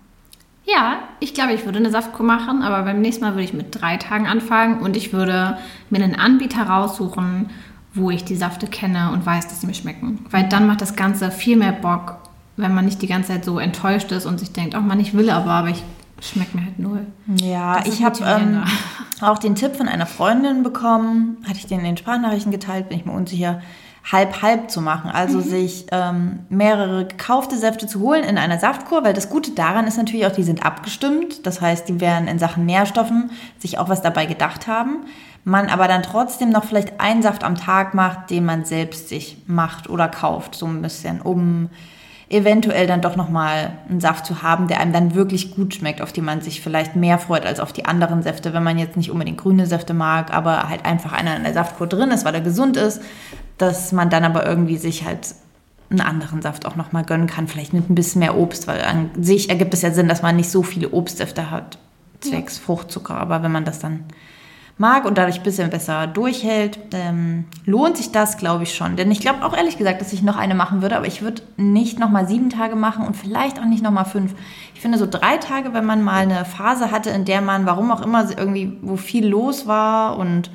Ja, 0.64 0.98
ich 1.20 1.32
glaube, 1.32 1.52
ich 1.52 1.64
würde 1.64 1.78
eine 1.78 1.90
Saftkur 1.90 2.26
machen, 2.26 2.62
aber 2.62 2.82
beim 2.82 3.00
nächsten 3.00 3.24
Mal 3.24 3.34
würde 3.34 3.44
ich 3.44 3.52
mit 3.52 3.80
drei 3.80 3.98
Tagen 3.98 4.26
anfangen 4.26 4.80
und 4.80 4.96
ich 4.96 5.12
würde 5.12 5.58
mir 5.90 6.02
einen 6.02 6.16
Anbieter 6.16 6.62
raussuchen, 6.62 7.50
wo 7.96 8.10
ich 8.10 8.24
die 8.24 8.36
Säfte 8.36 8.66
kenne 8.66 9.10
und 9.12 9.24
weiß, 9.24 9.48
dass 9.48 9.60
sie 9.60 9.66
mir 9.66 9.74
schmecken. 9.74 10.24
Weil 10.30 10.48
dann 10.48 10.66
macht 10.66 10.82
das 10.82 10.96
Ganze 10.96 11.30
viel 11.30 11.56
mehr 11.56 11.72
Bock, 11.72 12.18
wenn 12.56 12.74
man 12.74 12.84
nicht 12.84 13.02
die 13.02 13.06
ganze 13.06 13.32
Zeit 13.32 13.44
so 13.44 13.58
enttäuscht 13.58 14.12
ist 14.12 14.26
und 14.26 14.38
sich 14.38 14.52
denkt, 14.52 14.74
oh 14.76 14.80
Mann, 14.80 15.00
ich 15.00 15.14
will 15.14 15.30
aber, 15.30 15.50
aber 15.50 15.68
ich 15.68 15.82
schmeckt 16.20 16.54
mir 16.54 16.64
halt 16.64 16.78
null. 16.78 17.06
Ja, 17.42 17.82
ich 17.86 18.04
habe 18.04 18.18
ähm, 18.24 18.62
auch 19.20 19.38
den 19.38 19.54
Tipp 19.54 19.76
von 19.76 19.88
einer 19.88 20.06
Freundin 20.06 20.62
bekommen, 20.62 21.38
hatte 21.46 21.58
ich 21.58 21.66
den 21.66 21.80
in 21.80 21.86
den 21.86 21.96
Sprachnachrichten 21.96 22.52
geteilt, 22.52 22.88
bin 22.88 22.98
ich 22.98 23.06
mir 23.06 23.12
unsicher, 23.12 23.60
halb-halb 24.10 24.70
zu 24.70 24.80
machen. 24.80 25.10
Also 25.10 25.38
mhm. 25.38 25.42
sich 25.42 25.86
ähm, 25.90 26.40
mehrere 26.48 27.06
gekaufte 27.06 27.56
Säfte 27.56 27.86
zu 27.86 28.00
holen 28.00 28.24
in 28.24 28.38
einer 28.38 28.58
Saftkur, 28.58 29.04
weil 29.04 29.14
das 29.14 29.30
Gute 29.30 29.50
daran 29.50 29.86
ist 29.86 29.96
natürlich 29.96 30.26
auch, 30.26 30.32
die 30.32 30.44
sind 30.44 30.64
abgestimmt. 30.64 31.44
Das 31.46 31.60
heißt, 31.60 31.88
die 31.88 32.00
werden 32.00 32.28
in 32.28 32.38
Sachen 32.38 32.66
Nährstoffen 32.66 33.30
sich 33.58 33.78
auch 33.78 33.88
was 33.88 34.02
dabei 34.02 34.26
gedacht 34.26 34.68
haben 34.68 35.06
man 35.46 35.68
aber 35.68 35.86
dann 35.86 36.02
trotzdem 36.02 36.50
noch 36.50 36.64
vielleicht 36.64 37.00
einen 37.00 37.22
Saft 37.22 37.44
am 37.44 37.54
Tag 37.54 37.94
macht, 37.94 38.30
den 38.30 38.44
man 38.44 38.64
selbst 38.64 39.08
sich 39.08 39.38
macht 39.46 39.88
oder 39.88 40.08
kauft, 40.08 40.56
so 40.56 40.66
ein 40.66 40.82
bisschen, 40.82 41.20
um 41.20 41.70
eventuell 42.28 42.88
dann 42.88 43.00
doch 43.00 43.14
nochmal 43.14 43.70
einen 43.88 44.00
Saft 44.00 44.26
zu 44.26 44.42
haben, 44.42 44.66
der 44.66 44.80
einem 44.80 44.92
dann 44.92 45.14
wirklich 45.14 45.54
gut 45.54 45.72
schmeckt, 45.72 46.02
auf 46.02 46.12
den 46.12 46.24
man 46.24 46.40
sich 46.40 46.60
vielleicht 46.60 46.96
mehr 46.96 47.20
freut 47.20 47.46
als 47.46 47.60
auf 47.60 47.72
die 47.72 47.84
anderen 47.84 48.24
Säfte, 48.24 48.52
wenn 48.54 48.64
man 48.64 48.76
jetzt 48.76 48.96
nicht 48.96 49.12
unbedingt 49.12 49.38
grüne 49.38 49.66
Säfte 49.66 49.94
mag, 49.94 50.34
aber 50.34 50.68
halt 50.68 50.84
einfach 50.84 51.12
einer 51.12 51.36
in 51.36 51.44
der 51.44 51.54
Saftkur 51.54 51.86
drin 51.86 52.10
ist, 52.10 52.24
weil 52.24 52.34
er 52.34 52.40
gesund 52.40 52.76
ist, 52.76 53.00
dass 53.56 53.92
man 53.92 54.10
dann 54.10 54.24
aber 54.24 54.44
irgendwie 54.44 54.78
sich 54.78 55.04
halt 55.04 55.28
einen 55.90 56.00
anderen 56.00 56.42
Saft 56.42 56.66
auch 56.66 56.74
nochmal 56.74 57.04
gönnen 57.04 57.28
kann, 57.28 57.46
vielleicht 57.46 57.72
mit 57.72 57.88
ein 57.88 57.94
bisschen 57.94 58.18
mehr 58.18 58.36
Obst, 58.36 58.66
weil 58.66 58.82
an 58.82 59.10
sich 59.16 59.48
ergibt 59.48 59.74
es 59.74 59.82
ja 59.82 59.92
Sinn, 59.92 60.08
dass 60.08 60.22
man 60.22 60.34
nicht 60.34 60.50
so 60.50 60.64
viele 60.64 60.90
Obstsäfte 60.90 61.52
hat, 61.52 61.78
zwecks 62.20 62.56
ja. 62.56 62.64
Fruchtzucker, 62.64 63.14
aber 63.14 63.44
wenn 63.44 63.52
man 63.52 63.64
das 63.64 63.78
dann 63.78 64.06
mag 64.78 65.06
und 65.06 65.16
dadurch 65.16 65.38
ein 65.38 65.42
bisschen 65.42 65.70
besser 65.70 66.06
durchhält, 66.06 66.78
ähm, 66.92 67.44
lohnt 67.64 67.96
sich 67.96 68.12
das, 68.12 68.36
glaube 68.36 68.64
ich, 68.64 68.74
schon. 68.74 68.96
Denn 68.96 69.10
ich 69.10 69.20
glaube 69.20 69.44
auch 69.44 69.56
ehrlich 69.56 69.78
gesagt, 69.78 70.00
dass 70.02 70.12
ich 70.12 70.22
noch 70.22 70.36
eine 70.36 70.54
machen 70.54 70.82
würde, 70.82 70.96
aber 70.96 71.06
ich 71.06 71.22
würde 71.22 71.42
nicht 71.56 71.98
nochmal 71.98 72.28
sieben 72.28 72.50
Tage 72.50 72.76
machen 72.76 73.06
und 73.06 73.16
vielleicht 73.16 73.58
auch 73.58 73.64
nicht 73.64 73.82
nochmal 73.82 74.04
fünf. 74.04 74.34
Ich 74.74 74.80
finde 74.82 74.98
so 74.98 75.06
drei 75.06 75.38
Tage, 75.38 75.72
wenn 75.72 75.86
man 75.86 76.02
mal 76.02 76.22
eine 76.22 76.44
Phase 76.44 76.90
hatte, 76.90 77.08
in 77.10 77.24
der 77.24 77.40
man, 77.40 77.64
warum 77.64 77.90
auch 77.90 78.02
immer, 78.02 78.28
irgendwie, 78.36 78.76
wo 78.82 78.96
viel 78.96 79.26
los 79.26 79.66
war 79.66 80.18
und 80.18 80.50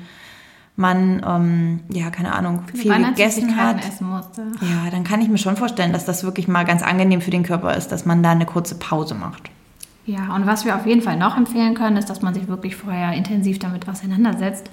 man, 0.76 1.22
ähm, 1.26 1.80
ja, 1.92 2.10
keine 2.10 2.32
Ahnung, 2.32 2.62
viel 2.72 2.90
gegessen 3.10 3.56
hat. 3.56 3.84
Ja, 4.62 4.90
dann 4.90 5.04
kann 5.04 5.20
ich 5.20 5.28
mir 5.28 5.38
schon 5.38 5.56
vorstellen, 5.56 5.92
dass 5.92 6.04
das 6.04 6.24
wirklich 6.24 6.48
mal 6.48 6.64
ganz 6.64 6.82
angenehm 6.82 7.20
für 7.20 7.30
den 7.30 7.42
Körper 7.42 7.76
ist, 7.76 7.88
dass 7.92 8.06
man 8.06 8.22
da 8.22 8.30
eine 8.30 8.46
kurze 8.46 8.76
Pause 8.76 9.14
macht. 9.14 9.50
Ja, 10.04 10.34
und 10.34 10.46
was 10.46 10.64
wir 10.64 10.74
auf 10.74 10.86
jeden 10.86 11.02
Fall 11.02 11.16
noch 11.16 11.36
empfehlen 11.36 11.74
können, 11.74 11.96
ist, 11.96 12.10
dass 12.10 12.22
man 12.22 12.34
sich 12.34 12.48
wirklich 12.48 12.74
vorher 12.74 13.12
intensiv 13.12 13.58
damit 13.58 13.88
auseinandersetzt. 13.88 14.68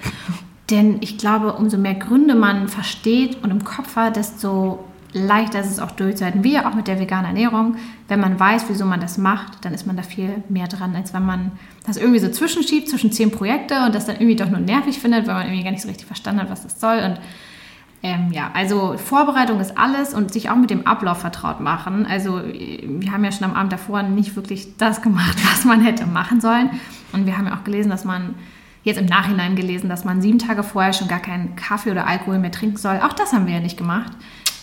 Denn 0.72 0.98
ich 1.02 1.18
glaube, 1.18 1.54
umso 1.54 1.78
mehr 1.78 1.96
Gründe 1.96 2.36
man 2.36 2.68
versteht 2.68 3.44
und 3.44 3.52
im 3.52 3.64
Kopf 3.64 3.96
hat, 3.96 4.16
desto 4.16 4.84
leichter 5.14 5.60
ist 5.62 5.72
es 5.72 5.80
auch 5.80 5.92
durchzuhalten. 5.92 6.44
Wie 6.44 6.60
auch 6.60 6.76
mit 6.76 6.88
der 6.88 7.00
veganen 7.00 7.26
Ernährung. 7.26 7.76
Wenn 8.08 8.20
man 8.20 8.40
weiß, 8.40 8.66
wieso 8.68 8.86
man 8.86 9.00
das 9.00 9.18
macht, 9.18 9.66
dann 9.66 9.74
ist 9.74 9.88
man 9.88 9.98
da 9.98 10.04
viel 10.04 10.44
mehr 10.50 10.68
dran, 10.68 10.96
als 10.96 11.14
wenn 11.14 11.26
man 11.26 11.52
das 11.86 11.98
irgendwie 11.98 12.20
so 12.20 12.30
zwischenschiebt 12.30 12.90
zwischen 12.90 13.12
zehn 13.12 13.32
Projekte 13.32 13.86
und 13.86 13.96
das 13.96 14.06
dann 14.06 14.16
irgendwie 14.18 14.36
doch 14.36 14.50
nur 14.50 14.60
nervig 14.60 15.00
findet, 15.00 15.28
weil 15.28 15.36
man 15.36 15.46
irgendwie 15.48 15.64
gar 15.64 15.72
nicht 15.72 15.82
so 15.82 15.88
richtig 15.88 16.06
verstanden 16.06 16.42
hat, 16.42 16.52
was 16.52 16.64
das 16.64 16.80
soll. 16.80 17.00
Und 17.00 17.20
ähm, 18.02 18.32
ja, 18.32 18.52
also 18.54 18.98
Vorbereitung 18.98 19.60
ist 19.60 19.78
alles 19.78 20.14
und 20.14 20.32
sich 20.32 20.50
auch 20.50 20.56
mit 20.56 20.70
dem 20.70 20.88
Ablauf 20.88 21.20
vertraut 21.20 21.60
machen. 21.60 22.06
Also 22.06 22.42
wir 22.44 23.12
haben 23.12 23.26
ja 23.26 23.32
schon 23.32 23.44
am 23.44 23.56
Abend 23.56 23.74
davor 23.74 24.04
nicht 24.04 24.36
wirklich 24.36 24.78
das 24.78 25.02
gemacht, 25.02 25.38
was 25.52 25.66
man 25.66 25.82
hätte 25.82 26.06
machen 26.06 26.40
sollen. 26.40 26.70
Und 27.12 27.26
wir 27.26 27.38
haben 27.38 27.48
ja 27.48 27.56
auch 27.56 27.64
gelesen, 27.64 27.90
dass 27.90 28.06
man 28.06 28.36
jetzt 28.84 29.00
im 29.00 29.06
Nachhinein 29.06 29.56
gelesen, 29.56 29.90
dass 29.90 30.06
man 30.06 30.22
sieben 30.22 30.40
Tage 30.40 30.64
vorher 30.64 30.94
schon 30.94 31.10
gar 31.10 31.20
keinen 31.20 31.58
Kaffee 31.58 31.92
oder 31.92 32.08
Alkohol 32.08 32.40
mehr 32.40 32.52
trinken 32.52 32.78
soll. 32.78 33.02
Auch 33.04 33.14
das 33.14 33.34
haben 33.34 33.48
wir 33.48 33.56
ja 33.56 33.60
nicht 33.60 33.78
gemacht. 33.78 34.14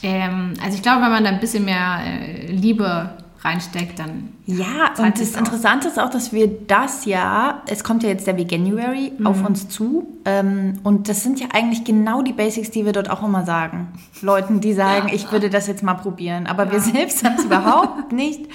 Ähm, 0.03 0.55
also 0.63 0.77
ich 0.77 0.83
glaube, 0.83 1.03
wenn 1.03 1.11
man 1.11 1.25
da 1.25 1.31
ein 1.31 1.41
bisschen 1.41 1.67
mehr 1.67 2.01
äh, 2.05 2.47
Liebe 2.51 3.19
reinsteckt, 3.43 3.99
dann. 3.99 4.33
Ja, 4.47 4.93
und 4.99 5.21
das 5.21 5.35
Interessante 5.35 5.89
ist 5.89 5.99
auch, 5.99 6.11
dass 6.11 6.33
wir 6.33 6.49
das 6.49 7.05
ja, 7.05 7.63
es 7.67 7.85
kommt 7.85 8.03
ja 8.03 8.09
jetzt 8.09 8.27
der 8.27 8.37
Veganuary 8.37 9.13
mhm. 9.19 9.27
auf 9.27 9.45
uns 9.45 9.69
zu. 9.69 10.07
Ähm, 10.25 10.81
und 10.83 11.09
das 11.09 11.23
sind 11.23 11.41
ja 11.41 11.49
eigentlich 11.53 11.85
genau 11.85 12.23
die 12.23 12.33
Basics, 12.33 12.71
die 12.71 12.85
wir 12.85 12.93
dort 12.93 13.11
auch 13.11 13.23
immer 13.23 13.45
sagen. 13.45 13.89
Leuten, 14.23 14.61
die 14.61 14.73
sagen, 14.73 15.09
ja. 15.09 15.15
ich 15.15 15.31
würde 15.31 15.51
das 15.51 15.67
jetzt 15.67 15.83
mal 15.83 15.95
probieren. 15.95 16.47
Aber 16.47 16.67
ja. 16.67 16.73
wir 16.73 16.81
selbst 16.81 17.25
haben 17.25 17.37
es 17.39 17.45
überhaupt 17.47 18.13
nicht 18.13 18.47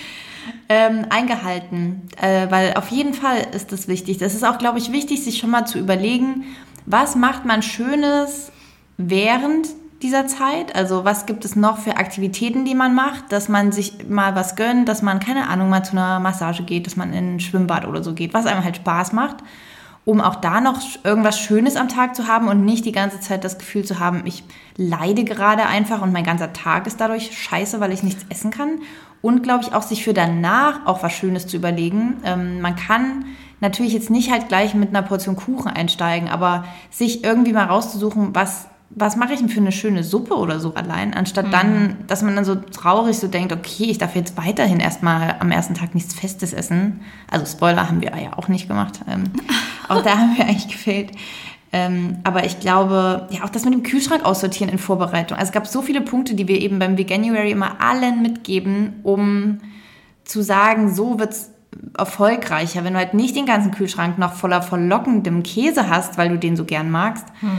ähm, 0.70 1.06
eingehalten. 1.10 2.04
Äh, 2.22 2.50
weil 2.50 2.74
auf 2.76 2.90
jeden 2.90 3.14
Fall 3.14 3.48
ist 3.54 3.72
das 3.72 3.88
wichtig. 3.88 4.18
Das 4.18 4.34
ist 4.34 4.44
auch, 4.44 4.58
glaube 4.58 4.80
ich, 4.80 4.92
wichtig, 4.92 5.24
sich 5.24 5.38
schon 5.38 5.52
mal 5.52 5.66
zu 5.66 5.80
überlegen, 5.80 6.44
was 6.86 7.16
macht 7.16 7.46
man 7.46 7.62
Schönes 7.62 8.52
während 8.98 9.68
dieser 10.04 10.28
Zeit? 10.28 10.76
Also 10.76 11.06
was 11.06 11.26
gibt 11.26 11.46
es 11.46 11.56
noch 11.56 11.78
für 11.78 11.98
Aktivitäten, 11.98 12.66
die 12.66 12.76
man 12.76 12.94
macht, 12.96 13.32
dass 13.32 13.50
man 13.50 13.72
sich 13.72 14.08
mal 14.08 14.36
was 14.36 14.56
gönnt, 14.56 14.90
dass 14.90 15.02
man, 15.02 15.20
keine 15.20 15.48
Ahnung, 15.50 15.70
mal 15.70 15.84
zu 15.84 15.94
einer 15.94 16.20
Massage 16.20 16.64
geht, 16.64 16.88
dass 16.88 16.96
man 16.96 17.14
in 17.14 17.36
ein 17.36 17.40
Schwimmbad 17.40 17.86
oder 17.86 18.04
so 18.04 18.14
geht, 18.14 18.34
was 18.34 18.46
einem 18.46 18.64
halt 18.64 18.78
Spaß 18.78 19.14
macht, 19.14 19.38
um 20.04 20.22
auch 20.22 20.36
da 20.36 20.62
noch 20.62 20.80
irgendwas 21.04 21.40
Schönes 21.40 21.76
am 21.76 21.88
Tag 21.88 22.16
zu 22.16 22.28
haben 22.28 22.48
und 22.48 22.66
nicht 22.66 22.86
die 22.86 22.92
ganze 22.92 23.20
Zeit 23.20 23.44
das 23.44 23.58
Gefühl 23.58 23.86
zu 23.86 24.00
haben, 24.00 24.24
ich 24.26 24.44
leide 24.78 25.24
gerade 25.24 25.66
einfach 25.66 26.02
und 26.02 26.12
mein 26.12 26.24
ganzer 26.24 26.54
Tag 26.54 26.88
ist 26.88 27.00
dadurch 27.00 27.38
scheiße, 27.38 27.80
weil 27.80 27.94
ich 27.94 28.04
nichts 28.04 28.26
essen 28.30 28.52
kann. 28.52 28.80
Und 29.22 29.44
glaube 29.44 29.64
ich 29.64 29.74
auch, 29.74 29.84
sich 29.84 30.04
für 30.04 30.16
danach 30.16 30.88
auch 30.88 31.04
was 31.04 31.14
Schönes 31.14 31.46
zu 31.46 31.58
überlegen. 31.58 32.18
Ähm, 32.26 32.60
man 32.60 32.76
kann 32.76 33.26
natürlich 33.60 33.94
jetzt 33.94 34.10
nicht 34.10 34.32
halt 34.32 34.50
gleich 34.50 34.74
mit 34.74 34.90
einer 34.90 35.04
Portion 35.04 35.36
Kuchen 35.36 35.72
einsteigen, 35.72 36.28
aber 36.28 36.66
sich 36.90 37.24
irgendwie 37.24 37.54
mal 37.54 37.66
rauszusuchen, 37.66 38.34
was 38.34 38.68
was 38.96 39.16
mache 39.16 39.34
ich 39.34 39.40
denn 39.40 39.50
für 39.50 39.60
eine 39.60 39.72
schöne 39.72 40.04
Suppe 40.04 40.36
oder 40.36 40.60
so 40.60 40.74
allein, 40.74 41.14
anstatt 41.14 41.48
mhm. 41.48 41.52
dann, 41.52 41.98
dass 42.08 42.22
man 42.22 42.36
dann 42.36 42.46
so 42.46 42.56
traurig 42.56 43.18
so 43.18 43.28
denkt, 43.28 43.54
okay, 43.54 43.86
ich 43.86 43.98
darf 43.98 44.16
jetzt 44.16 44.38
weiterhin 44.38 44.80
erstmal 44.80 45.36
am 45.40 45.52
ersten 45.52 45.76
Tag 45.76 45.96
nichts 45.96 46.14
Festes 46.14 46.54
essen. 46.54 47.02
Also 47.30 47.46
Spoiler 47.46 47.88
haben 47.88 48.02
wir 48.02 48.12
ja 48.22 48.38
auch 48.38 48.48
nicht 48.48 48.68
gemacht. 48.68 49.00
Ähm, 49.08 49.26
auch 49.90 50.04
da 50.04 50.18
haben 50.18 50.36
wir 50.36 50.46
eigentlich 50.46 50.68
gefehlt. 50.68 51.12
Ähm, 51.74 52.18
aber 52.26 52.46
ich 52.46 52.60
glaube, 52.60 53.28
ja, 53.30 53.46
auch 53.46 53.50
das 53.50 53.64
mit 53.64 53.74
dem 53.74 53.84
Kühlschrank 53.84 54.26
aussortieren 54.26 54.70
in 54.70 54.78
Vorbereitung. 54.78 55.38
Also 55.38 55.50
es 55.50 55.54
gab 55.54 55.68
so 55.68 55.82
viele 55.82 56.02
Punkte, 56.02 56.36
die 56.36 56.50
wir 56.50 56.60
eben 56.60 56.80
beim 56.80 56.98
Veganuary 56.98 57.52
immer 57.52 57.80
allen 57.80 58.22
mitgeben, 58.22 59.00
um 59.04 59.60
zu 60.26 60.42
sagen, 60.42 60.94
so 60.94 61.18
wird's 61.18 61.52
erfolgreicher, 61.98 62.84
wenn 62.84 62.94
du 62.94 63.00
halt 63.00 63.14
nicht 63.14 63.38
den 63.38 63.46
ganzen 63.46 63.72
Kühlschrank 63.72 64.18
noch 64.18 64.34
voller 64.34 64.62
verlockendem 64.62 65.44
Käse 65.44 65.90
hast, 65.90 66.18
weil 66.18 66.28
du 66.28 66.38
den 66.38 66.58
so 66.58 66.66
gern 66.66 66.92
magst. 66.92 67.26
Hm 67.40 67.50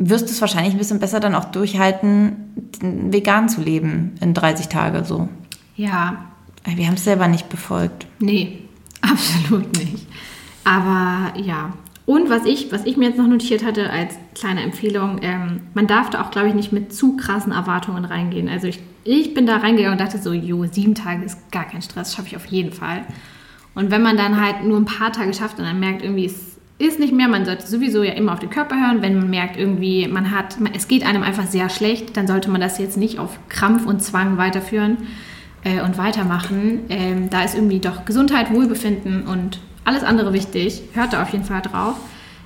wirst 0.00 0.28
du 0.28 0.32
es 0.32 0.40
wahrscheinlich 0.40 0.72
ein 0.72 0.78
bisschen 0.78 0.98
besser 0.98 1.20
dann 1.20 1.34
auch 1.34 1.44
durchhalten, 1.44 2.54
vegan 2.80 3.48
zu 3.48 3.60
leben 3.60 4.14
in 4.20 4.32
30 4.34 4.68
Tage 4.68 5.04
so. 5.04 5.28
Ja. 5.76 6.24
Wir 6.64 6.86
haben 6.86 6.94
es 6.94 7.04
selber 7.04 7.28
nicht 7.28 7.48
befolgt. 7.48 8.06
Nee, 8.18 8.62
absolut 9.02 9.76
nicht. 9.76 10.06
Aber 10.64 11.38
ja. 11.38 11.74
Und 12.06 12.30
was 12.30 12.44
ich, 12.46 12.72
was 12.72 12.86
ich 12.86 12.96
mir 12.96 13.10
jetzt 13.10 13.18
noch 13.18 13.26
notiert 13.26 13.64
hatte 13.64 13.90
als 13.90 14.14
kleine 14.34 14.62
Empfehlung, 14.62 15.20
ähm, 15.22 15.60
man 15.74 15.86
darf 15.86 16.10
da 16.10 16.22
auch, 16.22 16.30
glaube 16.30 16.48
ich, 16.48 16.54
nicht 16.54 16.72
mit 16.72 16.94
zu 16.94 17.16
krassen 17.16 17.52
Erwartungen 17.52 18.04
reingehen. 18.04 18.48
Also 18.48 18.66
ich, 18.66 18.80
ich 19.04 19.34
bin 19.34 19.46
da 19.46 19.58
reingegangen 19.58 19.98
und 19.98 20.04
dachte 20.04 20.18
so, 20.18 20.32
jo, 20.32 20.64
sieben 20.64 20.94
Tage 20.94 21.24
ist 21.24 21.52
gar 21.52 21.66
kein 21.66 21.82
Stress, 21.82 22.14
schaffe 22.14 22.28
ich 22.28 22.36
auf 22.36 22.46
jeden 22.46 22.72
Fall. 22.72 23.04
Und 23.74 23.90
wenn 23.90 24.02
man 24.02 24.16
dann 24.16 24.40
halt 24.40 24.64
nur 24.64 24.78
ein 24.78 24.86
paar 24.86 25.12
Tage 25.12 25.32
schafft 25.34 25.58
und 25.58 25.64
dann 25.64 25.78
merkt, 25.78 26.02
irgendwie 26.02 26.24
ist 26.24 26.58
ist 26.80 26.98
nicht 26.98 27.12
mehr. 27.12 27.28
Man 27.28 27.44
sollte 27.44 27.66
sowieso 27.66 28.02
ja 28.02 28.12
immer 28.12 28.32
auf 28.32 28.38
den 28.38 28.50
Körper 28.50 28.76
hören. 28.76 29.02
Wenn 29.02 29.18
man 29.18 29.30
merkt, 29.30 29.56
irgendwie, 29.56 30.08
man 30.08 30.30
hat, 30.30 30.56
es 30.74 30.88
geht 30.88 31.04
einem 31.04 31.22
einfach 31.22 31.46
sehr 31.46 31.68
schlecht, 31.68 32.16
dann 32.16 32.26
sollte 32.26 32.50
man 32.50 32.60
das 32.60 32.78
jetzt 32.78 32.96
nicht 32.96 33.18
auf 33.18 33.38
Krampf 33.48 33.86
und 33.86 34.02
Zwang 34.02 34.38
weiterführen 34.38 34.96
äh, 35.62 35.82
und 35.82 35.98
weitermachen. 35.98 36.80
Ähm, 36.88 37.30
da 37.30 37.42
ist 37.42 37.54
irgendwie 37.54 37.80
doch 37.80 38.04
Gesundheit, 38.06 38.52
Wohlbefinden 38.52 39.26
und 39.26 39.60
alles 39.84 40.02
andere 40.02 40.32
wichtig. 40.32 40.82
Hört 40.94 41.12
da 41.12 41.22
auf 41.22 41.30
jeden 41.30 41.44
Fall 41.44 41.60
drauf. 41.60 41.96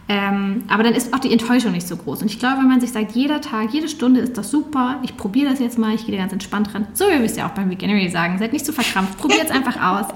Ähm, 0.06 0.64
aber 0.68 0.82
dann 0.82 0.94
ist 0.94 1.14
auch 1.14 1.18
die 1.18 1.32
Enttäuschung 1.32 1.72
nicht 1.72 1.86
so 1.86 1.96
groß. 1.96 2.22
Und 2.22 2.30
ich 2.30 2.38
glaube, 2.38 2.58
wenn 2.58 2.68
man 2.68 2.80
sich 2.80 2.92
sagt, 2.92 3.12
jeder 3.12 3.40
Tag, 3.40 3.72
jede 3.72 3.88
Stunde 3.88 4.20
ist 4.20 4.36
das 4.36 4.50
super, 4.50 4.98
ich 5.02 5.16
probiere 5.16 5.50
das 5.50 5.60
jetzt 5.60 5.78
mal, 5.78 5.94
ich 5.94 6.04
gehe 6.04 6.14
da 6.14 6.20
ganz 6.20 6.32
entspannt 6.32 6.72
dran. 6.72 6.88
So 6.92 7.06
wie 7.06 7.12
wir 7.12 7.24
es 7.24 7.36
ja 7.36 7.46
auch 7.46 7.52
beim 7.52 7.70
Veganuary 7.70 8.10
sagen, 8.10 8.38
seid 8.38 8.52
nicht 8.52 8.66
zu 8.66 8.72
so 8.72 8.82
verkrampft, 8.82 9.16
probiert 9.16 9.44
es 9.44 9.50
einfach 9.52 9.80
aus. 9.80 10.06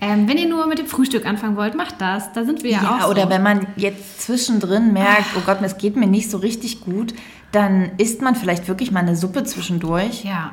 Ähm, 0.00 0.28
wenn 0.28 0.36
ihr 0.36 0.48
nur 0.48 0.66
mit 0.66 0.78
dem 0.78 0.86
Frühstück 0.86 1.24
anfangen 1.24 1.56
wollt, 1.56 1.74
macht 1.74 2.00
das. 2.00 2.32
Da 2.32 2.44
sind 2.44 2.62
wir 2.62 2.70
ja, 2.70 2.82
ja 2.82 2.96
auch. 2.96 3.02
So. 3.04 3.10
Oder 3.10 3.30
wenn 3.30 3.42
man 3.42 3.66
jetzt 3.76 4.20
zwischendrin 4.22 4.92
merkt, 4.92 5.28
oh 5.36 5.40
Gott, 5.46 5.58
es 5.62 5.78
geht 5.78 5.96
mir 5.96 6.06
nicht 6.06 6.30
so 6.30 6.38
richtig 6.38 6.82
gut, 6.82 7.14
dann 7.52 7.92
isst 7.96 8.20
man 8.20 8.34
vielleicht 8.34 8.68
wirklich 8.68 8.90
mal 8.90 9.00
eine 9.00 9.16
Suppe 9.16 9.44
zwischendurch. 9.44 10.24
Ja. 10.24 10.52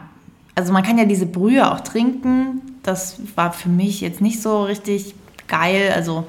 Also 0.56 0.72
man 0.72 0.84
kann 0.84 0.98
ja 0.98 1.06
diese 1.06 1.26
Brühe 1.26 1.70
auch 1.72 1.82
trinken. 1.82 2.62
Das 2.84 3.18
war 3.36 3.52
für 3.52 3.70
mich 3.70 4.02
jetzt 4.02 4.22
nicht 4.22 4.42
so 4.42 4.64
richtig 4.64 5.14
geil. 5.48 5.92
Also 5.94 6.26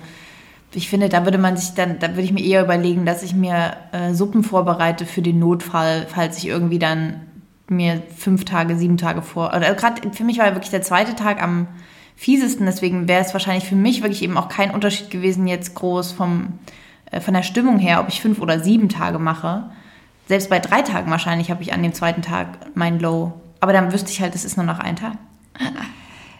ich 0.73 0.89
finde, 0.89 1.09
da 1.09 1.25
würde 1.25 1.39
man 1.39 1.57
sich 1.57 1.75
dann, 1.75 2.01
da 2.01 2.11
würde 2.11 2.23
ich 2.23 2.33
mir 2.33 2.45
eher 2.45 2.65
überlegen, 2.65 3.07
dass 3.07 3.23
ich 3.23 3.35
mir 3.35 3.77
äh, 3.93 4.13
Suppen 4.13 4.43
vorbereite 4.43 5.07
für 5.07 5.23
den 5.23 5.39
Notfall, 5.39 6.07
falls 6.13 6.39
ich 6.39 6.47
irgendwie 6.47 6.81
dann 6.81 7.21
mir 7.69 8.03
fünf 8.17 8.45
Tage, 8.45 8.77
sieben 8.77 8.97
Tage 8.97 9.23
vor. 9.23 9.53
Oder 9.55 9.73
gerade 9.75 10.11
für 10.11 10.25
mich 10.25 10.39
war 10.39 10.47
wirklich 10.47 10.71
der 10.71 10.83
zweite 10.83 11.15
Tag 11.15 11.41
am 11.43 11.69
fiesesten. 12.17 12.67
Deswegen 12.67 13.09
wäre 13.09 13.25
es 13.25 13.33
wahrscheinlich 13.33 13.65
für 13.65 13.77
mich 13.77 14.03
wirklich 14.03 14.23
eben 14.23 14.37
auch 14.37 14.49
kein 14.49 14.71
Unterschied 14.71 15.11
gewesen 15.11 15.47
jetzt 15.47 15.75
groß 15.75 16.13
vom, 16.13 16.59
äh, 17.11 17.21
von 17.21 17.35
der 17.35 17.43
Stimmung 17.43 17.79
her, 17.79 18.01
ob 18.01 18.09
ich 18.09 18.21
fünf 18.21 18.41
oder 18.41 18.61
sieben 18.61 18.89
Tage 18.89 19.19
mache. 19.19 19.71
Selbst 20.27 20.49
bei 20.49 20.59
drei 20.59 20.83
Tagen 20.83 21.11
wahrscheinlich 21.11 21.51
habe 21.51 21.63
ich 21.63 21.73
an 21.73 21.83
dem 21.83 21.93
zweiten 21.93 22.23
Tag 22.23 22.59
mein 22.75 22.99
Low. 22.99 23.35
Aber 23.61 23.73
dann 23.73 23.93
wüsste 23.93 24.11
ich 24.11 24.21
halt, 24.21 24.35
es 24.35 24.45
ist 24.45 24.57
nur 24.57 24.67
noch 24.67 24.79
ein 24.79 24.97
Tag. 24.97 25.15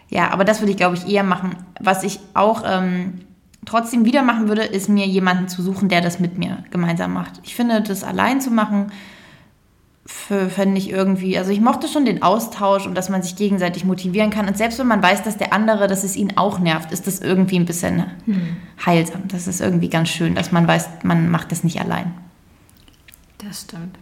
ja, 0.09 0.31
aber 0.31 0.45
das 0.45 0.61
würde 0.61 0.71
ich, 0.71 0.77
glaube 0.77 0.97
ich, 0.97 1.09
eher 1.09 1.25
machen. 1.25 1.57
Was 1.81 2.03
ich 2.03 2.21
auch 2.35 2.63
ähm, 2.67 3.21
trotzdem 3.65 4.05
wieder 4.05 4.23
machen 4.23 4.49
würde, 4.49 4.63
ist 4.63 4.89
mir 4.89 5.07
jemanden 5.07 5.49
zu 5.49 5.63
suchen, 5.63 5.89
der 5.89 6.01
das 6.01 6.21
mit 6.21 6.39
mir 6.39 6.65
gemeinsam 6.71 7.13
macht. 7.13 7.41
Ich 7.43 7.55
finde, 7.55 7.83
das 7.83 8.05
allein 8.05 8.41
zu 8.41 8.51
machen, 8.51 8.93
fände 10.07 10.77
ich 10.77 10.91
irgendwie, 10.91 11.39
also 11.39 11.51
ich 11.51 11.61
mochte 11.61 11.89
schon 11.89 12.05
den 12.05 12.23
Austausch 12.23 12.87
und 12.87 12.95
dass 12.95 13.09
man 13.09 13.23
sich 13.23 13.37
gegenseitig 13.37 13.85
motivieren 13.85 14.31
kann. 14.31 14.47
Und 14.47 14.57
selbst 14.57 14.79
wenn 14.79 14.87
man 14.87 15.03
weiß, 15.03 15.23
dass 15.23 15.39
der 15.39 15.55
andere, 15.55 15.87
dass 15.87 16.05
es 16.05 16.15
ihn 16.15 16.37
auch 16.37 16.59
nervt, 16.59 16.93
ist 16.93 17.07
das 17.07 17.21
irgendwie 17.21 17.59
ein 17.59 17.65
bisschen 17.65 18.05
hm. 18.27 18.57
heilsam. 18.85 19.23
Das 19.29 19.47
ist 19.47 19.63
irgendwie 19.63 19.89
ganz 19.89 20.11
schön, 20.11 20.35
dass 20.35 20.53
man 20.53 20.69
weiß, 20.69 20.89
man 21.05 21.31
macht 21.31 21.53
das 21.53 21.65
nicht 21.65 21.81
allein. 21.81 22.13
Das 23.39 23.63
stimmt. 23.63 23.99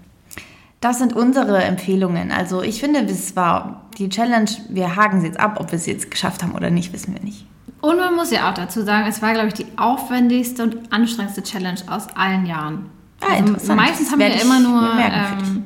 Das 0.80 0.98
sind 0.98 1.12
unsere 1.12 1.62
Empfehlungen. 1.62 2.32
Also 2.32 2.62
ich 2.62 2.80
finde, 2.80 3.00
es 3.04 3.36
war 3.36 3.86
die 3.98 4.08
Challenge, 4.08 4.50
wir 4.68 4.96
haken 4.96 5.20
sie 5.20 5.28
jetzt 5.28 5.38
ab, 5.38 5.58
ob 5.60 5.70
wir 5.70 5.76
es 5.76 5.86
jetzt 5.86 6.10
geschafft 6.10 6.42
haben 6.42 6.56
oder 6.56 6.70
nicht, 6.70 6.92
wissen 6.92 7.14
wir 7.14 7.22
nicht. 7.22 7.46
Und 7.80 7.98
man 7.98 8.16
muss 8.16 8.32
ja 8.32 8.50
auch 8.50 8.54
dazu 8.54 8.82
sagen, 8.82 9.06
es 9.08 9.22
war, 9.22 9.32
glaube 9.32 9.48
ich, 9.48 9.54
die 9.54 9.66
aufwendigste 9.76 10.64
und 10.64 10.92
anstrengendste 10.92 11.44
Challenge 11.44 11.80
aus 11.86 12.08
allen 12.16 12.46
Jahren. 12.46 12.90
Ah, 13.23 13.35
also 13.35 13.74
meistens 13.74 14.11
haben 14.11 14.19
wir 14.19 14.40
immer 14.40 14.61
nur. 14.61 14.82
Ähm, 14.99 15.65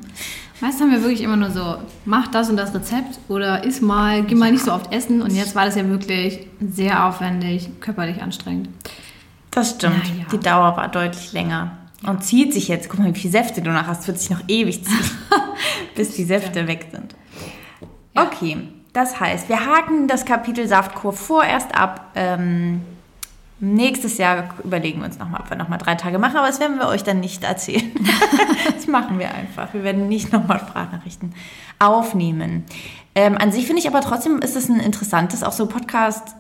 meistens 0.61 0.83
haben 0.83 0.91
wir 0.91 1.03
wirklich 1.03 1.23
immer 1.23 1.37
nur 1.37 1.51
so, 1.51 1.77
mach 2.05 2.29
das 2.29 2.51
und 2.51 2.57
das 2.57 2.75
Rezept 2.75 3.19
oder 3.29 3.65
iss 3.65 3.81
mal, 3.81 4.23
geh 4.23 4.35
mal 4.35 4.53
nicht 4.53 4.65
so 4.65 4.73
oft 4.73 4.93
essen. 4.93 5.23
Und 5.23 5.33
jetzt 5.33 5.55
war 5.55 5.65
das 5.65 5.77
ja 5.77 5.89
wirklich 5.89 6.47
sehr 6.61 7.07
aufwendig, 7.07 7.69
körperlich 7.81 8.23
anstrengend. 8.23 8.69
Das 9.51 9.71
stimmt. 9.71 10.07
Ja. 10.19 10.25
Die 10.31 10.39
Dauer 10.39 10.77
war 10.77 10.89
deutlich 10.89 11.33
länger. 11.33 11.79
Und 12.07 12.23
zieht 12.23 12.53
sich 12.53 12.69
jetzt, 12.69 12.91
guck 12.91 13.01
mal, 13.01 13.15
wie 13.15 13.19
viele 13.19 13.33
Säfte 13.33 13.63
du 13.63 13.71
noch 13.71 13.87
hast, 13.87 14.07
wird 14.07 14.19
sich 14.21 14.29
noch 14.29 14.43
ewig 14.49 14.85
ziehen, 14.85 15.11
bis 15.95 16.15
die 16.15 16.25
Säfte 16.25 16.67
weg 16.67 16.89
sind. 16.93 17.15
Okay, 18.15 18.59
das 18.93 19.19
heißt, 19.19 19.49
wir 19.49 19.65
haken 19.65 20.07
das 20.07 20.25
Kapitel 20.25 20.69
Saftkur 20.69 21.13
vorerst 21.13 21.75
ab. 21.75 22.13
Ähm, 22.15 22.83
Nächstes 23.59 24.19
Jahr 24.19 24.51
überlegen 24.65 25.01
wir 25.01 25.07
uns 25.07 25.19
nochmal, 25.19 25.41
ob 25.41 25.49
wir 25.49 25.57
nochmal 25.57 25.79
drei 25.79 25.95
Tage 25.95 26.19
machen, 26.19 26.37
aber 26.37 26.49
das 26.49 26.61
werden 26.61 26.79
wir 26.79 26.89
euch 26.89 27.05
dann 27.05 27.21
nicht 27.21 27.43
erzählen. 27.43 27.91
das 28.75 28.87
machen 28.87 29.19
wir 29.19 29.35
einfach. 29.35 29.73
Wir 29.73 29.83
werden 29.83 30.09
nicht 30.09 30.31
nochmal 30.31 30.61
Sprachnachrichten 30.61 31.35
aufnehmen. 31.79 32.65
Ähm, 33.15 33.39
an 33.39 33.53
sich 33.53 33.67
finde 33.67 33.81
ich 33.81 33.89
aber 33.89 34.03
trotzdem 34.03 34.41
ist 34.41 34.57
es 34.57 34.69
ein 34.69 34.79
interessantes, 34.79 35.43
auch 35.43 35.53
so 35.53 35.67
Podcast-Format. 35.67 36.35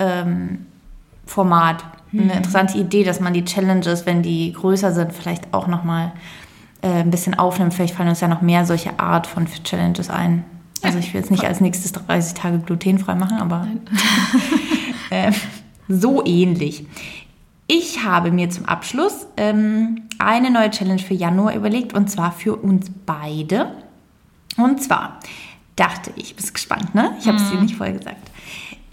Ähm, 0.00 1.86
eine 2.12 2.22
mhm. 2.22 2.30
interessante 2.30 2.78
Idee, 2.78 3.04
dass 3.04 3.20
man 3.20 3.34
die 3.34 3.44
Challenges, 3.44 4.06
wenn 4.06 4.22
die 4.22 4.52
größer 4.52 4.92
sind, 4.92 5.12
vielleicht 5.12 5.52
auch 5.52 5.66
nochmal 5.66 6.12
äh, 6.80 6.88
ein 6.88 7.10
bisschen 7.10 7.38
aufnimmt. 7.38 7.74
Vielleicht 7.74 7.94
fallen 7.94 8.08
uns 8.08 8.20
ja 8.20 8.28
noch 8.28 8.40
mehr 8.42 8.64
solche 8.64 8.98
Art 8.98 9.26
von 9.26 9.46
Challenges 9.46 10.10
ein. 10.10 10.44
Also 10.82 10.98
ich 10.98 11.12
will 11.12 11.20
jetzt 11.20 11.30
nicht 11.30 11.44
als 11.44 11.60
nächstes 11.60 11.92
30 11.92 12.34
Tage 12.34 12.58
glutenfrei 12.58 13.14
machen, 13.14 13.38
aber 13.38 13.66
äh, 15.10 15.32
so 15.88 16.24
ähnlich. 16.24 16.86
Ich 17.66 18.04
habe 18.04 18.30
mir 18.30 18.50
zum 18.50 18.66
Abschluss 18.66 19.26
ähm, 19.36 20.02
eine 20.18 20.50
neue 20.50 20.70
Challenge 20.70 21.00
für 21.00 21.14
Januar 21.14 21.54
überlegt 21.54 21.94
und 21.94 22.10
zwar 22.10 22.32
für 22.32 22.56
uns 22.56 22.90
beide. 23.06 23.72
Und 24.56 24.82
zwar 24.82 25.20
dachte 25.76 26.12
ich, 26.16 26.34
bist 26.36 26.54
gespannt, 26.54 26.94
ne? 26.94 27.16
Ich 27.18 27.26
habe 27.26 27.38
es 27.38 27.48
dir 27.48 27.56
mhm. 27.56 27.62
nicht 27.62 27.76
vorher 27.76 27.96
gesagt. 27.96 28.30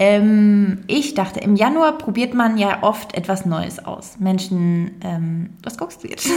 Ähm, 0.01 0.85
ich 0.87 1.13
dachte, 1.13 1.41
im 1.41 1.57
Januar 1.57 1.97
probiert 1.97 2.33
man 2.33 2.57
ja 2.57 2.83
oft 2.83 3.15
etwas 3.15 3.45
Neues 3.45 3.85
aus. 3.85 4.17
Menschen, 4.17 4.91
ähm, 5.01 5.49
was 5.61 5.77
guckst 5.77 6.01
du 6.03 6.07
jetzt? 6.07 6.25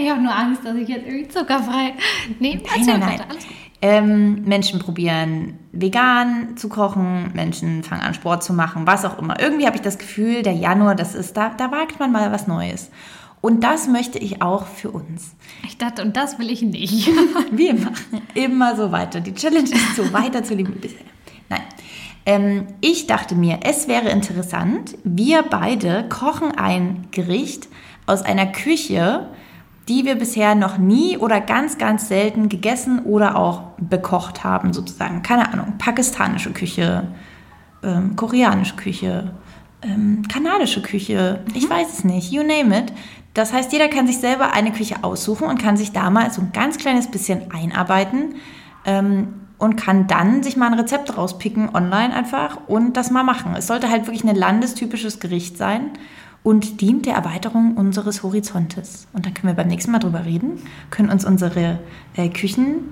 ich 0.00 0.08
habe 0.08 0.22
nur 0.22 0.32
Angst, 0.32 0.64
dass 0.64 0.76
ich 0.76 0.88
jetzt 0.88 1.06
irgendwie 1.06 1.28
zuckerfrei. 1.28 1.94
Nee, 2.38 2.62
nein, 2.64 2.86
nein, 2.86 3.00
nein. 3.00 3.20
Alles 3.28 3.44
gut. 3.44 3.65
Ähm, 3.82 4.42
Menschen 4.44 4.80
probieren 4.80 5.58
vegan 5.72 6.56
zu 6.56 6.68
kochen, 6.68 7.32
Menschen 7.34 7.82
fangen 7.82 8.02
an 8.02 8.14
Sport 8.14 8.42
zu 8.42 8.54
machen, 8.54 8.86
was 8.86 9.04
auch 9.04 9.18
immer. 9.18 9.38
Irgendwie 9.38 9.66
habe 9.66 9.76
ich 9.76 9.82
das 9.82 9.98
Gefühl, 9.98 10.42
der 10.42 10.54
Januar, 10.54 10.94
das 10.94 11.14
ist 11.14 11.36
da, 11.36 11.50
da 11.50 11.70
wagt 11.70 12.00
man 12.00 12.10
mal 12.10 12.32
was 12.32 12.46
Neues. 12.46 12.90
Und 13.42 13.62
das 13.62 13.86
möchte 13.86 14.18
ich 14.18 14.42
auch 14.42 14.66
für 14.66 14.90
uns. 14.90 15.36
Ich 15.64 15.76
dachte, 15.76 16.02
und 16.02 16.16
das 16.16 16.38
will 16.38 16.50
ich 16.50 16.62
nicht. 16.62 17.10
Wir 17.52 17.74
machen 17.74 18.22
immer 18.34 18.74
so 18.76 18.90
weiter. 18.92 19.20
Die 19.20 19.34
Challenge 19.34 19.70
ist 19.70 19.94
so 19.94 20.12
weiter 20.12 20.42
zu 20.42 20.54
lieben 20.54 20.74
wie 20.74 20.78
bisher. 20.80 21.06
Nein. 21.48 21.62
Ähm, 22.24 22.66
ich 22.80 23.06
dachte 23.06 23.36
mir, 23.36 23.60
es 23.62 23.86
wäre 23.86 24.08
interessant, 24.08 24.98
wir 25.04 25.44
beide 25.44 26.08
kochen 26.08 26.50
ein 26.50 27.06
Gericht 27.12 27.68
aus 28.06 28.22
einer 28.22 28.46
Küche, 28.46 29.28
die 29.88 30.04
wir 30.04 30.16
bisher 30.16 30.54
noch 30.54 30.78
nie 30.78 31.16
oder 31.16 31.40
ganz, 31.40 31.78
ganz 31.78 32.08
selten 32.08 32.48
gegessen 32.48 33.00
oder 33.00 33.36
auch 33.36 33.62
bekocht 33.78 34.42
haben, 34.42 34.72
sozusagen. 34.72 35.22
Keine 35.22 35.52
Ahnung, 35.52 35.74
pakistanische 35.78 36.52
Küche, 36.52 37.08
ähm, 37.84 38.16
koreanische 38.16 38.74
Küche, 38.74 39.30
ähm, 39.82 40.22
kanadische 40.28 40.82
Küche, 40.82 41.40
mhm. 41.46 41.54
ich 41.54 41.70
weiß 41.70 41.98
es 41.98 42.04
nicht, 42.04 42.32
you 42.32 42.42
name 42.42 42.76
it. 42.76 42.92
Das 43.34 43.52
heißt, 43.52 43.72
jeder 43.72 43.88
kann 43.88 44.06
sich 44.06 44.18
selber 44.18 44.52
eine 44.54 44.72
Küche 44.72 45.04
aussuchen 45.04 45.46
und 45.46 45.60
kann 45.60 45.76
sich 45.76 45.92
da 45.92 46.10
mal 46.10 46.30
so 46.32 46.40
ein 46.40 46.52
ganz 46.52 46.78
kleines 46.78 47.08
bisschen 47.08 47.50
einarbeiten 47.52 48.36
ähm, 48.86 49.34
und 49.58 49.76
kann 49.76 50.06
dann 50.06 50.42
sich 50.42 50.56
mal 50.56 50.66
ein 50.66 50.78
Rezept 50.78 51.16
rauspicken 51.16 51.74
online 51.74 52.14
einfach 52.14 52.58
und 52.66 52.96
das 52.96 53.10
mal 53.10 53.24
machen. 53.24 53.54
Es 53.56 53.66
sollte 53.66 53.90
halt 53.90 54.06
wirklich 54.06 54.24
ein 54.24 54.34
landestypisches 54.34 55.20
Gericht 55.20 55.58
sein 55.58 55.90
und 56.46 56.80
dient 56.80 57.06
der 57.06 57.14
Erweiterung 57.14 57.74
unseres 57.74 58.22
Horizontes. 58.22 59.08
Und 59.12 59.26
dann 59.26 59.34
können 59.34 59.48
wir 59.48 59.56
beim 59.56 59.66
nächsten 59.66 59.90
Mal 59.90 59.98
drüber 59.98 60.24
reden, 60.24 60.62
können 60.90 61.10
uns 61.10 61.24
unsere 61.24 61.80
äh, 62.14 62.28
Küchen 62.28 62.84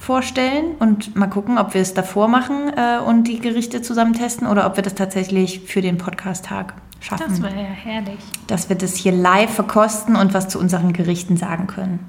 vorstellen 0.00 0.74
und 0.80 1.14
mal 1.14 1.28
gucken, 1.28 1.56
ob 1.56 1.72
wir 1.72 1.80
es 1.80 1.94
davor 1.94 2.26
machen 2.26 2.72
äh, 2.76 2.98
und 2.98 3.28
die 3.28 3.38
Gerichte 3.38 3.80
zusammen 3.80 4.12
testen 4.12 4.48
oder 4.48 4.66
ob 4.66 4.74
wir 4.74 4.82
das 4.82 4.96
tatsächlich 4.96 5.60
für 5.60 5.82
den 5.82 5.98
Podcast-Tag 5.98 6.74
schaffen. 6.98 7.26
Das 7.28 7.40
wäre 7.40 7.54
ja 7.54 7.68
herrlich. 7.68 8.18
Dass 8.48 8.68
wir 8.68 8.74
das 8.74 8.96
hier 8.96 9.12
live 9.12 9.54
verkosten 9.54 10.16
und 10.16 10.34
was 10.34 10.48
zu 10.48 10.58
unseren 10.58 10.92
Gerichten 10.92 11.36
sagen 11.36 11.68
können. 11.68 12.00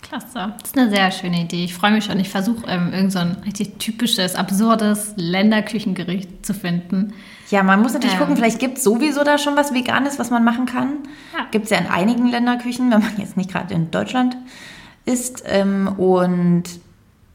Klasse. 0.00 0.54
Das 0.60 0.70
ist 0.70 0.78
eine 0.78 0.88
sehr 0.88 1.10
schöne 1.10 1.42
Idee. 1.42 1.64
Ich 1.64 1.74
freue 1.74 1.90
mich 1.90 2.06
schon. 2.06 2.18
Ich 2.20 2.30
versuche 2.30 2.64
ähm, 2.68 2.94
irgend 2.94 3.12
so 3.12 3.18
ein 3.18 3.36
richtig 3.44 3.78
typisches, 3.78 4.34
absurdes 4.34 5.12
Länderküchengericht 5.16 6.46
zu 6.46 6.54
finden. 6.54 7.12
Ja, 7.50 7.62
man 7.62 7.80
muss 7.80 7.94
natürlich 7.94 8.14
ähm. 8.14 8.20
gucken, 8.20 8.36
vielleicht 8.36 8.58
gibt 8.58 8.78
es 8.78 8.84
sowieso 8.84 9.24
da 9.24 9.38
schon 9.38 9.56
was 9.56 9.72
Veganes, 9.72 10.18
was 10.18 10.30
man 10.30 10.44
machen 10.44 10.66
kann. 10.66 10.98
Ja. 11.36 11.46
Gibt 11.50 11.64
es 11.64 11.70
ja 11.70 11.78
in 11.78 11.86
einigen 11.86 12.26
Länderküchen, 12.26 12.90
wenn 12.90 13.00
man 13.00 13.16
jetzt 13.18 13.36
nicht 13.36 13.50
gerade 13.50 13.72
in 13.74 13.90
Deutschland 13.90 14.36
ist. 15.04 15.44
Ähm, 15.46 15.88
und 15.96 16.64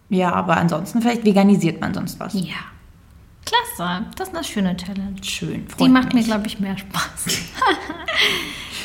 ja, 0.10 0.32
aber 0.32 0.58
ansonsten 0.58 1.02
vielleicht 1.02 1.26
veganisiert 1.26 1.82
man 1.82 1.94
sonst 1.94 2.20
was. 2.20 2.34
Ja. 2.36 2.56
Klasse, 3.46 4.06
das 4.16 4.30
ist 4.30 4.36
eine 4.36 4.44
schöne 4.44 4.78
Challenge. 4.78 5.22
Schön. 5.22 5.68
Die 5.80 5.90
macht 5.90 6.14
mich. 6.14 6.24
mir, 6.24 6.24
glaube 6.24 6.48
ich, 6.48 6.60
mehr 6.60 6.78
Spaß. 6.78 7.26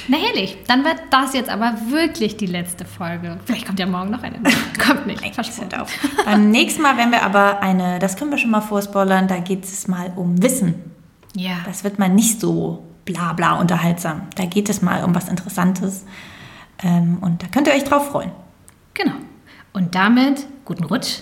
Na 0.08 0.16
herrlich, 0.16 0.56
dann 0.66 0.84
wird 0.84 0.96
das 1.10 1.34
jetzt 1.34 1.50
aber 1.50 1.74
wirklich 1.90 2.38
die 2.38 2.46
letzte 2.46 2.86
Folge. 2.86 3.38
Vielleicht 3.44 3.66
kommt 3.66 3.78
ja 3.78 3.86
morgen 3.86 4.10
noch 4.10 4.22
eine. 4.22 4.40
kommt 4.84 5.06
nicht, 5.06 5.34
versprochen. 5.34 5.74
Auf. 5.78 5.92
Beim 6.24 6.50
nächsten 6.50 6.80
Mal 6.80 6.96
werden 6.96 7.12
wir 7.12 7.22
aber 7.22 7.60
eine, 7.60 7.98
das 7.98 8.16
können 8.16 8.30
wir 8.30 8.38
schon 8.38 8.50
mal 8.50 8.62
vorspoilern, 8.62 9.28
da 9.28 9.38
geht 9.38 9.64
es 9.64 9.86
mal 9.86 10.12
um 10.16 10.42
Wissen. 10.42 10.97
Ja. 11.34 11.56
Das 11.64 11.84
wird 11.84 11.98
mal 11.98 12.08
nicht 12.08 12.40
so 12.40 12.84
bla 13.04 13.32
bla 13.32 13.54
unterhaltsam. 13.54 14.22
Da 14.34 14.44
geht 14.44 14.68
es 14.68 14.82
mal 14.82 15.04
um 15.04 15.14
was 15.14 15.28
Interessantes. 15.28 16.04
Ähm, 16.82 17.18
und 17.20 17.42
da 17.42 17.46
könnt 17.48 17.66
ihr 17.66 17.74
euch 17.74 17.84
drauf 17.84 18.10
freuen. 18.10 18.30
Genau. 18.94 19.14
Und 19.72 19.94
damit 19.94 20.46
guten 20.64 20.84
Rutsch 20.84 21.20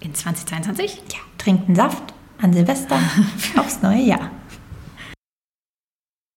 in 0.00 0.14
2022. 0.14 1.02
Ja, 1.12 1.18
trinkt 1.38 1.66
einen 1.66 1.76
Saft 1.76 2.14
an 2.40 2.52
Silvester 2.52 2.98
aufs 3.56 3.82
neue 3.82 4.02
Jahr. 4.02 4.30